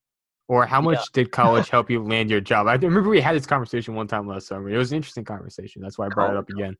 Or 0.48 0.64
how 0.64 0.80
much 0.80 0.96
yeah. 0.96 1.04
did 1.12 1.30
college 1.30 1.68
help 1.68 1.90
you 1.90 2.02
land 2.02 2.30
your 2.30 2.40
job? 2.40 2.68
I 2.68 2.74
remember 2.74 3.10
we 3.10 3.20
had 3.20 3.36
this 3.36 3.46
conversation 3.46 3.94
one 3.94 4.06
time 4.06 4.26
last 4.26 4.46
summer. 4.46 4.70
It 4.70 4.78
was 4.78 4.92
an 4.92 4.96
interesting 4.96 5.24
conversation. 5.24 5.82
That's 5.82 5.98
why 5.98 6.06
I 6.06 6.08
brought 6.08 6.30
it 6.30 6.38
up 6.38 6.48
again. 6.48 6.74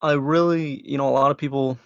I 0.00 0.12
really, 0.12 0.80
you 0.88 0.96
know, 0.96 1.08
a 1.08 1.10
lot 1.10 1.32
of 1.32 1.36
people 1.36 1.76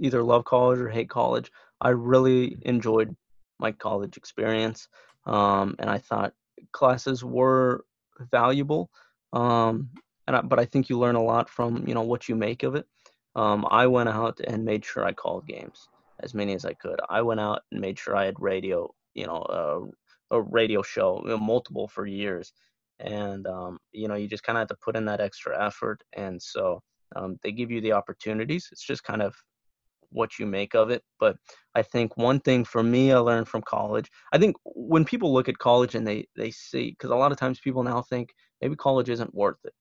either 0.00 0.24
love 0.24 0.44
college 0.44 0.80
or 0.80 0.88
hate 0.88 1.08
college. 1.08 1.52
I 1.80 1.90
really 1.90 2.58
enjoyed 2.62 3.14
my 3.60 3.70
college 3.70 4.16
experience 4.16 4.88
um, 5.26 5.76
and 5.78 5.90
I 5.90 5.98
thought 5.98 6.34
classes 6.72 7.24
were 7.24 7.84
valuable. 8.30 8.90
Um, 9.32 9.90
and 10.26 10.36
I, 10.36 10.40
but 10.42 10.58
I 10.58 10.64
think 10.64 10.88
you 10.88 10.98
learn 10.98 11.16
a 11.16 11.22
lot 11.22 11.48
from 11.48 11.86
you 11.86 11.94
know 11.94 12.02
what 12.02 12.28
you 12.28 12.34
make 12.34 12.62
of 12.62 12.74
it. 12.74 12.86
Um, 13.36 13.66
I 13.70 13.86
went 13.86 14.08
out 14.08 14.40
and 14.40 14.64
made 14.64 14.84
sure 14.84 15.04
I 15.04 15.12
called 15.12 15.46
games 15.46 15.88
as 16.20 16.34
many 16.34 16.54
as 16.54 16.64
I 16.64 16.72
could. 16.74 17.00
I 17.10 17.22
went 17.22 17.40
out 17.40 17.62
and 17.72 17.80
made 17.80 17.98
sure 17.98 18.16
I 18.16 18.26
had 18.26 18.36
radio, 18.38 18.92
you 19.14 19.26
know, 19.26 19.90
a 20.30 20.40
radio 20.40 20.82
show, 20.82 21.20
you 21.24 21.30
know, 21.30 21.38
multiple 21.38 21.88
for 21.88 22.06
years, 22.06 22.52
and 23.00 23.46
um, 23.46 23.78
you 23.92 24.08
know 24.08 24.14
you 24.14 24.28
just 24.28 24.44
kind 24.44 24.56
of 24.56 24.60
have 24.60 24.68
to 24.68 24.84
put 24.84 24.96
in 24.96 25.04
that 25.06 25.20
extra 25.20 25.64
effort. 25.64 26.02
And 26.16 26.40
so 26.40 26.82
um, 27.16 27.38
they 27.42 27.52
give 27.52 27.70
you 27.70 27.80
the 27.80 27.92
opportunities. 27.92 28.68
It's 28.72 28.84
just 28.84 29.04
kind 29.04 29.22
of 29.22 29.34
what 30.14 30.38
you 30.38 30.46
make 30.46 30.74
of 30.74 30.90
it. 30.90 31.02
But 31.20 31.36
I 31.74 31.82
think 31.82 32.16
one 32.16 32.40
thing 32.40 32.64
for 32.64 32.82
me 32.82 33.12
I 33.12 33.18
learned 33.18 33.48
from 33.48 33.62
college, 33.62 34.08
I 34.32 34.38
think 34.38 34.56
when 34.64 35.04
people 35.04 35.32
look 35.32 35.48
at 35.48 35.58
college 35.58 35.94
and 35.94 36.06
they 36.06 36.26
they 36.36 36.50
see 36.50 36.90
because 36.90 37.10
a 37.10 37.16
lot 37.16 37.32
of 37.32 37.38
times 37.38 37.60
people 37.60 37.82
now 37.82 38.00
think 38.02 38.30
maybe 38.62 38.76
college 38.76 39.10
isn't 39.10 39.34
worth 39.34 39.58
it, 39.64 39.74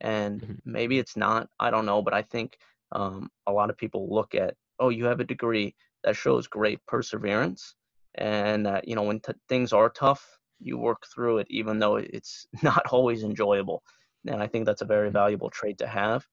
and 0.00 0.40
mm-hmm. 0.40 0.54
maybe 0.64 0.98
it's 0.98 1.16
not. 1.16 1.48
I 1.58 1.70
don't 1.70 1.86
know, 1.86 2.02
but 2.02 2.14
I 2.14 2.22
think 2.22 2.56
um, 2.92 3.28
a 3.46 3.52
lot 3.52 3.70
of 3.70 3.76
people 3.76 4.12
look 4.14 4.34
at 4.34 4.54
oh 4.78 4.88
you 4.88 5.04
have 5.06 5.20
a 5.20 5.24
degree 5.24 5.74
that 6.04 6.16
shows 6.16 6.46
great 6.46 6.80
perseverance, 6.86 7.74
and 8.14 8.64
that 8.66 8.88
you 8.88 8.94
know 8.94 9.02
when 9.02 9.20
t- 9.20 9.32
things 9.48 9.72
are 9.72 9.90
tough 9.90 10.26
you 10.62 10.76
work 10.76 11.06
through 11.12 11.38
it 11.38 11.46
even 11.50 11.78
though 11.78 11.96
it's 11.96 12.46
not 12.62 12.86
always 12.90 13.22
enjoyable 13.22 13.82
and 14.26 14.42
i 14.42 14.46
think 14.46 14.66
that's 14.66 14.82
a 14.82 14.84
very 14.84 15.08
mm-hmm. 15.08 15.14
valuable 15.14 15.50
trait 15.50 15.78
to 15.78 15.86
have 15.86 16.24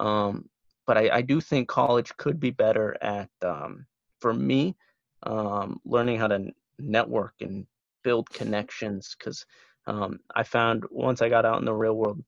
um, 0.00 0.48
but 0.86 0.98
I, 0.98 1.10
I 1.16 1.22
do 1.22 1.40
think 1.40 1.68
college 1.68 2.16
could 2.16 2.40
be 2.40 2.50
better 2.50 2.96
at, 3.02 3.30
um, 3.42 3.86
for 4.20 4.34
me, 4.34 4.76
um, 5.24 5.80
learning 5.84 6.18
how 6.18 6.28
to 6.28 6.50
network 6.78 7.34
and 7.40 7.66
build 8.02 8.30
connections. 8.30 9.14
Because 9.18 9.44
um, 9.86 10.18
I 10.34 10.42
found 10.42 10.84
once 10.90 11.22
I 11.22 11.28
got 11.28 11.44
out 11.44 11.58
in 11.58 11.64
the 11.64 11.74
real 11.74 11.94
world, 11.94 12.22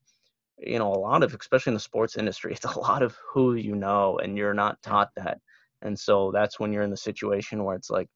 you 0.57 0.79
know, 0.79 0.91
a 0.91 0.95
lot 0.95 1.23
of, 1.23 1.33
especially 1.33 1.71
in 1.71 1.75
the 1.75 1.79
sports 1.79 2.17
industry, 2.17 2.51
it's 2.55 2.65
a 2.65 2.79
lot 2.79 3.01
of 3.01 3.17
who 3.33 3.55
you 3.55 3.75
know, 3.75 4.19
and 4.19 4.37
you're 4.37 4.53
not 4.53 4.81
taught 4.81 5.09
that. 5.15 5.39
And 5.81 5.97
so 5.97 6.31
that's 6.31 6.59
when 6.59 6.71
you're 6.71 6.83
in 6.83 6.89
the 6.89 6.97
situation 6.97 7.63
where 7.63 7.75
it's 7.75 7.89
like, 7.89 8.09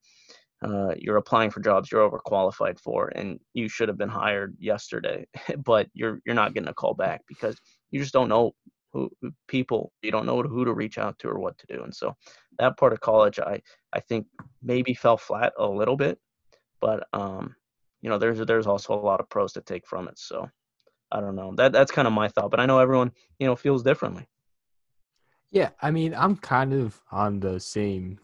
uh, 0.62 0.94
you're 0.98 1.16
applying 1.16 1.50
for 1.50 1.60
jobs 1.60 1.90
you're 1.90 2.08
overqualified 2.08 2.78
for, 2.78 3.08
and 3.14 3.40
you 3.54 3.68
should 3.68 3.88
have 3.88 3.96
been 3.96 4.10
hired 4.10 4.54
yesterday, 4.58 5.26
but 5.64 5.88
you're 5.94 6.20
you're 6.26 6.34
not 6.34 6.52
getting 6.52 6.68
a 6.68 6.74
call 6.74 6.92
back 6.92 7.22
because 7.26 7.56
you 7.90 7.98
just 7.98 8.12
don't 8.12 8.28
know 8.28 8.52
who 8.92 9.10
people 9.48 9.92
you 10.02 10.10
don't 10.10 10.26
know 10.26 10.42
who 10.42 10.64
to 10.64 10.72
reach 10.72 10.98
out 10.98 11.18
to 11.18 11.28
or 11.28 11.38
what 11.38 11.56
to 11.58 11.66
do 11.66 11.82
and 11.84 11.94
so 11.94 12.14
that 12.58 12.76
part 12.76 12.92
of 12.92 13.00
college 13.00 13.38
i 13.38 13.60
i 13.92 14.00
think 14.00 14.26
maybe 14.62 14.94
fell 14.94 15.16
flat 15.16 15.52
a 15.58 15.66
little 15.66 15.96
bit 15.96 16.18
but 16.80 17.06
um 17.12 17.54
you 18.02 18.08
know 18.10 18.18
there's 18.18 18.38
there's 18.46 18.66
also 18.66 18.94
a 18.94 18.96
lot 18.96 19.20
of 19.20 19.28
pros 19.28 19.52
to 19.52 19.60
take 19.60 19.86
from 19.86 20.08
it 20.08 20.18
so 20.18 20.48
i 21.12 21.20
don't 21.20 21.36
know. 21.36 21.54
That 21.56 21.72
that's 21.72 21.92
kind 21.92 22.08
of 22.08 22.14
my 22.14 22.28
thought 22.28 22.50
but 22.50 22.60
i 22.60 22.66
know 22.66 22.78
everyone 22.78 23.12
you 23.38 23.46
know 23.46 23.56
feels 23.56 23.82
differently. 23.82 24.26
Yeah 25.50 25.70
i 25.82 25.90
mean 25.90 26.14
i'm 26.14 26.36
kind 26.36 26.72
of 26.72 27.00
on 27.10 27.40
the 27.40 27.58
same 27.60 28.18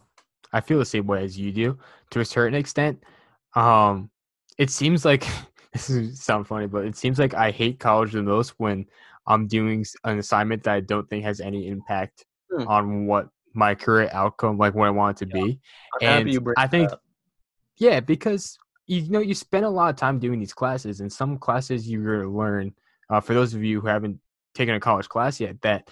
i 0.52 0.60
feel 0.60 0.78
the 0.78 0.84
same 0.84 1.06
way 1.06 1.24
as 1.24 1.38
you 1.38 1.52
do 1.52 1.78
to 2.10 2.20
a 2.20 2.24
certain 2.24 2.54
extent. 2.58 3.02
Um 3.54 4.10
it 4.58 4.70
seems 4.70 5.04
like 5.04 5.26
this 5.72 5.90
is 5.90 6.20
sound 6.20 6.46
funny 6.46 6.66
but 6.66 6.84
it 6.84 6.96
seems 6.96 7.18
like 7.18 7.34
i 7.34 7.50
hate 7.50 7.78
college 7.78 8.12
the 8.12 8.22
most 8.22 8.54
when 8.58 8.86
I'm 9.26 9.46
doing 9.46 9.84
an 10.04 10.18
assignment 10.18 10.62
that 10.64 10.74
I 10.74 10.80
don't 10.80 11.08
think 11.08 11.24
has 11.24 11.40
any 11.40 11.68
impact 11.68 12.24
hmm. 12.50 12.66
on 12.68 13.06
what 13.06 13.28
my 13.54 13.74
career 13.74 14.08
outcome, 14.12 14.58
like 14.58 14.74
what 14.74 14.86
I 14.86 14.90
want 14.90 15.20
it 15.20 15.30
to 15.30 15.38
yeah. 15.38 15.44
be. 15.44 15.60
I'm 16.02 16.28
and 16.28 16.48
I 16.56 16.66
think, 16.66 16.90
yeah, 17.78 18.00
because 18.00 18.58
you 18.86 19.08
know 19.10 19.20
you 19.20 19.34
spend 19.34 19.64
a 19.64 19.70
lot 19.70 19.90
of 19.90 19.96
time 19.96 20.18
doing 20.18 20.38
these 20.38 20.52
classes, 20.52 21.00
and 21.00 21.12
some 21.12 21.38
classes 21.38 21.88
you're 21.88 22.16
going 22.18 22.28
to 22.28 22.36
learn. 22.36 22.72
Uh, 23.08 23.20
for 23.20 23.34
those 23.34 23.54
of 23.54 23.62
you 23.62 23.80
who 23.80 23.86
haven't 23.86 24.18
taken 24.54 24.74
a 24.74 24.80
college 24.80 25.08
class 25.08 25.40
yet, 25.40 25.60
that 25.62 25.88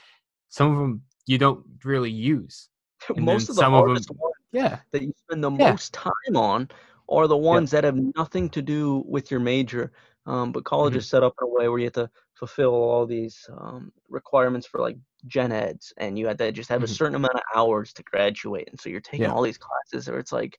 some 0.49 0.73
of 0.73 0.79
them 0.79 1.03
you 1.27 1.39
don't 1.39 1.65
really 1.85 2.11
use. 2.11 2.69
And 3.15 3.27
most 3.27 3.51
of 3.51 3.57
the 3.57 3.65
hardest 3.69 4.09
of 4.09 4.17
them, 4.17 4.23
ones 4.23 4.35
yeah. 4.53 4.79
that 4.93 5.03
you 5.03 5.13
spend 5.27 5.45
the 5.45 5.51
yeah. 5.51 5.73
most 5.73 5.93
time 5.93 6.37
on 6.37 6.71
are 7.07 7.27
the 7.27 7.37
ones 7.37 7.71
yeah. 7.71 7.83
that 7.83 7.85
have 7.85 7.99
nothing 8.17 8.49
to 8.51 8.63
do 8.63 9.05
with 9.07 9.31
your 9.31 9.41
major. 9.41 9.93
Um, 10.25 10.53
but 10.53 10.65
college 10.65 10.93
mm-hmm. 10.93 11.01
is 11.01 11.09
set 11.09 11.23
up 11.23 11.35
in 11.39 11.47
a 11.47 11.51
way 11.51 11.69
where 11.69 11.79
you 11.79 11.85
have 11.85 11.93
to 11.95 12.11
fulfill 12.35 12.75
all 12.75 13.07
these 13.07 13.49
um, 13.59 13.93
requirements 14.09 14.67
for 14.67 14.81
like 14.81 14.97
gen 15.27 15.53
eds 15.53 15.93
and 15.99 16.19
you 16.19 16.27
had 16.27 16.39
to 16.39 16.53
just 16.53 16.69
have 16.69 16.79
mm-hmm. 16.79 16.85
a 16.85 16.89
certain 16.89 17.15
amount 17.15 17.35
of 17.35 17.43
hours 17.55 17.93
to 17.93 18.03
graduate 18.03 18.69
and 18.71 18.81
so 18.81 18.89
you're 18.89 19.01
taking 19.01 19.23
yeah. 19.23 19.33
all 19.33 19.43
these 19.43 19.59
classes 19.59 20.09
or 20.09 20.19
it's 20.19 20.33
like 20.33 20.59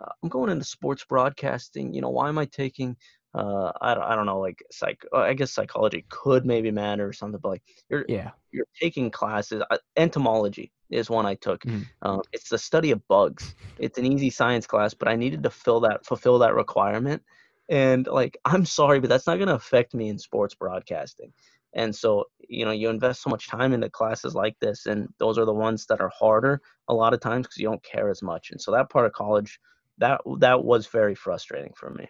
uh, 0.00 0.10
i'm 0.22 0.28
going 0.28 0.50
into 0.50 0.64
sports 0.64 1.04
broadcasting 1.08 1.92
you 1.92 2.00
know 2.00 2.10
why 2.10 2.28
am 2.28 2.38
i 2.38 2.44
taking 2.44 2.96
uh, 3.34 3.70
I, 3.82 3.94
don't, 3.94 4.04
I 4.04 4.16
don't 4.16 4.26
know 4.26 4.40
like 4.40 4.62
psych 4.70 5.04
uh, 5.12 5.18
i 5.18 5.34
guess 5.34 5.52
psychology 5.52 6.04
could 6.08 6.46
maybe 6.46 6.70
matter 6.70 7.06
or 7.06 7.12
something 7.12 7.40
but 7.42 7.50
like 7.50 7.62
you're 7.88 8.04
yeah 8.08 8.30
you're 8.52 8.66
taking 8.80 9.10
classes 9.10 9.62
uh, 9.70 9.78
entomology 9.96 10.72
is 10.90 11.10
one 11.10 11.26
i 11.26 11.34
took 11.34 11.62
mm-hmm. 11.62 11.82
um, 12.02 12.22
it's 12.32 12.48
the 12.48 12.58
study 12.58 12.90
of 12.90 13.06
bugs 13.06 13.54
it's 13.78 13.98
an 13.98 14.06
easy 14.06 14.30
science 14.30 14.66
class 14.66 14.94
but 14.94 15.08
i 15.08 15.16
needed 15.16 15.42
to 15.42 15.50
fill 15.50 15.80
that 15.80 16.04
fulfill 16.06 16.38
that 16.38 16.54
requirement 16.54 17.22
and 17.68 18.06
like 18.06 18.36
i'm 18.44 18.64
sorry 18.64 19.00
but 19.00 19.08
that's 19.08 19.26
not 19.26 19.36
going 19.36 19.48
to 19.48 19.54
affect 19.54 19.94
me 19.94 20.08
in 20.08 20.18
sports 20.18 20.54
broadcasting 20.54 21.32
and 21.74 21.94
so 21.94 22.24
you 22.48 22.64
know 22.64 22.70
you 22.70 22.88
invest 22.88 23.22
so 23.22 23.30
much 23.30 23.48
time 23.48 23.72
into 23.72 23.90
classes 23.90 24.34
like 24.34 24.56
this 24.60 24.86
and 24.86 25.08
those 25.18 25.38
are 25.38 25.44
the 25.44 25.52
ones 25.52 25.86
that 25.86 26.00
are 26.00 26.12
harder 26.16 26.60
a 26.88 26.94
lot 26.94 27.14
of 27.14 27.20
times 27.20 27.46
because 27.46 27.58
you 27.58 27.68
don't 27.68 27.82
care 27.82 28.08
as 28.08 28.22
much 28.22 28.50
and 28.50 28.60
so 28.60 28.70
that 28.70 28.90
part 28.90 29.06
of 29.06 29.12
college 29.12 29.60
that 29.98 30.20
that 30.38 30.64
was 30.64 30.86
very 30.86 31.14
frustrating 31.14 31.72
for 31.76 31.90
me 31.90 32.06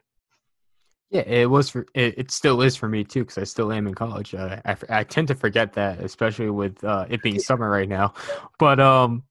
Yeah, 1.11 1.23
it 1.23 1.49
was 1.49 1.71
for 1.71 1.87
it, 1.95 2.19
it 2.19 2.31
still 2.31 2.61
is 2.61 2.77
for 2.77 2.87
me 2.87 3.03
too 3.03 3.21
because 3.21 3.39
I 3.39 3.45
still 3.45 3.73
am 3.73 3.87
in 3.87 3.95
college. 3.95 4.35
Uh, 4.35 4.61
I, 4.67 4.77
I 4.91 5.05
tend 5.05 5.29
to 5.29 5.35
forget 5.35 5.73
that, 5.73 6.01
especially 6.01 6.51
with 6.51 6.85
uh, 6.85 7.07
it 7.09 7.23
being 7.23 7.39
summer 7.49 7.71
right 7.71 7.89
now. 7.89 8.13
But 8.59 8.79
um, 8.79 9.23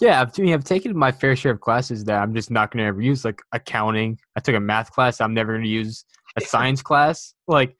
yeah, 0.00 0.20
I've, 0.20 0.32
I 0.38 0.42
mean, 0.42 0.54
I've 0.54 0.64
taken 0.64 0.96
my 0.96 1.12
fair 1.12 1.36
share 1.36 1.52
of 1.52 1.60
classes 1.60 2.04
that 2.04 2.20
I'm 2.20 2.34
just 2.34 2.50
not 2.50 2.70
going 2.70 2.82
to 2.82 2.88
ever 2.88 3.00
use, 3.00 3.24
like 3.24 3.40
accounting. 3.52 4.18
I 4.36 4.40
took 4.40 4.54
a 4.54 4.60
math 4.60 4.90
class 4.92 5.20
I'm 5.20 5.34
never 5.34 5.52
going 5.52 5.64
to 5.64 5.68
use. 5.68 6.04
A 6.36 6.40
science 6.40 6.82
class, 6.82 7.32
like 7.46 7.76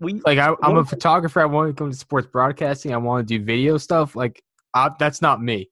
We 0.00 0.14
like 0.26 0.36
I, 0.36 0.56
I'm 0.64 0.76
a 0.76 0.84
photographer. 0.84 1.40
I 1.40 1.44
want 1.44 1.68
to 1.68 1.72
go 1.72 1.88
to 1.88 1.94
sports 1.96 2.26
broadcasting. 2.26 2.92
I 2.92 2.96
want 2.96 3.28
to 3.28 3.38
do 3.38 3.44
video 3.44 3.78
stuff. 3.78 4.16
Like 4.16 4.42
I, 4.74 4.90
that's 4.98 5.22
not 5.22 5.40
me. 5.40 5.70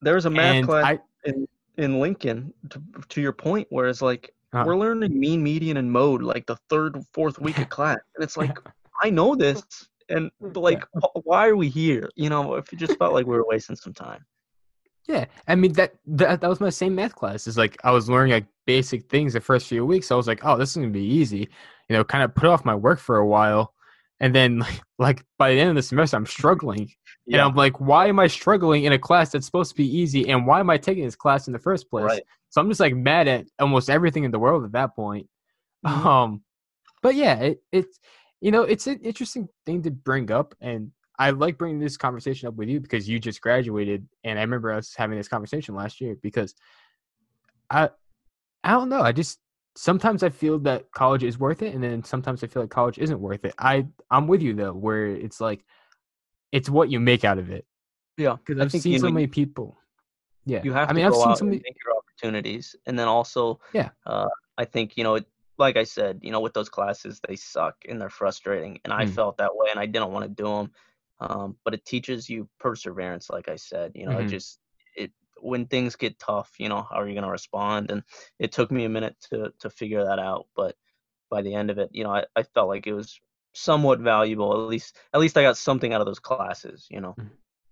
there 0.00 0.14
was 0.14 0.24
a 0.24 0.30
math 0.30 0.54
and 0.54 0.66
class 0.68 0.84
I, 0.84 0.98
in 1.24 1.48
in 1.78 1.98
Lincoln. 1.98 2.54
To, 2.70 2.80
to 3.08 3.20
your 3.20 3.32
point, 3.32 3.66
where 3.70 3.88
it's 3.88 4.00
like 4.00 4.32
Uh. 4.52 4.62
we're 4.64 4.76
learning 4.76 5.18
mean, 5.18 5.42
median, 5.42 5.76
and 5.78 5.90
mode 5.90 6.22
like 6.22 6.46
the 6.46 6.56
third, 6.70 7.02
fourth 7.12 7.40
week 7.40 7.58
of 7.58 7.68
class, 7.76 7.98
and 8.14 8.22
it's 8.22 8.36
like 8.36 8.56
I 9.02 9.10
know 9.10 9.34
this, 9.34 9.60
and 10.08 10.30
but 10.40 10.60
like 10.60 10.84
wh- 11.02 11.26
why 11.26 11.48
are 11.48 11.56
we 11.56 11.68
here? 11.68 12.08
You 12.14 12.30
know, 12.30 12.54
if 12.54 12.72
it 12.72 12.76
just 12.78 12.96
felt 12.96 13.12
like 13.12 13.26
we 13.26 13.34
were 13.34 13.44
wasting 13.44 13.74
some 13.74 13.92
time. 13.92 14.24
Yeah, 15.08 15.26
I 15.48 15.54
mean 15.56 15.72
that, 15.72 15.94
that 16.06 16.40
that 16.40 16.48
was 16.48 16.60
my 16.60 16.70
same 16.70 16.94
math 16.94 17.14
class. 17.14 17.46
Is 17.46 17.58
like 17.58 17.76
I 17.84 17.90
was 17.90 18.08
learning 18.08 18.32
like 18.32 18.46
basic 18.66 19.08
things 19.10 19.32
the 19.32 19.40
first 19.40 19.66
few 19.66 19.84
weeks. 19.84 20.12
I 20.12 20.14
was 20.14 20.28
like, 20.28 20.44
oh, 20.44 20.56
this 20.56 20.70
is 20.70 20.76
gonna 20.76 20.88
be 20.88 21.04
easy. 21.04 21.48
You 21.88 21.96
know, 21.96 22.04
kind 22.04 22.22
of 22.22 22.34
put 22.34 22.48
off 22.48 22.64
my 22.64 22.74
work 22.74 23.00
for 23.00 23.16
a 23.16 23.26
while, 23.26 23.74
and 24.20 24.34
then 24.34 24.60
like, 24.60 24.80
like 24.98 25.24
by 25.38 25.52
the 25.52 25.60
end 25.60 25.70
of 25.70 25.76
the 25.76 25.82
semester, 25.82 26.16
I'm 26.16 26.26
struggling, 26.26 26.90
and 27.30 27.40
I'm 27.40 27.54
like, 27.54 27.80
why 27.80 28.06
am 28.06 28.20
I 28.20 28.28
struggling 28.28 28.84
in 28.84 28.92
a 28.92 28.98
class 28.98 29.30
that's 29.32 29.46
supposed 29.46 29.70
to 29.70 29.76
be 29.76 29.96
easy? 29.98 30.28
And 30.28 30.46
why 30.46 30.60
am 30.60 30.70
I 30.70 30.78
taking 30.78 31.04
this 31.04 31.16
class 31.16 31.46
in 31.48 31.52
the 31.52 31.58
first 31.58 31.90
place? 31.90 32.04
right. 32.04 32.22
So 32.50 32.60
I'm 32.60 32.68
just 32.68 32.80
like 32.80 32.94
mad 32.94 33.28
at 33.28 33.46
almost 33.58 33.88
everything 33.90 34.24
in 34.24 34.30
the 34.30 34.38
world 34.38 34.64
at 34.64 34.72
that 34.72 34.94
point. 34.94 35.26
Mhm. 35.86 36.04
Um, 36.04 36.42
but 37.02 37.14
yeah, 37.16 37.34
it, 37.40 37.62
it's 37.72 37.98
you 38.40 38.52
know 38.52 38.62
it's 38.62 38.86
an 38.86 39.00
interesting 39.02 39.48
thing 39.66 39.82
to 39.82 39.90
bring 39.90 40.30
up, 40.30 40.54
and 40.60 40.92
I 41.18 41.30
like 41.30 41.58
bringing 41.58 41.78
this 41.78 41.96
conversation 41.96 42.48
up 42.48 42.54
with 42.54 42.68
you 42.68 42.80
because 42.80 43.08
you 43.08 43.18
just 43.18 43.40
graduated, 43.40 44.06
and 44.24 44.38
I 44.38 44.42
remember 44.42 44.72
us 44.72 44.94
having 44.94 45.16
this 45.18 45.28
conversation 45.28 45.74
last 45.74 46.00
year 46.00 46.16
because 46.22 46.54
I 47.70 47.90
I 48.64 48.70
don't 48.72 48.88
know, 48.88 49.02
I 49.02 49.12
just 49.12 49.38
sometimes 49.74 50.22
I 50.22 50.28
feel 50.30 50.58
that 50.60 50.90
college 50.92 51.24
is 51.24 51.38
worth 51.38 51.62
it, 51.62 51.74
and 51.74 51.82
then 51.82 52.04
sometimes 52.04 52.42
I 52.42 52.46
feel 52.46 52.62
like 52.62 52.70
college 52.70 52.98
isn't 52.98 53.20
worth 53.20 53.44
it. 53.44 53.54
I 53.58 53.86
I'm 54.10 54.26
with 54.26 54.42
you 54.42 54.54
though, 54.54 54.72
where 54.72 55.06
it's 55.06 55.40
like 55.40 55.64
it's 56.50 56.68
what 56.68 56.90
you 56.90 57.00
make 57.00 57.24
out 57.24 57.38
of 57.38 57.50
it 57.50 57.66
Yeah, 58.16 58.36
because 58.36 58.60
I 58.60 58.64
I've 58.64 58.72
seen 58.72 58.98
so 58.98 59.10
many 59.10 59.26
people. 59.26 59.78
Yeah, 60.44 60.62
you 60.64 60.72
have 60.72 60.90
I 60.90 60.92
mean 60.92 61.04
to 61.04 61.08
I've 61.08 61.14
seen 61.14 61.36
so 61.36 61.44
many. 61.44 61.62
your 61.84 61.96
opportunities, 61.96 62.74
and 62.86 62.98
then 62.98 63.08
also, 63.08 63.60
Yeah. 63.72 63.90
uh, 64.06 64.28
I 64.58 64.64
think 64.64 64.96
you 64.96 65.04
know, 65.04 65.14
it, 65.16 65.26
like 65.58 65.76
I 65.76 65.84
said, 65.84 66.18
you 66.22 66.32
know, 66.32 66.40
with 66.40 66.52
those 66.54 66.68
classes, 66.68 67.20
they 67.28 67.36
suck 67.36 67.76
and 67.88 68.00
they're 68.00 68.10
frustrating, 68.10 68.80
and 68.84 68.92
I 68.92 69.04
Mm. 69.04 69.10
felt 69.10 69.36
that 69.38 69.54
way, 69.54 69.68
and 69.70 69.78
I 69.78 69.86
didn't 69.86 70.10
want 70.10 70.24
to 70.24 70.28
do 70.28 70.44
them. 70.44 70.72
Um, 71.22 71.56
but 71.64 71.74
it 71.74 71.84
teaches 71.86 72.28
you 72.28 72.48
perseverance, 72.60 73.30
like 73.30 73.48
I 73.48 73.56
said. 73.56 73.92
You 73.94 74.06
know, 74.06 74.18
it 74.18 74.24
Mhm. 74.24 74.28
just 74.28 74.60
it 74.96 75.12
when 75.40 75.66
things 75.66 75.96
get 75.96 76.18
tough, 76.18 76.52
you 76.58 76.68
know, 76.68 76.82
how 76.90 76.96
are 77.00 77.08
you 77.08 77.14
going 77.14 77.24
to 77.24 77.30
respond? 77.30 77.90
And 77.90 78.02
it 78.38 78.52
took 78.52 78.70
me 78.72 78.84
a 78.84 78.88
minute 78.90 79.16
to 79.30 79.52
to 79.60 79.70
figure 79.70 80.04
that 80.04 80.18
out, 80.18 80.48
but 80.56 80.76
by 81.30 81.42
the 81.42 81.54
end 81.54 81.70
of 81.70 81.78
it, 81.78 81.90
you 81.92 82.04
know, 82.04 82.12
I, 82.14 82.24
I 82.36 82.42
felt 82.44 82.68
like 82.68 82.86
it 82.86 82.94
was 82.94 83.20
somewhat 83.54 84.00
valuable. 84.00 84.52
At 84.54 84.68
least 84.68 84.98
at 85.14 85.20
least 85.20 85.38
I 85.38 85.42
got 85.42 85.56
something 85.58 85.94
out 85.94 86.00
of 86.02 86.06
those 86.06 86.20
classes. 86.20 86.86
You 86.90 87.00
know. 87.02 87.18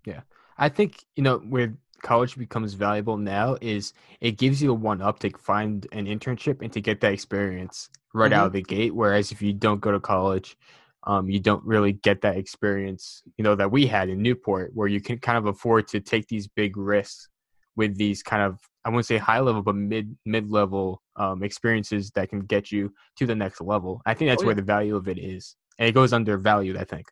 Yeah. 0.07 0.23
I 0.59 0.69
think 0.69 1.05
you 1.17 1.23
know 1.23 1.39
where 1.39 1.75
college 2.03 2.37
becomes 2.37 2.75
valuable 2.75 3.17
now 3.19 3.57
is 3.61 3.93
it 4.21 4.39
gives 4.39 4.63
you 4.63 4.71
a 4.71 4.75
one 4.75 5.03
up 5.03 5.19
to 5.21 5.31
find 5.39 5.87
an 5.93 6.07
internship 6.07 6.63
and 6.63 6.73
to 6.73 6.81
get 6.81 7.01
that 7.01 7.13
experience 7.13 7.91
right 8.15 8.33
out 8.33 8.47
of 8.47 8.53
the 8.53 8.63
gate. 8.63 8.95
Whereas 8.95 9.33
if 9.33 9.43
you 9.43 9.53
don't 9.53 9.81
go 9.81 9.93
to 9.93 10.01
college, 10.01 10.57
um, 11.05 11.31
you 11.31 11.41
don't 11.41 11.65
really 11.65 11.93
get 11.93 12.21
that 12.23 12.37
experience, 12.37 13.23
you 13.39 13.45
know, 13.45 13.55
that 13.57 13.71
we 13.71 13.87
had 13.87 14.09
in 14.09 14.23
Newport, 14.23 14.73
where 14.75 14.89
you 14.89 15.01
can 15.01 15.19
kind 15.19 15.39
of 15.39 15.47
afford 15.47 15.89
to 15.89 16.01
take 16.01 16.29
these 16.29 16.47
big 16.49 16.77
risks 16.77 17.29
with 17.77 17.97
these 17.97 18.23
kind 18.23 18.43
of 18.43 18.59
I 18.85 18.89
wouldn't 18.89 19.07
say 19.07 19.19
high 19.19 19.41
level, 19.41 19.63
but 19.63 19.77
mid 19.77 20.17
mid 20.25 20.51
level 20.51 21.03
um, 21.17 21.43
experiences 21.43 22.11
that 22.13 22.31
can 22.31 22.41
get 22.41 22.73
you 22.73 22.93
to 23.17 23.27
the 23.27 23.35
next 23.35 23.61
level. 23.61 24.01
I 24.07 24.15
think 24.15 24.31
that's 24.31 24.43
Oh, 24.43 24.47
where 24.47 24.55
the 24.55 24.63
value 24.63 24.97
of 24.97 25.09
it 25.09 25.19
is, 25.19 25.57
and 25.79 25.89
it 25.89 25.93
goes 25.93 26.13
undervalued. 26.13 26.77
I 26.77 26.85
think. 26.85 27.07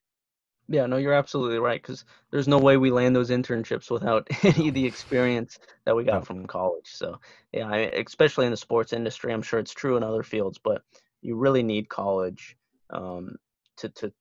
Yeah, 0.71 0.85
no, 0.87 0.99
you're 0.99 1.15
absolutely 1.15 1.59
right 1.59 1.81
because 1.81 2.05
there's 2.31 2.47
no 2.49 2.59
way 2.59 2.77
we 2.77 2.91
land 2.91 3.17
those 3.17 3.31
internships 3.31 3.91
without 3.91 4.29
any 4.45 4.69
of 4.69 4.75
the 4.75 4.85
experience 4.85 5.59
that 5.85 5.97
we 5.97 6.05
got 6.05 6.21
No. 6.21 6.27
from 6.27 6.47
college. 6.47 6.89
So, 6.89 7.21
yeah, 7.53 7.67
I, 7.69 7.77
especially 8.07 8.45
in 8.45 8.51
the 8.51 8.57
sports 8.59 8.93
industry, 8.93 9.33
I'm 9.33 9.41
sure 9.43 9.59
it's 9.61 9.73
true 9.73 9.97
in 9.97 10.03
other 10.03 10.23
fields, 10.23 10.59
but 10.59 10.83
you 11.23 11.37
really 11.37 11.63
need 11.63 11.89
college 11.89 12.57
um, 12.91 13.37
to 13.79 13.89
to 13.91 14.13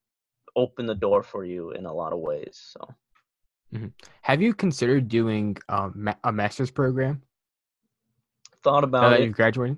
open 0.55 0.85
the 0.85 0.95
door 0.95 1.23
for 1.23 1.45
you 1.45 1.71
in 1.71 1.85
a 1.85 1.93
lot 1.93 2.13
of 2.13 2.19
ways. 2.19 2.73
So, 2.73 2.95
Have 4.21 4.41
you 4.41 4.53
considered 4.53 5.07
doing 5.07 5.57
um, 5.69 6.09
a 6.23 6.31
master's 6.31 6.71
program 6.71 7.21
thought 8.63 8.81
now 8.81 8.87
about 8.87 9.09
that 9.11 9.21
it. 9.21 9.25
you've 9.25 9.35
graduated? 9.35 9.77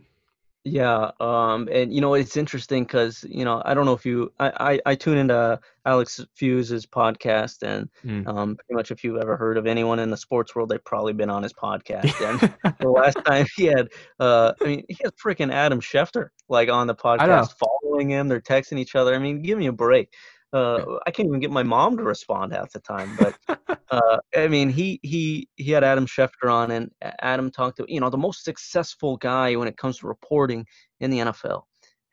Yeah, 0.72 1.12
um, 1.20 1.68
and 1.72 1.94
you 1.94 2.02
know 2.02 2.14
it's 2.14 2.38
interesting 2.38 2.84
because 2.84 3.26
you 3.28 3.44
know 3.44 3.62
I 3.66 3.74
don't 3.74 3.86
know 3.86 3.94
if 3.94 4.06
you 4.06 4.32
I, 4.40 4.74
I 4.86 4.92
I 4.92 4.96
tune 4.96 5.18
into 5.18 5.60
Alex 5.86 6.20
Fuse's 6.36 6.86
podcast 6.86 7.64
and 7.64 7.90
Mm. 8.06 8.28
um, 8.28 8.56
pretty 8.56 8.76
much 8.76 8.92
if 8.92 9.04
you've 9.04 9.18
ever 9.22 9.36
heard 9.36 9.58
of 9.58 9.66
anyone 9.66 10.00
in 10.00 10.10
the 10.10 10.18
sports 10.18 10.56
world, 10.56 10.70
they've 10.70 10.84
probably 10.84 11.14
been 11.14 11.30
on 11.30 11.44
his 11.44 11.54
podcast. 11.54 12.22
And 12.22 12.54
the 12.80 12.90
last 12.90 13.18
time 13.26 13.46
he 13.56 13.66
had, 13.66 13.90
uh, 14.20 14.54
I 14.62 14.64
mean, 14.64 14.86
he 14.88 14.98
had 15.04 15.14
freaking 15.16 15.52
Adam 15.52 15.82
Schefter 15.82 16.30
like 16.48 16.70
on 16.70 16.88
the 16.88 16.96
podcast, 16.96 17.54
following 17.58 18.10
him. 18.10 18.28
They're 18.28 18.42
texting 18.42 18.80
each 18.80 18.96
other. 18.96 19.16
I 19.16 19.20
mean, 19.20 19.42
give 19.42 19.58
me 19.58 19.68
a 19.68 19.72
break. 19.72 20.14
Uh, 20.54 20.80
I 21.08 21.12
can't 21.12 21.28
even 21.28 21.40
get 21.40 21.52
my 21.52 21.64
mom 21.64 21.98
to 21.98 22.04
respond 22.04 22.54
half 22.54 22.72
the 22.72 22.80
time. 22.80 23.16
But 23.18 23.36
uh, 23.92 24.18
I 24.36 24.48
mean, 24.48 24.70
he 24.70 25.00
he 25.04 25.48
he 25.56 25.72
had 25.72 25.84
Adam 25.84 26.06
Schefter 26.06 26.52
on, 26.52 26.72
and 26.72 26.92
Adam 27.22 27.52
talked 27.52 27.78
to 27.78 27.86
you 27.88 28.00
know 28.00 28.10
the 28.10 28.18
most 28.18 28.44
successful 28.44 29.18
guy 29.18 29.56
when 29.56 29.68
it 29.68 29.78
comes 29.78 30.00
to 30.00 30.08
reporting 30.08 30.66
in 31.00 31.12
the 31.12 31.20
NFL, 31.20 31.64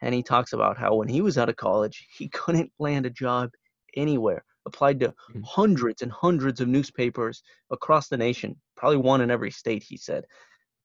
and 0.03 0.15
he 0.15 0.23
talks 0.23 0.53
about 0.53 0.79
how 0.79 0.95
when 0.95 1.09
he 1.09 1.21
was 1.21 1.39
out 1.39 1.49
of 1.49 1.57
college, 1.57 2.07
he 2.11 2.29
couldn't 2.41 2.73
land 2.79 3.07
a 3.07 3.11
job 3.11 3.51
anywhere. 3.97 4.45
Applied 4.67 4.99
to 5.01 5.15
Mhm. 5.35 5.45
hundreds 5.45 6.03
and 6.03 6.11
hundreds 6.11 6.61
of 6.61 6.67
newspapers 6.69 7.43
across 7.71 8.09
the 8.09 8.17
nation, 8.17 8.61
probably 8.77 8.97
one 8.99 9.21
in 9.21 9.31
every 9.31 9.51
state. 9.51 9.83
He 9.83 9.97
said, 9.97 10.25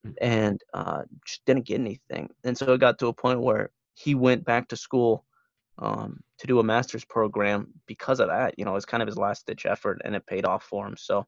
Mm. 0.05 0.13
and 0.21 0.61
uh, 0.73 1.03
just 1.27 1.45
didn't 1.45 1.67
get 1.67 1.79
anything. 1.79 2.27
And 2.43 2.57
so 2.57 2.73
it 2.73 2.79
got 2.79 2.97
to 2.99 3.07
a 3.07 3.13
point 3.13 3.39
where 3.41 3.71
he 3.93 4.15
went 4.15 4.43
back 4.45 4.67
to 4.69 4.75
school 4.75 5.25
um, 5.81 6.21
to 6.37 6.47
do 6.47 6.59
a 6.59 6.63
master's 6.63 7.03
program 7.03 7.67
because 7.87 8.19
of 8.19 8.29
that. 8.29 8.57
You 8.57 8.65
know, 8.65 8.71
it 8.71 8.75
was 8.75 8.85
kind 8.85 9.03
of 9.03 9.07
his 9.07 9.17
last 9.17 9.45
ditch 9.47 9.65
effort, 9.65 10.01
and 10.05 10.15
it 10.15 10.25
paid 10.25 10.45
off 10.45 10.63
for 10.63 10.87
him. 10.87 10.95
So, 10.97 11.25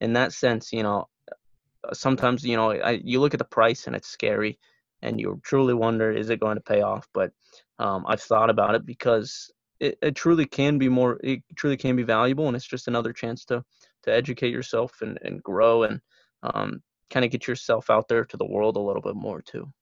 in 0.00 0.12
that 0.14 0.32
sense, 0.32 0.72
you 0.72 0.82
know, 0.82 1.08
uh, 1.30 1.94
sometimes 1.94 2.44
you 2.44 2.56
know, 2.56 2.72
I, 2.72 3.00
you 3.04 3.20
look 3.20 3.34
at 3.34 3.38
the 3.38 3.44
price 3.44 3.86
and 3.86 3.96
it's 3.96 4.08
scary, 4.08 4.58
and 5.00 5.20
you 5.20 5.40
truly 5.44 5.74
wonder, 5.74 6.12
is 6.12 6.30
it 6.30 6.40
going 6.40 6.56
to 6.56 6.62
pay 6.62 6.82
off? 6.82 7.08
But 7.14 7.32
um, 7.78 8.04
I've 8.06 8.20
thought 8.20 8.50
about 8.50 8.74
it 8.74 8.84
because 8.84 9.50
it, 9.80 9.98
it 10.02 10.14
truly 10.16 10.46
can 10.46 10.78
be 10.78 10.88
more, 10.88 11.18
it 11.22 11.42
truly 11.56 11.76
can 11.76 11.96
be 11.96 12.02
valuable, 12.02 12.48
and 12.48 12.56
it's 12.56 12.66
just 12.66 12.88
another 12.88 13.12
chance 13.12 13.44
to 13.46 13.64
to 14.02 14.12
educate 14.12 14.50
yourself 14.50 15.00
and, 15.00 15.16
and 15.22 15.40
grow 15.44 15.84
and 15.84 16.00
um, 16.42 16.82
kind 17.08 17.24
of 17.24 17.30
get 17.30 17.46
yourself 17.46 17.88
out 17.88 18.08
there 18.08 18.24
to 18.24 18.36
the 18.36 18.44
world 18.44 18.76
a 18.76 18.80
little 18.80 19.02
bit 19.02 19.14
more 19.14 19.40
too. 19.40 19.72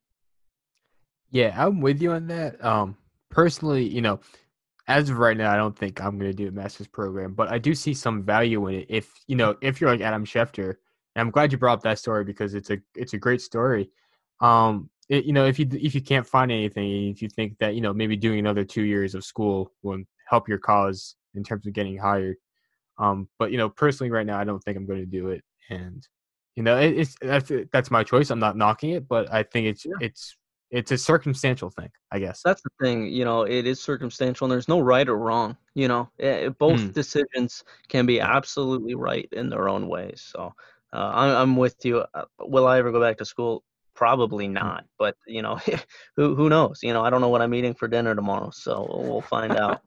Yeah, 1.30 1.54
I'm 1.56 1.80
with 1.80 2.02
you 2.02 2.12
on 2.12 2.26
that. 2.26 2.62
Um, 2.62 2.96
personally, 3.30 3.86
you 3.86 4.00
know, 4.00 4.20
as 4.88 5.08
of 5.08 5.18
right 5.18 5.36
now, 5.36 5.52
I 5.52 5.56
don't 5.56 5.76
think 5.76 6.00
I'm 6.02 6.18
going 6.18 6.30
to 6.30 6.36
do 6.36 6.48
a 6.48 6.50
master's 6.50 6.88
program, 6.88 7.34
but 7.34 7.48
I 7.48 7.58
do 7.58 7.74
see 7.74 7.94
some 7.94 8.22
value 8.24 8.66
in 8.66 8.74
it. 8.76 8.86
If 8.88 9.12
you 9.26 9.36
know, 9.36 9.56
if 9.62 9.80
you're 9.80 9.90
like 9.90 10.00
Adam 10.00 10.24
Schefter, 10.24 10.76
and 11.14 11.20
I'm 11.20 11.30
glad 11.30 11.52
you 11.52 11.58
brought 11.58 11.78
up 11.78 11.82
that 11.82 11.98
story 11.98 12.24
because 12.24 12.54
it's 12.54 12.70
a 12.70 12.78
it's 12.94 13.14
a 13.14 13.18
great 13.18 13.40
story. 13.40 13.90
Um, 14.40 14.90
it, 15.08 15.24
you 15.24 15.32
know, 15.32 15.46
if 15.46 15.58
you 15.58 15.68
if 15.72 15.94
you 15.94 16.00
can't 16.00 16.26
find 16.26 16.50
anything, 16.50 17.08
if 17.08 17.22
you 17.22 17.28
think 17.28 17.58
that 17.58 17.74
you 17.74 17.80
know 17.80 17.92
maybe 17.92 18.16
doing 18.16 18.38
another 18.40 18.64
two 18.64 18.82
years 18.82 19.14
of 19.14 19.24
school 19.24 19.72
will 19.82 20.02
help 20.28 20.48
your 20.48 20.58
cause 20.58 21.16
in 21.34 21.44
terms 21.44 21.66
of 21.66 21.72
getting 21.72 21.96
hired. 21.96 22.36
Um, 22.98 23.28
but 23.38 23.52
you 23.52 23.58
know, 23.58 23.68
personally, 23.68 24.10
right 24.10 24.26
now, 24.26 24.38
I 24.38 24.44
don't 24.44 24.62
think 24.62 24.76
I'm 24.76 24.86
going 24.86 25.00
to 25.00 25.06
do 25.06 25.28
it, 25.28 25.42
and 25.68 26.06
you 26.56 26.62
know, 26.62 26.78
it, 26.78 26.98
it's 26.98 27.16
that's 27.20 27.50
that's 27.72 27.90
my 27.90 28.02
choice. 28.02 28.30
I'm 28.30 28.40
not 28.40 28.56
knocking 28.56 28.90
it, 28.90 29.08
but 29.08 29.32
I 29.32 29.42
think 29.44 29.66
it's 29.66 29.84
Yeah. 29.84 29.94
it's 30.00 30.36
it's 30.70 30.92
a 30.92 30.98
circumstantial 30.98 31.70
thing, 31.70 31.90
I 32.10 32.18
guess. 32.18 32.42
That's 32.42 32.62
the 32.62 32.70
thing, 32.80 33.06
you 33.08 33.24
know, 33.24 33.42
it 33.42 33.66
is 33.66 33.80
circumstantial 33.80 34.44
and 34.44 34.52
there's 34.52 34.68
no 34.68 34.80
right 34.80 35.08
or 35.08 35.18
wrong, 35.18 35.56
you 35.74 35.88
know. 35.88 36.08
Eh, 36.18 36.48
both 36.50 36.80
Mm. 36.80 36.92
decisions 36.92 37.64
can 37.88 38.06
be 38.06 38.20
absolutely 38.20 38.94
right 38.94 39.28
in 39.32 39.50
their 39.50 39.68
own 39.68 39.88
ways. 39.88 40.22
So, 40.30 40.52
uh, 40.92 41.10
I'm, 41.14 41.36
I'm 41.36 41.56
with 41.56 41.84
you. 41.84 42.04
Uh, 42.14 42.24
Will 42.40 42.66
I 42.66 42.78
ever 42.78 42.92
go 42.92 43.00
back 43.00 43.18
to 43.18 43.24
school? 43.24 43.64
Probably 43.94 44.48
not. 44.48 44.84
But, 44.98 45.16
you 45.26 45.42
know, 45.42 45.56
who 46.16 46.34
who 46.34 46.48
knows? 46.48 46.80
You 46.82 46.92
know, 46.92 47.02
I 47.04 47.10
don't 47.10 47.20
know 47.20 47.28
what 47.28 47.42
I'm 47.42 47.54
eating 47.54 47.74
for 47.74 47.88
dinner 47.88 48.14
tomorrow, 48.14 48.50
so 48.50 48.86
we'll 48.90 49.20
find 49.22 49.56
out. 49.56 49.82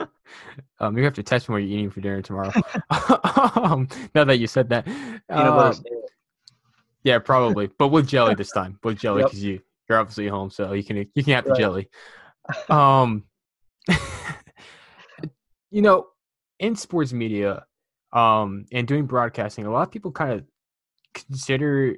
um, 0.80 0.98
you 0.98 1.04
have 1.04 1.14
to 1.14 1.22
test 1.22 1.48
me 1.48 1.54
what 1.54 1.58
you're 1.58 1.70
eating 1.78 1.90
for 1.90 2.00
dinner 2.00 2.22
tomorrow. 2.22 2.52
um, 3.56 3.88
now 4.14 4.24
that 4.24 4.38
you 4.38 4.46
said 4.46 4.68
that, 4.70 4.86
Um, 5.30 5.82
yeah, 7.04 7.18
probably, 7.20 7.68
but 7.78 7.88
with 7.88 8.08
jelly 8.08 8.34
this 8.34 8.50
time. 8.50 8.78
With 8.82 8.98
jelly 8.98 9.22
Yep. 9.22 9.30
because 9.30 9.44
you 9.44 9.60
you're 9.88 9.98
obviously 9.98 10.28
home, 10.28 10.50
so 10.50 10.72
you 10.72 10.84
can 10.84 10.96
you 11.14 11.24
can 11.24 11.34
have 11.34 11.46
the 11.46 11.52
Right. 11.52 11.60
jelly. 11.60 11.88
um, 12.70 13.24
you 15.70 15.82
know, 15.82 16.06
in 16.58 16.76
sports 16.76 17.12
media, 17.12 17.64
um, 18.12 18.64
and 18.72 18.86
doing 18.88 19.06
broadcasting, 19.06 19.66
a 19.66 19.70
lot 19.70 19.82
of 19.82 19.90
people 19.90 20.12
kind 20.12 20.32
of 20.32 20.44
consider. 21.14 21.96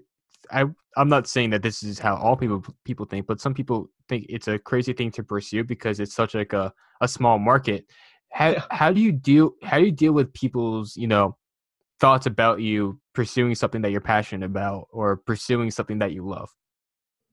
I 0.50 0.64
I'm 0.96 1.08
not 1.08 1.28
saying 1.28 1.50
that 1.50 1.62
this 1.62 1.82
is 1.82 1.98
how 1.98 2.16
all 2.16 2.36
people 2.36 2.64
people 2.84 3.06
think, 3.06 3.26
but 3.26 3.40
some 3.40 3.54
people 3.54 3.90
think 4.08 4.26
it's 4.28 4.48
a 4.48 4.58
crazy 4.58 4.92
thing 4.92 5.10
to 5.12 5.22
pursue 5.22 5.64
because 5.64 6.00
it's 6.00 6.14
such 6.14 6.34
like 6.34 6.52
a 6.52 6.72
a 7.00 7.08
small 7.08 7.38
market. 7.38 7.86
How 8.32 8.50
Yeah. 8.50 8.64
how 8.70 8.92
do 8.92 9.00
you 9.00 9.12
deal 9.12 9.52
how 9.62 9.78
do 9.78 9.84
you 9.86 9.92
deal 9.92 10.12
with 10.12 10.32
people's 10.32 10.96
you 10.96 11.06
know 11.08 11.36
thoughts 12.00 12.26
about 12.26 12.60
you 12.60 13.00
pursuing 13.14 13.54
something 13.54 13.82
that 13.82 13.92
you're 13.92 14.00
passionate 14.00 14.46
about 14.46 14.88
or 14.90 15.16
pursuing 15.18 15.70
something 15.70 15.98
that 16.00 16.12
you 16.12 16.26
love? 16.26 16.50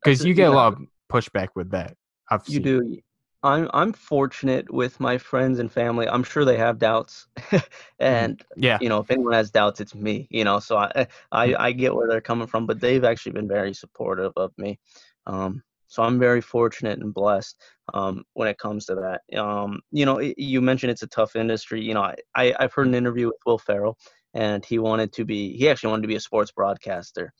Because 0.07 0.25
you 0.25 0.33
get 0.33 0.49
a 0.49 0.53
lot 0.55 0.73
of 0.73 0.79
pushback 1.11 1.49
with 1.55 1.71
that. 1.71 1.95
I've 2.29 2.47
You 2.47 2.59
seen. 2.59 2.63
do. 2.63 2.97
I'm 3.43 3.69
I'm 3.73 3.93
fortunate 3.93 4.71
with 4.71 4.99
my 4.99 5.17
friends 5.17 5.59
and 5.59 5.71
family. 5.71 6.07
I'm 6.09 6.23
sure 6.23 6.43
they 6.43 6.57
have 6.57 6.79
doubts, 6.79 7.27
and 7.99 8.41
Yeah. 8.55 8.79
you 8.81 8.89
know, 8.89 8.99
if 8.99 9.11
anyone 9.11 9.33
has 9.33 9.51
doubts, 9.51 9.79
it's 9.79 9.93
me. 9.93 10.27
You 10.31 10.43
know, 10.43 10.59
so 10.59 10.77
I 10.77 11.07
I 11.31 11.55
I 11.55 11.71
get 11.71 11.93
where 11.95 12.07
they're 12.07 12.21
coming 12.21 12.47
from, 12.47 12.65
but 12.65 12.79
they've 12.79 13.03
actually 13.03 13.33
been 13.33 13.47
very 13.47 13.73
supportive 13.73 14.33
of 14.37 14.51
me. 14.57 14.79
Um, 15.27 15.61
so 15.87 16.03
I'm 16.03 16.19
very 16.19 16.41
fortunate 16.41 16.99
and 16.99 17.13
blessed 17.13 17.61
um, 17.93 18.23
when 18.33 18.49
it 18.49 18.57
comes 18.57 18.85
to 18.87 18.95
that. 18.95 19.39
Um, 19.39 19.79
you 19.91 20.05
know, 20.05 20.15
y- 20.15 20.33
you 20.37 20.59
mentioned 20.61 20.91
it's 20.91 21.03
a 21.03 21.07
tough 21.07 21.35
industry. 21.35 21.81
You 21.81 21.93
know, 21.93 22.01
I, 22.03 22.15
I 22.35 22.55
I've 22.59 22.73
heard 22.73 22.87
an 22.87 22.95
interview 22.95 23.27
with 23.27 23.37
Will 23.45 23.59
Ferrell, 23.59 23.97
and 24.33 24.65
he 24.65 24.79
wanted 24.79 25.13
to 25.13 25.25
be 25.25 25.55
he 25.57 25.69
actually 25.69 25.91
wanted 25.91 26.03
to 26.03 26.07
be 26.09 26.15
a 26.15 26.19
sports 26.19 26.51
broadcaster. 26.51 27.33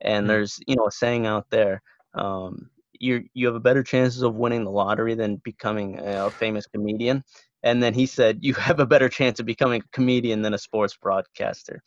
And 0.00 0.26
Mm. 0.26 0.28
there's 0.28 0.58
you 0.66 0.76
know 0.76 0.86
a 0.86 0.92
saying 0.92 1.26
out 1.26 1.46
there. 1.50 1.82
Um, 2.14 2.70
you 3.00 3.24
you 3.34 3.46
have 3.46 3.54
a 3.54 3.60
better 3.60 3.82
chances 3.82 4.22
of 4.22 4.34
winning 4.34 4.64
the 4.64 4.70
lottery 4.70 5.14
than 5.14 5.36
becoming 5.36 5.98
a, 6.00 6.26
a 6.26 6.30
famous 6.30 6.66
comedian. 6.66 7.22
And 7.64 7.82
then 7.82 7.92
he 7.92 8.06
said, 8.06 8.38
you 8.40 8.54
have 8.68 8.80
a 8.80 8.86
better 8.86 9.08
chance 9.08 9.40
of 9.40 9.46
becoming 9.46 9.82
a 9.82 9.88
comedian 9.96 10.42
than 10.42 10.54
a 10.54 10.58
sports 10.58 10.96
broadcaster. 10.96 11.82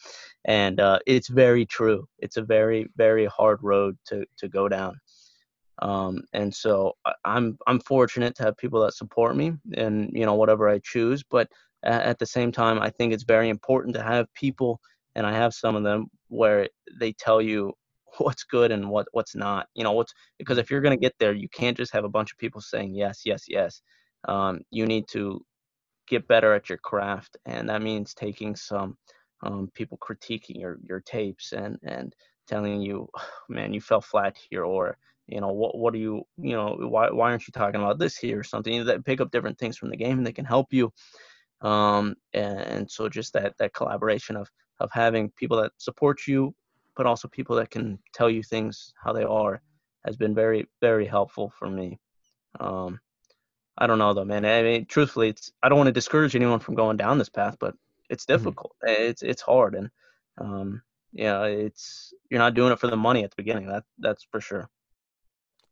And 0.46 0.80
uh, 0.80 1.00
it's 1.06 1.28
very 1.28 1.66
true. 1.66 2.08
It's 2.20 2.38
a 2.38 2.42
very, 2.42 2.88
very 2.98 3.26
hard 3.26 3.60
road 3.62 3.98
to, 4.08 4.26
to 4.38 4.50
go 4.50 4.68
down. 4.68 5.00
Um, 5.82 6.24
and 6.34 6.54
so 6.54 6.94
I'm 7.26 7.58
I'm 7.66 7.80
fortunate 7.80 8.36
to 8.36 8.44
have 8.44 8.58
people 8.58 8.82
that 8.82 8.94
support 8.94 9.36
me 9.36 9.54
and 9.76 10.12
you 10.14 10.26
know 10.26 10.36
whatever 10.36 10.70
I 10.70 10.80
choose. 10.84 11.24
But 11.24 11.48
at 11.84 12.20
the 12.20 12.26
same 12.26 12.52
time, 12.52 12.80
I 12.80 12.92
think 12.92 13.14
it's 13.14 13.24
very 13.24 13.50
important 13.50 13.96
to 13.96 14.04
have 14.04 14.32
people, 14.36 14.80
and 15.16 15.26
I 15.26 15.34
have 15.34 15.56
some 15.56 15.76
of 15.76 15.82
them 15.82 16.06
where 16.28 16.70
they 17.00 17.14
tell 17.14 17.42
you 17.42 17.74
what's 18.18 18.44
good 18.44 18.72
and 18.72 18.90
what 18.90 19.08
what's 19.12 19.36
not. 19.36 19.68
You 19.76 19.84
know 19.84 19.94
what's 19.94 20.14
because 20.38 20.58
if 20.58 20.70
you're 20.72 20.82
gonna 20.82 20.98
get 20.98 21.16
there, 21.20 21.34
you 21.34 21.50
can't 21.50 21.78
just 21.78 21.94
have 21.94 22.06
a 22.06 22.10
bunch 22.10 22.32
of 22.32 22.38
people 22.38 22.62
saying 22.62 22.96
yes, 22.96 23.22
yes, 23.26 23.46
yes. 23.48 23.82
Um, 24.28 24.62
you 24.72 24.86
need 24.86 25.06
to 25.10 25.44
get 26.08 26.28
better 26.28 26.54
at 26.54 26.70
your 26.70 26.78
craft, 26.80 27.38
and 27.46 27.70
that 27.70 27.82
means 27.82 28.14
taking 28.14 28.56
some 28.56 28.98
um, 29.44 29.70
people 29.74 29.98
critiquing 29.98 30.60
your 30.60 30.78
your 30.88 31.02
tapes 31.02 31.54
and 31.54 31.78
and 31.84 32.14
telling 32.48 32.82
you, 32.82 33.08
man, 33.50 33.74
you 33.74 33.82
fell 33.82 34.02
flat 34.02 34.38
here, 34.50 34.64
or 34.66 34.98
you 35.28 35.40
know 35.40 35.50
what 35.52 35.78
what 35.78 35.94
are 35.94 35.98
you 35.98 36.24
you 36.38 36.56
know 36.56 36.76
why 36.80 37.10
why 37.10 37.32
aren't 37.32 37.48
you 37.48 37.52
talking 37.54 37.82
about 37.82 37.98
this 38.00 38.18
here 38.18 38.40
or 38.40 38.44
something 38.44 38.74
You 38.74 38.80
know, 38.80 38.86
that 38.86 39.06
pick 39.06 39.22
up 39.22 39.32
different 39.32 39.58
things 39.58 39.78
from 39.78 39.90
the 39.90 39.98
game 39.98 40.18
and 40.18 40.28
they 40.28 40.34
can 40.34 40.46
help 40.46 40.68
you 40.72 40.92
um 41.62 42.16
and, 42.34 42.60
and 42.60 42.92
so 42.92 43.08
just 43.08 43.34
that 43.34 43.54
that 43.60 43.74
collaboration 43.74 44.36
of 44.36 44.50
of 44.80 44.90
having 44.92 45.32
people 45.38 45.62
that 45.62 45.72
support 45.78 46.28
you 46.28 46.54
but 47.02 47.10
also 47.10 47.28
people 47.28 47.56
that 47.56 47.72
can 47.72 47.98
tell 48.14 48.30
you 48.30 48.44
things 48.44 48.94
how 49.04 49.12
they 49.12 49.24
are 49.24 49.62
has 50.06 50.16
been 50.16 50.36
very 50.36 50.68
very 50.82 51.08
helpful 51.08 51.52
for 51.58 51.68
me 51.70 52.00
um 52.60 53.00
i 53.78 53.88
don't 53.88 54.00
know 54.00 54.14
though 54.14 54.26
man 54.26 54.46
i 54.46 54.62
mean 54.62 54.86
truthfully 54.86 55.30
it's 55.30 55.52
i 55.64 55.70
don't 55.70 55.80
want 55.80 55.88
to 55.88 55.92
discourage 55.94 56.36
anyone 56.36 56.60
from 56.60 56.76
going 56.76 56.98
down 56.98 57.18
this 57.18 57.30
path 57.30 57.58
but 57.60 57.76
it's 58.10 58.26
Mhm. 58.32 58.56
difficult 58.56 58.74
it's 58.84 59.24
it's 59.24 59.42
hard 59.42 59.76
and 59.76 59.90
um 60.40 60.82
yeah 61.14 61.44
it's 61.46 62.14
you're 62.30 62.40
not 62.40 62.54
doing 62.54 62.72
it 62.72 62.80
for 62.80 62.88
the 62.88 62.98
money 62.98 63.24
at 63.24 63.32
the 63.32 63.38
beginning 63.44 63.68
that 63.68 63.84
that's 64.00 64.26
for 64.32 64.42
sure 64.42 64.70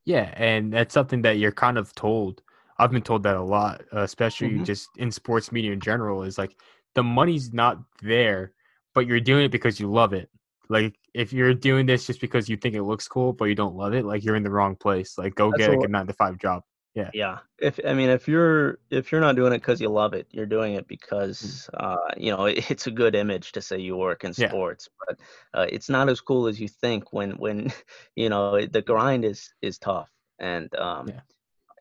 Yeah, 0.05 0.33
and 0.35 0.73
that's 0.73 0.93
something 0.93 1.21
that 1.23 1.37
you're 1.37 1.51
kind 1.51 1.77
of 1.77 1.93
told. 1.95 2.41
I've 2.77 2.91
been 2.91 3.01
told 3.03 3.23
that 3.23 3.35
a 3.35 3.43
lot, 3.43 3.81
especially 3.91 4.59
Mhm. 4.59 4.63
just 4.63 4.89
in 4.97 5.11
sports 5.11 5.51
media 5.51 5.73
in 5.73 5.79
general. 5.81 6.23
Is 6.23 6.37
like 6.37 6.59
the 6.95 7.03
money's 7.03 7.53
not 7.53 7.79
there, 8.01 8.53
but 8.95 9.07
you're 9.07 9.19
doing 9.19 9.45
it 9.45 9.51
because 9.51 9.79
you 9.79 9.91
love 9.91 10.13
it. 10.13 10.29
Like 10.69 10.95
if 11.13 11.33
you're 11.33 11.53
doing 11.53 11.85
this 11.85 12.05
just 12.07 12.21
because 12.21 12.47
you 12.49 12.57
think 12.57 12.75
it 12.75 12.83
looks 12.83 13.07
cool, 13.07 13.33
but 13.33 13.45
you 13.45 13.55
don't 13.55 13.75
love 13.75 13.93
it, 13.93 14.05
like 14.05 14.23
you're 14.23 14.35
in 14.35 14.43
the 14.43 14.51
wrong 14.51 14.75
place. 14.75 15.17
Like 15.17 15.35
go 15.35 15.51
That's 15.51 15.59
get 15.59 15.69
like 15.71 15.83
a 15.83 15.87
nine 15.87 16.07
to 16.07 16.13
five 16.13 16.37
job. 16.37 16.63
Yeah. 16.95 17.11
Yeah. 17.13 17.39
If 17.57 17.79
I 17.85 17.93
mean 17.93 18.09
if 18.09 18.27
you're 18.27 18.79
if 18.91 19.11
you're 19.11 19.21
not 19.21 19.35
doing 19.35 19.53
it 19.53 19.59
because 19.59 19.81
you 19.81 19.89
love 19.89 20.13
it, 20.13 20.27
you're 20.31 20.45
doing 20.45 20.75
it 20.75 20.87
because 20.87 21.69
uh 21.73 21.97
you 22.17 22.31
know 22.35 22.45
it, 22.45 22.69
it's 22.71 22.87
a 22.87 22.91
good 22.91 23.15
image 23.15 23.51
to 23.53 23.61
say 23.61 23.79
you 23.79 23.97
work 23.97 24.23
in 24.23 24.33
Yeah. 24.37 24.47
sports, 24.47 24.87
but 25.07 25.19
uh, 25.53 25.65
it's 25.69 25.89
not 25.89 26.09
as 26.09 26.21
cool 26.21 26.47
as 26.47 26.59
you 26.59 26.67
think 26.67 27.11
when 27.13 27.31
when 27.31 27.71
you 28.15 28.29
know 28.29 28.65
the 28.65 28.81
grind 28.81 29.25
is 29.25 29.53
is 29.61 29.79
tough 29.79 30.09
and 30.39 30.73
um 30.75 31.07
Yeah. 31.07 31.21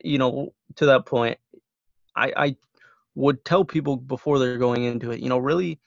you 0.02 0.19
know 0.19 0.55
to 0.77 0.86
that 0.86 1.05
point 1.06 1.39
I 2.16 2.32
I 2.36 2.56
would 3.15 3.44
tell 3.44 3.65
people 3.65 3.97
before 3.97 4.39
they're 4.39 4.59
going 4.59 4.85
into 4.85 5.10
it, 5.10 5.20
you 5.20 5.28
know, 5.28 5.39
really 5.39 5.81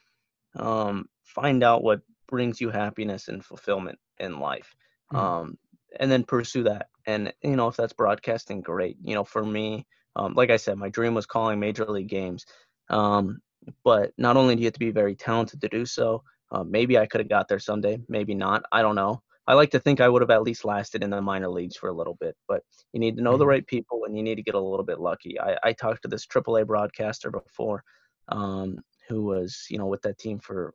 um 0.56 1.08
find 1.24 1.64
out 1.64 1.84
what 1.84 2.02
brings 2.32 2.62
you 2.62 2.72
happiness 2.72 3.28
and 3.30 3.46
fulfillment 3.46 4.00
in 4.20 4.40
life 4.40 4.76
Mhm. 5.12 5.32
um, 5.32 5.58
and 6.00 6.12
then 6.12 6.24
pursue 6.24 6.64
that. 6.64 6.88
And 7.06 7.34
you 7.44 7.56
know, 7.58 7.68
if 7.68 7.78
that's 7.78 7.94
broadcasting, 7.94 8.62
great. 8.62 8.98
You 9.04 9.16
know, 9.16 9.24
for 9.24 9.46
me, 9.46 9.86
um, 10.16 10.34
like 10.36 10.50
I 10.50 10.58
said, 10.58 10.78
my 10.78 10.90
dream 10.90 11.14
was 11.16 11.28
calling 11.28 11.60
major 11.60 11.86
league 11.86 12.10
games. 12.10 12.46
Um, 12.90 13.40
but 13.84 14.12
not 14.18 14.38
only 14.38 14.56
do 14.56 14.62
you 14.62 14.68
have 14.68 14.74
to 14.74 14.80
be 14.80 14.92
very 14.92 15.16
talented 15.16 15.62
to 15.62 15.70
do 15.70 15.86
so, 15.86 16.24
uh, 16.52 16.64
maybe 16.64 16.98
I 16.98 17.06
could 17.08 17.22
have 17.22 17.30
got 17.30 17.48
there 17.48 17.60
someday, 17.60 18.00
maybe 18.10 18.34
not. 18.34 18.64
I 18.72 18.82
don't 18.82 18.96
know. 18.96 19.22
I 19.48 19.54
like 19.54 19.72
to 19.72 19.80
think 19.80 20.02
I 20.02 20.10
would 20.10 20.22
have 20.22 20.30
at 20.32 20.44
least 20.44 20.66
lasted 20.66 21.04
in 21.04 21.10
the 21.10 21.22
minor 21.22 21.50
leagues 21.50 21.76
for 21.76 21.90
a 21.90 21.94
little 21.94 22.16
bit, 22.20 22.36
but 22.48 22.64
you 22.94 23.00
need 23.00 23.18
to 23.18 23.24
know 23.24 23.38
the 23.38 23.46
Mhm. 23.46 23.48
right 23.48 23.66
people 23.68 24.06
and 24.06 24.16
you 24.18 24.24
need 24.24 24.36
to 24.36 24.44
get 24.44 24.56
a 24.56 24.60
little 24.60 24.86
bit 24.86 25.00
lucky. 25.00 25.40
I, 25.40 25.58
I 25.64 25.74
talked 25.74 26.04
to 26.04 26.08
this 26.10 26.26
AAA 26.28 26.66
broadcaster 26.66 27.32
before, 27.32 27.84
um, 28.30 28.78
who 29.08 29.24
was 29.24 29.66
you 29.70 29.78
know 29.78 29.88
with 29.88 30.02
that 30.04 30.18
team 30.20 30.40
for 30.40 30.74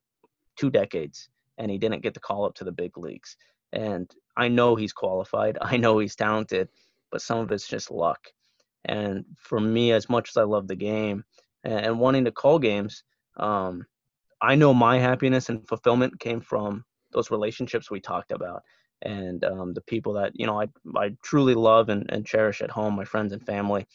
two 0.56 0.70
decades, 0.70 1.28
and 1.58 1.70
he 1.70 1.78
didn't 1.78 2.02
get 2.02 2.14
the 2.14 2.20
call 2.20 2.44
up 2.44 2.54
to 2.56 2.64
the 2.64 2.72
big 2.72 2.96
leagues. 2.98 3.36
And 3.72 4.10
I 4.36 4.48
know 4.48 4.76
he's 4.76 4.92
qualified. 4.92 5.58
I 5.62 5.76
know 5.76 5.98
he's 5.98 6.16
talented, 6.16 6.68
but 7.10 7.22
some 7.22 7.38
of 7.38 7.52
it's 7.52 7.68
just 7.68 7.90
luck. 7.90 8.28
And 8.84 9.24
for 9.36 9.58
me, 9.58 9.92
as 9.92 10.08
much 10.08 10.30
as 10.30 10.36
I 10.36 10.44
love 10.44 10.68
the 10.68 10.76
game 10.76 11.24
and, 11.64 11.86
and 11.86 12.00
wanting 12.00 12.24
to 12.26 12.32
call 12.32 12.58
games, 12.58 13.02
um, 13.36 13.84
I 14.40 14.54
know 14.54 14.72
my 14.74 14.98
happiness 14.98 15.48
and 15.48 15.66
fulfillment 15.66 16.20
came 16.20 16.40
from 16.40 16.84
those 17.12 17.30
relationships 17.30 17.90
we 17.90 18.00
talked 18.00 18.32
about 18.32 18.62
and 19.02 19.44
um, 19.44 19.74
the 19.74 19.80
people 19.82 20.12
that 20.14 20.32
you 20.34 20.46
know 20.46 20.60
I, 20.60 20.68
I 20.96 21.10
truly 21.22 21.54
love 21.54 21.88
and, 21.88 22.10
and 22.10 22.26
cherish 22.26 22.62
at 22.62 22.70
home, 22.70 22.94
my 22.94 23.04
friends 23.04 23.32
and 23.32 23.44
family. 23.44 23.86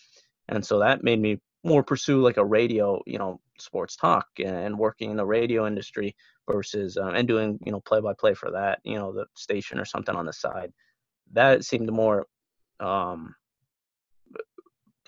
And 0.49 0.65
so 0.65 0.79
that 0.79 1.03
made 1.03 1.19
me 1.19 1.39
more 1.63 1.83
pursue 1.83 2.21
like 2.21 2.37
a 2.37 2.45
radio, 2.45 3.01
you 3.05 3.17
know, 3.17 3.39
sports 3.59 3.95
talk 3.95 4.27
and 4.43 4.77
working 4.77 5.11
in 5.11 5.17
the 5.17 5.25
radio 5.25 5.67
industry 5.67 6.15
versus 6.49 6.97
um, 6.97 7.15
and 7.15 7.27
doing 7.27 7.59
you 7.65 7.71
know 7.71 7.81
play 7.81 8.01
by 8.01 8.13
play 8.17 8.33
for 8.33 8.51
that, 8.51 8.79
you 8.83 8.97
know, 8.97 9.13
the 9.13 9.25
station 9.35 9.79
or 9.79 9.85
something 9.85 10.15
on 10.15 10.25
the 10.25 10.33
side. 10.33 10.71
That 11.33 11.65
seemed 11.65 11.91
more 11.91 12.27
um, 12.79 13.35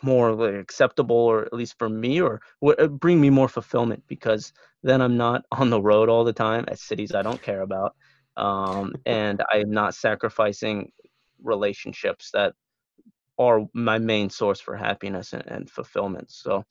more 0.03 0.33
like 0.33 0.55
acceptable 0.55 1.15
or 1.15 1.45
at 1.45 1.53
least 1.53 1.77
for 1.79 1.89
me 1.89 2.21
or 2.21 2.41
uh, 2.77 2.87
bring 2.87 3.19
me 3.19 3.29
more 3.29 3.47
fulfillment 3.47 4.03
because 4.07 4.51
then 4.83 5.01
i'm 5.01 5.17
not 5.17 5.43
on 5.51 5.69
the 5.69 5.81
road 5.81 6.09
all 6.09 6.23
the 6.23 6.33
time 6.33 6.65
at 6.67 6.77
cities 6.77 7.15
i 7.15 7.21
don't 7.21 7.41
care 7.41 7.61
about 7.61 7.95
um, 8.37 8.93
and 9.05 9.41
i'm 9.51 9.71
not 9.71 9.95
sacrificing 9.95 10.91
relationships 11.41 12.29
that 12.33 12.53
are 13.39 13.61
my 13.73 13.97
main 13.97 14.29
source 14.29 14.59
for 14.59 14.75
happiness 14.75 15.33
and, 15.33 15.45
and 15.47 15.69
fulfillment 15.69 16.29
so 16.29 16.63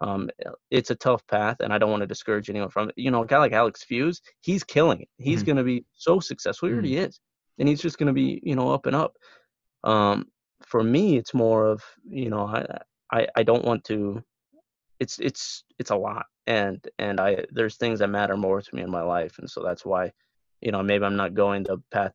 um, 0.00 0.28
it's 0.70 0.90
a 0.90 0.94
tough 0.96 1.26
path 1.28 1.56
and 1.60 1.72
i 1.72 1.78
don't 1.78 1.90
want 1.90 2.00
to 2.00 2.06
discourage 2.06 2.50
anyone 2.50 2.68
from 2.68 2.88
it 2.88 2.94
you 2.96 3.10
know 3.10 3.22
a 3.22 3.26
guy 3.26 3.38
like 3.38 3.52
alex 3.52 3.82
fuse 3.82 4.20
he's 4.40 4.64
killing 4.64 5.00
it. 5.02 5.08
He's 5.18 5.42
Mhm. 5.42 5.46
going 5.46 5.56
to 5.56 5.64
be 5.64 5.84
so 5.94 6.20
successful. 6.20 6.68
He 6.68 6.72
already 6.74 6.96
is 6.96 7.20
and 7.58 7.68
he's 7.68 7.80
just 7.80 7.98
going 7.98 8.08
to 8.08 8.12
be 8.12 8.40
you 8.42 8.54
know 8.56 8.72
up 8.72 8.86
and 8.86 8.96
up. 8.96 9.16
Um, 9.84 10.26
for 10.66 10.82
me 10.82 11.16
it's 11.16 11.34
more 11.34 11.66
of 11.66 11.82
you 12.08 12.30
know 12.30 12.46
I, 12.46 12.78
I 13.12 13.26
i 13.36 13.42
don't 13.42 13.64
want 13.64 13.84
to 13.84 14.22
it's 15.00 15.18
it's 15.18 15.64
it's 15.78 15.90
a 15.90 15.96
lot 15.96 16.26
and 16.46 16.82
and 16.98 17.20
i 17.20 17.44
there's 17.50 17.76
things 17.76 17.98
that 17.98 18.08
matter 18.08 18.36
more 18.36 18.62
to 18.62 18.74
me 18.74 18.82
in 18.82 18.90
my 18.90 19.02
life 19.02 19.38
and 19.38 19.50
so 19.50 19.62
that's 19.62 19.84
why 19.84 20.10
you 20.60 20.72
know 20.72 20.82
maybe 20.82 21.04
i'm 21.04 21.16
not 21.16 21.34
going 21.34 21.64
the 21.64 21.78
path 21.90 22.12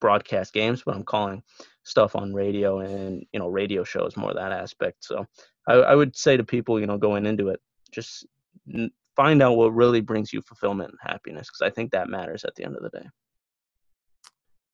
broadcast 0.00 0.52
games 0.52 0.82
but 0.84 0.94
i'm 0.96 1.04
calling 1.04 1.42
stuff 1.84 2.16
on 2.16 2.34
radio 2.34 2.80
and 2.80 3.24
you 3.32 3.38
know 3.38 3.48
radio 3.48 3.84
shows 3.84 4.16
more 4.16 4.34
that 4.34 4.52
aspect 4.52 5.04
so 5.04 5.24
i, 5.68 5.74
I 5.74 5.94
would 5.94 6.16
say 6.16 6.36
to 6.36 6.44
people 6.44 6.80
you 6.80 6.86
know 6.86 6.98
going 6.98 7.26
into 7.26 7.48
it 7.48 7.60
just 7.90 8.26
n- 8.72 8.90
find 9.16 9.42
out 9.42 9.56
what 9.56 9.74
really 9.74 10.00
brings 10.00 10.32
you 10.32 10.40
fulfillment 10.42 10.90
and 10.90 10.98
happiness 11.12 11.48
because 11.48 11.62
i 11.62 11.70
think 11.74 11.92
that 11.92 12.08
matters 12.08 12.44
at 12.44 12.54
the 12.54 12.64
end 12.64 12.76
of 12.76 12.82
the 12.82 12.90
day 12.90 13.06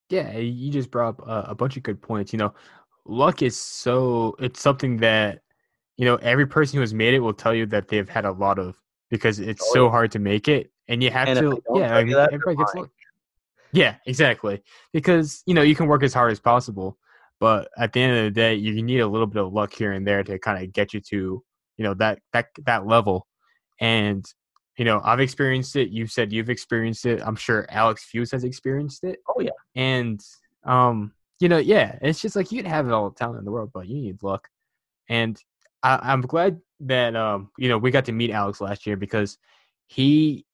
Yeah, 0.09 0.37
you 0.37 0.71
just 0.71 0.89
brought 0.89 1.19
up 1.19 1.27
a, 1.27 1.51
a 1.51 1.55
bunch 1.55 1.77
of 1.77 1.83
good 1.83 2.01
points. 2.01 2.33
You 2.33 2.39
know, 2.39 2.53
luck 3.05 3.41
is 3.41 3.55
so 3.55 4.35
it's 4.39 4.59
something 4.59 4.97
that 4.97 5.41
you 5.97 6.05
know, 6.05 6.15
every 6.17 6.47
person 6.47 6.77
who 6.77 6.81
has 6.81 6.93
made 6.93 7.13
it 7.13 7.19
will 7.19 7.33
tell 7.33 7.53
you 7.53 7.65
that 7.67 7.89
they've 7.89 8.07
had 8.07 8.23
a 8.25 8.31
lot 8.31 8.57
of 8.57 8.81
because 9.09 9.39
it's 9.39 9.61
Oh, 9.61 9.73
so 9.73 9.83
yeah. 9.85 9.91
hard 9.91 10.11
to 10.13 10.19
make 10.19 10.47
it, 10.47 10.71
and 10.87 11.03
you 11.03 11.11
have 11.11 11.27
And 11.27 11.39
to, 11.39 11.61
yeah, 11.75 11.89
tell 11.89 11.97
I 11.99 12.03
mean, 12.05 12.15
that, 12.15 12.31
everybody 12.33 12.55
gets 12.55 12.73
luck. 12.73 12.89
Yeah, 13.73 13.95
exactly. 14.05 14.63
Because 14.93 15.43
you 15.45 15.53
know 15.53 15.61
you 15.61 15.75
can 15.75 15.87
work 15.87 16.03
as 16.03 16.13
hard 16.13 16.31
as 16.31 16.39
possible, 16.39 16.97
but 17.39 17.69
at 17.77 17.93
the 17.93 18.01
end 18.01 18.17
of 18.17 18.23
the 18.25 18.31
day, 18.31 18.55
you 18.55 18.81
need 18.81 18.99
a 18.99 19.07
little 19.07 19.27
bit 19.27 19.43
of 19.43 19.53
luck 19.53 19.73
here 19.73 19.91
and 19.93 20.05
there 20.05 20.23
to 20.23 20.37
kind 20.39 20.63
of 20.63 20.73
get 20.73 20.93
you 20.93 21.01
to 21.01 21.43
you 21.77 21.83
know 21.83 21.93
that 21.95 22.19
that 22.33 22.47
that 22.65 22.85
level. 22.85 23.27
And 23.79 24.25
you 24.77 24.85
know, 24.85 25.01
I've 25.03 25.19
experienced 25.19 25.75
it. 25.75 25.89
You 25.89 26.07
said 26.07 26.31
you've 26.31 26.49
experienced 26.49 27.05
it. 27.05 27.21
I'm 27.25 27.35
sure 27.35 27.65
Alex 27.69 28.05
Fuse 28.05 28.31
has 28.31 28.43
experienced 28.43 29.03
it. 29.03 29.19
Oh 29.27 29.41
yeah. 29.41 29.51
And 29.75 30.21
um, 30.65 31.13
you 31.39 31.49
know, 31.49 31.57
yeah, 31.57 31.97
it's 32.01 32.21
just 32.21 32.35
like 32.35 32.51
you 32.51 32.61
can 32.61 32.69
have 32.71 32.89
all 32.91 33.09
the 33.09 33.15
talent 33.15 33.39
in 33.39 33.45
the 33.45 33.51
world, 33.51 33.71
but 33.73 33.87
you 33.87 33.95
need 33.95 34.21
luck. 34.23 34.47
And 35.07 35.41
I, 35.83 35.99
I'm 36.01 36.21
glad 36.21 36.59
that 36.81 37.15
um, 37.15 37.49
you 37.57 37.69
know, 37.69 37.77
we 37.77 37.91
got 37.91 38.05
to 38.05 38.11
meet 38.11 38.31
Alex 38.31 38.61
last 38.61 38.85
year 38.85 38.97
because 38.97 39.37
he 39.87 40.45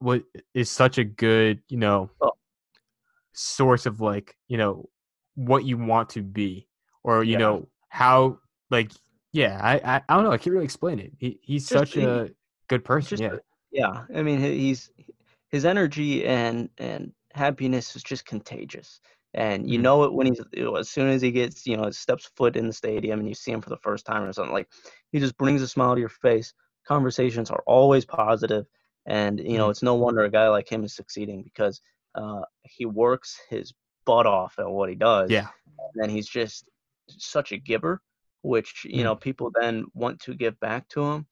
was 0.00 0.20
is 0.52 0.70
such 0.70 0.98
a 0.98 1.04
good, 1.04 1.62
you 1.68 1.78
know, 1.78 2.10
Oh. 2.20 2.32
source 3.32 3.86
of 3.86 4.00
like, 4.00 4.36
you 4.48 4.58
know, 4.58 4.88
what 5.34 5.64
you 5.64 5.76
want 5.78 6.10
to 6.10 6.22
be, 6.22 6.68
or 7.02 7.24
you 7.24 7.32
Yeah. 7.32 7.38
know 7.38 7.68
how 7.88 8.38
like 8.70 8.92
yeah, 9.32 9.60
I, 9.62 9.96
I 9.96 10.02
I 10.08 10.14
don't 10.14 10.24
know, 10.24 10.30
I 10.32 10.38
can't 10.38 10.52
really 10.54 10.64
explain 10.64 10.98
it. 11.00 11.12
He 11.18 11.38
he's 11.42 11.68
Just- 11.68 11.92
such 11.92 11.94
he- 11.94 12.04
a 12.04 12.30
good 12.68 12.84
person. 12.84 13.18
just 13.18 13.22
Yeah. 13.22 13.38
Yeah, 13.72 14.04
I 14.14 14.22
mean 14.22 14.40
he's 14.40 14.90
his 15.50 15.64
energy 15.64 16.24
and 16.26 16.68
and 16.78 17.12
happiness 17.32 17.96
is 17.96 18.02
just 18.04 18.24
contagious, 18.24 19.00
and 19.34 19.68
you 19.68 19.78
Mhm. 19.78 19.82
know 19.82 20.04
it 20.04 20.12
when 20.12 20.26
he's 20.28 20.40
as 20.78 20.88
soon 20.88 21.08
as 21.08 21.20
he 21.20 21.32
gets 21.32 21.66
you 21.66 21.76
know 21.76 21.90
steps 21.90 22.30
foot 22.36 22.56
in 22.56 22.66
the 22.68 22.72
stadium 22.72 23.18
and 23.18 23.28
you 23.28 23.34
see 23.34 23.50
him 23.50 23.60
for 23.60 23.70
the 23.70 23.76
first 23.78 24.06
time 24.06 24.22
or 24.22 24.32
something 24.32 24.52
like 24.54 24.68
he 25.10 25.18
just 25.18 25.36
brings 25.36 25.60
a 25.62 25.66
smile 25.68 25.94
to 25.94 26.00
your 26.00 26.08
face. 26.08 26.54
Conversations 26.86 27.50
are 27.50 27.62
always 27.66 28.04
positive, 28.04 28.66
and 29.06 29.40
you 29.40 29.58
know 29.58 29.66
Mhm. 29.66 29.70
it's 29.70 29.82
no 29.82 29.94
wonder 29.94 30.22
a 30.22 30.30
guy 30.30 30.48
like 30.48 30.70
him 30.70 30.84
is 30.84 30.94
succeeding 30.94 31.42
because 31.42 31.80
uh, 32.14 32.42
he 32.62 32.86
works 32.86 33.40
his 33.50 33.72
butt 34.04 34.26
off 34.26 34.54
at 34.58 34.70
what 34.70 34.88
he 34.88 34.94
does. 34.94 35.30
Yeah. 35.30 35.48
and 35.66 36.02
then 36.02 36.10
he's 36.10 36.28
just 36.28 36.68
such 37.08 37.52
a 37.52 37.58
giver, 37.58 38.00
which 38.42 38.84
you 38.84 39.00
Mm. 39.00 39.04
know 39.04 39.16
people 39.16 39.50
then 39.60 39.84
want 39.94 40.20
to 40.20 40.34
give 40.34 40.58
back 40.60 40.88
to 40.90 41.02
him. 41.02 41.26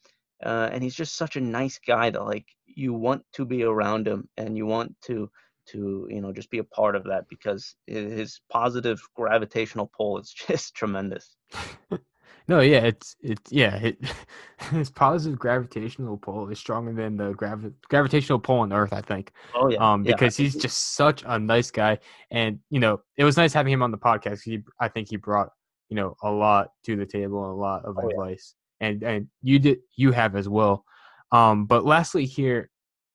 Uh, 0.44 0.68
and 0.72 0.82
he's 0.82 0.94
just 0.96 1.14
such 1.16 1.36
a 1.36 1.40
nice 1.40 1.78
guy 1.86 2.10
that 2.10 2.24
like 2.24 2.46
you 2.66 2.92
want 2.92 3.24
to 3.32 3.44
be 3.44 3.62
around 3.62 4.08
him 4.08 4.28
and 4.36 4.56
you 4.56 4.66
want 4.66 4.94
to 5.02 5.30
to 5.64 6.06
you 6.10 6.20
know 6.20 6.32
just 6.32 6.50
be 6.50 6.58
a 6.58 6.64
part 6.64 6.96
of 6.96 7.04
that 7.04 7.28
because 7.28 7.76
his 7.86 8.40
positive 8.50 9.00
gravitational 9.14 9.90
pull 9.96 10.18
is 10.18 10.32
just 10.48 10.74
tremendous. 10.74 11.36
No, 12.48 12.60
yeah, 12.60 12.80
it's 12.80 13.16
it's 13.20 13.52
yeah, 13.52 13.76
it, 13.76 13.98
his 14.70 14.90
positive 14.90 15.38
gravitational 15.38 16.16
pull 16.16 16.48
is 16.48 16.58
stronger 16.58 16.92
than 16.92 17.16
the 17.16 17.32
gravi- 17.34 17.72
gravitational 17.88 18.38
pull 18.38 18.60
on 18.60 18.72
Earth, 18.72 18.92
I 18.92 19.00
think. 19.00 19.32
Oh 19.54 19.68
yeah, 19.68 19.78
um, 19.78 20.04
yeah, 20.04 20.12
because 20.12 20.36
he's 20.36 20.56
just 20.56 20.94
such 20.94 21.22
a 21.26 21.38
nice 21.38 21.70
guy, 21.70 21.98
and 22.30 22.58
you 22.70 22.80
know, 22.80 23.00
it 23.16 23.24
was 23.24 23.36
nice 23.36 23.52
having 23.52 23.72
him 23.72 23.82
on 23.82 23.90
the 23.90 23.98
podcast. 23.98 24.42
He, 24.42 24.60
I 24.80 24.88
think, 24.88 25.08
he 25.08 25.16
brought 25.16 25.50
you 25.88 25.96
know 25.96 26.16
a 26.22 26.30
lot 26.30 26.72
to 26.84 26.96
the 26.96 27.06
table, 27.06 27.42
and 27.44 27.52
a 27.52 27.54
lot 27.54 27.84
of 27.84 27.96
Oh, 27.96 28.02
yeah. 28.02 28.08
advice, 28.10 28.54
and 28.80 29.02
and 29.02 29.28
you 29.42 29.58
did, 29.58 29.78
you 29.96 30.10
have 30.12 30.34
as 30.34 30.48
well. 30.48 30.84
Um, 31.30 31.66
but 31.66 31.84
lastly, 31.84 32.26
here, 32.26 32.70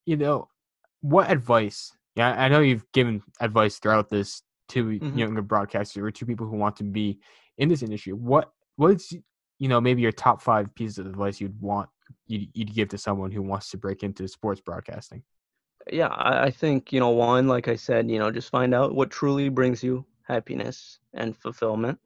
you 0.05 0.15
know, 0.15 0.47
what 1.01 1.29
advice? 1.29 1.91
Yeah, 2.15 2.31
I 2.31 2.47
know 2.47 2.61
you've 2.61 2.89
given 2.93 3.21
advice 3.41 3.77
throughout 3.77 4.09
this 4.09 4.41
to 4.69 4.85
Mhm. 4.85 5.17
younger 5.17 5.43
broadcasters 5.43 6.01
or 6.01 6.11
to 6.11 6.25
people 6.25 6.47
who 6.47 6.57
want 6.57 6.75
to 6.77 6.83
be 6.83 7.19
in 7.57 7.69
this 7.69 7.83
industry. 7.83 8.13
What 8.13 8.51
what's 8.77 9.11
you 9.11 9.67
know 9.67 9.81
maybe 9.81 10.01
your 10.01 10.11
top 10.11 10.41
five 10.41 10.73
pieces 10.73 10.99
of 10.99 11.07
advice 11.07 11.41
you'd 11.41 11.59
want 11.61 11.89
you'd, 12.27 12.49
you'd 12.53 12.73
give 12.73 12.89
to 12.89 12.97
someone 12.97 13.31
who 13.31 13.41
wants 13.41 13.69
to 13.71 13.77
break 13.77 14.03
into 14.03 14.27
sports 14.27 14.61
broadcasting? 14.61 15.23
yeah, 15.91 16.07
I, 16.07 16.45
I 16.45 16.51
think 16.51 16.91
you 16.91 16.99
know 16.99 17.09
one, 17.09 17.47
like 17.47 17.67
I 17.67 17.75
said, 17.75 18.09
you 18.09 18.19
know, 18.19 18.31
just 18.31 18.49
find 18.49 18.73
out 18.73 18.95
what 18.95 19.11
truly 19.11 19.49
brings 19.49 19.83
you 19.83 20.05
happiness 20.23 20.99
and 21.13 21.35
fulfillment. 21.35 21.99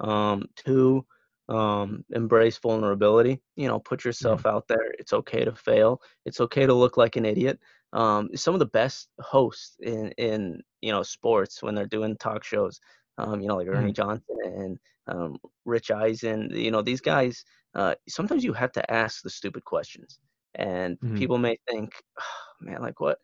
Um, 0.00 0.46
two, 0.56 1.06
um, 1.48 2.04
embrace 2.10 2.58
vulnerability. 2.58 3.40
You 3.56 3.68
know, 3.68 3.78
put 3.78 4.04
yourself 4.04 4.46
out 4.46 4.68
there. 4.68 4.92
It's 4.98 5.12
okay 5.12 5.44
to 5.44 5.54
fail. 5.54 6.02
It's 6.24 6.40
okay 6.40 6.66
to 6.66 6.74
look 6.74 6.96
like 6.96 7.16
an 7.16 7.24
idiot. 7.24 7.58
Um, 7.92 8.30
some 8.34 8.54
of 8.54 8.60
the 8.60 8.66
best 8.66 9.08
hosts 9.20 9.76
in 9.80 10.12
in 10.12 10.62
you 10.80 10.92
know 10.92 11.02
sports 11.02 11.62
when 11.62 11.74
they're 11.74 11.86
doing 11.86 12.16
talk 12.16 12.44
shows, 12.44 12.80
um, 13.18 13.40
you 13.40 13.48
know, 13.48 13.56
like 13.56 13.68
Ernie 13.68 13.92
Johnson 13.92 14.36
and 14.44 14.78
um, 15.06 15.38
Rich 15.64 15.90
Eisen. 15.90 16.50
You 16.52 16.70
know, 16.70 16.82
these 16.82 17.00
guys. 17.00 17.44
Uh, 17.74 17.94
sometimes 18.06 18.44
you 18.44 18.52
have 18.52 18.70
to 18.72 18.92
ask 18.92 19.22
the 19.22 19.30
stupid 19.30 19.64
questions, 19.64 20.18
and 20.56 20.98
Mhm. 21.00 21.16
people 21.16 21.38
may 21.38 21.56
think, 21.70 21.94
oh, 22.20 22.24
"Man, 22.60 22.82
like 22.82 23.00
what?" 23.00 23.18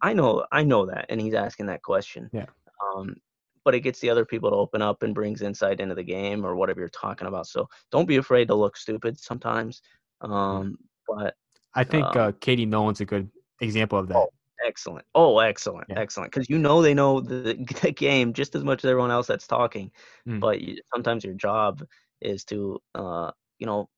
I 0.00 0.12
know, 0.12 0.46
I 0.52 0.62
know 0.62 0.86
that, 0.86 1.06
and 1.08 1.20
he's 1.20 1.34
asking 1.34 1.66
that 1.66 1.82
question. 1.82 2.30
Yeah. 2.32 2.46
Um, 2.84 3.16
but 3.64 3.74
it 3.74 3.80
gets 3.80 4.00
the 4.00 4.10
other 4.10 4.24
people 4.24 4.50
to 4.50 4.56
open 4.56 4.80
up 4.80 5.02
and 5.02 5.14
brings 5.14 5.42
insight 5.42 5.80
into 5.80 5.94
the 5.94 6.02
game 6.02 6.46
or 6.46 6.56
whatever 6.56 6.80
you're 6.80 6.88
talking 6.88 7.28
about. 7.28 7.46
So 7.46 7.68
don't 7.90 8.06
be 8.06 8.16
afraid 8.16 8.48
to 8.48 8.54
look 8.54 8.76
stupid 8.76 9.18
sometimes. 9.18 9.82
Um, 10.20 10.78
but 11.06 11.36
I 11.74 11.84
think 11.84 12.04
Um, 12.06 12.18
uh, 12.18 12.32
Katie 12.40 12.66
Nolan's 12.66 13.00
a 13.00 13.04
good 13.04 13.30
example 13.60 13.98
of 13.98 14.08
that. 14.08 14.16
Oh, 14.16 14.30
excellent. 14.66 15.06
Oh, 15.14 15.38
excellent, 15.38 15.86
Yeah. 15.88 16.00
excellent. 16.00 16.32
Because 16.32 16.48
you 16.48 16.58
know 16.58 16.82
they 16.82 16.94
know 16.94 17.20
the, 17.20 17.54
the 17.82 17.92
game 17.92 18.32
just 18.32 18.54
as 18.54 18.64
much 18.64 18.84
as 18.84 18.90
everyone 18.90 19.10
else 19.10 19.26
that's 19.26 19.46
talking. 19.46 19.90
Mm. 20.28 20.40
But 20.40 20.60
you, 20.60 20.78
sometimes 20.92 21.24
your 21.24 21.34
job 21.34 21.84
is 22.20 22.44
to, 22.44 22.80
uh, 22.94 23.30
you 23.58 23.66
know, 23.66 23.88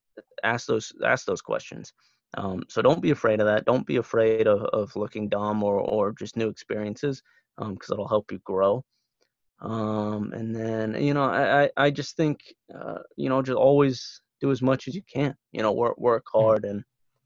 ask 0.43 0.67
those 0.67 0.93
ask 1.05 1.27
those 1.27 1.43
questions. 1.43 1.93
Um, 2.37 2.63
so 2.69 2.81
don't 2.83 3.03
be 3.03 3.11
afraid 3.11 3.41
of 3.41 3.47
that. 3.47 3.65
Don't 3.65 3.87
be 3.87 3.97
afraid 3.97 4.47
of, 4.47 4.63
of 4.63 4.95
looking 4.97 5.29
dumb 5.29 5.63
or, 5.63 5.79
or 5.79 6.13
just 6.13 6.37
new 6.37 6.49
experiences 6.49 7.23
because 7.59 7.91
it'll 7.91 8.09
help 8.09 8.33
you 8.33 8.39
grow. 8.45 8.85
Um, 9.61 10.33
and 10.33 10.55
then 10.55 11.01
you 11.01 11.15
know 11.15 11.23
I, 11.23 11.71
I, 11.77 11.91
just 11.91 12.17
think 12.17 12.41
uh, 12.75 12.99
you 13.17 13.29
know 13.29 13.43
just 13.43 13.57
always 13.57 14.21
do 14.41 14.51
as 14.51 14.61
much 14.61 14.89
as 14.89 14.95
you 14.95 15.03
can. 15.03 15.37
You 15.53 15.63
know 15.63 15.73
work 15.73 15.99
work 15.99 16.25
hard 16.33 16.65
and 16.65 16.83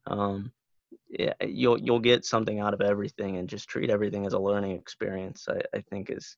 um, 0.07 0.53
you'll 1.45 1.79
you'll 1.79 2.01
get 2.01 2.25
something 2.25 2.61
out 2.61 2.75
of 2.75 2.81
everything 2.81 3.37
and 3.37 3.49
just 3.49 3.69
treat 3.69 3.91
everything 3.91 4.27
as 4.27 4.33
a 4.33 4.39
learning 4.39 4.73
experience. 4.73 5.47
I, 5.49 5.61
I 5.77 5.81
think 5.83 6.11
is 6.11 6.37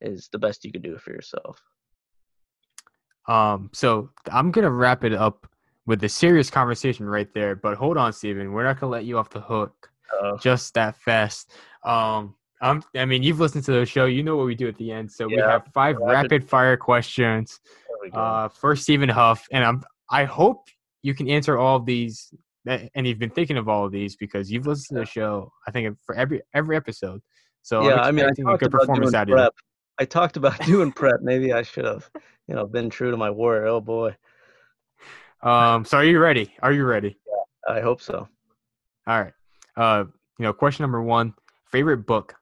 is 0.00 0.28
the 0.32 0.38
best 0.38 0.64
you 0.64 0.72
could 0.72 0.82
do 0.82 0.96
for 0.98 1.10
yourself. 1.10 1.60
Um, 3.26 3.70
so 3.72 4.10
I'm 4.30 4.50
gonna 4.50 4.70
wrap 4.70 5.04
it 5.04 5.12
up 5.12 5.46
with 5.86 6.02
a 6.04 6.08
serious 6.08 6.50
conversation 6.50 7.06
right 7.06 7.32
there. 7.34 7.56
But 7.56 7.76
hold 7.76 7.96
on, 7.96 8.12
Stephen, 8.12 8.52
we're 8.52 8.64
not 8.64 8.78
gonna 8.80 8.92
let 8.92 9.04
you 9.04 9.18
off 9.18 9.30
the 9.30 9.40
hook 9.40 9.90
Uh, 10.22 10.36
just 10.38 10.72
that 10.74 10.96
fast. 10.96 11.52
Um, 11.84 12.34
I'm, 12.60 12.82
I 12.96 13.04
mean, 13.04 13.22
you've 13.22 13.38
listened 13.40 13.64
to 13.64 13.72
the 13.72 13.86
show, 13.86 14.06
you 14.06 14.22
know 14.22 14.36
what 14.36 14.46
we 14.46 14.54
do 14.54 14.66
at 14.68 14.76
the 14.76 14.90
end. 14.90 15.12
So 15.12 15.28
we 15.28 15.36
have 15.36 15.66
five 15.72 15.96
rapid- 15.96 16.12
rapid 16.12 16.48
fire 16.48 16.76
questions. 16.76 17.60
there 17.86 17.96
we 18.02 18.10
go. 18.10 18.18
Uh, 18.18 18.48
first, 18.48 18.82
Stephen 18.82 19.08
Hough, 19.08 19.46
and 19.52 19.64
I'm 19.64 19.84
I 20.10 20.24
hope 20.24 20.68
you 21.02 21.14
can 21.14 21.28
answer 21.28 21.58
all 21.58 21.76
of 21.76 21.84
these, 21.84 22.32
and 22.68 23.06
you've 23.06 23.18
been 23.18 23.30
thinking 23.30 23.56
of 23.56 23.68
all 23.68 23.86
of 23.86 23.92
these 23.92 24.16
because 24.16 24.50
you've 24.50 24.66
listened 24.66 24.96
to 24.96 25.00
the 25.00 25.06
show. 25.06 25.50
I 25.66 25.70
think 25.70 25.96
for 26.04 26.14
every 26.14 26.42
every 26.54 26.76
episode. 26.76 27.20
So 27.62 27.82
yeah, 27.82 27.96
I'm 27.96 28.14
mean, 28.14 28.26
I 28.26 28.28
talked 28.28 28.60
good 28.60 28.68
about 28.68 28.80
performance 28.80 29.10
doing 29.10 29.20
out 29.20 29.28
prep. 29.28 29.54
I 29.98 30.04
talked 30.04 30.36
about 30.36 30.58
doing 30.66 30.92
prep. 30.92 31.20
Maybe 31.22 31.52
I 31.52 31.62
should 31.62 31.84
have, 31.84 32.10
you 32.46 32.54
know, 32.54 32.66
been 32.66 32.90
true 32.90 33.10
to 33.10 33.16
my 33.16 33.30
word. 33.30 33.66
Oh 33.66 33.80
boy, 33.80 34.16
Um, 35.42 35.84
so 35.84 35.98
are 35.98 36.04
you 36.04 36.18
ready? 36.18 36.54
Are 36.62 36.72
you 36.72 36.84
ready? 36.84 37.18
I 37.68 37.80
hope 37.80 38.00
so. 38.00 38.28
All 39.06 39.20
right. 39.20 39.32
Uh, 39.76 40.04
you 40.38 40.44
know, 40.44 40.52
question 40.52 40.82
number 40.82 41.02
one: 41.02 41.34
favorite 41.70 42.06
book. 42.06 42.34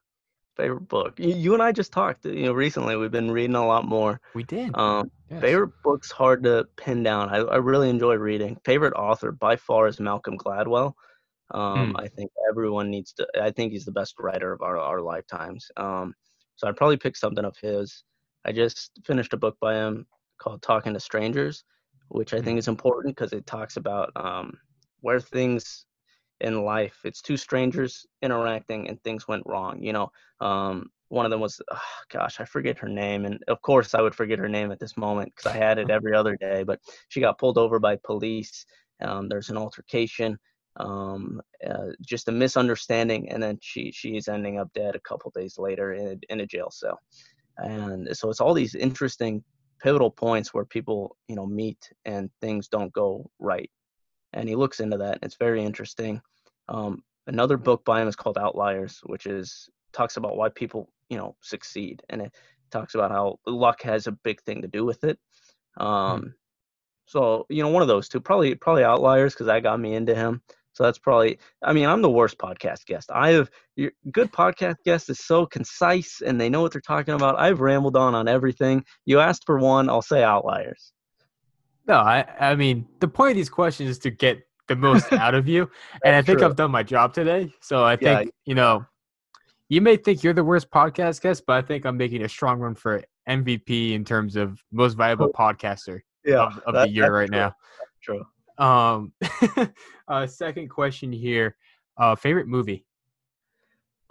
Favorite 0.56 0.88
book? 0.88 1.18
You, 1.18 1.34
you 1.34 1.54
and 1.54 1.62
I 1.62 1.72
just 1.72 1.92
talked. 1.92 2.24
You 2.24 2.46
know, 2.46 2.52
recently 2.52 2.96
we've 2.96 3.10
been 3.10 3.30
reading 3.30 3.56
a 3.56 3.66
lot 3.66 3.84
more. 3.86 4.20
We 4.34 4.44
did. 4.44 4.74
Um, 4.74 5.10
yes. 5.30 5.40
Favorite 5.40 5.72
book's 5.84 6.10
hard 6.10 6.42
to 6.44 6.66
pin 6.76 7.02
down. 7.02 7.28
I, 7.28 7.38
I 7.38 7.56
really 7.56 7.90
enjoy 7.90 8.14
reading. 8.14 8.56
Favorite 8.64 8.94
author 8.94 9.32
by 9.32 9.56
far 9.56 9.86
is 9.86 10.00
Malcolm 10.00 10.38
Gladwell. 10.38 10.94
Um, 11.52 11.92
Hmm. 11.92 11.96
I 11.96 12.08
think 12.08 12.30
everyone 12.50 12.90
needs 12.90 13.12
to. 13.14 13.26
I 13.40 13.50
think 13.50 13.72
he's 13.72 13.84
the 13.84 13.92
best 13.92 14.14
writer 14.18 14.52
of 14.52 14.62
our, 14.62 14.78
our 14.78 15.00
lifetimes. 15.00 15.70
Um, 15.76 16.14
so 16.56 16.68
I'd 16.68 16.76
probably 16.76 16.96
pick 16.96 17.16
something 17.16 17.44
of 17.44 17.56
his. 17.60 18.04
I 18.44 18.52
just 18.52 18.92
finished 19.04 19.32
a 19.32 19.36
book 19.38 19.56
by 19.60 19.74
him 19.74 20.06
called 20.38 20.62
Talking 20.62 20.94
to 20.94 21.00
Strangers, 21.00 21.64
which 22.08 22.34
I 22.34 22.40
Hmm. 22.40 22.44
think 22.44 22.58
is 22.58 22.68
important 22.68 23.16
because 23.16 23.32
it 23.32 23.46
talks 23.46 23.76
about 23.76 24.12
um, 24.16 24.58
where 25.00 25.20
things 25.20 25.85
in 26.40 26.64
life 26.64 26.98
it's 27.04 27.22
two 27.22 27.36
strangers 27.36 28.06
interacting 28.22 28.88
and 28.88 29.02
things 29.02 29.26
went 29.28 29.42
wrong. 29.46 29.82
You 29.82 29.92
know, 29.92 30.10
um, 30.40 30.90
one 31.08 31.24
of 31.24 31.30
them 31.30 31.40
was, 31.40 31.60
oh, 31.70 31.80
gosh, 32.10 32.40
I 32.40 32.44
forget 32.44 32.78
her 32.78 32.88
name, 32.88 33.24
and 33.24 33.38
of 33.48 33.62
course 33.62 33.94
I 33.94 34.00
would 34.00 34.14
forget 34.14 34.38
her 34.38 34.48
name 34.48 34.72
at 34.72 34.80
this 34.80 34.96
moment 34.96 35.32
because 35.34 35.52
I 35.52 35.56
had 35.56 35.78
it 35.78 35.90
every 35.90 36.14
other 36.14 36.36
day. 36.36 36.62
But 36.64 36.80
she 37.08 37.20
got 37.20 37.38
pulled 37.38 37.58
over 37.58 37.78
by 37.78 37.96
police. 38.04 38.66
Um, 39.00 39.28
there's 39.28 39.50
an 39.50 39.56
altercation, 39.56 40.38
um, 40.78 41.40
uh, 41.68 41.92
just 42.04 42.28
a 42.28 42.32
misunderstanding, 42.32 43.30
and 43.30 43.42
then 43.42 43.58
she 43.62 43.92
she's 43.92 44.28
ending 44.28 44.58
up 44.58 44.72
dead 44.74 44.96
a 44.96 45.00
couple 45.00 45.30
days 45.34 45.58
later 45.58 45.92
in 45.92 46.20
in 46.28 46.40
a 46.40 46.46
jail 46.46 46.70
cell. 46.70 46.98
And 47.58 48.08
so 48.14 48.28
it's 48.28 48.40
all 48.40 48.52
these 48.52 48.74
interesting 48.74 49.42
pivotal 49.80 50.10
points 50.10 50.52
where 50.52 50.64
people 50.64 51.16
you 51.28 51.36
know 51.36 51.46
meet 51.46 51.78
and 52.04 52.30
things 52.40 52.68
don't 52.68 52.92
go 52.92 53.30
right 53.38 53.70
and 54.36 54.48
he 54.48 54.54
looks 54.54 54.80
into 54.80 54.96
that 54.96 55.18
it's 55.22 55.36
very 55.36 55.64
interesting 55.64 56.20
um, 56.68 57.02
another 57.26 57.56
book 57.56 57.84
by 57.84 58.00
him 58.00 58.08
is 58.08 58.16
called 58.16 58.38
outliers 58.38 59.00
which 59.06 59.26
is 59.26 59.68
talks 59.92 60.16
about 60.16 60.36
why 60.36 60.48
people 60.48 60.88
you 61.08 61.16
know 61.16 61.34
succeed 61.40 62.02
and 62.10 62.22
it 62.22 62.32
talks 62.70 62.94
about 62.94 63.10
how 63.10 63.38
luck 63.46 63.82
has 63.82 64.06
a 64.06 64.12
big 64.12 64.40
thing 64.42 64.62
to 64.62 64.68
do 64.68 64.84
with 64.84 65.02
it 65.04 65.18
um, 65.78 66.20
hmm. 66.20 66.26
so 67.06 67.46
you 67.48 67.62
know 67.62 67.68
one 67.68 67.82
of 67.82 67.88
those 67.88 68.08
two 68.08 68.20
probably 68.20 68.54
probably 68.54 68.84
outliers 68.84 69.34
because 69.34 69.46
that 69.46 69.62
got 69.62 69.80
me 69.80 69.94
into 69.94 70.14
him 70.14 70.40
so 70.76 70.82
that's 70.82 70.98
probably, 70.98 71.38
I 71.62 71.72
mean, 71.72 71.86
I'm 71.86 72.02
the 72.02 72.10
worst 72.10 72.36
podcast 72.36 72.84
guest. 72.84 73.10
I 73.10 73.30
have, 73.30 73.48
your 73.76 73.92
good 74.12 74.30
podcast 74.30 74.76
guest 74.84 75.08
is 75.08 75.18
so 75.18 75.46
concise 75.46 76.20
and 76.20 76.38
they 76.38 76.50
know 76.50 76.60
what 76.60 76.70
they're 76.70 76.82
talking 76.82 77.14
about. 77.14 77.40
I've 77.40 77.60
rambled 77.60 77.96
on 77.96 78.14
on 78.14 78.28
everything. 78.28 78.84
You 79.06 79.18
asked 79.20 79.44
for 79.46 79.58
one, 79.58 79.88
I'll 79.88 80.02
say 80.02 80.22
outliers. 80.22 80.92
No, 81.86 81.96
I, 81.96 82.24
I 82.40 82.54
mean, 82.54 82.86
the 83.00 83.08
point 83.08 83.30
of 83.30 83.36
these 83.36 83.48
questions 83.48 83.90
is 83.90 83.98
to 84.00 84.10
get 84.10 84.46
the 84.68 84.76
most 84.76 85.12
out 85.12 85.34
of 85.34 85.46
you. 85.46 85.70
and 86.04 86.14
I 86.14 86.22
think 86.22 86.38
true. 86.38 86.48
I've 86.48 86.56
done 86.56 86.70
my 86.70 86.82
job 86.82 87.14
today. 87.14 87.52
So 87.60 87.84
I 87.84 87.96
think, 87.96 88.26
yeah. 88.26 88.30
you 88.44 88.54
know, 88.54 88.84
you 89.68 89.80
may 89.80 89.96
think 89.96 90.22
you're 90.22 90.32
the 90.32 90.44
worst 90.44 90.70
podcast 90.70 91.20
guest, 91.20 91.44
but 91.46 91.54
I 91.54 91.66
think 91.66 91.84
I'm 91.84 91.96
making 91.96 92.22
a 92.22 92.28
strong 92.28 92.58
run 92.58 92.74
for 92.74 93.02
MVP 93.28 93.92
in 93.92 94.04
terms 94.04 94.36
of 94.36 94.60
most 94.72 94.96
valuable 94.96 95.30
podcaster 95.32 96.00
yeah, 96.24 96.46
of, 96.46 96.58
of 96.66 96.74
that, 96.74 96.86
the 96.86 96.90
year 96.90 97.12
right 97.12 97.28
true. 97.28 97.38
now. 97.38 97.54
That's 97.80 98.00
true. 98.00 98.26
Um, 98.58 99.12
uh, 100.08 100.26
second 100.26 100.68
question 100.68 101.12
here. 101.12 101.56
Uh, 101.96 102.14
favorite 102.14 102.46
movie? 102.46 102.84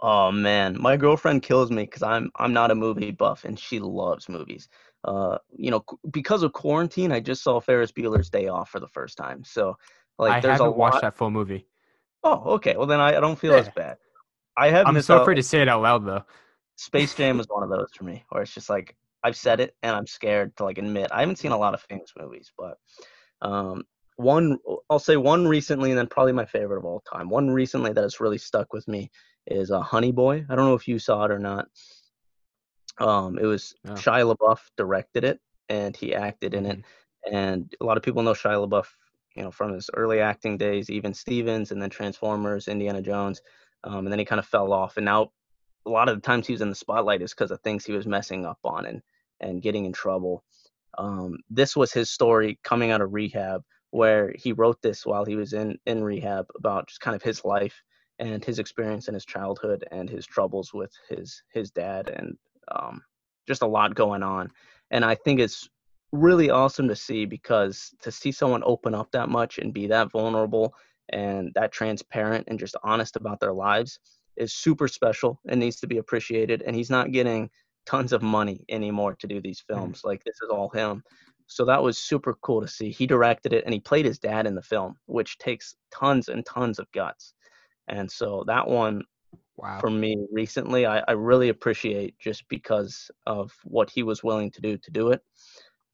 Oh 0.00 0.30
man, 0.30 0.76
my 0.78 0.96
girlfriend 0.96 1.42
kills 1.42 1.70
me 1.70 1.84
because 1.84 2.02
I'm 2.02 2.30
I'm 2.36 2.52
not 2.52 2.70
a 2.70 2.74
movie 2.74 3.12
buff 3.12 3.44
and 3.44 3.58
she 3.58 3.80
loves 3.80 4.28
movies. 4.28 4.68
Uh, 5.04 5.38
you 5.56 5.70
know, 5.70 5.84
because 6.10 6.42
of 6.42 6.52
quarantine, 6.52 7.12
I 7.12 7.20
just 7.20 7.42
saw 7.42 7.60
Ferris 7.60 7.92
Bueller's 7.92 8.30
Day 8.30 8.48
Off 8.48 8.70
for 8.70 8.80
the 8.80 8.88
first 8.88 9.16
time. 9.16 9.44
So, 9.44 9.76
like, 10.18 10.32
I 10.32 10.40
there's 10.40 10.52
haven't 10.52 10.66
a 10.66 10.72
watched 10.72 10.94
lot... 10.94 11.02
that 11.02 11.16
full 11.16 11.30
movie. 11.30 11.66
Oh, 12.24 12.54
okay. 12.54 12.76
Well, 12.76 12.86
then 12.86 13.00
I, 13.00 13.16
I 13.16 13.20
don't 13.20 13.38
feel 13.38 13.52
yeah. 13.52 13.60
as 13.60 13.68
bad. 13.68 13.98
I 14.56 14.70
have. 14.70 14.86
I'm 14.86 15.00
so 15.02 15.20
afraid 15.20 15.36
to 15.36 15.42
say 15.42 15.60
it 15.60 15.68
out 15.68 15.82
loud 15.82 16.06
though. 16.06 16.22
Space 16.76 17.14
Jam 17.14 17.40
is 17.40 17.46
one 17.48 17.62
of 17.62 17.70
those 17.70 17.90
for 17.94 18.04
me, 18.04 18.24
where 18.30 18.42
it's 18.42 18.54
just 18.54 18.68
like 18.68 18.96
I've 19.22 19.36
said 19.36 19.60
it 19.60 19.74
and 19.82 19.94
I'm 19.94 20.06
scared 20.06 20.56
to 20.56 20.64
like 20.64 20.78
admit. 20.78 21.10
I 21.12 21.20
haven't 21.20 21.38
seen 21.38 21.52
a 21.52 21.58
lot 21.58 21.74
of 21.74 21.80
famous 21.82 22.12
movies, 22.18 22.52
but 22.56 22.76
um, 23.42 23.84
one 24.16 24.58
I'll 24.90 24.98
say 24.98 25.16
one 25.16 25.46
recently 25.46 25.90
and 25.90 25.98
then 25.98 26.06
probably 26.06 26.32
my 26.32 26.46
favorite 26.46 26.78
of 26.78 26.84
all 26.84 27.00
time. 27.00 27.28
One 27.28 27.50
recently 27.50 27.92
that 27.92 28.02
has 28.02 28.20
really 28.20 28.38
stuck 28.38 28.72
with 28.72 28.86
me 28.88 29.10
is 29.46 29.70
uh, 29.70 29.80
Honey 29.80 30.12
Boy. 30.12 30.44
I 30.48 30.56
don't 30.56 30.66
know 30.66 30.74
if 30.74 30.88
you 30.88 30.98
saw 30.98 31.24
it 31.24 31.30
or 31.30 31.38
not. 31.38 31.66
Um, 32.98 33.38
it 33.38 33.46
was 33.46 33.74
yeah. 33.84 33.92
Shia 33.92 34.34
LaBeouf 34.34 34.60
directed 34.76 35.24
it 35.24 35.40
and 35.68 35.96
he 35.96 36.14
acted 36.14 36.54
in 36.54 36.66
it. 36.66 36.78
Mm-hmm. 36.78 37.34
And 37.34 37.74
a 37.80 37.84
lot 37.84 37.96
of 37.96 38.02
people 38.02 38.22
know 38.22 38.32
Shia 38.32 38.68
LaBeouf, 38.68 38.86
you 39.34 39.42
know, 39.42 39.50
from 39.50 39.72
his 39.72 39.90
early 39.94 40.20
acting 40.20 40.56
days, 40.56 40.88
even 40.88 41.12
Stevens, 41.12 41.72
and 41.72 41.82
then 41.82 41.90
Transformers, 41.90 42.68
Indiana 42.68 43.02
Jones, 43.02 43.42
um, 43.84 44.06
and 44.06 44.12
then 44.12 44.18
he 44.18 44.24
kind 44.24 44.38
of 44.38 44.46
fell 44.46 44.72
off. 44.72 44.96
And 44.96 45.04
now, 45.04 45.32
a 45.84 45.90
lot 45.90 46.08
of 46.08 46.16
the 46.16 46.22
times 46.22 46.46
he 46.46 46.52
was 46.52 46.62
in 46.62 46.68
the 46.68 46.74
spotlight 46.74 47.22
is 47.22 47.32
because 47.32 47.52
of 47.52 47.60
things 47.60 47.84
he 47.84 47.92
was 47.92 48.06
messing 48.06 48.44
up 48.44 48.58
on 48.64 48.86
and 48.86 49.02
and 49.40 49.62
getting 49.62 49.84
in 49.84 49.92
trouble. 49.92 50.42
Um, 50.98 51.38
this 51.50 51.76
was 51.76 51.92
his 51.92 52.10
story 52.10 52.58
coming 52.64 52.90
out 52.90 53.02
of 53.02 53.12
rehab 53.12 53.62
where 53.90 54.34
he 54.36 54.52
wrote 54.52 54.80
this 54.82 55.06
while 55.06 55.24
he 55.24 55.36
was 55.36 55.52
in 55.52 55.78
in 55.86 56.02
rehab 56.02 56.46
about 56.56 56.88
just 56.88 57.00
kind 57.00 57.14
of 57.14 57.22
his 57.22 57.44
life 57.44 57.82
and 58.18 58.44
his 58.44 58.58
experience 58.58 59.08
in 59.08 59.14
his 59.14 59.24
childhood 59.24 59.84
and 59.92 60.08
his 60.08 60.26
troubles 60.26 60.72
with 60.72 60.92
his 61.08 61.42
his 61.52 61.70
dad 61.70 62.08
and 62.08 62.36
um, 62.74 63.02
just 63.46 63.62
a 63.62 63.66
lot 63.66 63.94
going 63.94 64.22
on 64.22 64.50
and 64.90 65.04
i 65.04 65.14
think 65.14 65.40
it's 65.40 65.68
really 66.12 66.50
awesome 66.50 66.88
to 66.88 66.96
see 66.96 67.24
because 67.24 67.94
to 68.00 68.10
see 68.10 68.32
someone 68.32 68.62
open 68.64 68.94
up 68.94 69.10
that 69.12 69.28
much 69.28 69.58
and 69.58 69.74
be 69.74 69.86
that 69.86 70.10
vulnerable 70.10 70.72
and 71.10 71.52
that 71.54 71.72
transparent 71.72 72.44
and 72.48 72.58
just 72.58 72.76
honest 72.82 73.16
about 73.16 73.40
their 73.40 73.52
lives 73.52 73.98
is 74.36 74.52
super 74.52 74.88
special 74.88 75.40
and 75.48 75.60
needs 75.60 75.76
to 75.76 75.86
be 75.86 75.98
appreciated 75.98 76.62
and 76.62 76.76
he's 76.76 76.90
not 76.90 77.12
getting 77.12 77.48
tons 77.86 78.12
of 78.12 78.22
money 78.22 78.64
anymore 78.68 79.14
to 79.14 79.26
do 79.26 79.40
these 79.40 79.62
hmm. 79.68 79.74
films 79.74 80.02
like 80.04 80.22
this 80.24 80.36
is 80.42 80.50
all 80.50 80.68
him 80.70 81.02
so 81.46 81.64
that 81.64 81.82
was 81.82 81.98
super 81.98 82.34
cool 82.42 82.60
to 82.60 82.68
see. 82.68 82.90
He 82.90 83.06
directed 83.06 83.52
it 83.52 83.64
and 83.64 83.72
he 83.72 83.80
played 83.80 84.04
his 84.04 84.18
dad 84.18 84.46
in 84.46 84.54
the 84.54 84.62
film, 84.62 84.96
which 85.06 85.38
takes 85.38 85.76
tons 85.92 86.28
and 86.28 86.44
tons 86.44 86.78
of 86.78 86.90
guts. 86.92 87.34
And 87.88 88.10
so 88.10 88.44
that 88.48 88.66
one 88.66 89.02
wow. 89.56 89.78
for 89.80 89.90
me 89.90 90.26
recently, 90.32 90.86
I, 90.86 91.02
I 91.08 91.12
really 91.12 91.48
appreciate 91.48 92.18
just 92.18 92.48
because 92.48 93.10
of 93.26 93.52
what 93.64 93.90
he 93.90 94.02
was 94.02 94.22
willing 94.22 94.50
to 94.52 94.60
do 94.60 94.76
to 94.78 94.90
do 94.90 95.10
it. 95.10 95.22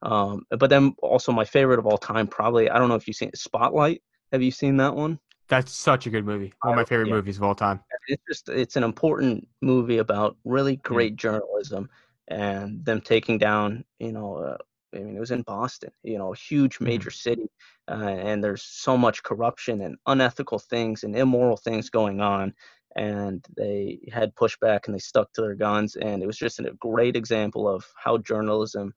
Um, 0.03 0.45
but 0.51 0.69
then 0.69 0.95
also 1.03 1.33
my 1.33 1.45
favorite 1.45 1.79
of 1.79 1.87
all 1.87 1.99
time, 1.99 2.27
probably, 2.27 2.69
I 2.69 2.79
don't 2.79 2.89
know 2.89 2.97
if 2.97 3.07
you've 3.07 3.17
seen 3.17 3.29
it, 3.29 3.39
Spotlight. 3.39 4.03
Have 4.33 4.43
you 4.43 4.51
seen 4.51 4.77
that 4.79 4.95
one? 4.95 5.19
That's 5.49 5.73
such 5.73 6.07
a 6.07 6.11
good 6.11 6.25
movie. 6.25 6.53
One 6.63 6.73
of 6.73 6.77
my 6.77 6.85
favorite 6.85 7.09
yeah. 7.09 7.15
movies 7.15 7.37
of 7.37 7.43
all 7.43 7.55
time. 7.55 7.81
It's 8.09 8.23
just 8.27 8.49
it's 8.49 8.77
an 8.77 8.85
important 8.85 9.47
movie 9.61 9.99
about 9.99 10.37
really 10.45 10.77
great 10.77 11.17
journalism 11.17 11.89
and 12.29 12.85
them 12.85 13.01
taking 13.01 13.39
down, 13.39 13.85
you 13.99 14.13
know, 14.13 14.37
uh, 14.37 14.57
I 14.95 14.99
mean, 14.99 15.17
it 15.17 15.21
was 15.21 15.31
in 15.31 15.43
Boston, 15.43 15.91
you 16.03 16.19
know, 16.19 16.33
a 16.33 16.37
huge 16.37 16.77
mm-hmm. 16.77 16.85
major 16.87 17.11
city, 17.11 17.47
uh, 17.89 17.95
and 17.95 18.43
there's 18.43 18.63
so 18.63 18.97
much 18.97 19.23
corruption 19.23 19.81
and 19.83 19.97
unethical 20.07 20.59
things 20.59 21.05
and 21.05 21.17
immoral 21.17 21.57
things 21.57 21.91
going 21.91 22.21
on. 22.21 22.55
And 22.97 23.45
they 23.57 24.01
had 24.13 24.35
pushback 24.35 24.81
and 24.87 24.95
they 24.95 24.99
stuck 24.99 25.33
to 25.33 25.41
their 25.41 25.55
guns. 25.55 25.97
And 25.97 26.23
it 26.23 26.27
was 26.27 26.37
just 26.37 26.61
a 26.61 26.73
great 26.79 27.17
example 27.17 27.69
of 27.69 27.87
how 27.97 28.19
journalism, 28.19 28.93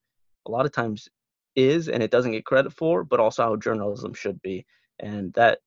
a 0.47 0.51
lot 0.51 0.65
of 0.65 0.71
times, 0.71 1.07
is 1.55 1.87
and 1.87 2.03
it 2.03 2.11
doesn't 2.11 2.33
get 2.33 2.45
credit 2.45 2.73
for, 2.73 3.03
but 3.03 3.19
also 3.19 3.43
how 3.43 3.55
journalism 3.55 4.13
should 4.13 4.41
be. 4.41 4.65
And 4.99 5.33
that 5.33 5.59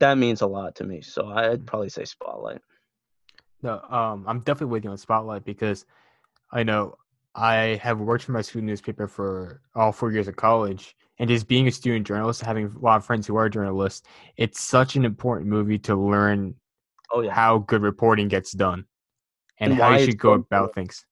that 0.00 0.18
means 0.18 0.42
a 0.42 0.46
lot 0.46 0.74
to 0.76 0.84
me. 0.84 1.00
So 1.02 1.28
I'd 1.28 1.50
mm-hmm. 1.50 1.64
probably 1.64 1.88
say 1.88 2.04
Spotlight. 2.04 2.60
No, 3.62 3.80
um, 3.90 4.24
I'm 4.28 4.40
definitely 4.40 4.72
with 4.72 4.84
you 4.84 4.90
on 4.90 4.98
Spotlight 4.98 5.44
because 5.44 5.86
I 6.52 6.62
know 6.62 6.96
I 7.34 7.80
have 7.82 8.00
worked 8.00 8.24
for 8.24 8.32
my 8.32 8.42
school 8.42 8.62
newspaper 8.62 9.08
for 9.08 9.60
all 9.74 9.92
four 9.92 10.12
years 10.12 10.28
of 10.28 10.36
college. 10.36 10.96
And 11.18 11.30
just 11.30 11.48
being 11.48 11.66
a 11.66 11.72
student 11.72 12.06
journalist, 12.06 12.42
having 12.42 12.66
a 12.66 12.78
lot 12.78 12.96
of 12.96 13.04
friends 13.04 13.26
who 13.26 13.36
are 13.36 13.48
journalists, 13.48 14.06
it's 14.36 14.60
such 14.60 14.96
an 14.96 15.04
important 15.04 15.48
movie 15.48 15.78
to 15.78 15.96
learn 15.96 16.54
oh, 17.12 17.22
yeah. 17.22 17.32
how 17.32 17.58
good 17.58 17.82
reporting 17.82 18.28
gets 18.28 18.52
done 18.52 18.84
and, 19.60 19.72
and 19.72 19.80
how 19.80 19.96
you 19.96 20.04
should 20.04 20.18
go 20.18 20.32
about 20.32 20.74
things. 20.74 21.04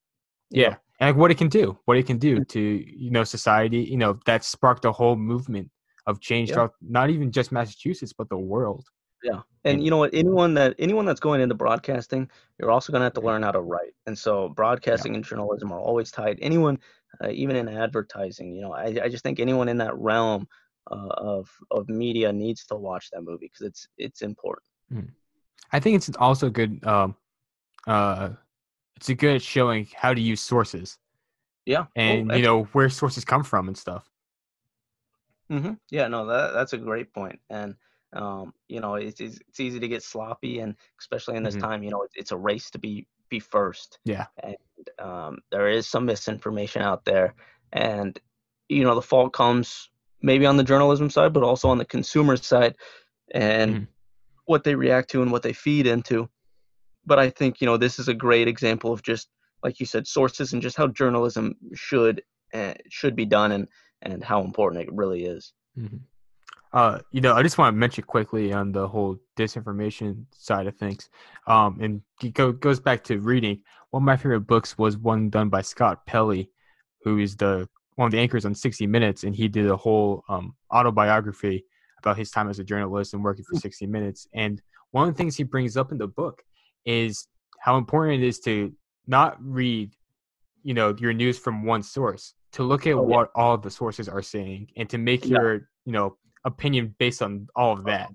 Yeah. 0.50 0.62
yeah. 0.62 0.74
And 1.00 1.10
like 1.10 1.16
what 1.16 1.30
it 1.30 1.38
can 1.38 1.48
do, 1.48 1.78
what 1.86 1.96
it 1.96 2.06
can 2.06 2.18
do 2.18 2.38
mm. 2.38 2.48
to, 2.48 2.60
you 2.60 3.10
know, 3.10 3.24
society, 3.24 3.78
you 3.78 3.96
know, 3.96 4.18
that 4.26 4.44
sparked 4.44 4.84
a 4.84 4.92
whole 4.92 5.16
movement 5.16 5.70
of 6.06 6.20
change 6.20 6.48
yeah. 6.48 6.54
throughout 6.54 6.74
not 6.80 7.10
even 7.10 7.32
just 7.32 7.50
Massachusetts, 7.50 8.12
but 8.12 8.28
the 8.28 8.38
world. 8.38 8.86
Yeah. 9.22 9.40
And 9.64 9.82
you 9.82 9.90
know 9.90 9.96
what? 9.96 10.12
Anyone 10.12 10.52
that 10.54 10.74
anyone 10.78 11.06
that's 11.06 11.20
going 11.20 11.40
into 11.40 11.54
broadcasting, 11.54 12.30
you're 12.58 12.70
also 12.70 12.92
going 12.92 13.00
to 13.00 13.04
have 13.04 13.14
to 13.14 13.22
learn 13.22 13.42
how 13.42 13.52
to 13.52 13.62
write. 13.62 13.94
And 14.06 14.16
so 14.16 14.50
broadcasting 14.50 15.12
yeah. 15.12 15.16
and 15.16 15.24
journalism 15.24 15.72
are 15.72 15.80
always 15.80 16.10
tied. 16.10 16.38
Anyone, 16.42 16.78
uh, 17.22 17.30
even 17.30 17.56
in 17.56 17.68
advertising, 17.68 18.54
you 18.54 18.60
know, 18.60 18.72
I, 18.72 18.98
I 19.02 19.08
just 19.08 19.22
think 19.22 19.40
anyone 19.40 19.70
in 19.70 19.78
that 19.78 19.96
realm 19.96 20.46
uh, 20.90 21.08
of 21.16 21.48
of 21.70 21.88
media 21.88 22.30
needs 22.32 22.66
to 22.66 22.76
watch 22.76 23.08
that 23.12 23.22
movie 23.22 23.46
because 23.46 23.66
it's 23.66 23.88
it's 23.96 24.20
important. 24.20 24.66
Mm. 24.92 25.08
I 25.72 25.80
think 25.80 25.96
it's 25.96 26.10
also 26.18 26.50
good. 26.50 26.84
Um, 26.86 27.16
uh, 27.86 28.30
it's 28.96 29.08
a 29.08 29.14
good 29.14 29.42
showing 29.42 29.88
how 29.94 30.14
to 30.14 30.20
use 30.20 30.40
sources. 30.40 30.98
Yeah. 31.66 31.86
And 31.96 32.30
oh, 32.30 32.36
you 32.36 32.42
know 32.42 32.64
where 32.72 32.88
sources 32.88 33.24
come 33.24 33.44
from 33.44 33.68
and 33.68 33.76
stuff. 33.76 34.08
Mm-hmm. 35.50 35.74
Yeah. 35.90 36.08
No, 36.08 36.26
that 36.26 36.52
that's 36.52 36.72
a 36.72 36.78
great 36.78 37.12
point. 37.12 37.40
And 37.50 37.74
um, 38.14 38.54
you 38.68 38.80
know, 38.80 38.94
it's, 38.94 39.20
it's 39.20 39.58
easy 39.58 39.80
to 39.80 39.88
get 39.88 40.02
sloppy, 40.02 40.60
and 40.60 40.76
especially 41.00 41.36
in 41.36 41.42
this 41.42 41.56
mm-hmm. 41.56 41.64
time, 41.64 41.82
you 41.82 41.90
know, 41.90 42.06
it's 42.14 42.32
a 42.32 42.36
race 42.36 42.70
to 42.70 42.78
be 42.78 43.06
be 43.28 43.40
first. 43.40 43.98
Yeah. 44.04 44.26
And 44.42 44.56
um, 44.98 45.38
there 45.50 45.68
is 45.68 45.88
some 45.88 46.06
misinformation 46.06 46.82
out 46.82 47.04
there, 47.04 47.34
and 47.72 48.18
you 48.68 48.84
know, 48.84 48.94
the 48.94 49.02
fault 49.02 49.32
comes 49.32 49.90
maybe 50.22 50.46
on 50.46 50.56
the 50.56 50.64
journalism 50.64 51.10
side, 51.10 51.32
but 51.32 51.42
also 51.42 51.68
on 51.68 51.78
the 51.78 51.84
consumer 51.84 52.36
side, 52.36 52.76
and 53.32 53.74
mm-hmm. 53.74 53.84
What 54.46 54.64
they 54.64 54.74
react 54.74 55.10
to 55.10 55.22
and 55.22 55.32
what 55.32 55.42
they 55.42 55.52
feed 55.52 55.86
into. 55.86 56.28
But 57.06 57.18
I 57.18 57.30
think 57.30 57.60
you 57.60 57.66
know 57.66 57.76
this 57.76 57.98
is 57.98 58.08
a 58.08 58.14
great 58.14 58.48
example 58.48 58.92
of 58.92 59.02
just 59.02 59.28
like 59.62 59.80
you 59.80 59.86
said, 59.86 60.06
sources 60.06 60.52
and 60.52 60.62
just 60.62 60.76
how 60.76 60.86
journalism 60.88 61.56
should 61.74 62.22
uh, 62.52 62.74
should 62.88 63.16
be 63.16 63.24
done, 63.24 63.52
and 63.52 63.68
and 64.02 64.22
how 64.22 64.42
important 64.42 64.82
it 64.82 64.92
really 64.92 65.24
is. 65.24 65.52
Mm-hmm. 65.78 65.96
Uh, 66.72 66.98
you 67.12 67.20
know, 67.20 67.34
I 67.34 67.42
just 67.42 67.56
want 67.56 67.72
to 67.72 67.78
mention 67.78 68.04
quickly 68.04 68.52
on 68.52 68.72
the 68.72 68.86
whole 68.86 69.16
disinformation 69.36 70.24
side 70.32 70.66
of 70.66 70.76
things. 70.76 71.08
Um, 71.46 71.78
and 71.80 72.02
it 72.20 72.34
go, 72.34 72.50
goes 72.50 72.80
back 72.80 73.04
to 73.04 73.20
reading. 73.20 73.60
One 73.90 74.02
of 74.02 74.04
my 74.04 74.16
favorite 74.16 74.40
books 74.40 74.76
was 74.76 74.98
one 74.98 75.30
done 75.30 75.48
by 75.48 75.62
Scott 75.62 76.04
Pelley, 76.04 76.50
who 77.04 77.18
is 77.18 77.36
the 77.36 77.68
one 77.94 78.06
of 78.06 78.12
the 78.12 78.18
anchors 78.18 78.44
on 78.44 78.56
60 78.56 78.88
Minutes, 78.88 79.22
and 79.22 79.36
he 79.36 79.46
did 79.46 79.70
a 79.70 79.76
whole 79.76 80.24
um, 80.28 80.56
autobiography 80.72 81.64
about 82.04 82.18
his 82.18 82.30
time 82.30 82.48
as 82.48 82.58
a 82.58 82.64
journalist 82.64 83.14
and 83.14 83.24
working 83.24 83.44
for 83.44 83.58
60 83.58 83.86
Minutes. 83.86 84.28
And 84.34 84.60
one 84.90 85.08
of 85.08 85.14
the 85.14 85.18
things 85.18 85.36
he 85.36 85.42
brings 85.44 85.76
up 85.76 85.90
in 85.92 85.98
the 85.98 86.06
book 86.06 86.42
is 86.84 87.26
how 87.60 87.76
important 87.78 88.22
it 88.22 88.26
is 88.26 88.38
to 88.40 88.72
not 89.06 89.36
read, 89.40 89.92
you 90.62 90.74
know, 90.74 90.94
your 90.98 91.12
news 91.12 91.38
from 91.38 91.64
one 91.64 91.82
source 91.82 92.34
to 92.52 92.62
look 92.62 92.86
at 92.86 92.94
Oh, 92.94 93.08
yeah. 93.08 93.16
what 93.16 93.30
all 93.34 93.56
the 93.58 93.70
sources 93.70 94.08
are 94.08 94.22
saying 94.22 94.70
and 94.76 94.88
to 94.90 94.98
make 94.98 95.24
Yeah. 95.24 95.38
your 95.40 95.54
you 95.86 95.92
know 95.92 96.16
opinion 96.44 96.94
based 96.98 97.20
on 97.22 97.46
all 97.56 97.72
of 97.72 97.84
that. 97.84 98.08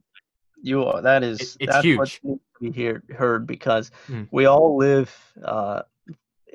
You 0.61 0.85
are. 0.85 1.01
That 1.01 1.23
is. 1.23 1.39
It- 1.41 1.57
it's 1.61 1.73
that's 1.73 1.83
huge. 1.85 1.97
What 1.97 2.09
needs 2.23 2.41
to 2.55 2.59
be 2.61 2.71
hear, 2.71 3.03
heard 3.17 3.45
because 3.47 3.91
Mm. 4.07 4.27
we 4.31 4.45
all 4.45 4.77
live 4.77 5.09
uh, 5.43 5.81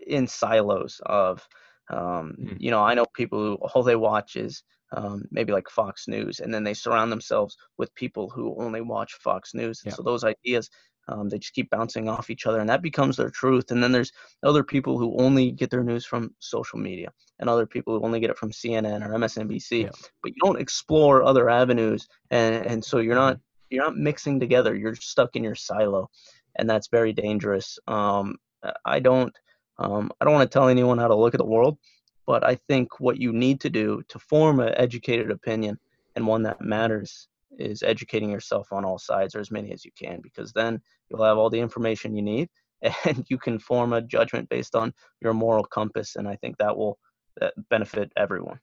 in 0.06 0.26
silos 0.26 1.00
of. 1.06 1.46
Um, 1.90 2.36
Mm. 2.40 2.56
You 2.60 2.70
know, 2.70 2.80
I 2.82 2.94
know 2.94 3.04
people 3.14 3.38
who 3.38 3.54
all 3.56 3.82
they 3.82 3.96
watch 3.96 4.36
is 4.36 4.62
um, 4.92 5.24
maybe 5.30 5.52
like 5.52 5.68
Fox 5.68 6.06
News, 6.08 6.40
and 6.40 6.52
then 6.52 6.64
they 6.64 6.74
surround 6.74 7.10
themselves 7.10 7.56
with 7.78 7.94
people 7.94 8.30
who 8.30 8.54
only 8.58 8.80
watch 8.80 9.14
Fox 9.14 9.54
News. 9.54 9.82
And 9.84 9.92
Yeah. 9.92 9.96
So 9.96 10.02
those 10.02 10.24
ideas, 10.24 10.70
um, 11.08 11.28
they 11.28 11.38
just 11.38 11.54
keep 11.54 11.70
bouncing 11.70 12.08
off 12.08 12.30
each 12.30 12.46
other, 12.46 12.60
and 12.60 12.68
that 12.68 12.82
becomes 12.82 13.16
their 13.16 13.30
truth. 13.30 13.70
And 13.70 13.82
then 13.82 13.92
there's 13.92 14.12
other 14.42 14.64
people 14.64 14.98
who 14.98 15.16
only 15.18 15.50
get 15.50 15.70
their 15.70 15.84
news 15.84 16.04
from 16.04 16.34
social 16.38 16.78
media, 16.78 17.12
and 17.38 17.48
other 17.48 17.66
people 17.66 17.98
who 17.98 18.04
only 18.04 18.20
get 18.20 18.30
it 18.30 18.38
from 18.38 18.52
CNN 18.52 19.06
or 19.06 19.12
MSNBC. 19.14 19.82
Yeah. 19.84 19.90
But 20.22 20.32
you 20.34 20.40
don't 20.42 20.60
explore 20.60 21.22
other 21.22 21.50
avenues, 21.50 22.06
and 22.30 22.66
and 22.66 22.84
so 22.84 22.98
you're 22.98 23.14
not 23.14 23.38
you're 23.70 23.84
not 23.84 23.96
mixing 23.96 24.38
together. 24.38 24.74
You're 24.74 24.94
stuck 24.94 25.36
in 25.36 25.44
your 25.44 25.56
silo, 25.56 26.08
and 26.56 26.68
that's 26.68 26.88
very 26.88 27.12
dangerous. 27.12 27.78
Um, 27.86 28.36
I 28.84 29.00
don't 29.00 29.34
um, 29.78 30.10
I 30.20 30.24
don't 30.24 30.34
want 30.34 30.50
to 30.50 30.54
tell 30.58 30.68
anyone 30.68 30.98
how 30.98 31.08
to 31.08 31.16
look 31.16 31.34
at 31.34 31.38
the 31.38 31.44
world, 31.44 31.78
but 32.26 32.44
I 32.44 32.56
think 32.68 33.00
what 33.00 33.20
you 33.20 33.32
need 33.32 33.60
to 33.60 33.70
do 33.70 34.02
to 34.08 34.18
form 34.18 34.60
an 34.60 34.74
educated 34.76 35.30
opinion 35.30 35.78
and 36.16 36.26
one 36.26 36.42
that 36.44 36.60
matters 36.60 37.28
is 37.58 37.82
educating 37.82 38.30
yourself 38.30 38.72
on 38.72 38.84
all 38.84 38.98
sides 38.98 39.34
or 39.34 39.40
as 39.40 39.50
many 39.50 39.72
as 39.72 39.84
you 39.84 39.90
can, 39.98 40.20
because 40.20 40.52
then 40.52 40.80
you'll 41.08 41.24
have 41.24 41.38
all 41.38 41.50
the 41.50 41.60
information 41.60 42.16
you 42.16 42.22
need 42.22 42.48
and 43.04 43.24
you 43.28 43.38
can 43.38 43.58
form 43.58 43.92
a 43.92 44.02
judgment 44.02 44.48
based 44.48 44.74
on 44.74 44.92
your 45.20 45.34
moral 45.34 45.64
compass. 45.64 46.16
And 46.16 46.28
I 46.28 46.36
think 46.36 46.56
that 46.58 46.76
will 46.76 46.98
uh, 47.40 47.50
benefit 47.70 48.12
everyone. 48.16 48.60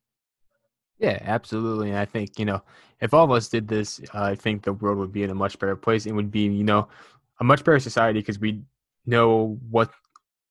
Yeah, 1.00 1.18
absolutely. 1.22 1.90
And 1.90 1.98
I 1.98 2.06
think, 2.06 2.38
you 2.38 2.46
know, 2.46 2.62
if 3.00 3.14
all 3.14 3.26
of 3.26 3.32
us 3.32 3.50
did 3.50 3.68
this, 3.68 4.00
I 4.14 4.36
think 4.36 4.64
the 4.64 4.74
world 4.74 5.00
would 5.00 5.12
be 5.12 5.24
in 5.24 5.32
a 5.32 5.36
much 5.36 5.58
better 5.58 5.76
place. 5.76 6.06
It 6.06 6.12
would 6.12 6.30
be, 6.30 6.42
you 6.42 6.64
know, 6.64 6.88
a 7.40 7.44
much 7.44 7.64
better 7.64 7.80
society 7.80 8.20
because 8.20 8.38
we 8.38 8.62
know 9.08 9.58
what, 9.70 9.90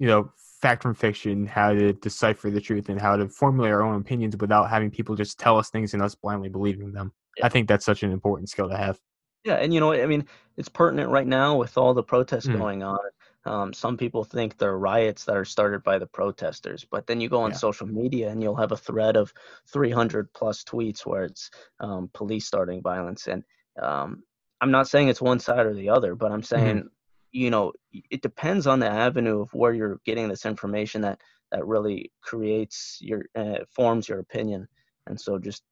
you 0.00 0.08
know, 0.08 0.32
fact 0.60 0.82
from 0.82 0.94
fiction, 0.94 1.46
how 1.46 1.72
to 1.72 1.92
decipher 1.94 2.50
the 2.50 2.60
truth, 2.60 2.88
and 2.88 3.00
how 3.00 3.16
to 3.16 3.28
formulate 3.28 3.72
our 3.72 3.82
own 3.82 4.00
opinions 4.00 4.36
without 4.36 4.68
having 4.70 4.90
people 4.90 5.14
just 5.14 5.38
tell 5.38 5.58
us 5.58 5.70
things 5.70 5.94
and 5.94 6.02
us 6.02 6.14
blindly 6.14 6.48
believing 6.48 6.92
them. 6.92 7.12
Yeah. 7.38 7.46
I 7.46 7.48
think 7.48 7.68
that's 7.68 7.84
such 7.84 8.02
an 8.02 8.12
important 8.12 8.48
skill 8.50 8.68
to 8.68 8.76
have. 8.76 8.98
Yeah, 9.44 9.54
and 9.54 9.72
you 9.72 9.80
know, 9.80 9.92
I 9.92 10.04
mean, 10.06 10.26
it's 10.58 10.68
pertinent 10.68 11.10
right 11.10 11.26
now 11.26 11.56
with 11.56 11.78
all 11.78 11.94
the 11.94 12.02
protests 12.02 12.46
Mm. 12.46 12.58
going 12.58 12.82
on. 12.82 12.98
Um, 13.46 13.72
some 13.72 13.96
people 13.96 14.22
think 14.22 14.58
they're 14.58 14.76
riots 14.76 15.24
that 15.24 15.34
are 15.34 15.46
started 15.46 15.82
by 15.82 15.98
the 15.98 16.06
protesters, 16.06 16.84
but 16.90 17.06
then 17.06 17.22
you 17.22 17.30
go 17.30 17.40
on 17.40 17.52
Yeah. 17.52 17.56
social 17.56 17.86
media 17.86 18.28
and 18.28 18.42
you'll 18.42 18.56
have 18.56 18.72
a 18.72 18.76
thread 18.76 19.16
of 19.16 19.32
300 19.72 20.30
plus 20.34 20.62
tweets 20.62 21.06
where 21.06 21.24
it's 21.24 21.50
um, 21.78 22.10
police 22.12 22.46
starting 22.46 22.82
violence. 22.82 23.28
And 23.28 23.42
um, 23.80 24.24
I'm 24.60 24.70
not 24.70 24.88
saying 24.88 25.08
it's 25.08 25.22
one 25.22 25.38
side 25.38 25.64
or 25.64 25.72
the 25.72 25.88
other, 25.88 26.14
but 26.14 26.32
I'm 26.32 26.42
saying, 26.42 26.90
you 27.32 27.50
know, 27.50 27.72
it 28.10 28.22
depends 28.22 28.66
on 28.66 28.80
the 28.80 28.90
avenue 28.90 29.42
of 29.42 29.52
where 29.54 29.72
you're 29.72 30.00
getting 30.04 30.28
this 30.28 30.46
information 30.46 31.02
that 31.02 31.20
that 31.52 31.66
really 31.66 32.12
creates 32.22 32.98
your 33.00 33.24
uh, 33.34 33.58
forms 33.70 34.08
your 34.08 34.20
opinion. 34.20 34.68
And 35.06 35.20
so, 35.20 35.38
just 35.38 35.62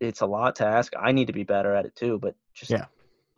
it's 0.00 0.20
a 0.22 0.26
lot 0.26 0.56
to 0.56 0.66
ask. 0.66 0.92
I 0.98 1.12
need 1.12 1.26
to 1.28 1.32
be 1.32 1.44
better 1.44 1.74
at 1.74 1.86
it 1.86 1.94
too, 1.96 2.18
but 2.18 2.34
just 2.54 2.70
Yeah. 2.70 2.86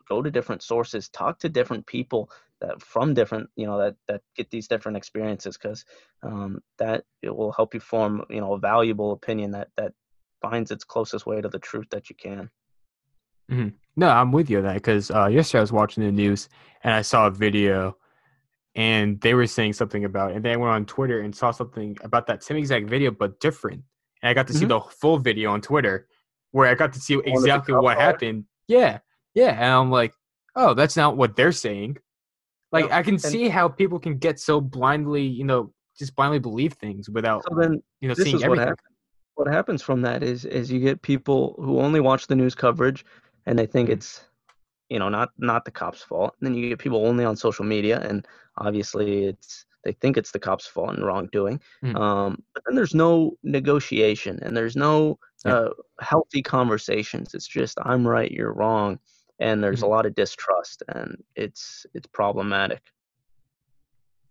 go 0.09 0.23
to 0.23 0.31
different 0.31 0.63
sources 0.63 1.09
talk 1.09 1.39
to 1.41 1.49
different 1.49 1.87
people 1.87 2.31
that 2.61 2.83
from 2.83 3.15
different 3.15 3.49
you 3.57 3.67
know 3.67 3.79
that 3.79 3.97
that 4.09 4.23
get 4.37 4.51
these 4.51 4.69
different 4.69 4.97
experiences 4.97 5.57
because 5.57 5.85
um, 6.23 6.61
that 6.79 7.05
it 7.23 7.35
will 7.35 7.53
help 7.53 7.75
you 7.75 7.81
form 7.81 8.25
you 8.31 8.41
know 8.41 8.55
a 8.55 8.59
valuable 8.59 9.13
opinion 9.13 9.53
that 9.53 9.69
that 9.77 9.93
finds 10.41 10.71
its 10.71 10.85
closest 10.85 11.27
way 11.27 11.41
to 11.41 11.49
the 11.49 11.59
truth 11.59 11.87
that 11.91 12.11
you 12.11 12.17
can 12.17 12.51
No, 13.49 14.09
I'm 14.09 14.33
with 14.33 14.49
you 14.49 14.59
on 14.59 14.65
that 14.65 14.75
because 14.75 15.11
uh, 15.11 15.27
yesterday 15.27 15.59
I 15.59 15.63
was 15.63 15.73
watching 15.73 16.03
the 16.05 16.13
news 16.13 16.49
and 16.83 16.95
I 16.95 17.03
saw 17.03 17.27
a 17.27 17.31
video 17.31 17.97
and 18.75 19.21
they 19.21 19.35
were 19.35 19.47
saying 19.47 19.75
something 19.75 20.05
about 20.07 20.33
and 20.33 20.43
then 20.45 20.55
I 20.55 20.57
went 20.57 20.73
on 20.73 20.87
Twitter 20.87 21.21
and 21.21 21.35
saw 21.35 21.51
something 21.51 21.99
about 22.03 22.27
that 22.29 22.43
same 22.43 22.57
exact 22.57 22.87
video 22.89 23.11
but 23.11 23.39
different. 23.41 23.83
And 24.23 24.31
I 24.31 24.35
got 24.35 24.47
to 24.47 24.55
see 24.55 24.65
Mhm. 24.65 24.69
the 24.69 24.81
full 24.81 25.19
video 25.19 25.51
on 25.51 25.61
Twitter 25.61 26.09
where 26.53 26.69
I 26.69 26.75
got 26.75 26.93
to 26.95 27.01
see 27.01 27.21
exactly 27.25 27.75
what 27.75 27.99
happened. 27.99 28.45
Yeah. 28.69 29.01
Yeah. 29.35 29.51
And 29.51 29.65
I'm 29.65 29.91
like, 29.91 30.15
oh, 30.57 30.73
that's 30.75 30.97
not 30.97 31.17
what 31.19 31.37
they're 31.37 31.53
saying. 31.53 31.99
Like 32.71 32.87
Yeah, 32.89 32.97
I 32.97 33.03
can 33.03 33.19
see 33.19 33.49
how 33.51 33.69
people 33.69 33.99
can 33.99 34.17
get 34.17 34.41
so 34.41 34.59
blindly, 34.61 35.25
you 35.25 35.45
know, 35.45 35.75
just 35.99 36.17
blindly 36.17 36.39
believe 36.39 36.73
things 36.75 37.11
without, 37.11 37.43
so 37.47 37.55
then 37.59 37.83
you 38.01 38.09
know, 38.09 38.15
seeing 38.15 38.37
what 38.37 38.45
everything. 38.45 38.69
happens 38.69 38.89
what 39.35 39.49
happens 39.49 39.81
from 39.83 40.03
that 40.03 40.23
is 40.23 40.45
is 40.45 40.71
you 40.71 40.79
get 40.79 41.01
people 41.01 41.55
who 41.59 41.81
only 41.81 42.01
watch 42.01 42.27
the 42.27 42.37
news 42.37 42.55
coverage 42.55 43.03
and 43.47 43.59
they 43.59 43.67
think 43.67 43.89
Mhm. 43.89 43.93
it's 43.93 44.25
you 44.89 44.99
know 44.99 45.09
not 45.09 45.31
not 45.39 45.65
the 45.65 45.71
cops 45.71 46.03
fault 46.03 46.35
and 46.39 46.47
then 46.47 46.55
you 46.55 46.69
get 46.69 46.79
people 46.79 47.07
only 47.07 47.25
on 47.25 47.37
social 47.37 47.65
media 47.65 48.01
and 48.01 48.27
obviously 48.59 49.25
it's 49.25 49.67
they 49.85 49.93
think 49.93 50.17
it's 50.17 50.31
the 50.33 50.39
cops 50.39 50.67
fault 50.67 50.95
and 50.95 51.05
wrongdoing 51.05 51.61
Mhm. 51.83 51.97
um, 51.97 52.43
but 52.55 52.63
then 52.67 52.75
there's 52.77 52.95
no 52.95 53.37
negotiation 53.43 54.39
and 54.43 54.57
there's 54.57 54.77
no 54.77 55.19
Yeah. 55.45 55.53
uh, 55.55 55.71
healthy 56.01 56.43
conversations 56.43 57.35
it's 57.35 57.47
just 57.47 57.79
i'm 57.85 58.07
right 58.07 58.31
you're 58.33 58.53
wrong 58.53 58.99
and 59.39 59.63
there's 59.65 59.81
Mhm. 59.81 59.85
a 59.85 59.87
lot 59.87 60.07
of 60.07 60.15
distrust 60.15 60.83
and 60.89 61.23
it's 61.37 61.87
it's 61.95 62.07
problematic 62.07 62.83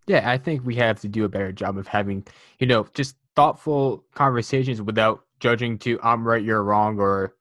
Yeah, 0.08 0.28
I 0.28 0.36
think 0.36 0.64
we 0.64 0.74
have 0.76 1.00
to 1.02 1.08
do 1.08 1.24
a 1.24 1.28
better 1.28 1.52
job 1.52 1.78
of 1.78 1.86
having, 1.86 2.26
you 2.58 2.66
know, 2.66 2.86
just 2.92 3.16
thoughtful 3.36 4.04
conversations 4.14 4.82
without 4.82 5.24
judging 5.38 5.78
to 5.78 5.98
I'm 6.02 6.26
right, 6.26 6.42
you're 6.42 6.62
wrong, 6.64 6.98
or 6.98 7.34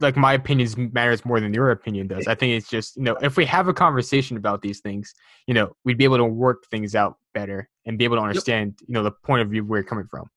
like 0.00 0.16
my 0.16 0.32
opinions 0.34 0.76
matters 0.76 1.24
more 1.24 1.40
than 1.40 1.52
your 1.54 1.70
opinion 1.70 2.06
does. 2.08 2.26
I 2.26 2.34
think 2.34 2.52
it's 2.56 2.68
just, 2.68 2.96
you 2.96 3.02
know, 3.02 3.16
if 3.22 3.36
we 3.36 3.44
have 3.46 3.68
a 3.68 3.74
conversation 3.74 4.36
about 4.36 4.62
these 4.62 4.80
things, 4.80 5.14
you 5.46 5.54
know, 5.54 5.74
we'd 5.84 5.98
be 5.98 6.04
able 6.04 6.16
to 6.18 6.24
work 6.24 6.64
things 6.70 6.94
out 6.94 7.16
better 7.34 7.68
and 7.86 7.98
be 7.98 8.04
able 8.04 8.16
to 8.16 8.22
understand, 8.22 8.78
you 8.86 8.94
know, 8.94 9.02
the 9.02 9.10
point 9.12 9.42
of 9.42 9.50
view 9.50 9.64
where 9.64 9.80
you're 9.80 9.88
coming 9.88 10.06
from. 10.10 10.28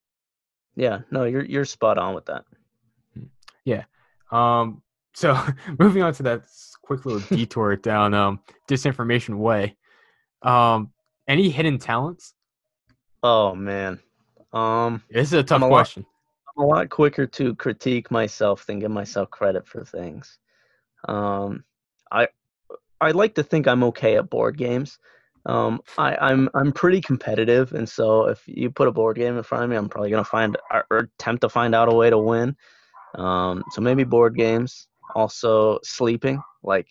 yeah 0.75 0.99
no 1.11 1.23
you're 1.25 1.43
you're 1.45 1.65
spot 1.65 1.97
on 1.97 2.15
with 2.15 2.25
that 2.25 2.43
Yeah. 3.65 3.83
Um, 4.31 4.81
so 5.13 5.37
moving 5.79 6.01
on 6.03 6.13
to 6.15 6.23
that 6.23 6.43
quick 6.81 7.05
little 7.05 7.21
detour 7.35 7.75
down 7.91 8.13
um 8.13 8.39
disinformation 8.69 9.35
way. 9.37 9.75
Um, 10.41 10.91
any 11.27 11.49
hidden 11.49 11.77
talents? 11.77 12.33
oh 13.23 13.53
man 13.53 13.99
um 14.53 15.03
This 15.09 15.27
is 15.27 15.33
a 15.33 15.43
tough 15.43 15.61
lot- 15.61 15.69
question. 15.69 16.05
A 16.61 16.63
lot 16.63 16.89
quicker 16.89 17.25
to 17.25 17.55
critique 17.55 18.11
myself 18.11 18.67
than 18.67 18.77
give 18.77 18.91
myself 18.91 19.31
credit 19.31 19.67
for 19.67 19.83
things. 19.83 20.37
Um, 21.09 21.63
I 22.11 22.27
I 23.01 23.11
like 23.11 23.33
to 23.35 23.43
think 23.43 23.67
I'm 23.67 23.83
okay 23.85 24.15
at 24.17 24.29
board 24.29 24.57
games. 24.57 24.99
Um, 25.47 25.81
I, 25.97 26.15
I'm 26.21 26.49
I'm 26.53 26.71
pretty 26.71 27.01
competitive, 27.01 27.73
and 27.73 27.89
so 27.89 28.27
if 28.27 28.43
you 28.45 28.69
put 28.69 28.87
a 28.87 28.91
board 28.91 29.17
game 29.17 29.37
in 29.37 29.43
front 29.43 29.63
of 29.63 29.71
me, 29.71 29.75
I'm 29.75 29.89
probably 29.89 30.11
gonna 30.11 30.23
find 30.23 30.55
or, 30.71 30.85
or 30.91 31.09
attempt 31.19 31.41
to 31.41 31.49
find 31.49 31.73
out 31.73 31.91
a 31.91 31.95
way 31.95 32.11
to 32.11 32.17
win. 32.19 32.55
Um, 33.15 33.63
so 33.71 33.81
maybe 33.81 34.03
board 34.03 34.35
games. 34.35 34.87
Also 35.15 35.79
sleeping, 35.83 36.41
like 36.61 36.87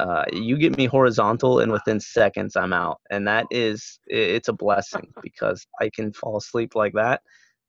uh, 0.00 0.24
you 0.32 0.56
get 0.56 0.78
me 0.78 0.86
horizontal, 0.86 1.60
and 1.60 1.70
within 1.70 2.00
seconds 2.00 2.56
I'm 2.56 2.72
out, 2.72 2.98
and 3.10 3.28
that 3.28 3.46
is 3.50 4.00
it's 4.06 4.48
a 4.48 4.54
blessing 4.54 5.12
because 5.22 5.66
I 5.82 5.90
can 5.90 6.14
fall 6.14 6.38
asleep 6.38 6.74
like 6.74 6.94
that, 6.94 7.20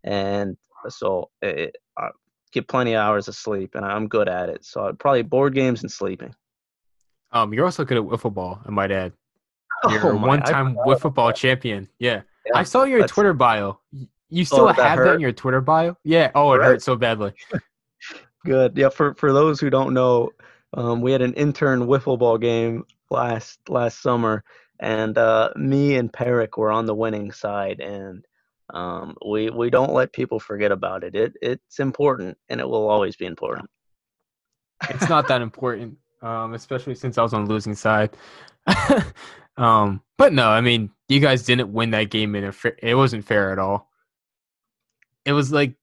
and 0.06 0.56
so 0.92 1.30
it, 1.42 1.76
I 1.98 2.10
get 2.52 2.68
plenty 2.68 2.94
of 2.94 3.00
hours 3.00 3.28
of 3.28 3.36
sleep, 3.36 3.76
and 3.76 3.86
I'm 3.86 4.08
good 4.08 4.28
at 4.30 4.50
it. 4.50 4.66
So 4.66 4.86
I'd 4.86 5.00
probably 5.00 5.22
board 5.24 5.54
games 5.54 5.82
and 5.82 5.92
sleeping. 5.92 6.34
Um, 7.32 7.54
you're 7.54 7.66
also 7.66 7.84
good 7.84 7.98
at 7.98 8.04
wiffle 8.04 8.34
ball, 8.34 8.62
I 8.66 8.70
might 8.70 8.92
add. 8.92 9.14
You're 9.90 10.06
Oh 10.06 10.12
a 10.12 10.18
one-time 10.18 10.76
wiffle 10.86 11.14
ball 11.14 11.34
champion. 11.34 11.90
Yeah. 12.00 12.22
Yeah, 12.46 12.52
I 12.60 12.64
saw 12.64 12.84
your 12.84 13.06
Twitter 13.08 13.34
bio. 13.34 13.80
You 14.30 14.46
still 14.46 14.68
that 14.68 14.78
have 14.78 15.00
that 15.00 15.16
in 15.16 15.20
your 15.20 15.32
Twitter 15.32 15.62
bio? 15.62 15.98
Yeah. 16.04 16.32
Oh, 16.36 16.54
it 16.54 16.58
Right. 16.58 16.66
hurt 16.68 16.82
so 16.82 16.96
badly. 16.96 17.34
Good. 18.46 18.78
Yeah. 18.78 18.90
For 18.90 19.14
for 19.16 19.34
those 19.34 19.60
who 19.60 19.70
don't 19.70 19.94
know, 19.94 20.32
um, 20.74 21.02
we 21.02 21.12
had 21.12 21.22
an 21.22 21.34
intern 21.34 21.82
wiffle 21.82 22.18
ball 22.18 22.38
game 22.38 22.86
last 23.10 23.60
last 23.70 24.02
summer, 24.02 24.44
and 24.80 25.18
uh, 25.18 25.52
me 25.56 25.96
and 25.96 26.12
Peric 26.12 26.58
were 26.58 26.72
on 26.72 26.86
the 26.86 26.96
winning 26.96 27.32
side, 27.32 27.80
and 27.80 28.26
um, 28.72 29.16
we 29.26 29.50
we 29.50 29.70
don't 29.70 29.94
let 29.94 30.14
people 30.14 30.40
forget 30.40 30.72
about 30.72 31.04
it. 31.04 31.16
It 31.16 31.34
it's 31.42 31.80
important, 31.80 32.38
and 32.50 32.60
it 32.60 32.68
will 32.68 32.90
always 32.90 33.16
be 33.16 33.26
important. 33.26 33.70
It's 34.90 35.10
not 35.10 35.28
that 35.28 35.42
important, 35.42 35.98
um, 36.22 36.54
especially 36.54 36.96
since 36.96 37.18
I 37.18 37.24
was 37.24 37.34
on 37.34 37.46
the 37.46 37.52
losing 37.52 37.76
side. 37.76 38.16
um, 39.58 40.02
but 40.18 40.34
no, 40.34 40.50
I 40.50 40.62
mean, 40.62 40.90
you 41.08 41.20
guys 41.20 41.44
didn't 41.44 41.72
win 41.72 41.92
that 41.92 42.10
game 42.10 42.36
in 42.36 42.46
a 42.46 42.52
fair, 42.52 42.78
it 42.82 42.96
wasn't 42.96 43.26
fair 43.26 43.52
at 43.52 43.60
all. 43.60 43.90
It 45.26 45.34
was 45.34 45.52
like, 45.52 45.76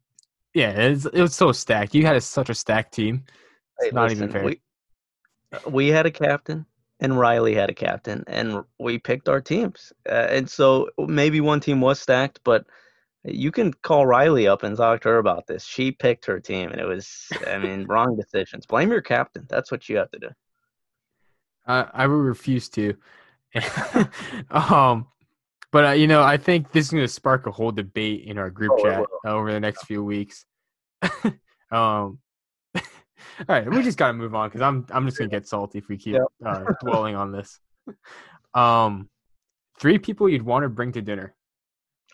yeah, 0.55 0.71
it 0.71 0.91
was, 0.91 1.07
it 1.07 1.21
was 1.21 1.35
so 1.35 1.53
stacked. 1.53 1.95
You 1.95 2.05
had 2.05 2.17
a, 2.17 2.21
such 2.21 2.51
a 2.51 2.55
stacked 2.55 2.93
team. 2.93 3.25
It's 3.79 3.91
Hey, 3.91 3.91
not 3.95 4.11
even 4.11 4.31
fair. 4.31 4.45
We, 4.45 4.61
uh, 5.53 5.71
we 5.71 5.89
had 5.89 6.07
a 6.07 6.11
captain, 6.11 6.67
and 7.01 7.19
Riley 7.19 7.55
had 7.55 7.71
a 7.71 7.75
captain, 7.75 8.25
and 8.27 8.63
we 8.79 8.99
picked 8.99 9.29
our 9.29 9.41
teams. 9.41 9.93
Uh, 10.09 10.29
and 10.31 10.49
so 10.49 10.91
maybe 10.99 11.41
one 11.41 11.61
team 11.61 11.81
was 11.81 12.01
stacked, 12.01 12.41
but 12.45 12.67
You 13.25 13.53
can 13.53 13.73
call 13.75 14.07
Riley 14.07 14.49
up 14.49 14.63
and 14.63 14.77
talk 14.77 15.03
to 15.03 15.09
her 15.11 15.19
about 15.19 15.47
this. 15.47 15.65
She 15.65 15.93
picked 15.93 16.27
her 16.27 16.41
team, 16.41 16.71
and 16.71 16.81
it 16.81 16.87
was, 16.87 17.29
I 17.47 17.59
mean, 17.59 17.85
wrong 17.89 18.17
decisions. 18.17 18.67
Blame 18.67 18.91
your 18.91 19.03
captain. 19.03 19.47
That's 19.49 19.71
what 19.71 19.89
you 19.89 19.99
have 19.99 20.11
to 20.13 20.19
do. 20.19 20.29
I 21.67 21.87
I 21.93 22.05
refuse 22.05 22.69
to. 22.71 22.97
um, 24.51 25.07
but 25.73 25.85
uh, 25.85 25.91
you 25.91 26.07
know, 26.07 26.23
I 26.23 26.37
think 26.37 26.73
this 26.73 26.87
is 26.87 26.93
going 26.93 27.05
to 27.05 27.09
spark 27.09 27.47
a 27.47 27.51
whole 27.51 27.73
debate 27.73 28.25
in 28.25 28.39
our 28.39 28.51
group 28.51 28.73
Oh, 28.79 28.83
chat 28.83 29.05
over 29.25 29.53
the 29.53 29.61
next 29.61 29.85
few 29.85 30.03
weeks. 30.03 30.47
um, 31.71 32.19
all 33.41 33.57
right, 33.57 33.71
we 33.71 33.83
just 33.83 33.99
got 33.99 34.09
to 34.09 34.13
move 34.13 34.35
on 34.35 34.49
because 34.49 34.61
I'm 34.63 34.87
I'm 34.91 35.07
just 35.07 35.19
going 35.19 35.31
to 35.31 35.37
get 35.37 35.47
salty 35.49 35.79
if 35.79 35.89
we 35.89 35.97
keep 35.97 36.15
Yep. 36.15 36.25
uh, 36.45 36.65
dwelling 36.81 37.15
on 37.17 37.33
this. 37.33 37.59
Um, 38.55 39.09
three 39.79 39.99
people 39.99 40.29
you'd 40.29 40.43
want 40.43 40.65
to 40.65 40.69
bring 40.69 40.93
to 40.93 41.03
dinner. 41.03 41.35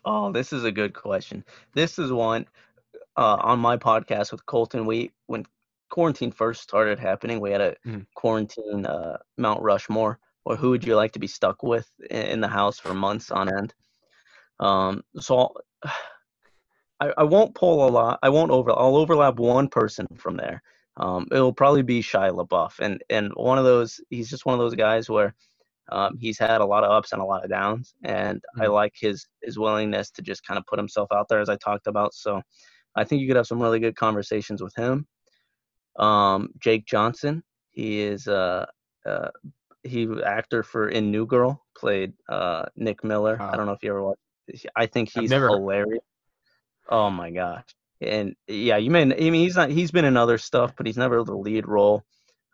Oh, 0.04 0.30
this 0.30 0.52
is 0.52 0.64
a 0.64 0.70
good 0.72 0.94
question. 0.94 1.44
This 1.74 1.98
is 1.98 2.12
one 2.12 2.46
uh, 3.16 3.36
on 3.40 3.58
my 3.58 3.76
podcast 3.76 4.32
with 4.32 4.44
Colton. 4.46 4.86
We 4.86 5.12
when 5.26 5.44
quarantine 5.90 6.30
first 6.32 6.62
started 6.62 6.98
happening, 6.98 7.40
we 7.40 7.50
had 7.50 7.60
a 7.60 7.76
Mhm. 7.86 8.06
quarantine 8.14 8.86
uh, 8.86 9.18
Mount 9.36 9.62
Rushmore. 9.62 10.18
Or 10.44 10.54
who 10.54 10.70
would 10.70 10.84
you 10.86 10.94
like 10.94 11.10
to 11.12 11.18
be 11.18 11.26
stuck 11.26 11.64
with 11.64 11.90
in 12.08 12.40
the 12.40 12.46
house 12.46 12.78
for 12.78 12.94
months 12.94 13.32
on 13.32 13.48
end? 13.52 13.74
Um, 14.60 15.02
so 15.18 15.36
I'll, 15.38 15.56
I, 17.00 17.12
I 17.18 17.24
won't 17.24 17.54
pull 17.56 17.86
a 17.86 17.90
lot. 17.90 18.20
I 18.22 18.28
won't 18.28 18.52
over. 18.52 18.70
I'll 18.70 18.96
overlap 18.96 19.40
one 19.40 19.66
person 19.68 20.06
from 20.16 20.36
there. 20.36 20.62
Um, 20.98 21.26
it'll 21.30 21.52
probably 21.52 21.82
be 21.82 22.00
Shia 22.02 22.32
LaBeouf, 22.32 22.78
and 22.80 23.02
and 23.10 23.32
one 23.34 23.58
of 23.58 23.64
those. 23.64 24.00
He's 24.08 24.30
just 24.30 24.46
one 24.46 24.54
of 24.54 24.60
those 24.60 24.74
guys 24.74 25.10
where 25.10 25.34
um, 25.90 26.16
he's 26.18 26.38
had 26.38 26.60
a 26.60 26.66
lot 26.66 26.84
of 26.84 26.90
ups 26.90 27.12
and 27.12 27.20
a 27.20 27.24
lot 27.24 27.44
of 27.44 27.50
downs, 27.50 27.94
and 28.02 28.42
I 28.56 28.66
Mhm. 28.66 28.72
like 28.72 28.94
his 28.98 29.26
his 29.42 29.58
willingness 29.58 30.10
to 30.12 30.22
just 30.22 30.44
kind 30.46 30.58
of 30.58 30.66
put 30.66 30.78
himself 30.78 31.12
out 31.12 31.28
there, 31.28 31.40
as 31.40 31.48
I 31.48 31.56
talked 31.56 31.86
about. 31.86 32.14
So 32.14 32.42
I 32.94 33.04
think 33.04 33.20
you 33.20 33.28
could 33.28 33.36
have 33.36 33.46
some 33.46 33.60
really 33.62 33.78
good 33.78 33.94
conversations 33.94 34.62
with 34.62 34.74
him. 34.74 35.06
Um, 35.96 36.50
Jake 36.58 36.86
Johnson, 36.86 37.42
he 37.70 38.00
is 38.00 38.26
uh, 38.26 38.66
uh 39.04 39.28
he 39.82 40.08
actor 40.24 40.62
for 40.62 40.88
in 40.88 41.10
New 41.10 41.26
Girl, 41.26 41.64
played 41.76 42.14
uh 42.28 42.64
Nick 42.74 43.04
Miller. 43.04 43.40
I 43.40 43.52
Oh. 43.52 43.56
don't 43.56 43.66
know 43.66 43.72
if 43.72 43.82
you 43.82 43.90
ever 43.90 44.02
watched. 44.02 44.66
I 44.74 44.86
think 44.86 45.10
he's 45.10 45.30
hilarious. 45.30 46.02
Oh 46.88 47.10
my 47.10 47.30
gosh. 47.30 47.64
And 48.00 48.34
yeah, 48.46 48.76
you 48.76 48.90
may. 48.90 49.02
I 49.02 49.04
mean, 49.04 49.34
he's 49.34 49.56
not. 49.56 49.70
He's 49.70 49.90
been 49.90 50.04
in 50.04 50.16
other 50.16 50.38
stuff, 50.38 50.74
but 50.76 50.86
he's 50.86 50.98
never 50.98 51.24
the 51.24 51.36
lead 51.36 51.66
role. 51.66 52.04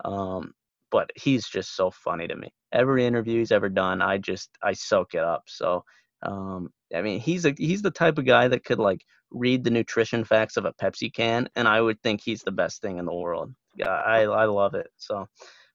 Um, 0.04 0.54
but 0.90 1.10
he's 1.16 1.48
just 1.48 1.74
so 1.74 1.90
funny 1.90 2.28
to 2.28 2.36
me. 2.36 2.52
Every 2.72 3.06
interview 3.06 3.38
he's 3.38 3.52
ever 3.52 3.68
done, 3.68 4.02
I 4.02 4.18
just 4.18 4.50
I 4.62 4.72
soak 4.74 5.14
it 5.14 5.24
up. 5.24 5.44
So, 5.46 5.84
um, 6.22 6.70
I 6.94 7.02
mean, 7.02 7.18
he's 7.18 7.44
a 7.44 7.54
he's 7.56 7.82
the 7.82 7.90
type 7.90 8.18
of 8.18 8.26
guy 8.26 8.48
that 8.48 8.64
could 8.64 8.78
like 8.78 9.04
read 9.30 9.64
the 9.64 9.70
nutrition 9.70 10.24
facts 10.24 10.56
of 10.56 10.64
a 10.64 10.72
Pepsi 10.74 11.12
can, 11.12 11.48
and 11.56 11.66
I 11.66 11.80
would 11.80 12.00
think 12.02 12.20
he's 12.22 12.42
the 12.42 12.52
best 12.52 12.82
thing 12.82 12.98
in 12.98 13.06
the 13.06 13.14
world. 13.14 13.52
Yeah, 13.76 13.88
I 13.88 14.22
I 14.22 14.44
love 14.44 14.74
it. 14.74 14.88
So, 14.98 15.26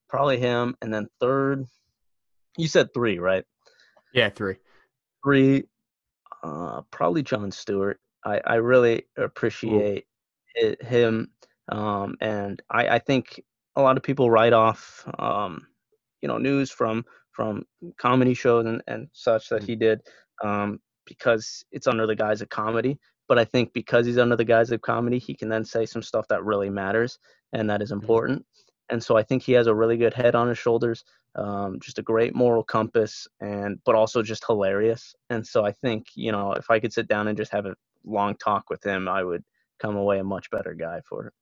probably 0.08 0.40
him. 0.40 0.76
And 0.82 0.94
then 0.94 1.08
third, 1.20 1.66
you 2.58 2.68
said 2.68 2.94
three, 2.94 3.20
right? 3.20 3.44
Yeah, 4.14 4.30
three. 4.30 4.56
three, 5.24 5.64
uh, 6.44 6.82
probably 6.92 7.24
Jon 7.24 7.52
Stewart. 7.52 8.00
I, 8.26 8.42
I 8.46 8.56
really 8.56 9.04
appreciate 9.18 10.06
hi- 10.60 10.76
him, 10.82 11.32
um, 11.70 12.16
and 12.22 12.62
I, 12.70 12.88
I 12.88 13.00
think 13.00 13.42
a 13.76 13.82
lot 13.82 13.98
of 13.98 14.04
people 14.04 14.32
write 14.32 14.54
off, 14.54 15.08
um, 15.20 15.68
you 16.22 16.28
know, 16.28 16.38
news 16.38 16.72
from 16.72 17.06
from 17.32 17.64
comedy 17.98 18.34
shows 18.34 18.66
and, 18.66 18.82
and 18.88 19.08
such 19.14 19.50
that 19.50 19.64
he 19.64 19.76
did 19.76 20.02
um, 20.44 20.80
because 21.06 21.64
it's 21.72 21.86
under 21.86 22.08
the 22.08 22.16
guise 22.16 22.42
of 22.42 22.50
comedy. 22.50 22.98
But 23.28 23.38
I 23.38 23.46
think 23.46 23.74
because 23.74 24.06
he's 24.08 24.18
under 24.18 24.36
the 24.36 24.46
guise 24.46 24.72
of 24.72 24.82
comedy, 24.82 25.20
he 25.20 25.36
can 25.36 25.50
then 25.50 25.64
say 25.64 25.86
some 25.86 26.02
stuff 26.02 26.28
that 26.30 26.44
really 26.44 26.70
matters 26.72 27.20
and 27.54 27.70
that 27.70 27.82
is 27.84 27.92
important. 27.92 28.44
And 28.90 29.04
so 29.04 29.18
I 29.18 29.22
think 29.22 29.44
he 29.44 29.52
has 29.52 29.68
a 29.68 29.76
really 29.76 29.98
good 29.98 30.14
head 30.14 30.34
on 30.34 30.48
his 30.48 30.58
shoulders 30.58 31.04
um, 31.38 31.80
just 31.80 32.00
a 32.00 32.04
great 32.04 32.36
moral 32.36 32.64
compass 32.64 33.28
and 33.40 33.80
but 33.86 33.96
also 33.96 34.24
just 34.24 34.46
hilarious 34.46 35.16
and 35.30 35.46
so 35.46 35.64
i 35.64 35.72
think 35.72 36.08
you 36.16 36.32
know 36.32 36.54
if 36.54 36.70
i 36.70 36.80
could 36.80 36.92
sit 36.92 37.08
down 37.08 37.28
and 37.28 37.38
just 37.38 37.52
have 37.52 37.66
a 37.66 37.76
long 38.08 38.36
talk 38.38 38.70
with 38.70 38.84
him 38.84 39.08
i 39.08 39.24
would 39.24 39.44
come 39.80 39.96
away 39.96 40.18
a 40.20 40.24
much 40.24 40.50
better 40.50 40.74
guy 40.74 41.00
for 41.10 41.28
it 41.28 41.34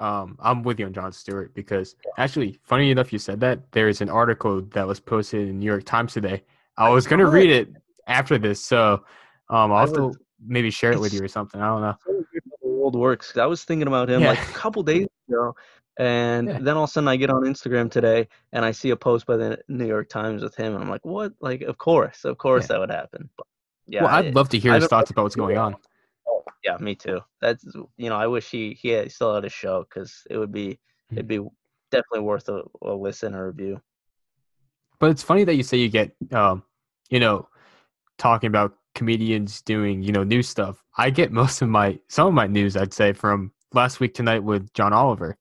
Um, 0.00 0.36
I'm 0.40 0.62
with 0.62 0.78
you 0.78 0.86
on 0.86 0.92
Jon 0.92 1.10
Stewart 1.12 1.52
because 1.54 1.96
actually, 2.18 2.58
funny 2.62 2.90
enough, 2.92 3.12
you 3.12 3.18
said 3.18 3.40
that 3.40 3.72
there 3.72 3.88
is 3.88 4.00
an 4.00 4.08
article 4.08 4.62
that 4.74 4.86
was 4.86 5.00
posted 5.00 5.48
in 5.48 5.58
New 5.58 5.66
York 5.66 5.84
Times 5.84 6.12
today. 6.12 6.44
I 6.76 6.88
was 6.90 7.04
gonna 7.08 7.26
read 7.28 7.50
it. 7.50 7.68
after 8.06 8.38
this, 8.38 8.62
so 8.62 9.02
um, 9.50 9.72
I'll 9.72 9.80
have 9.86 9.92
to 9.94 10.14
maybe 10.46 10.70
share 10.70 10.92
it 10.92 11.00
with 11.00 11.12
you 11.12 11.22
or 11.26 11.28
something. 11.28 11.60
I 11.60 11.66
don't 11.66 11.80
know. 11.82 11.96
so 12.06 12.12
weird 12.12 12.44
how 12.50 12.56
the 12.62 12.68
world 12.68 12.94
works 12.94 13.36
i 13.36 13.44
was 13.46 13.64
thinking 13.64 13.88
about 13.88 14.08
him 14.08 14.20
Yeah. 14.22 14.30
like 14.30 14.42
a 14.48 14.52
couple 14.52 14.82
days 14.84 15.08
ago 15.28 15.54
and 15.98 16.46
Yeah. 16.48 16.58
then 16.60 16.76
all 16.76 16.84
of 16.84 16.90
a 16.90 16.92
sudden 16.92 17.08
i 17.08 17.16
get 17.16 17.28
on 17.30 17.42
instagram 17.42 17.90
today 17.90 18.28
and 18.52 18.64
i 18.64 18.70
see 18.70 18.90
a 18.90 18.96
post 18.96 19.26
by 19.26 19.36
the 19.36 19.58
new 19.68 19.86
york 19.94 20.08
times 20.08 20.42
with 20.44 20.54
him 20.54 20.74
and 20.74 20.82
i'm 20.84 20.88
like 20.96 21.04
what 21.04 21.32
like 21.40 21.62
of 21.62 21.76
course 21.76 22.24
of 22.24 22.38
course 22.38 22.64
Yeah. 22.64 22.68
that 22.68 22.80
would 22.82 22.90
happen 22.92 23.28
but 23.36 23.46
yeah 23.88 24.04
well, 24.04 24.14
I'd 24.14 24.26
it- 24.26 24.34
love 24.34 24.48
to 24.50 24.58
hear 24.58 24.74
his 24.74 24.86
thoughts 24.86 25.10
about 25.10 25.22
what's 25.24 25.34
going 25.36 25.58
on. 25.58 25.74
Oh, 26.28 26.44
yeah, 26.64 26.76
me 26.78 26.94
too. 26.94 27.20
That's 27.40 27.64
you 27.96 28.08
know, 28.10 28.16
I 28.16 28.26
wish 28.26 28.50
he 28.50 28.74
he 28.74 28.90
had, 28.90 29.10
still 29.10 29.34
had 29.34 29.44
a 29.44 29.48
show 29.48 29.84
because 29.88 30.22
it 30.30 30.36
would 30.38 30.52
be 30.52 30.78
Hmm. 31.10 31.16
it'd 31.16 31.28
be 31.28 31.40
definitely 31.90 32.20
worth 32.20 32.48
a, 32.50 32.62
a 32.82 32.92
listen 32.92 33.34
or 33.34 33.46
review. 33.48 33.80
But 34.98 35.10
it's 35.10 35.22
funny 35.22 35.44
that 35.44 35.54
you 35.54 35.62
say 35.62 35.78
you 35.78 35.88
get, 35.88 36.12
um, 36.32 36.62
you 37.08 37.18
know, 37.20 37.48
talking 38.18 38.48
about 38.48 38.74
comedians 38.94 39.62
doing, 39.62 40.02
you 40.02 40.12
know, 40.12 40.24
new 40.24 40.42
stuff. 40.42 40.82
I 40.98 41.08
get 41.10 41.32
most 41.32 41.62
of 41.62 41.68
my 41.70 41.98
some 42.08 42.26
of 42.28 42.34
my 42.34 42.46
news, 42.46 42.76
I'd 42.76 42.92
say, 42.92 43.12
from 43.14 43.52
last 43.72 44.00
week 44.00 44.12
tonight 44.12 44.40
with 44.42 44.70
John 44.74 44.92
Oliver. 44.92 45.38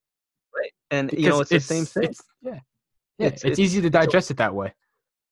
Right, 0.56 0.72
and 0.92 1.12
you 1.12 1.30
know, 1.30 1.42
it's, 1.42 1.50
the 1.50 1.60
same 1.60 1.86
thing. 1.86 2.04
It's, 2.04 2.22
yeah, 2.42 2.60
yeah. 3.18 3.26
It's- 3.28 3.34
It's, 3.44 3.46
it's- 3.46 3.60
easy 3.60 3.82
to 3.82 3.90
digest 3.90 4.32
it 4.32 4.38
that 4.38 4.54
way. 4.56 4.74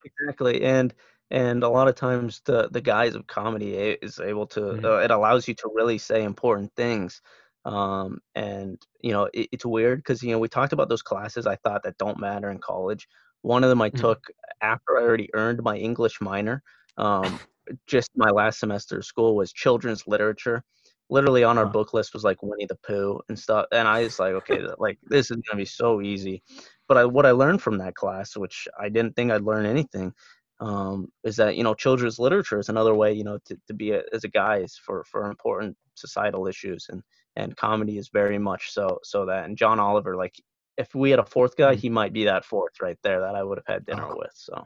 Exactly, 0.04 0.64
and 0.64 0.94
and 1.32 1.64
a 1.64 1.70
lot 1.70 1.88
of 1.88 1.96
times 1.96 2.42
the 2.46 2.70
the 2.70 2.82
guise 2.82 3.16
of 3.16 3.28
comedy 3.28 3.76
is 3.76 4.20
able 4.20 4.48
to 4.48 4.64
Mhm. 4.70 4.90
uh, 4.90 4.98
it 5.00 5.12
allows 5.12 5.48
you 5.48 5.54
to 5.56 5.72
really 5.74 5.98
say 5.98 6.24
important 6.24 6.74
things. 6.76 7.22
Um, 7.66 8.20
and 8.36 8.82
you 9.02 9.12
know, 9.12 9.30
it, 9.34 9.50
it's 9.52 9.66
weird 9.66 10.00
because 10.00 10.22
you 10.24 10.32
know 10.32 10.40
we 10.40 10.48
talked 10.50 10.74
about 10.74 10.90
those 10.90 11.02
classes 11.02 11.48
I 11.48 11.56
thought 11.58 11.84
that 11.84 11.98
don't 11.98 12.20
matter 12.20 12.50
in 12.52 12.60
college. 12.60 13.08
One 13.42 13.64
of 13.64 13.70
them 13.70 13.82
I 13.82 13.90
Mhm. 13.92 14.16
took 14.16 14.28
after 14.62 14.98
I 14.98 15.04
already 15.04 15.30
earned 15.34 15.64
my 15.64 15.78
English 15.78 16.22
minor. 16.22 16.64
Um, 16.98 17.42
just 17.88 18.12
my 18.16 18.30
last 18.30 18.60
semester 18.60 18.98
of 18.98 19.06
school 19.06 19.36
was 19.36 19.52
children's 19.54 20.08
literature. 20.08 20.64
Literally 21.10 21.44
on 21.44 21.58
our 21.60 21.66
Huh. 21.66 21.68
book 21.68 21.94
list 21.94 22.14
was 22.16 22.24
like 22.24 22.42
Winnie 22.42 22.66
the 22.66 22.76
Pooh 22.78 23.20
and 23.30 23.38
stuff, 23.38 23.68
and 23.72 23.88
I 23.88 24.02
was 24.04 24.18
like, 24.20 24.34
okay, 24.34 24.62
like 24.80 24.98
this 25.04 25.30
is 25.30 25.38
gonna 25.48 25.58
be 25.58 25.66
so 25.66 26.02
easy. 26.02 26.42
But 26.88 26.98
I, 26.98 27.06
what 27.06 27.26
I 27.28 27.32
learned 27.32 27.62
from 27.62 27.78
that 27.80 27.96
class, 27.96 28.36
which 28.36 28.68
I 28.80 28.90
didn't 28.90 29.16
think 29.16 29.32
I'd 29.32 29.42
learn 29.44 29.66
anything, 29.68 30.14
um, 30.60 31.12
is 31.24 31.36
that 31.36 31.56
you 31.58 31.64
know 31.64 31.74
children's 31.74 32.18
literature 32.20 32.60
is 32.60 32.70
another 32.70 32.96
way 32.96 33.12
you 33.14 33.24
know 33.24 33.38
to, 33.46 33.58
to 33.68 33.74
be 33.74 33.92
a, 33.92 34.02
as 34.14 34.24
a 34.24 34.30
guise 34.30 34.80
for 34.82 35.04
for 35.04 35.30
important 35.30 35.76
societal 35.96 36.48
issues 36.48 36.88
and 36.90 37.04
and 37.36 37.58
comedy 37.58 37.98
is 37.98 38.10
very 38.10 38.38
much 38.40 38.72
so 38.72 39.00
so 39.04 39.26
that 39.26 39.46
and 39.46 39.58
John 39.58 39.80
Oliver 39.80 40.16
like 40.16 40.36
if 40.78 40.94
we 40.96 41.10
had 41.10 41.20
a 41.20 41.26
fourth 41.26 41.56
guy 41.58 41.74
Mhm. 41.76 41.80
he 41.80 41.90
might 41.90 42.14
be 42.14 42.24
that 42.26 42.46
fourth 42.46 42.80
right 42.82 42.98
there 43.04 43.20
that 43.22 43.36
I 43.36 43.44
would 43.44 43.58
have 43.58 43.68
had 43.68 43.86
dinner 43.86 44.08
Oh. 44.10 44.18
with 44.18 44.32
so 44.34 44.66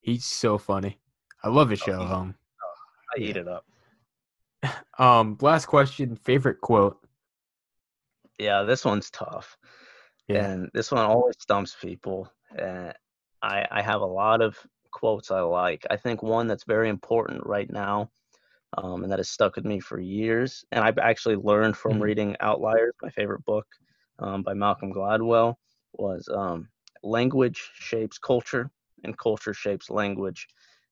He's 0.00 0.24
so 0.24 0.58
funny. 0.58 0.98
I 1.44 1.48
love 1.48 1.68
his 1.70 1.80
Oh, 1.82 1.86
show. 1.86 2.00
Um, 2.00 2.34
I 3.16 3.20
Yeah. 3.20 3.28
eat 3.30 3.36
it 3.36 3.48
up 3.48 3.64
um, 4.98 5.36
last 5.40 5.66
question. 5.66 6.16
Favorite 6.16 6.60
quote. 6.60 6.98
yeah 8.38 8.62
this 8.62 8.84
one's 8.84 9.10
tough 9.10 9.56
Yeah. 10.28 10.44
and 10.50 10.70
this 10.74 10.90
one 10.92 11.04
always 11.04 11.36
stumps 11.38 11.76
people 11.80 12.30
and 12.56 12.92
I 13.42 13.66
I 13.70 13.82
have 13.82 14.00
a 14.00 14.06
lot 14.06 14.40
of 14.42 14.56
quotes 14.98 15.30
I 15.30 15.40
like 15.40 15.86
I 15.90 15.96
think 15.96 16.22
one 16.22 16.48
that's 16.48 16.64
very 16.64 16.88
important 16.88 17.46
right 17.46 17.70
now 17.70 18.10
um, 18.78 19.02
and 19.02 19.12
that 19.12 19.18
has 19.18 19.30
stuck 19.30 19.56
with 19.56 19.64
me 19.64 19.80
for 19.80 20.00
years. 20.00 20.64
And 20.72 20.84
I've 20.84 20.98
actually 20.98 21.36
learned 21.36 21.76
from 21.76 22.00
Mhm. 22.00 22.02
reading 22.02 22.36
Outliers, 22.40 22.94
my 23.02 23.10
favorite 23.10 23.44
book 23.44 23.66
um, 24.18 24.42
by 24.42 24.54
Malcolm 24.54 24.92
Gladwell, 24.92 25.56
was 25.92 26.28
um, 26.34 26.68
language 27.02 27.70
shapes 27.74 28.18
culture 28.18 28.70
and 29.04 29.18
culture 29.18 29.54
shapes 29.54 29.90
language. 29.90 30.48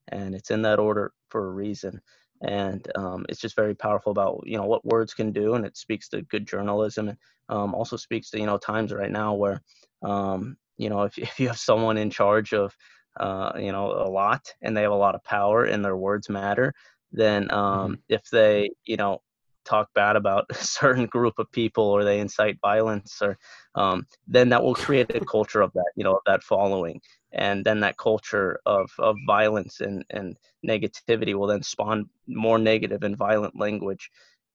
And 0.08 0.34
it's 0.34 0.50
in 0.50 0.62
that 0.62 0.78
order 0.78 1.12
for 1.28 1.46
a 1.46 1.50
reason. 1.50 2.00
And 2.42 2.86
um, 2.96 3.26
it's 3.28 3.40
just 3.40 3.56
very 3.56 3.74
powerful 3.74 4.12
about 4.12 4.42
you 4.46 4.56
know 4.58 4.66
what 4.66 4.84
words 4.84 5.14
can 5.14 5.32
do, 5.32 5.54
and 5.54 5.64
it 5.64 5.76
speaks 5.76 6.08
to 6.10 6.22
good 6.22 6.46
journalism, 6.46 7.08
and 7.08 7.18
um, 7.48 7.74
also 7.74 7.96
speaks 7.96 8.30
to 8.30 8.38
you 8.40 8.46
know 8.46 8.58
times 8.58 8.92
right 8.92 9.10
now 9.10 9.34
where 9.34 9.62
um, 10.02 10.56
you 10.76 10.90
know 10.90 11.02
if 11.04 11.18
if 11.18 11.40
you 11.40 11.48
have 11.48 11.58
someone 11.58 11.96
in 11.96 12.10
charge 12.10 12.52
of 12.52 12.76
uh, 13.18 13.52
you 13.58 13.72
know 13.72 13.86
a 13.90 14.08
lot 14.08 14.52
and 14.62 14.76
they 14.76 14.82
have 14.82 14.92
a 14.92 14.94
lot 14.94 15.14
of 15.14 15.24
power 15.24 15.64
and 15.64 15.84
their 15.84 15.96
words 15.96 16.28
matter, 16.28 16.72
then 17.12 17.50
um, 17.52 17.98
if 18.08 18.22
they 18.30 18.70
you 18.84 18.96
know 18.96 19.20
talk 19.66 19.92
bad 19.94 20.16
about 20.16 20.46
a 20.50 20.54
certain 20.54 21.06
group 21.06 21.34
of 21.38 21.50
people 21.52 21.84
or 21.84 22.04
they 22.04 22.20
incite 22.20 22.58
violence 22.62 23.20
or 23.20 23.36
um, 23.74 24.06
then 24.26 24.48
that 24.48 24.62
will 24.62 24.74
create 24.74 25.14
a 25.14 25.24
culture 25.24 25.60
of 25.60 25.72
that 25.74 25.90
you 25.96 26.04
know 26.04 26.14
of 26.14 26.22
that 26.26 26.42
following 26.42 27.00
and 27.32 27.64
then 27.64 27.80
that 27.80 27.98
culture 27.98 28.60
of, 28.64 28.90
of 28.98 29.16
violence 29.26 29.80
and, 29.80 30.04
and 30.10 30.36
negativity 30.66 31.34
will 31.34 31.46
then 31.46 31.62
spawn 31.62 32.08
more 32.28 32.58
negative 32.58 33.02
and 33.02 33.16
violent 33.16 33.58
language 33.58 34.10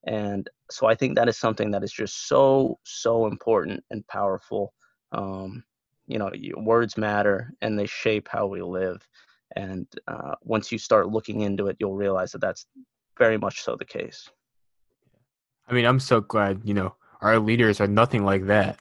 and 0.07 0.49
so 0.71 0.87
i 0.87 0.95
think 0.95 1.15
that 1.15 1.29
is 1.29 1.37
something 1.37 1.69
that 1.69 1.83
is 1.83 1.91
just 1.91 2.27
so 2.27 2.79
so 2.83 3.27
important 3.27 3.83
and 3.91 4.07
powerful 4.07 4.73
um, 5.11 5.63
you 6.11 6.19
know 6.19 6.31
words 6.57 6.97
matter 6.97 7.53
and 7.61 7.77
they 7.77 7.85
shape 7.85 8.27
how 8.29 8.45
we 8.45 8.61
live 8.61 9.07
and 9.55 9.87
uh, 10.07 10.35
once 10.43 10.71
you 10.71 10.77
start 10.77 11.09
looking 11.09 11.41
into 11.41 11.67
it 11.67 11.77
you'll 11.79 11.95
realize 11.95 12.31
that 12.31 12.41
that's 12.41 12.65
very 13.17 13.37
much 13.37 13.61
so 13.61 13.75
the 13.75 13.85
case 13.85 14.29
I 15.71 15.73
mean, 15.73 15.85
I'm 15.85 16.01
so 16.01 16.19
glad, 16.19 16.61
you 16.65 16.73
know, 16.73 16.95
our 17.21 17.39
leaders 17.39 17.79
are 17.79 17.87
nothing 17.87 18.25
like 18.25 18.45
that. 18.47 18.77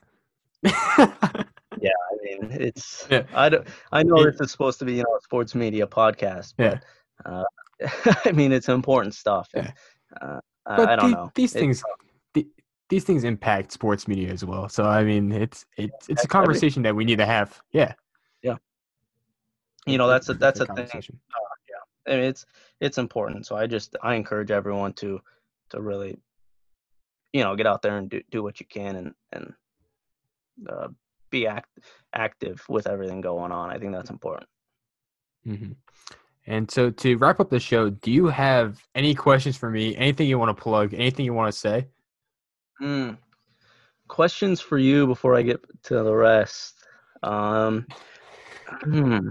yeah, 0.63 0.73
I 0.99 2.15
mean, 2.21 2.49
it's 2.51 3.07
yeah. 3.09 3.23
I 3.33 3.47
don't 3.47 3.65
I 3.93 4.03
know 4.03 4.17
it, 4.17 4.31
this 4.33 4.41
is 4.41 4.51
supposed 4.51 4.77
to 4.79 4.85
be, 4.85 4.95
you 4.95 5.03
know, 5.03 5.15
a 5.15 5.21
sports 5.21 5.55
media 5.55 5.87
podcast, 5.87 6.55
but 6.57 6.83
yeah. 7.25 7.43
uh, 7.85 8.15
I 8.25 8.33
mean, 8.33 8.51
it's 8.51 8.67
important 8.67 9.15
stuff. 9.15 9.47
Yeah. 9.55 9.71
Uh, 10.21 10.39
but 10.65 10.89
I, 10.89 10.95
don't 10.97 11.11
the, 11.11 11.15
know. 11.15 11.31
These 11.33 11.53
things 11.53 11.81
the, 11.81 11.87
these 12.91 13.03
things 13.03 13.23
impact 13.23 13.71
sports 13.71 14.07
media 14.07 14.29
as 14.29 14.45
well. 14.45 14.69
So 14.69 14.83
I 14.83 15.03
mean, 15.03 15.31
it's 15.31 15.65
it's 15.77 16.09
it's 16.09 16.23
a 16.23 16.27
conversation 16.27 16.83
that 16.83 16.95
we 16.95 17.05
need 17.05 17.17
to 17.17 17.25
have. 17.25 17.59
Yeah. 17.71 17.93
Yeah. 18.43 18.57
You 19.87 19.97
know, 19.97 20.07
that's 20.07 20.29
a 20.29 20.35
that's 20.35 20.59
a, 20.59 20.67
thing. 20.67 20.87
Uh, 20.93 20.99
yeah. 20.99 22.13
I 22.13 22.17
mean, 22.17 22.25
it's 22.25 22.45
it's 22.79 22.97
important. 22.99 23.47
So 23.47 23.55
I 23.55 23.65
just 23.65 23.95
I 24.03 24.15
encourage 24.15 24.51
everyone 24.51 24.93
to 24.93 25.19
to 25.69 25.81
really 25.81 26.19
you 27.33 27.43
know 27.43 27.55
get 27.55 27.67
out 27.67 27.81
there 27.81 27.97
and 27.97 28.09
do, 28.09 28.21
do 28.29 28.43
what 28.43 28.59
you 28.59 28.65
can 28.65 28.95
and 28.95 29.13
and 29.31 29.53
uh, 30.69 30.87
be 31.29 31.47
act, 31.47 31.69
active 32.13 32.63
with 32.69 32.87
everything 32.87 33.21
going 33.21 33.51
on 33.51 33.69
i 33.69 33.77
think 33.77 33.91
that's 33.93 34.09
important 34.09 34.47
mm-hmm. 35.47 35.71
and 36.45 36.69
so 36.69 36.89
to 36.89 37.15
wrap 37.17 37.39
up 37.39 37.49
the 37.49 37.59
show 37.59 37.89
do 37.89 38.11
you 38.11 38.27
have 38.27 38.83
any 38.95 39.15
questions 39.15 39.55
for 39.55 39.69
me 39.69 39.95
anything 39.95 40.27
you 40.27 40.37
want 40.37 40.55
to 40.55 40.61
plug 40.61 40.93
anything 40.93 41.25
you 41.25 41.33
want 41.33 41.51
to 41.51 41.57
say 41.57 41.87
mm. 42.81 43.17
questions 44.07 44.59
for 44.59 44.77
you 44.77 45.07
before 45.07 45.35
i 45.35 45.41
get 45.41 45.61
to 45.83 46.03
the 46.03 46.13
rest 46.13 46.75
um, 47.23 47.85
hmm. 48.83 49.29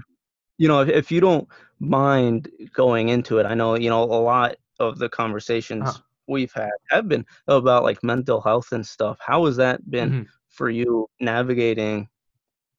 you 0.58 0.68
know 0.68 0.80
if, 0.80 0.88
if 0.88 1.10
you 1.10 1.20
don't 1.20 1.48
mind 1.80 2.48
going 2.72 3.08
into 3.08 3.38
it 3.38 3.46
i 3.46 3.54
know 3.54 3.76
you 3.76 3.90
know 3.90 4.04
a 4.04 4.22
lot 4.22 4.56
of 4.78 4.98
the 4.98 5.08
conversations 5.08 5.88
uh-huh 5.88 5.98
we've 6.30 6.52
had 6.52 6.70
have 6.88 7.08
been 7.08 7.26
about 7.48 7.82
like 7.82 8.02
mental 8.02 8.40
health 8.40 8.72
and 8.72 8.86
stuff. 8.86 9.18
How 9.20 9.44
has 9.46 9.56
that 9.56 9.90
been 9.90 10.10
mm-hmm. 10.10 10.22
for 10.48 10.70
you 10.70 11.08
navigating 11.20 12.08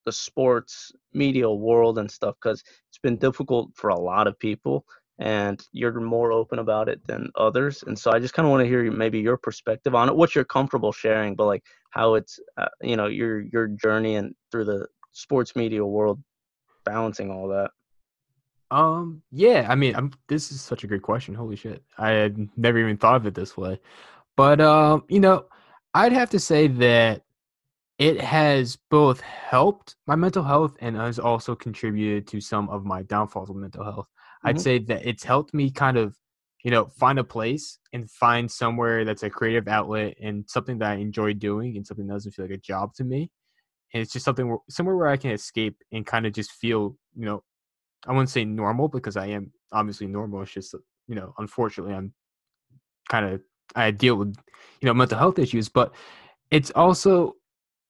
the 0.06 0.12
sports 0.12 0.92
media 1.14 1.52
world 1.52 2.00
and 2.00 2.10
stuff? 2.10 2.36
Because 2.42 2.64
it's 2.90 2.98
been 2.98 3.18
difficult 3.18 3.72
for 3.76 3.90
a 3.90 4.00
lot 4.00 4.26
of 4.26 4.40
people, 4.40 4.86
and 5.22 5.64
you're 5.72 6.00
more 6.02 6.32
open 6.32 6.58
about 6.58 6.90
it 6.90 7.06
than 7.06 7.30
others. 7.36 7.84
And 7.86 7.98
so 7.98 8.12
I 8.12 8.18
just 8.18 8.34
kind 8.34 8.48
of 8.48 8.52
want 8.52 8.64
to 8.64 8.68
hear 8.68 8.92
maybe 8.92 9.20
your 9.20 9.38
perspective 9.38 9.94
on 9.94 10.10
it. 10.10 10.16
What 10.16 10.34
you're 10.34 10.44
comfortable 10.44 10.92
sharing, 10.92 11.36
but 11.36 11.46
like 11.46 11.64
how 11.92 12.16
it's 12.16 12.40
uh, 12.58 12.70
you 12.82 12.98
know 12.98 13.06
your 13.06 13.42
your 13.42 13.68
journey 13.68 14.16
and 14.16 14.34
through 14.52 14.66
the 14.66 14.88
sports 15.12 15.56
media 15.56 15.86
world, 15.86 16.22
balancing 16.86 17.30
all 17.30 17.48
that. 17.50 17.70
Um, 18.72 19.22
yeah, 19.32 19.68
I 19.70 19.76
mean, 19.76 19.96
I'm, 19.96 20.12
this 20.28 20.52
is 20.52 20.62
such 20.62 20.84
a 20.84 20.88
great 20.88 21.02
question. 21.02 21.36
Holy 21.36 21.58
shit. 21.58 21.84
I 21.98 22.12
had 22.12 22.50
never 22.58 22.80
even 22.80 22.98
thought 22.98 23.18
of 23.18 23.28
it 23.28 23.36
this 23.36 23.58
way. 23.58 23.80
But, 24.38 24.62
um, 24.62 25.04
you 25.10 25.20
know, 25.20 25.46
I'd 25.94 26.14
have 26.14 26.30
to 26.30 26.40
say 26.40 26.68
that 26.68 27.24
it 28.00 28.22
has 28.22 28.78
both 28.90 29.20
helped 29.20 29.98
my 30.08 30.16
mental 30.16 30.42
health 30.42 30.78
and 30.80 30.96
has 30.96 31.20
also 31.20 31.54
contributed 31.54 32.28
to 32.28 32.40
some 32.40 32.70
of 32.70 32.86
my 32.86 33.04
downfalls 33.04 33.50
with 33.50 33.58
mental 33.58 33.84
health. 33.84 34.08
Mm-hmm. 34.44 34.48
I'd 34.48 34.62
say 34.62 34.80
that 34.80 35.08
it's 35.08 35.24
helped 35.24 35.54
me 35.54 35.72
kind 35.72 35.98
of, 35.98 36.16
you 36.64 36.72
know, 36.72 36.86
find 36.86 37.20
a 37.20 37.24
place 37.24 37.80
and 37.94 38.10
find 38.10 38.50
somewhere 38.50 39.06
that's 39.06 39.24
a 39.24 39.30
creative 39.30 39.68
outlet 39.68 40.16
and 40.22 40.46
something 40.48 40.78
that 40.80 40.92
I 40.92 40.96
enjoy 40.96 41.34
doing 41.34 41.76
and 41.78 41.86
something 41.86 42.08
that 42.08 42.14
doesn't 42.14 42.34
feel 42.34 42.46
like 42.46 42.54
a 42.54 42.58
job 42.58 42.94
to 42.96 43.04
me. 43.04 43.32
And 43.94 44.02
it's 44.02 44.14
just 44.14 44.26
something 44.26 44.48
where, 44.48 44.60
somewhere 44.70 44.96
where 44.96 45.08
I 45.08 45.18
can 45.18 45.32
escape 45.32 45.78
and 45.92 46.06
kind 46.06 46.26
of 46.26 46.34
just 46.34 46.52
feel, 46.52 46.98
you 47.16 47.26
know, 47.26 47.44
I 48.08 48.12
wouldn't 48.12 48.30
say 48.30 48.46
normal 48.46 48.88
because 48.88 49.18
I 49.18 49.28
am 49.28 49.52
obviously 49.72 50.08
normal. 50.08 50.42
It's 50.42 50.52
just 50.52 50.76
you 51.08 51.16
know, 51.16 51.34
unfortunately, 51.38 51.94
I'm 51.94 52.14
kind 53.10 53.26
of 53.26 53.42
I 53.76 53.92
deal 53.92 54.16
with 54.16 54.36
you 54.82 54.86
know 54.86 54.94
mental 54.94 55.18
health 55.18 55.40
issues, 55.40 55.70
but 55.70 55.94
it's 56.50 56.72
also 56.72 57.36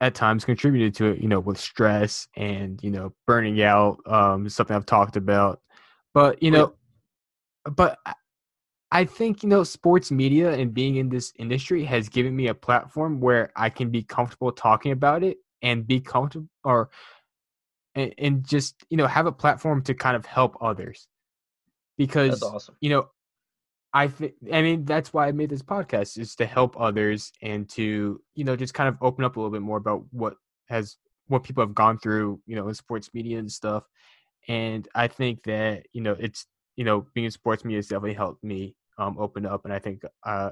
at 0.02 0.16
times 0.16 0.46
contributed 0.46 0.96
to 0.96 1.06
it. 1.06 1.20
You 1.20 1.28
know, 1.28 1.40
with 1.40 1.60
stress 1.60 2.28
and 2.36 2.82
you 2.84 2.92
know 2.92 3.14
burning 3.26 3.62
out. 3.62 4.00
Um, 4.06 4.50
something 4.50 4.76
I've 4.76 4.86
talked 4.86 5.16
about, 5.16 5.62
but 6.14 6.42
you 6.42 6.52
know, 6.52 6.74
but 7.64 8.00
I 8.92 9.06
think 9.06 9.44
you 9.44 9.50
know 9.50 9.64
sports 9.64 10.12
media 10.12 10.52
and 10.52 10.74
being 10.74 10.98
in 10.98 11.10
this 11.10 11.34
industry 11.38 11.86
has 11.86 12.10
given 12.10 12.36
me 12.36 12.48
a 12.48 12.54
platform 12.54 13.20
where 13.20 13.52
I 13.56 13.70
can 13.70 13.90
be 13.90 14.04
comfortable 14.04 14.52
talking 14.52 14.92
about 14.92 15.24
it 15.24 15.38
and 15.62 15.88
be 15.88 16.00
comfortable 16.00 16.50
or 16.64 16.90
and, 17.96 18.14
and 18.18 18.46
just 18.46 18.84
you 18.90 18.98
know 18.98 19.08
have 19.08 19.26
a 19.26 19.32
platform 19.32 19.82
to 19.84 19.94
kind 19.94 20.16
of 20.16 20.26
help 20.26 20.58
others. 20.62 21.08
Because 21.98 22.42
awesome. 22.42 22.76
you 22.82 22.90
know 22.90 23.10
I 23.94 24.08
think 24.08 24.34
I 24.52 24.62
mean 24.62 24.86
that's 24.86 25.14
why 25.14 25.28
I 25.28 25.32
made 25.32 25.50
this 25.50 25.62
podcast 25.62 26.18
is 26.18 26.36
to 26.36 26.46
help 26.46 26.80
others 26.80 27.32
and 27.42 27.70
to 27.72 28.22
you 28.36 28.44
know 28.44 28.56
just 28.56 28.74
kind 28.74 28.90
of 28.90 28.98
open 29.02 29.24
up 29.24 29.36
a 29.36 29.40
little 29.40 29.52
bit 29.52 29.62
more 29.62 29.78
about 29.78 30.04
what 30.12 30.36
has 30.68 30.98
what 31.28 31.44
people 31.44 31.64
have 31.64 31.76
gone 31.76 31.98
through 31.98 32.42
you 32.46 32.56
know 32.56 32.68
in 32.68 32.74
sports 32.74 33.10
media 33.14 33.40
and 33.40 33.52
stuff 33.52 33.84
and 34.48 34.88
I 34.96 35.08
think 35.08 35.44
that 35.44 35.86
you 35.94 36.02
know 36.02 36.16
it's 36.20 36.46
you 36.76 36.84
know 36.84 37.06
being 37.14 37.26
in 37.26 37.32
sports 37.32 37.64
media 37.64 37.78
has 37.78 37.88
definitely 37.88 38.14
helped 38.14 38.44
me 38.44 38.76
um 38.98 39.18
open 39.20 39.46
up 39.46 39.66
and 39.66 39.74
I 39.74 39.80
think 39.80 40.04
uh 40.26 40.52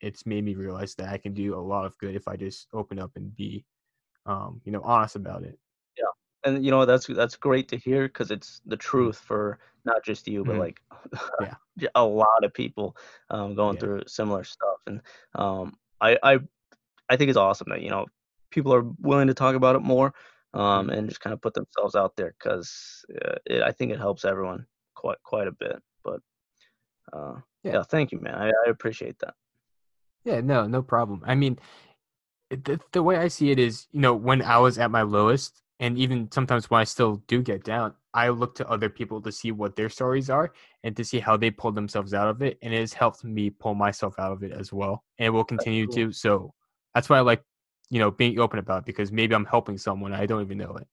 it's 0.00 0.26
made 0.26 0.44
me 0.44 0.54
realize 0.54 0.94
that 0.96 1.08
I 1.08 1.18
can 1.18 1.32
do 1.32 1.54
a 1.54 1.60
lot 1.60 1.86
of 1.86 1.96
good 1.98 2.14
if 2.14 2.28
I 2.28 2.36
just 2.36 2.68
open 2.72 2.98
up 2.98 3.12
and 3.16 3.34
be 3.34 3.64
um 4.26 4.60
you 4.64 4.72
know 4.72 4.80
honest 4.82 5.16
about 5.16 5.42
it 5.42 5.58
Yeah, 5.98 6.50
and 6.50 6.64
you 6.64 6.70
know 6.70 6.84
that's 6.84 7.06
that's 7.06 7.36
great 7.36 7.68
to 7.68 7.76
hear 7.76 8.08
because 8.08 8.30
it's 8.30 8.60
the 8.66 8.76
mm-hmm. 8.76 8.80
truth 8.80 9.18
for 9.18 9.58
not 9.84 10.04
just 10.04 10.28
you 10.28 10.44
but 10.44 10.52
mm-hmm. 10.52 10.60
like 10.60 10.80
yeah. 11.40 11.88
a 11.94 12.04
lot 12.04 12.44
of 12.44 12.52
people 12.52 12.96
um, 13.30 13.54
going 13.54 13.76
yeah. 13.76 13.80
through 13.80 14.02
similar 14.06 14.44
stuff 14.44 14.78
and 14.86 15.00
um, 15.36 15.74
I, 16.00 16.18
I 16.22 16.38
i 17.08 17.16
think 17.16 17.30
it's 17.30 17.38
awesome 17.38 17.68
that 17.70 17.82
you 17.82 17.90
know 17.90 18.06
people 18.50 18.74
are 18.74 18.84
willing 19.00 19.28
to 19.28 19.34
talk 19.34 19.54
about 19.54 19.76
it 19.76 19.82
more 19.82 20.12
um, 20.56 20.86
mm-hmm. 20.86 20.98
and 20.98 21.08
just 21.08 21.20
kind 21.20 21.34
of 21.34 21.40
put 21.40 21.54
themselves 21.54 21.94
out 21.94 22.16
there 22.16 22.34
because 22.38 23.04
uh, 23.24 23.62
i 23.64 23.72
think 23.72 23.92
it 23.92 23.98
helps 23.98 24.24
everyone 24.24 24.66
quite 24.94 25.18
quite 25.22 25.48
a 25.48 25.52
bit 25.52 25.80
but 26.02 26.20
uh, 27.12 27.34
yeah. 27.62 27.74
yeah. 27.74 27.82
thank 27.82 28.12
you 28.12 28.20
man 28.20 28.34
I, 28.34 28.48
I 28.48 28.70
appreciate 28.70 29.18
that 29.20 29.34
yeah 30.24 30.40
no 30.40 30.66
no 30.66 30.82
problem 30.82 31.22
i 31.26 31.34
mean 31.34 31.58
the, 32.50 32.80
the 32.92 33.02
way 33.02 33.16
i 33.16 33.28
see 33.28 33.50
it 33.50 33.58
is 33.58 33.86
you 33.92 34.00
know 34.00 34.14
when 34.14 34.42
i 34.42 34.58
was 34.58 34.78
at 34.78 34.90
my 34.90 35.02
lowest 35.02 35.62
and 35.78 35.98
even 35.98 36.30
sometimes 36.32 36.70
when 36.70 36.80
I 36.80 36.84
still 36.84 37.22
do 37.26 37.42
get 37.42 37.64
down, 37.64 37.94
I 38.14 38.30
look 38.30 38.54
to 38.56 38.68
other 38.68 38.88
people 38.88 39.20
to 39.20 39.30
see 39.30 39.52
what 39.52 39.76
their 39.76 39.90
stories 39.90 40.30
are 40.30 40.52
and 40.84 40.96
to 40.96 41.04
see 41.04 41.18
how 41.18 41.36
they 41.36 41.50
pull 41.50 41.72
themselves 41.72 42.14
out 42.14 42.28
of 42.28 42.40
it. 42.40 42.58
And 42.62 42.72
it 42.72 42.80
has 42.80 42.94
helped 42.94 43.24
me 43.24 43.50
pull 43.50 43.74
myself 43.74 44.14
out 44.18 44.32
of 44.32 44.42
it 44.42 44.52
as 44.52 44.72
well. 44.72 45.04
And 45.18 45.26
it 45.26 45.30
will 45.30 45.44
continue 45.44 45.86
cool. 45.86 45.94
to. 45.94 46.12
So 46.12 46.54
that's 46.94 47.10
why 47.10 47.18
I 47.18 47.20
like, 47.20 47.42
you 47.90 47.98
know, 47.98 48.10
being 48.10 48.38
open 48.38 48.58
about 48.58 48.86
because 48.86 49.12
maybe 49.12 49.34
I'm 49.34 49.44
helping 49.44 49.78
someone. 49.78 50.12
I 50.12 50.26
don't 50.26 50.42
even 50.42 50.58
know 50.58 50.76
it. 50.76 50.86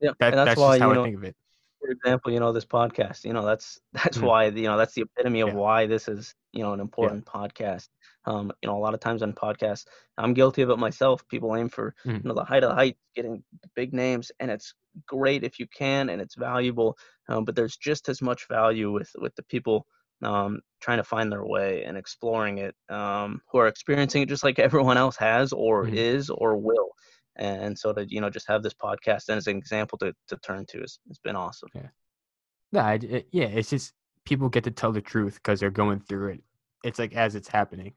Yeah. 0.00 0.10
That, 0.18 0.34
that's, 0.34 0.50
that's 0.50 0.60
why, 0.60 0.74
just 0.74 0.82
how 0.82 0.90
I 0.90 0.94
know, 0.94 1.04
think 1.04 1.16
of 1.16 1.24
it. 1.24 1.36
For 1.80 1.90
example, 1.90 2.32
you 2.32 2.40
know, 2.40 2.52
this 2.52 2.64
podcast, 2.64 3.24
you 3.24 3.32
know, 3.32 3.44
that's, 3.44 3.80
that's 3.92 4.18
mm-hmm. 4.18 4.26
why, 4.26 4.44
you 4.46 4.64
know, 4.64 4.76
that's 4.76 4.94
the 4.94 5.02
epitome 5.02 5.40
of 5.40 5.48
yeah. 5.48 5.54
why 5.54 5.86
this 5.86 6.08
is, 6.08 6.34
you 6.52 6.62
know, 6.62 6.72
an 6.72 6.80
important 6.80 7.26
yeah. 7.26 7.40
podcast. 7.40 7.88
Um, 8.26 8.52
you 8.62 8.68
know, 8.68 8.76
a 8.76 8.80
lot 8.80 8.94
of 8.94 9.00
times 9.00 9.22
on 9.22 9.34
podcasts, 9.34 9.84
I'm 10.16 10.32
guilty 10.32 10.62
of 10.62 10.70
it 10.70 10.78
myself. 10.78 11.26
People 11.28 11.54
aim 11.56 11.68
for 11.68 11.94
mm. 12.06 12.14
you 12.14 12.28
know 12.28 12.34
the 12.34 12.44
height 12.44 12.64
of 12.64 12.70
the 12.70 12.74
height, 12.74 12.96
getting 13.14 13.44
big 13.76 13.92
names, 13.92 14.32
and 14.40 14.50
it's 14.50 14.72
great 15.06 15.44
if 15.44 15.58
you 15.58 15.66
can, 15.66 16.08
and 16.08 16.22
it's 16.22 16.34
valuable. 16.34 16.96
Um, 17.28 17.44
but 17.44 17.54
there's 17.54 17.76
just 17.76 18.08
as 18.08 18.22
much 18.22 18.48
value 18.48 18.90
with 18.90 19.10
with 19.18 19.34
the 19.34 19.42
people 19.42 19.86
um, 20.24 20.60
trying 20.80 20.98
to 20.98 21.04
find 21.04 21.30
their 21.30 21.44
way 21.44 21.84
and 21.84 21.96
exploring 21.96 22.58
it, 22.58 22.74
um, 22.88 23.40
who 23.50 23.58
are 23.58 23.68
experiencing 23.68 24.22
it 24.22 24.28
just 24.28 24.44
like 24.44 24.58
everyone 24.58 24.96
else 24.96 25.16
has, 25.16 25.52
or 25.52 25.84
mm. 25.84 25.94
is, 25.94 26.30
or 26.30 26.56
will. 26.56 26.88
And 27.36 27.76
so 27.76 27.92
to 27.92 28.06
you 28.08 28.20
know 28.20 28.30
just 28.30 28.48
have 28.48 28.62
this 28.62 28.74
podcast 28.74 29.28
as 29.28 29.46
an 29.46 29.56
example 29.56 29.98
to 29.98 30.14
to 30.28 30.36
turn 30.38 30.66
to 30.66 30.80
has, 30.80 30.98
has 31.08 31.18
been 31.18 31.36
awesome. 31.36 31.68
Yeah. 31.74 31.88
Yeah, 32.72 32.90
it, 32.90 33.28
yeah, 33.30 33.46
it's 33.46 33.70
just 33.70 33.92
people 34.24 34.48
get 34.48 34.64
to 34.64 34.70
tell 34.70 34.90
the 34.90 35.00
truth 35.00 35.34
because 35.34 35.60
they're 35.60 35.70
going 35.70 36.00
through 36.00 36.32
it. 36.32 36.42
It's 36.82 36.98
like 36.98 37.14
as 37.14 37.36
it's 37.36 37.46
happening 37.46 37.94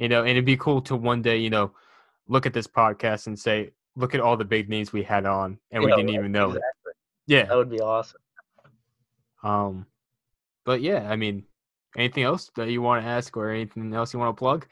you 0.00 0.08
know, 0.08 0.20
and 0.20 0.30
it'd 0.30 0.44
be 0.46 0.56
cool 0.56 0.80
to 0.82 0.96
one 0.96 1.20
day, 1.20 1.36
you 1.36 1.50
know, 1.50 1.72
look 2.26 2.46
at 2.46 2.54
this 2.54 2.66
podcast 2.66 3.26
and 3.26 3.38
say, 3.38 3.72
look 3.96 4.14
at 4.14 4.20
all 4.20 4.36
the 4.36 4.44
big 4.44 4.68
names 4.68 4.92
we 4.92 5.02
had 5.02 5.26
on 5.26 5.58
and 5.70 5.84
we 5.84 5.90
didn't 5.90 6.10
even 6.10 6.32
know 6.32 6.46
exactly. 6.46 6.90
it. 6.90 6.96
Yeah. 7.26 7.44
That 7.44 7.56
would 7.56 7.70
be 7.70 7.80
awesome. 7.80 8.20
Um, 9.42 9.86
but 10.64 10.80
yeah, 10.80 11.06
I 11.08 11.16
mean, 11.16 11.44
anything 11.96 12.24
else 12.24 12.50
that 12.56 12.70
you 12.70 12.82
want 12.82 13.02
to 13.04 13.08
ask 13.08 13.36
or 13.36 13.50
anything 13.50 13.92
else 13.94 14.12
you 14.12 14.18
want 14.18 14.36
to 14.36 14.38
plug? 14.38 14.66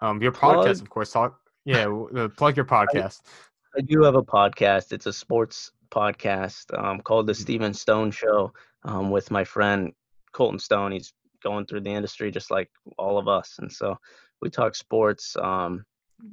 Um, 0.00 0.22
your 0.22 0.32
podcast, 0.32 0.62
plug, 0.62 0.80
of 0.82 0.90
course. 0.90 1.12
Talk. 1.12 1.38
Yeah, 1.64 1.86
plug 2.36 2.56
your 2.56 2.64
podcast. 2.64 3.20
I, 3.76 3.78
I, 3.78 3.80
do 3.82 4.02
have 4.02 4.14
a 4.14 4.22
podcast. 4.22 4.92
It's 4.92 5.06
a 5.06 5.12
sports 5.12 5.70
podcast 5.90 6.76
um, 6.78 7.00
called 7.00 7.26
the 7.26 7.32
mm-hmm. 7.32 7.42
Stephen 7.42 7.74
Stone 7.74 8.10
Show 8.10 8.52
um, 8.84 9.10
with 9.10 9.30
my 9.30 9.44
friend 9.44 9.92
Colton 10.32 10.58
Stone. 10.58 10.92
He's 10.92 11.12
going 11.42 11.66
through 11.66 11.80
the 11.80 11.90
industry 11.90 12.30
just 12.30 12.50
like 12.50 12.70
all 12.98 13.18
of 13.18 13.28
us, 13.28 13.56
and 13.58 13.70
so 13.70 13.98
we 14.40 14.48
talk 14.48 14.74
sports. 14.74 15.36
Um, 15.36 15.84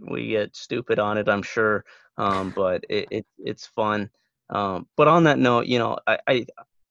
we 0.09 0.29
get 0.29 0.55
stupid 0.55 0.99
on 0.99 1.17
it, 1.17 1.29
I'm 1.29 1.43
sure, 1.43 1.85
um, 2.17 2.51
but 2.55 2.83
it, 2.89 3.07
it, 3.11 3.25
it's 3.37 3.65
fun. 3.67 4.09
Um, 4.49 4.87
but 4.95 5.07
on 5.07 5.25
that 5.25 5.39
note, 5.39 5.67
you 5.67 5.79
know, 5.79 5.97
I, 6.07 6.19
I, 6.27 6.45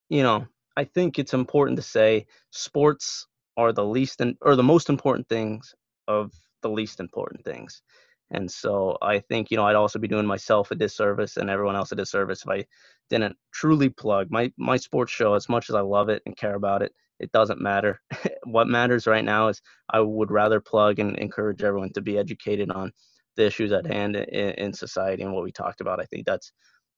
you 0.09 0.23
know, 0.23 0.47
I 0.77 0.85
think 0.85 1.19
it's 1.19 1.35
important 1.35 1.77
to 1.77 1.83
say 1.83 2.27
sports 2.51 3.27
are 3.57 3.73
the 3.73 3.85
least 3.85 4.21
and 4.21 4.37
or 4.43 4.57
the 4.57 4.63
most 4.63 4.89
important 4.89 5.29
things 5.29 5.75
of 6.09 6.33
the 6.63 6.69
least 6.69 7.01
important 7.01 7.45
things. 7.45 7.83
And 8.31 8.51
so 8.51 8.99
I 9.03 9.21
think, 9.21 9.51
you 9.51 9.57
know, 9.57 9.67
I'd 9.67 9.77
also 9.77 9.99
be 9.99 10.09
doing 10.09 10.27
myself 10.27 10.71
a 10.71 10.75
disservice 10.75 11.37
and 11.37 11.49
everyone 11.49 11.77
else 11.77 11.93
a 11.93 11.97
disservice 11.97 12.43
if 12.43 12.49
I 12.49 12.65
didn't 13.09 13.37
truly 13.53 13.89
plug 13.89 14.31
my, 14.31 14.53
my 14.59 14.77
sports 14.77 15.13
show 15.13 15.35
as 15.35 15.49
much 15.49 15.71
as 15.71 15.77
I 15.77 15.81
love 15.81 16.09
it 16.09 16.23
and 16.27 16.37
care 16.37 16.57
about 16.57 16.83
it. 16.83 16.93
It 17.21 17.31
doesn't 17.33 17.61
matter. 17.61 18.01
what 18.45 18.67
matters 18.67 19.07
right 19.07 19.25
now 19.25 19.49
is 19.49 19.63
I 19.91 20.01
would 20.01 20.33
rather 20.33 20.61
plug 20.61 20.99
and 20.99 21.17
encourage 21.19 21.63
everyone 21.63 21.93
to 21.93 22.01
be 22.01 22.19
educated 22.19 22.71
on 22.71 22.93
the 23.37 23.47
issues 23.47 23.71
at 23.71 23.87
hand 23.87 24.17
in, 24.17 24.51
in 24.53 24.73
society 24.73 25.23
and 25.23 25.33
what 25.33 25.45
we 25.45 25.53
talked 25.53 25.81
about. 25.81 26.01
I 26.01 26.05
think 26.07 26.27
that's 26.27 26.53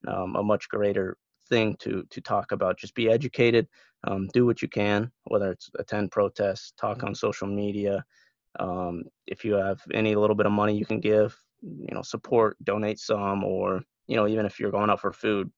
um, 0.07 0.35
a 0.35 0.43
much 0.43 0.69
greater 0.69 1.17
thing 1.49 1.77
to 1.81 2.05
to 2.11 2.21
talk 2.21 2.53
about. 2.53 2.79
Just 2.79 2.95
be 2.95 3.11
educated, 3.11 3.67
um, 4.05 4.29
do 4.33 4.47
what 4.47 4.63
you 4.63 4.69
can, 4.69 5.11
whether 5.25 5.51
it's 5.51 5.71
attend 5.79 6.11
protests, 6.11 6.73
talk 6.79 7.03
on 7.03 7.15
social 7.15 7.49
media. 7.49 8.05
Um, 8.59 9.05
if 9.27 9.45
you 9.45 9.55
have 9.55 9.81
any 9.93 10.15
little 10.15 10.37
bit 10.37 10.47
of 10.47 10.53
money 10.53 10.77
you 10.77 10.87
can 10.87 11.01
give, 11.01 11.37
you 11.63 11.95
know, 11.95 12.03
support, 12.03 12.57
donate 12.65 12.99
some, 12.99 13.45
or 13.45 13.83
you 14.07 14.17
know, 14.17 14.27
even 14.27 14.47
if 14.47 14.59
you're 14.59 14.71
going 14.71 14.91
out 14.91 15.01
for 15.01 15.13
food, 15.13 15.51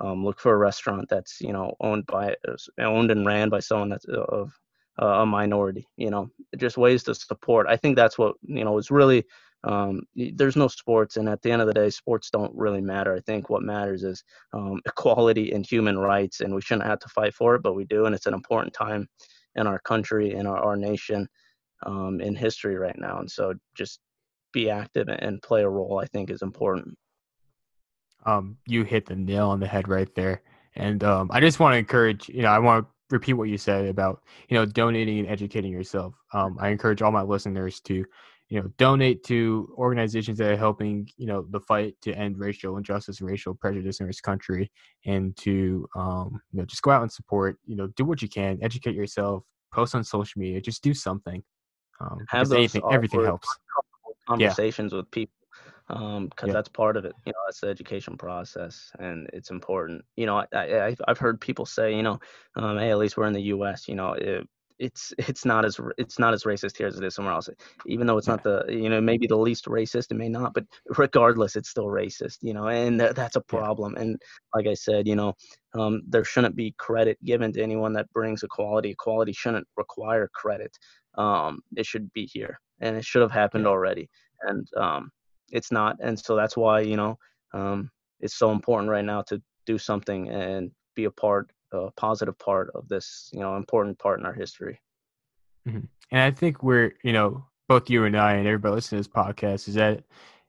um, 0.00 0.24
look 0.24 0.40
for 0.40 0.52
a 0.52 0.58
restaurant 0.58 1.08
that's 1.08 1.40
you 1.40 1.52
know 1.52 1.74
owned 1.80 2.06
by 2.06 2.34
owned 2.78 3.10
and 3.10 3.26
ran 3.26 3.48
by 3.48 3.60
someone 3.60 3.88
that's 3.88 4.06
uh, 4.08 4.22
of 4.22 4.52
uh, 5.00 5.22
a 5.22 5.26
minority. 5.26 5.86
You 5.96 6.10
know, 6.10 6.30
just 6.56 6.76
ways 6.76 7.02
to 7.04 7.14
support. 7.14 7.66
I 7.68 7.76
think 7.76 7.96
that's 7.96 8.18
what 8.18 8.34
you 8.42 8.64
know 8.64 8.78
is 8.78 8.90
really 8.90 9.24
um, 9.64 10.02
there's 10.16 10.56
no 10.56 10.68
sports, 10.68 11.16
and 11.16 11.28
at 11.28 11.40
the 11.42 11.50
end 11.50 11.62
of 11.62 11.68
the 11.68 11.74
day, 11.74 11.90
sports 11.90 12.30
don't 12.30 12.54
really 12.54 12.80
matter. 12.80 13.14
I 13.14 13.20
think 13.20 13.48
what 13.48 13.62
matters 13.62 14.02
is 14.02 14.24
um, 14.52 14.80
equality 14.86 15.52
and 15.52 15.64
human 15.64 15.98
rights, 15.98 16.40
and 16.40 16.54
we 16.54 16.60
shouldn't 16.60 16.86
have 16.86 16.98
to 17.00 17.08
fight 17.08 17.34
for 17.34 17.54
it, 17.54 17.62
but 17.62 17.74
we 17.74 17.84
do, 17.84 18.06
and 18.06 18.14
it's 18.14 18.26
an 18.26 18.34
important 18.34 18.74
time 18.74 19.08
in 19.54 19.66
our 19.66 19.78
country, 19.78 20.32
in 20.32 20.46
our, 20.46 20.58
our 20.58 20.76
nation, 20.76 21.28
um, 21.84 22.20
in 22.20 22.34
history 22.34 22.76
right 22.76 22.98
now. 22.98 23.18
And 23.18 23.30
so, 23.30 23.54
just 23.74 24.00
be 24.52 24.68
active 24.68 25.08
and 25.08 25.42
play 25.42 25.62
a 25.62 25.68
role. 25.68 26.00
I 26.02 26.06
think 26.06 26.30
is 26.30 26.42
important. 26.42 26.96
Um, 28.24 28.56
you 28.66 28.84
hit 28.84 29.06
the 29.06 29.16
nail 29.16 29.48
on 29.48 29.60
the 29.60 29.66
head 29.66 29.88
right 29.88 30.12
there, 30.16 30.42
and 30.74 31.04
um, 31.04 31.30
I 31.32 31.40
just 31.40 31.60
want 31.60 31.74
to 31.74 31.78
encourage. 31.78 32.28
You 32.28 32.42
know, 32.42 32.50
I 32.50 32.58
want 32.58 32.84
to 32.84 32.90
repeat 33.10 33.34
what 33.34 33.48
you 33.48 33.58
said 33.58 33.86
about 33.86 34.22
you 34.48 34.56
know 34.56 34.66
donating 34.66 35.20
and 35.20 35.28
educating 35.28 35.70
yourself. 35.70 36.14
Um, 36.32 36.56
I 36.60 36.70
encourage 36.70 37.00
all 37.00 37.12
my 37.12 37.22
listeners 37.22 37.78
to 37.82 38.04
you 38.52 38.60
know 38.60 38.68
donate 38.76 39.24
to 39.24 39.74
organizations 39.78 40.36
that 40.36 40.50
are 40.50 40.56
helping 40.58 41.08
you 41.16 41.26
know 41.26 41.46
the 41.48 41.60
fight 41.60 41.94
to 42.02 42.12
end 42.12 42.38
racial 42.38 42.76
injustice 42.76 43.20
and 43.20 43.30
racial 43.30 43.54
prejudice 43.54 44.00
in 44.00 44.06
this 44.06 44.20
country 44.20 44.70
and 45.06 45.34
to 45.38 45.88
um, 45.96 46.38
you 46.52 46.60
know 46.60 46.66
just 46.66 46.82
go 46.82 46.90
out 46.90 47.00
and 47.00 47.10
support 47.10 47.56
you 47.64 47.74
know 47.74 47.86
do 47.96 48.04
what 48.04 48.20
you 48.20 48.28
can 48.28 48.58
educate 48.60 48.94
yourself 48.94 49.42
post 49.72 49.94
on 49.94 50.04
social 50.04 50.38
media 50.38 50.60
just 50.60 50.82
do 50.82 50.92
something 50.92 51.42
um, 52.00 52.18
have 52.28 52.50
those 52.50 52.58
anything, 52.58 52.82
everything 52.92 53.24
helps 53.24 53.48
conversations 54.28 54.92
yeah. 54.92 54.98
with 54.98 55.10
people 55.10 55.32
because 55.88 56.16
um, 56.16 56.30
yeah. 56.46 56.52
that's 56.52 56.68
part 56.68 56.96
of 56.96 57.04
it. 57.04 57.12
You 57.26 57.32
know, 57.32 57.38
that's 57.46 57.60
the 57.60 57.66
education 57.66 58.16
process, 58.16 58.92
and 58.98 59.28
it's 59.32 59.50
important. 59.50 60.04
You 60.16 60.26
know, 60.26 60.36
I, 60.54 60.86
I 60.86 60.96
have 61.08 61.18
heard 61.18 61.40
people 61.40 61.66
say, 61.66 61.94
you 61.94 62.02
know, 62.02 62.20
um, 62.56 62.78
hey, 62.78 62.90
at 62.90 62.98
least 62.98 63.16
we're 63.16 63.26
in 63.26 63.32
the 63.32 63.42
U.S. 63.42 63.88
You 63.88 63.96
know, 63.96 64.12
it, 64.12 64.48
it's 64.82 65.14
it's 65.18 65.44
not 65.44 65.64
as 65.64 65.78
it's 65.96 66.18
not 66.18 66.34
as 66.34 66.42
racist 66.42 66.76
here 66.76 66.88
as 66.88 66.98
it 66.98 67.04
is 67.04 67.14
somewhere 67.14 67.34
else. 67.34 67.48
Even 67.86 68.06
though 68.06 68.18
it's 68.18 68.26
not 68.26 68.42
the 68.42 68.64
you 68.68 68.88
know 68.88 69.00
maybe 69.00 69.26
the 69.26 69.36
least 69.36 69.66
racist, 69.66 70.10
it 70.10 70.16
may 70.16 70.28
not, 70.28 70.52
but 70.54 70.64
regardless, 70.98 71.56
it's 71.56 71.68
still 71.68 71.86
racist. 71.86 72.38
You 72.42 72.54
know, 72.54 72.66
and 72.66 72.98
th- 72.98 73.14
that's 73.14 73.36
a 73.36 73.40
problem. 73.40 73.94
And 73.96 74.20
like 74.54 74.66
I 74.66 74.74
said, 74.74 75.06
you 75.06 75.16
know, 75.16 75.34
um, 75.74 76.02
there 76.08 76.24
shouldn't 76.24 76.56
be 76.56 76.74
credit 76.78 77.16
given 77.24 77.52
to 77.52 77.62
anyone 77.62 77.92
that 77.94 78.12
brings 78.12 78.42
equality. 78.42 78.90
Equality 78.90 79.32
shouldn't 79.32 79.66
require 79.76 80.28
credit. 80.34 80.76
Um, 81.16 81.60
it 81.76 81.86
should 81.86 82.12
be 82.12 82.26
here, 82.26 82.58
and 82.80 82.96
it 82.96 83.04
should 83.04 83.22
have 83.22 83.32
happened 83.32 83.66
already. 83.66 84.10
And 84.42 84.66
um, 84.76 85.10
it's 85.52 85.70
not, 85.70 85.96
and 86.00 86.18
so 86.18 86.34
that's 86.34 86.56
why 86.56 86.80
you 86.80 86.96
know 86.96 87.16
um, 87.54 87.90
it's 88.20 88.34
so 88.34 88.50
important 88.50 88.90
right 88.90 89.04
now 89.04 89.22
to 89.22 89.40
do 89.64 89.78
something 89.78 90.28
and 90.28 90.72
be 90.96 91.04
a 91.04 91.10
part 91.10 91.50
a 91.72 91.90
positive 91.96 92.38
part 92.38 92.70
of 92.74 92.88
this, 92.88 93.30
you 93.32 93.40
know, 93.40 93.56
important 93.56 93.98
part 93.98 94.20
in 94.20 94.26
our 94.26 94.32
history. 94.32 94.80
Mm-hmm. 95.66 95.86
And 96.10 96.20
I 96.20 96.30
think 96.30 96.62
we're, 96.62 96.92
you 97.02 97.12
know, 97.12 97.46
both 97.68 97.88
you 97.88 98.04
and 98.04 98.16
I 98.16 98.34
and 98.34 98.46
everybody 98.46 98.74
listening 98.74 99.02
to 99.02 99.08
this 99.08 99.14
podcast 99.14 99.68
is 99.68 99.74
that 99.74 100.02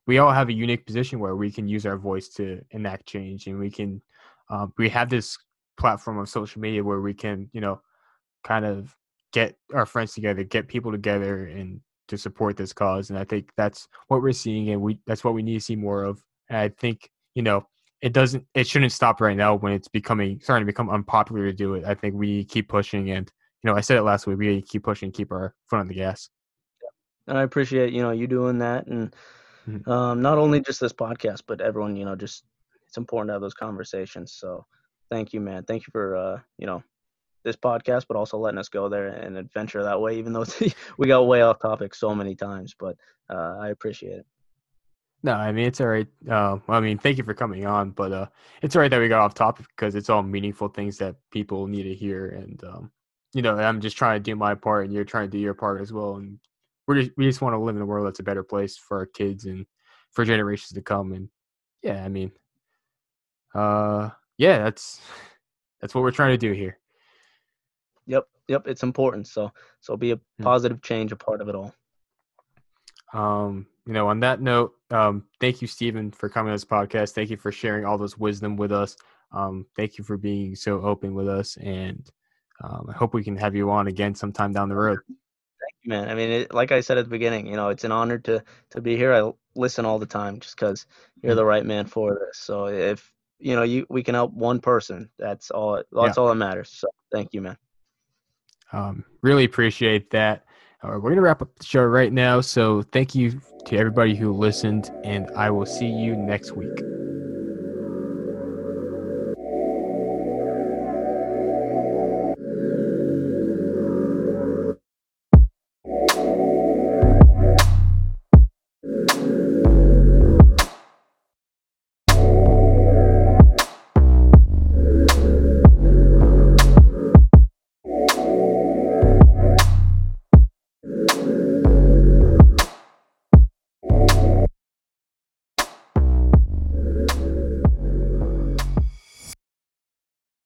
we 0.05 0.17
all 0.17 0.31
have 0.31 0.49
a 0.49 0.53
unique 0.53 0.85
position 0.85 1.19
where 1.19 1.35
we 1.35 1.49
can 1.51 1.67
use 1.67 1.85
our 1.85 1.97
voice 1.97 2.27
to 2.29 2.61
enact 2.71 3.05
change, 3.05 3.47
and 3.47 3.57
we 3.57 3.71
can, 3.71 4.01
um, 4.49 4.73
we 4.77 4.89
have 4.89 5.09
this 5.09 5.37
platform 5.77 6.17
of 6.19 6.27
social 6.27 6.59
media 6.61 6.83
where 6.83 6.99
we 6.99 7.13
can, 7.13 7.49
you 7.53 7.61
know, 7.61 7.81
kind 8.43 8.65
of 8.65 8.93
get 9.31 9.55
our 9.73 9.85
friends 9.85 10.13
together, 10.13 10.43
get 10.43 10.67
people 10.67 10.91
together, 10.91 11.45
and 11.45 11.79
to 12.09 12.17
support 12.17 12.57
this 12.57 12.73
cause. 12.73 13.09
And 13.09 13.17
I 13.17 13.23
think 13.23 13.49
that's 13.55 13.87
what 14.09 14.21
we're 14.21 14.33
seeing, 14.33 14.69
and 14.71 14.81
we 14.81 14.99
that's 15.07 15.23
what 15.23 15.33
we 15.33 15.43
need 15.43 15.59
to 15.59 15.63
see 15.63 15.77
more 15.77 16.03
of. 16.03 16.21
And 16.49 16.57
I 16.57 16.67
think, 16.67 17.09
you 17.33 17.41
know, 17.41 17.65
it 18.03 18.11
doesn't 18.11 18.45
it 18.53 18.67
shouldn't 18.67 18.91
stop 18.91 19.21
right 19.21 19.37
now 19.37 19.55
when 19.55 19.71
it's 19.71 19.87
becoming 19.87 20.37
starting 20.43 20.63
to 20.63 20.69
become 20.69 20.89
unpopular 20.89 21.45
to 21.45 21.53
do 21.53 21.75
it. 21.75 21.85
I 21.85 21.95
think 21.95 22.15
we 22.15 22.43
keep 22.43 22.67
pushing 22.67 23.09
and 23.11 23.31
you 23.63 23.69
know, 23.71 23.77
I 23.77 23.81
said 23.81 23.95
it 23.95 24.03
last 24.03 24.27
week, 24.27 24.37
we 24.37 24.61
keep 24.61 24.83
pushing, 24.83 25.09
keep 25.09 25.31
our 25.31 25.55
foot 25.69 25.79
on 25.79 25.87
the 25.87 25.93
gas. 25.93 26.29
And 27.27 27.37
I 27.37 27.43
appreciate, 27.43 27.93
you 27.93 28.01
know, 28.01 28.11
you 28.11 28.27
doing 28.27 28.59
that 28.59 28.87
and 28.87 29.15
mm-hmm. 29.65 29.89
um, 29.89 30.21
not 30.21 30.37
only 30.37 30.59
just 30.59 30.81
this 30.81 30.91
podcast, 30.91 31.43
but 31.47 31.61
everyone, 31.61 31.95
you 31.95 32.03
know, 32.03 32.17
just 32.17 32.43
it's 32.85 32.97
important 32.97 33.29
to 33.29 33.33
have 33.35 33.41
those 33.41 33.53
conversations. 33.53 34.33
So 34.33 34.65
thank 35.09 35.31
you, 35.31 35.39
man. 35.39 35.63
Thank 35.63 35.87
you 35.87 35.91
for 35.91 36.17
uh, 36.17 36.39
you 36.57 36.67
know, 36.67 36.83
this 37.45 37.55
podcast, 37.55 38.03
but 38.09 38.17
also 38.17 38.37
letting 38.37 38.59
us 38.59 38.67
go 38.67 38.89
there 38.89 39.07
and 39.07 39.37
adventure 39.37 39.81
that 39.81 40.01
way, 40.01 40.17
even 40.17 40.33
though 40.33 40.45
we 40.97 41.07
got 41.07 41.25
way 41.25 41.41
off 41.41 41.61
topic 41.61 41.95
so 41.95 42.13
many 42.13 42.35
times. 42.35 42.75
But 42.77 42.97
uh, 43.29 43.59
I 43.61 43.69
appreciate 43.69 44.17
it. 44.19 44.25
No, 45.23 45.33
I 45.33 45.53
mean 45.53 45.65
it's 45.65 45.79
all 45.79 45.87
right. 45.87 46.07
Uh, 46.29 46.57
I 46.67 46.81
mean, 46.81 46.97
thank 46.97 47.17
you 47.17 47.23
for 47.23 47.33
coming 47.33 47.65
on, 47.65 47.91
but 47.91 48.11
uh, 48.11 48.27
it's 48.61 48.75
all 48.75 48.81
right 48.81 48.91
that 48.91 48.99
we 48.99 49.07
got 49.07 49.21
off 49.21 49.33
topic 49.33 49.67
because 49.69 49.95
it's 49.95 50.09
all 50.09 50.21
meaningful 50.21 50.67
things 50.67 50.97
that 50.97 51.15
people 51.31 51.65
need 51.67 51.83
to 51.83 51.95
hear, 51.95 52.27
and 52.27 52.61
um, 52.65 52.91
you 53.33 53.41
know, 53.41 53.57
I'm 53.57 53.79
just 53.79 53.97
trying 53.97 54.19
to 54.19 54.23
do 54.23 54.35
my 54.35 54.53
part, 54.53 54.85
and 54.85 54.93
you're 54.93 55.05
trying 55.05 55.27
to 55.27 55.31
do 55.31 55.39
your 55.39 55.53
part 55.53 55.81
as 55.81 55.93
well, 55.93 56.15
and 56.17 56.39
we 56.87 57.03
just 57.03 57.17
we 57.17 57.25
just 57.25 57.41
want 57.41 57.53
to 57.53 57.57
live 57.57 57.77
in 57.77 57.81
a 57.81 57.85
world 57.85 58.05
that's 58.05 58.19
a 58.19 58.23
better 58.23 58.43
place 58.43 58.75
for 58.75 58.97
our 58.97 59.05
kids 59.05 59.45
and 59.45 59.65
for 60.11 60.25
generations 60.25 60.73
to 60.73 60.81
come, 60.81 61.13
and 61.13 61.29
yeah, 61.81 62.03
I 62.03 62.09
mean, 62.09 62.33
uh, 63.55 64.09
yeah, 64.37 64.59
that's 64.59 64.99
that's 65.81 65.95
what 65.95 66.01
we're 66.01 66.11
trying 66.11 66.31
to 66.31 66.37
do 66.37 66.51
here. 66.51 66.79
Yep, 68.07 68.27
yep, 68.49 68.67
it's 68.67 68.83
important. 68.83 69.27
So, 69.27 69.53
so 69.79 69.95
be 69.95 70.11
a 70.11 70.15
hmm. 70.15 70.43
positive 70.43 70.81
change, 70.81 71.13
a 71.13 71.15
part 71.15 71.39
of 71.39 71.47
it 71.47 71.55
all. 71.55 71.73
Um, 73.13 73.67
you 73.85 73.93
know, 73.93 74.07
on 74.07 74.19
that 74.21 74.41
note, 74.41 74.73
um, 74.91 75.25
thank 75.39 75.61
you, 75.61 75.67
Stephen, 75.67 76.11
for 76.11 76.29
coming 76.29 76.49
on 76.49 76.55
this 76.55 76.65
podcast. 76.65 77.11
Thank 77.11 77.29
you 77.29 77.37
for 77.37 77.51
sharing 77.51 77.85
all 77.85 77.97
this 77.97 78.17
wisdom 78.17 78.57
with 78.57 78.71
us. 78.71 78.95
Um, 79.31 79.65
thank 79.75 79.97
you 79.97 80.03
for 80.03 80.17
being 80.17 80.55
so 80.55 80.81
open 80.81 81.13
with 81.13 81.27
us, 81.27 81.57
and 81.57 82.09
um, 82.63 82.87
I 82.89 82.93
hope 82.93 83.13
we 83.13 83.23
can 83.23 83.35
have 83.37 83.55
you 83.55 83.71
on 83.71 83.87
again 83.87 84.15
sometime 84.15 84.53
down 84.53 84.69
the 84.69 84.75
road. 84.75 84.99
Thank 85.07 85.73
you, 85.83 85.89
man. 85.89 86.09
I 86.09 86.15
mean, 86.15 86.29
it, 86.29 86.53
like 86.53 86.71
I 86.71 86.81
said 86.81 86.97
at 86.97 87.05
the 87.05 87.09
beginning, 87.09 87.47
you 87.47 87.55
know, 87.55 87.69
it's 87.69 87.83
an 87.83 87.91
honor 87.91 88.19
to 88.19 88.43
to 88.71 88.81
be 88.81 88.95
here. 88.95 89.13
I 89.13 89.31
listen 89.55 89.85
all 89.85 89.99
the 89.99 90.05
time 90.05 90.39
just 90.39 90.55
because 90.55 90.85
you're 91.21 91.35
the 91.35 91.45
right 91.45 91.65
man 91.65 91.85
for 91.85 92.13
this. 92.13 92.37
So 92.37 92.67
if 92.67 93.11
you 93.39 93.55
know 93.55 93.63
you 93.63 93.85
we 93.89 94.03
can 94.03 94.15
help 94.15 94.33
one 94.33 94.59
person, 94.59 95.09
that's 95.17 95.51
all. 95.51 95.75
That's 95.91 96.17
yeah. 96.17 96.21
all 96.21 96.29
that 96.29 96.35
matters. 96.35 96.69
So 96.69 96.87
thank 97.11 97.29
you, 97.33 97.41
man. 97.41 97.57
Um, 98.71 99.03
really 99.21 99.45
appreciate 99.45 100.09
that. 100.11 100.45
All 100.83 100.91
right, 100.91 100.97
we're 100.97 101.11
going 101.11 101.15
to 101.15 101.21
wrap 101.21 101.41
up 101.41 101.47
the 101.57 101.63
show 101.63 101.83
right 101.83 102.11
now. 102.11 102.41
So 102.41 102.81
thank 102.81 103.15
you 103.15 103.39
to 103.67 103.77
everybody 103.77 104.15
who 104.15 104.33
listened, 104.33 104.91
and 105.05 105.31
I 105.31 105.49
will 105.49 105.65
see 105.65 105.87
you 105.87 106.13
next 106.13 106.51
week. 106.57 106.77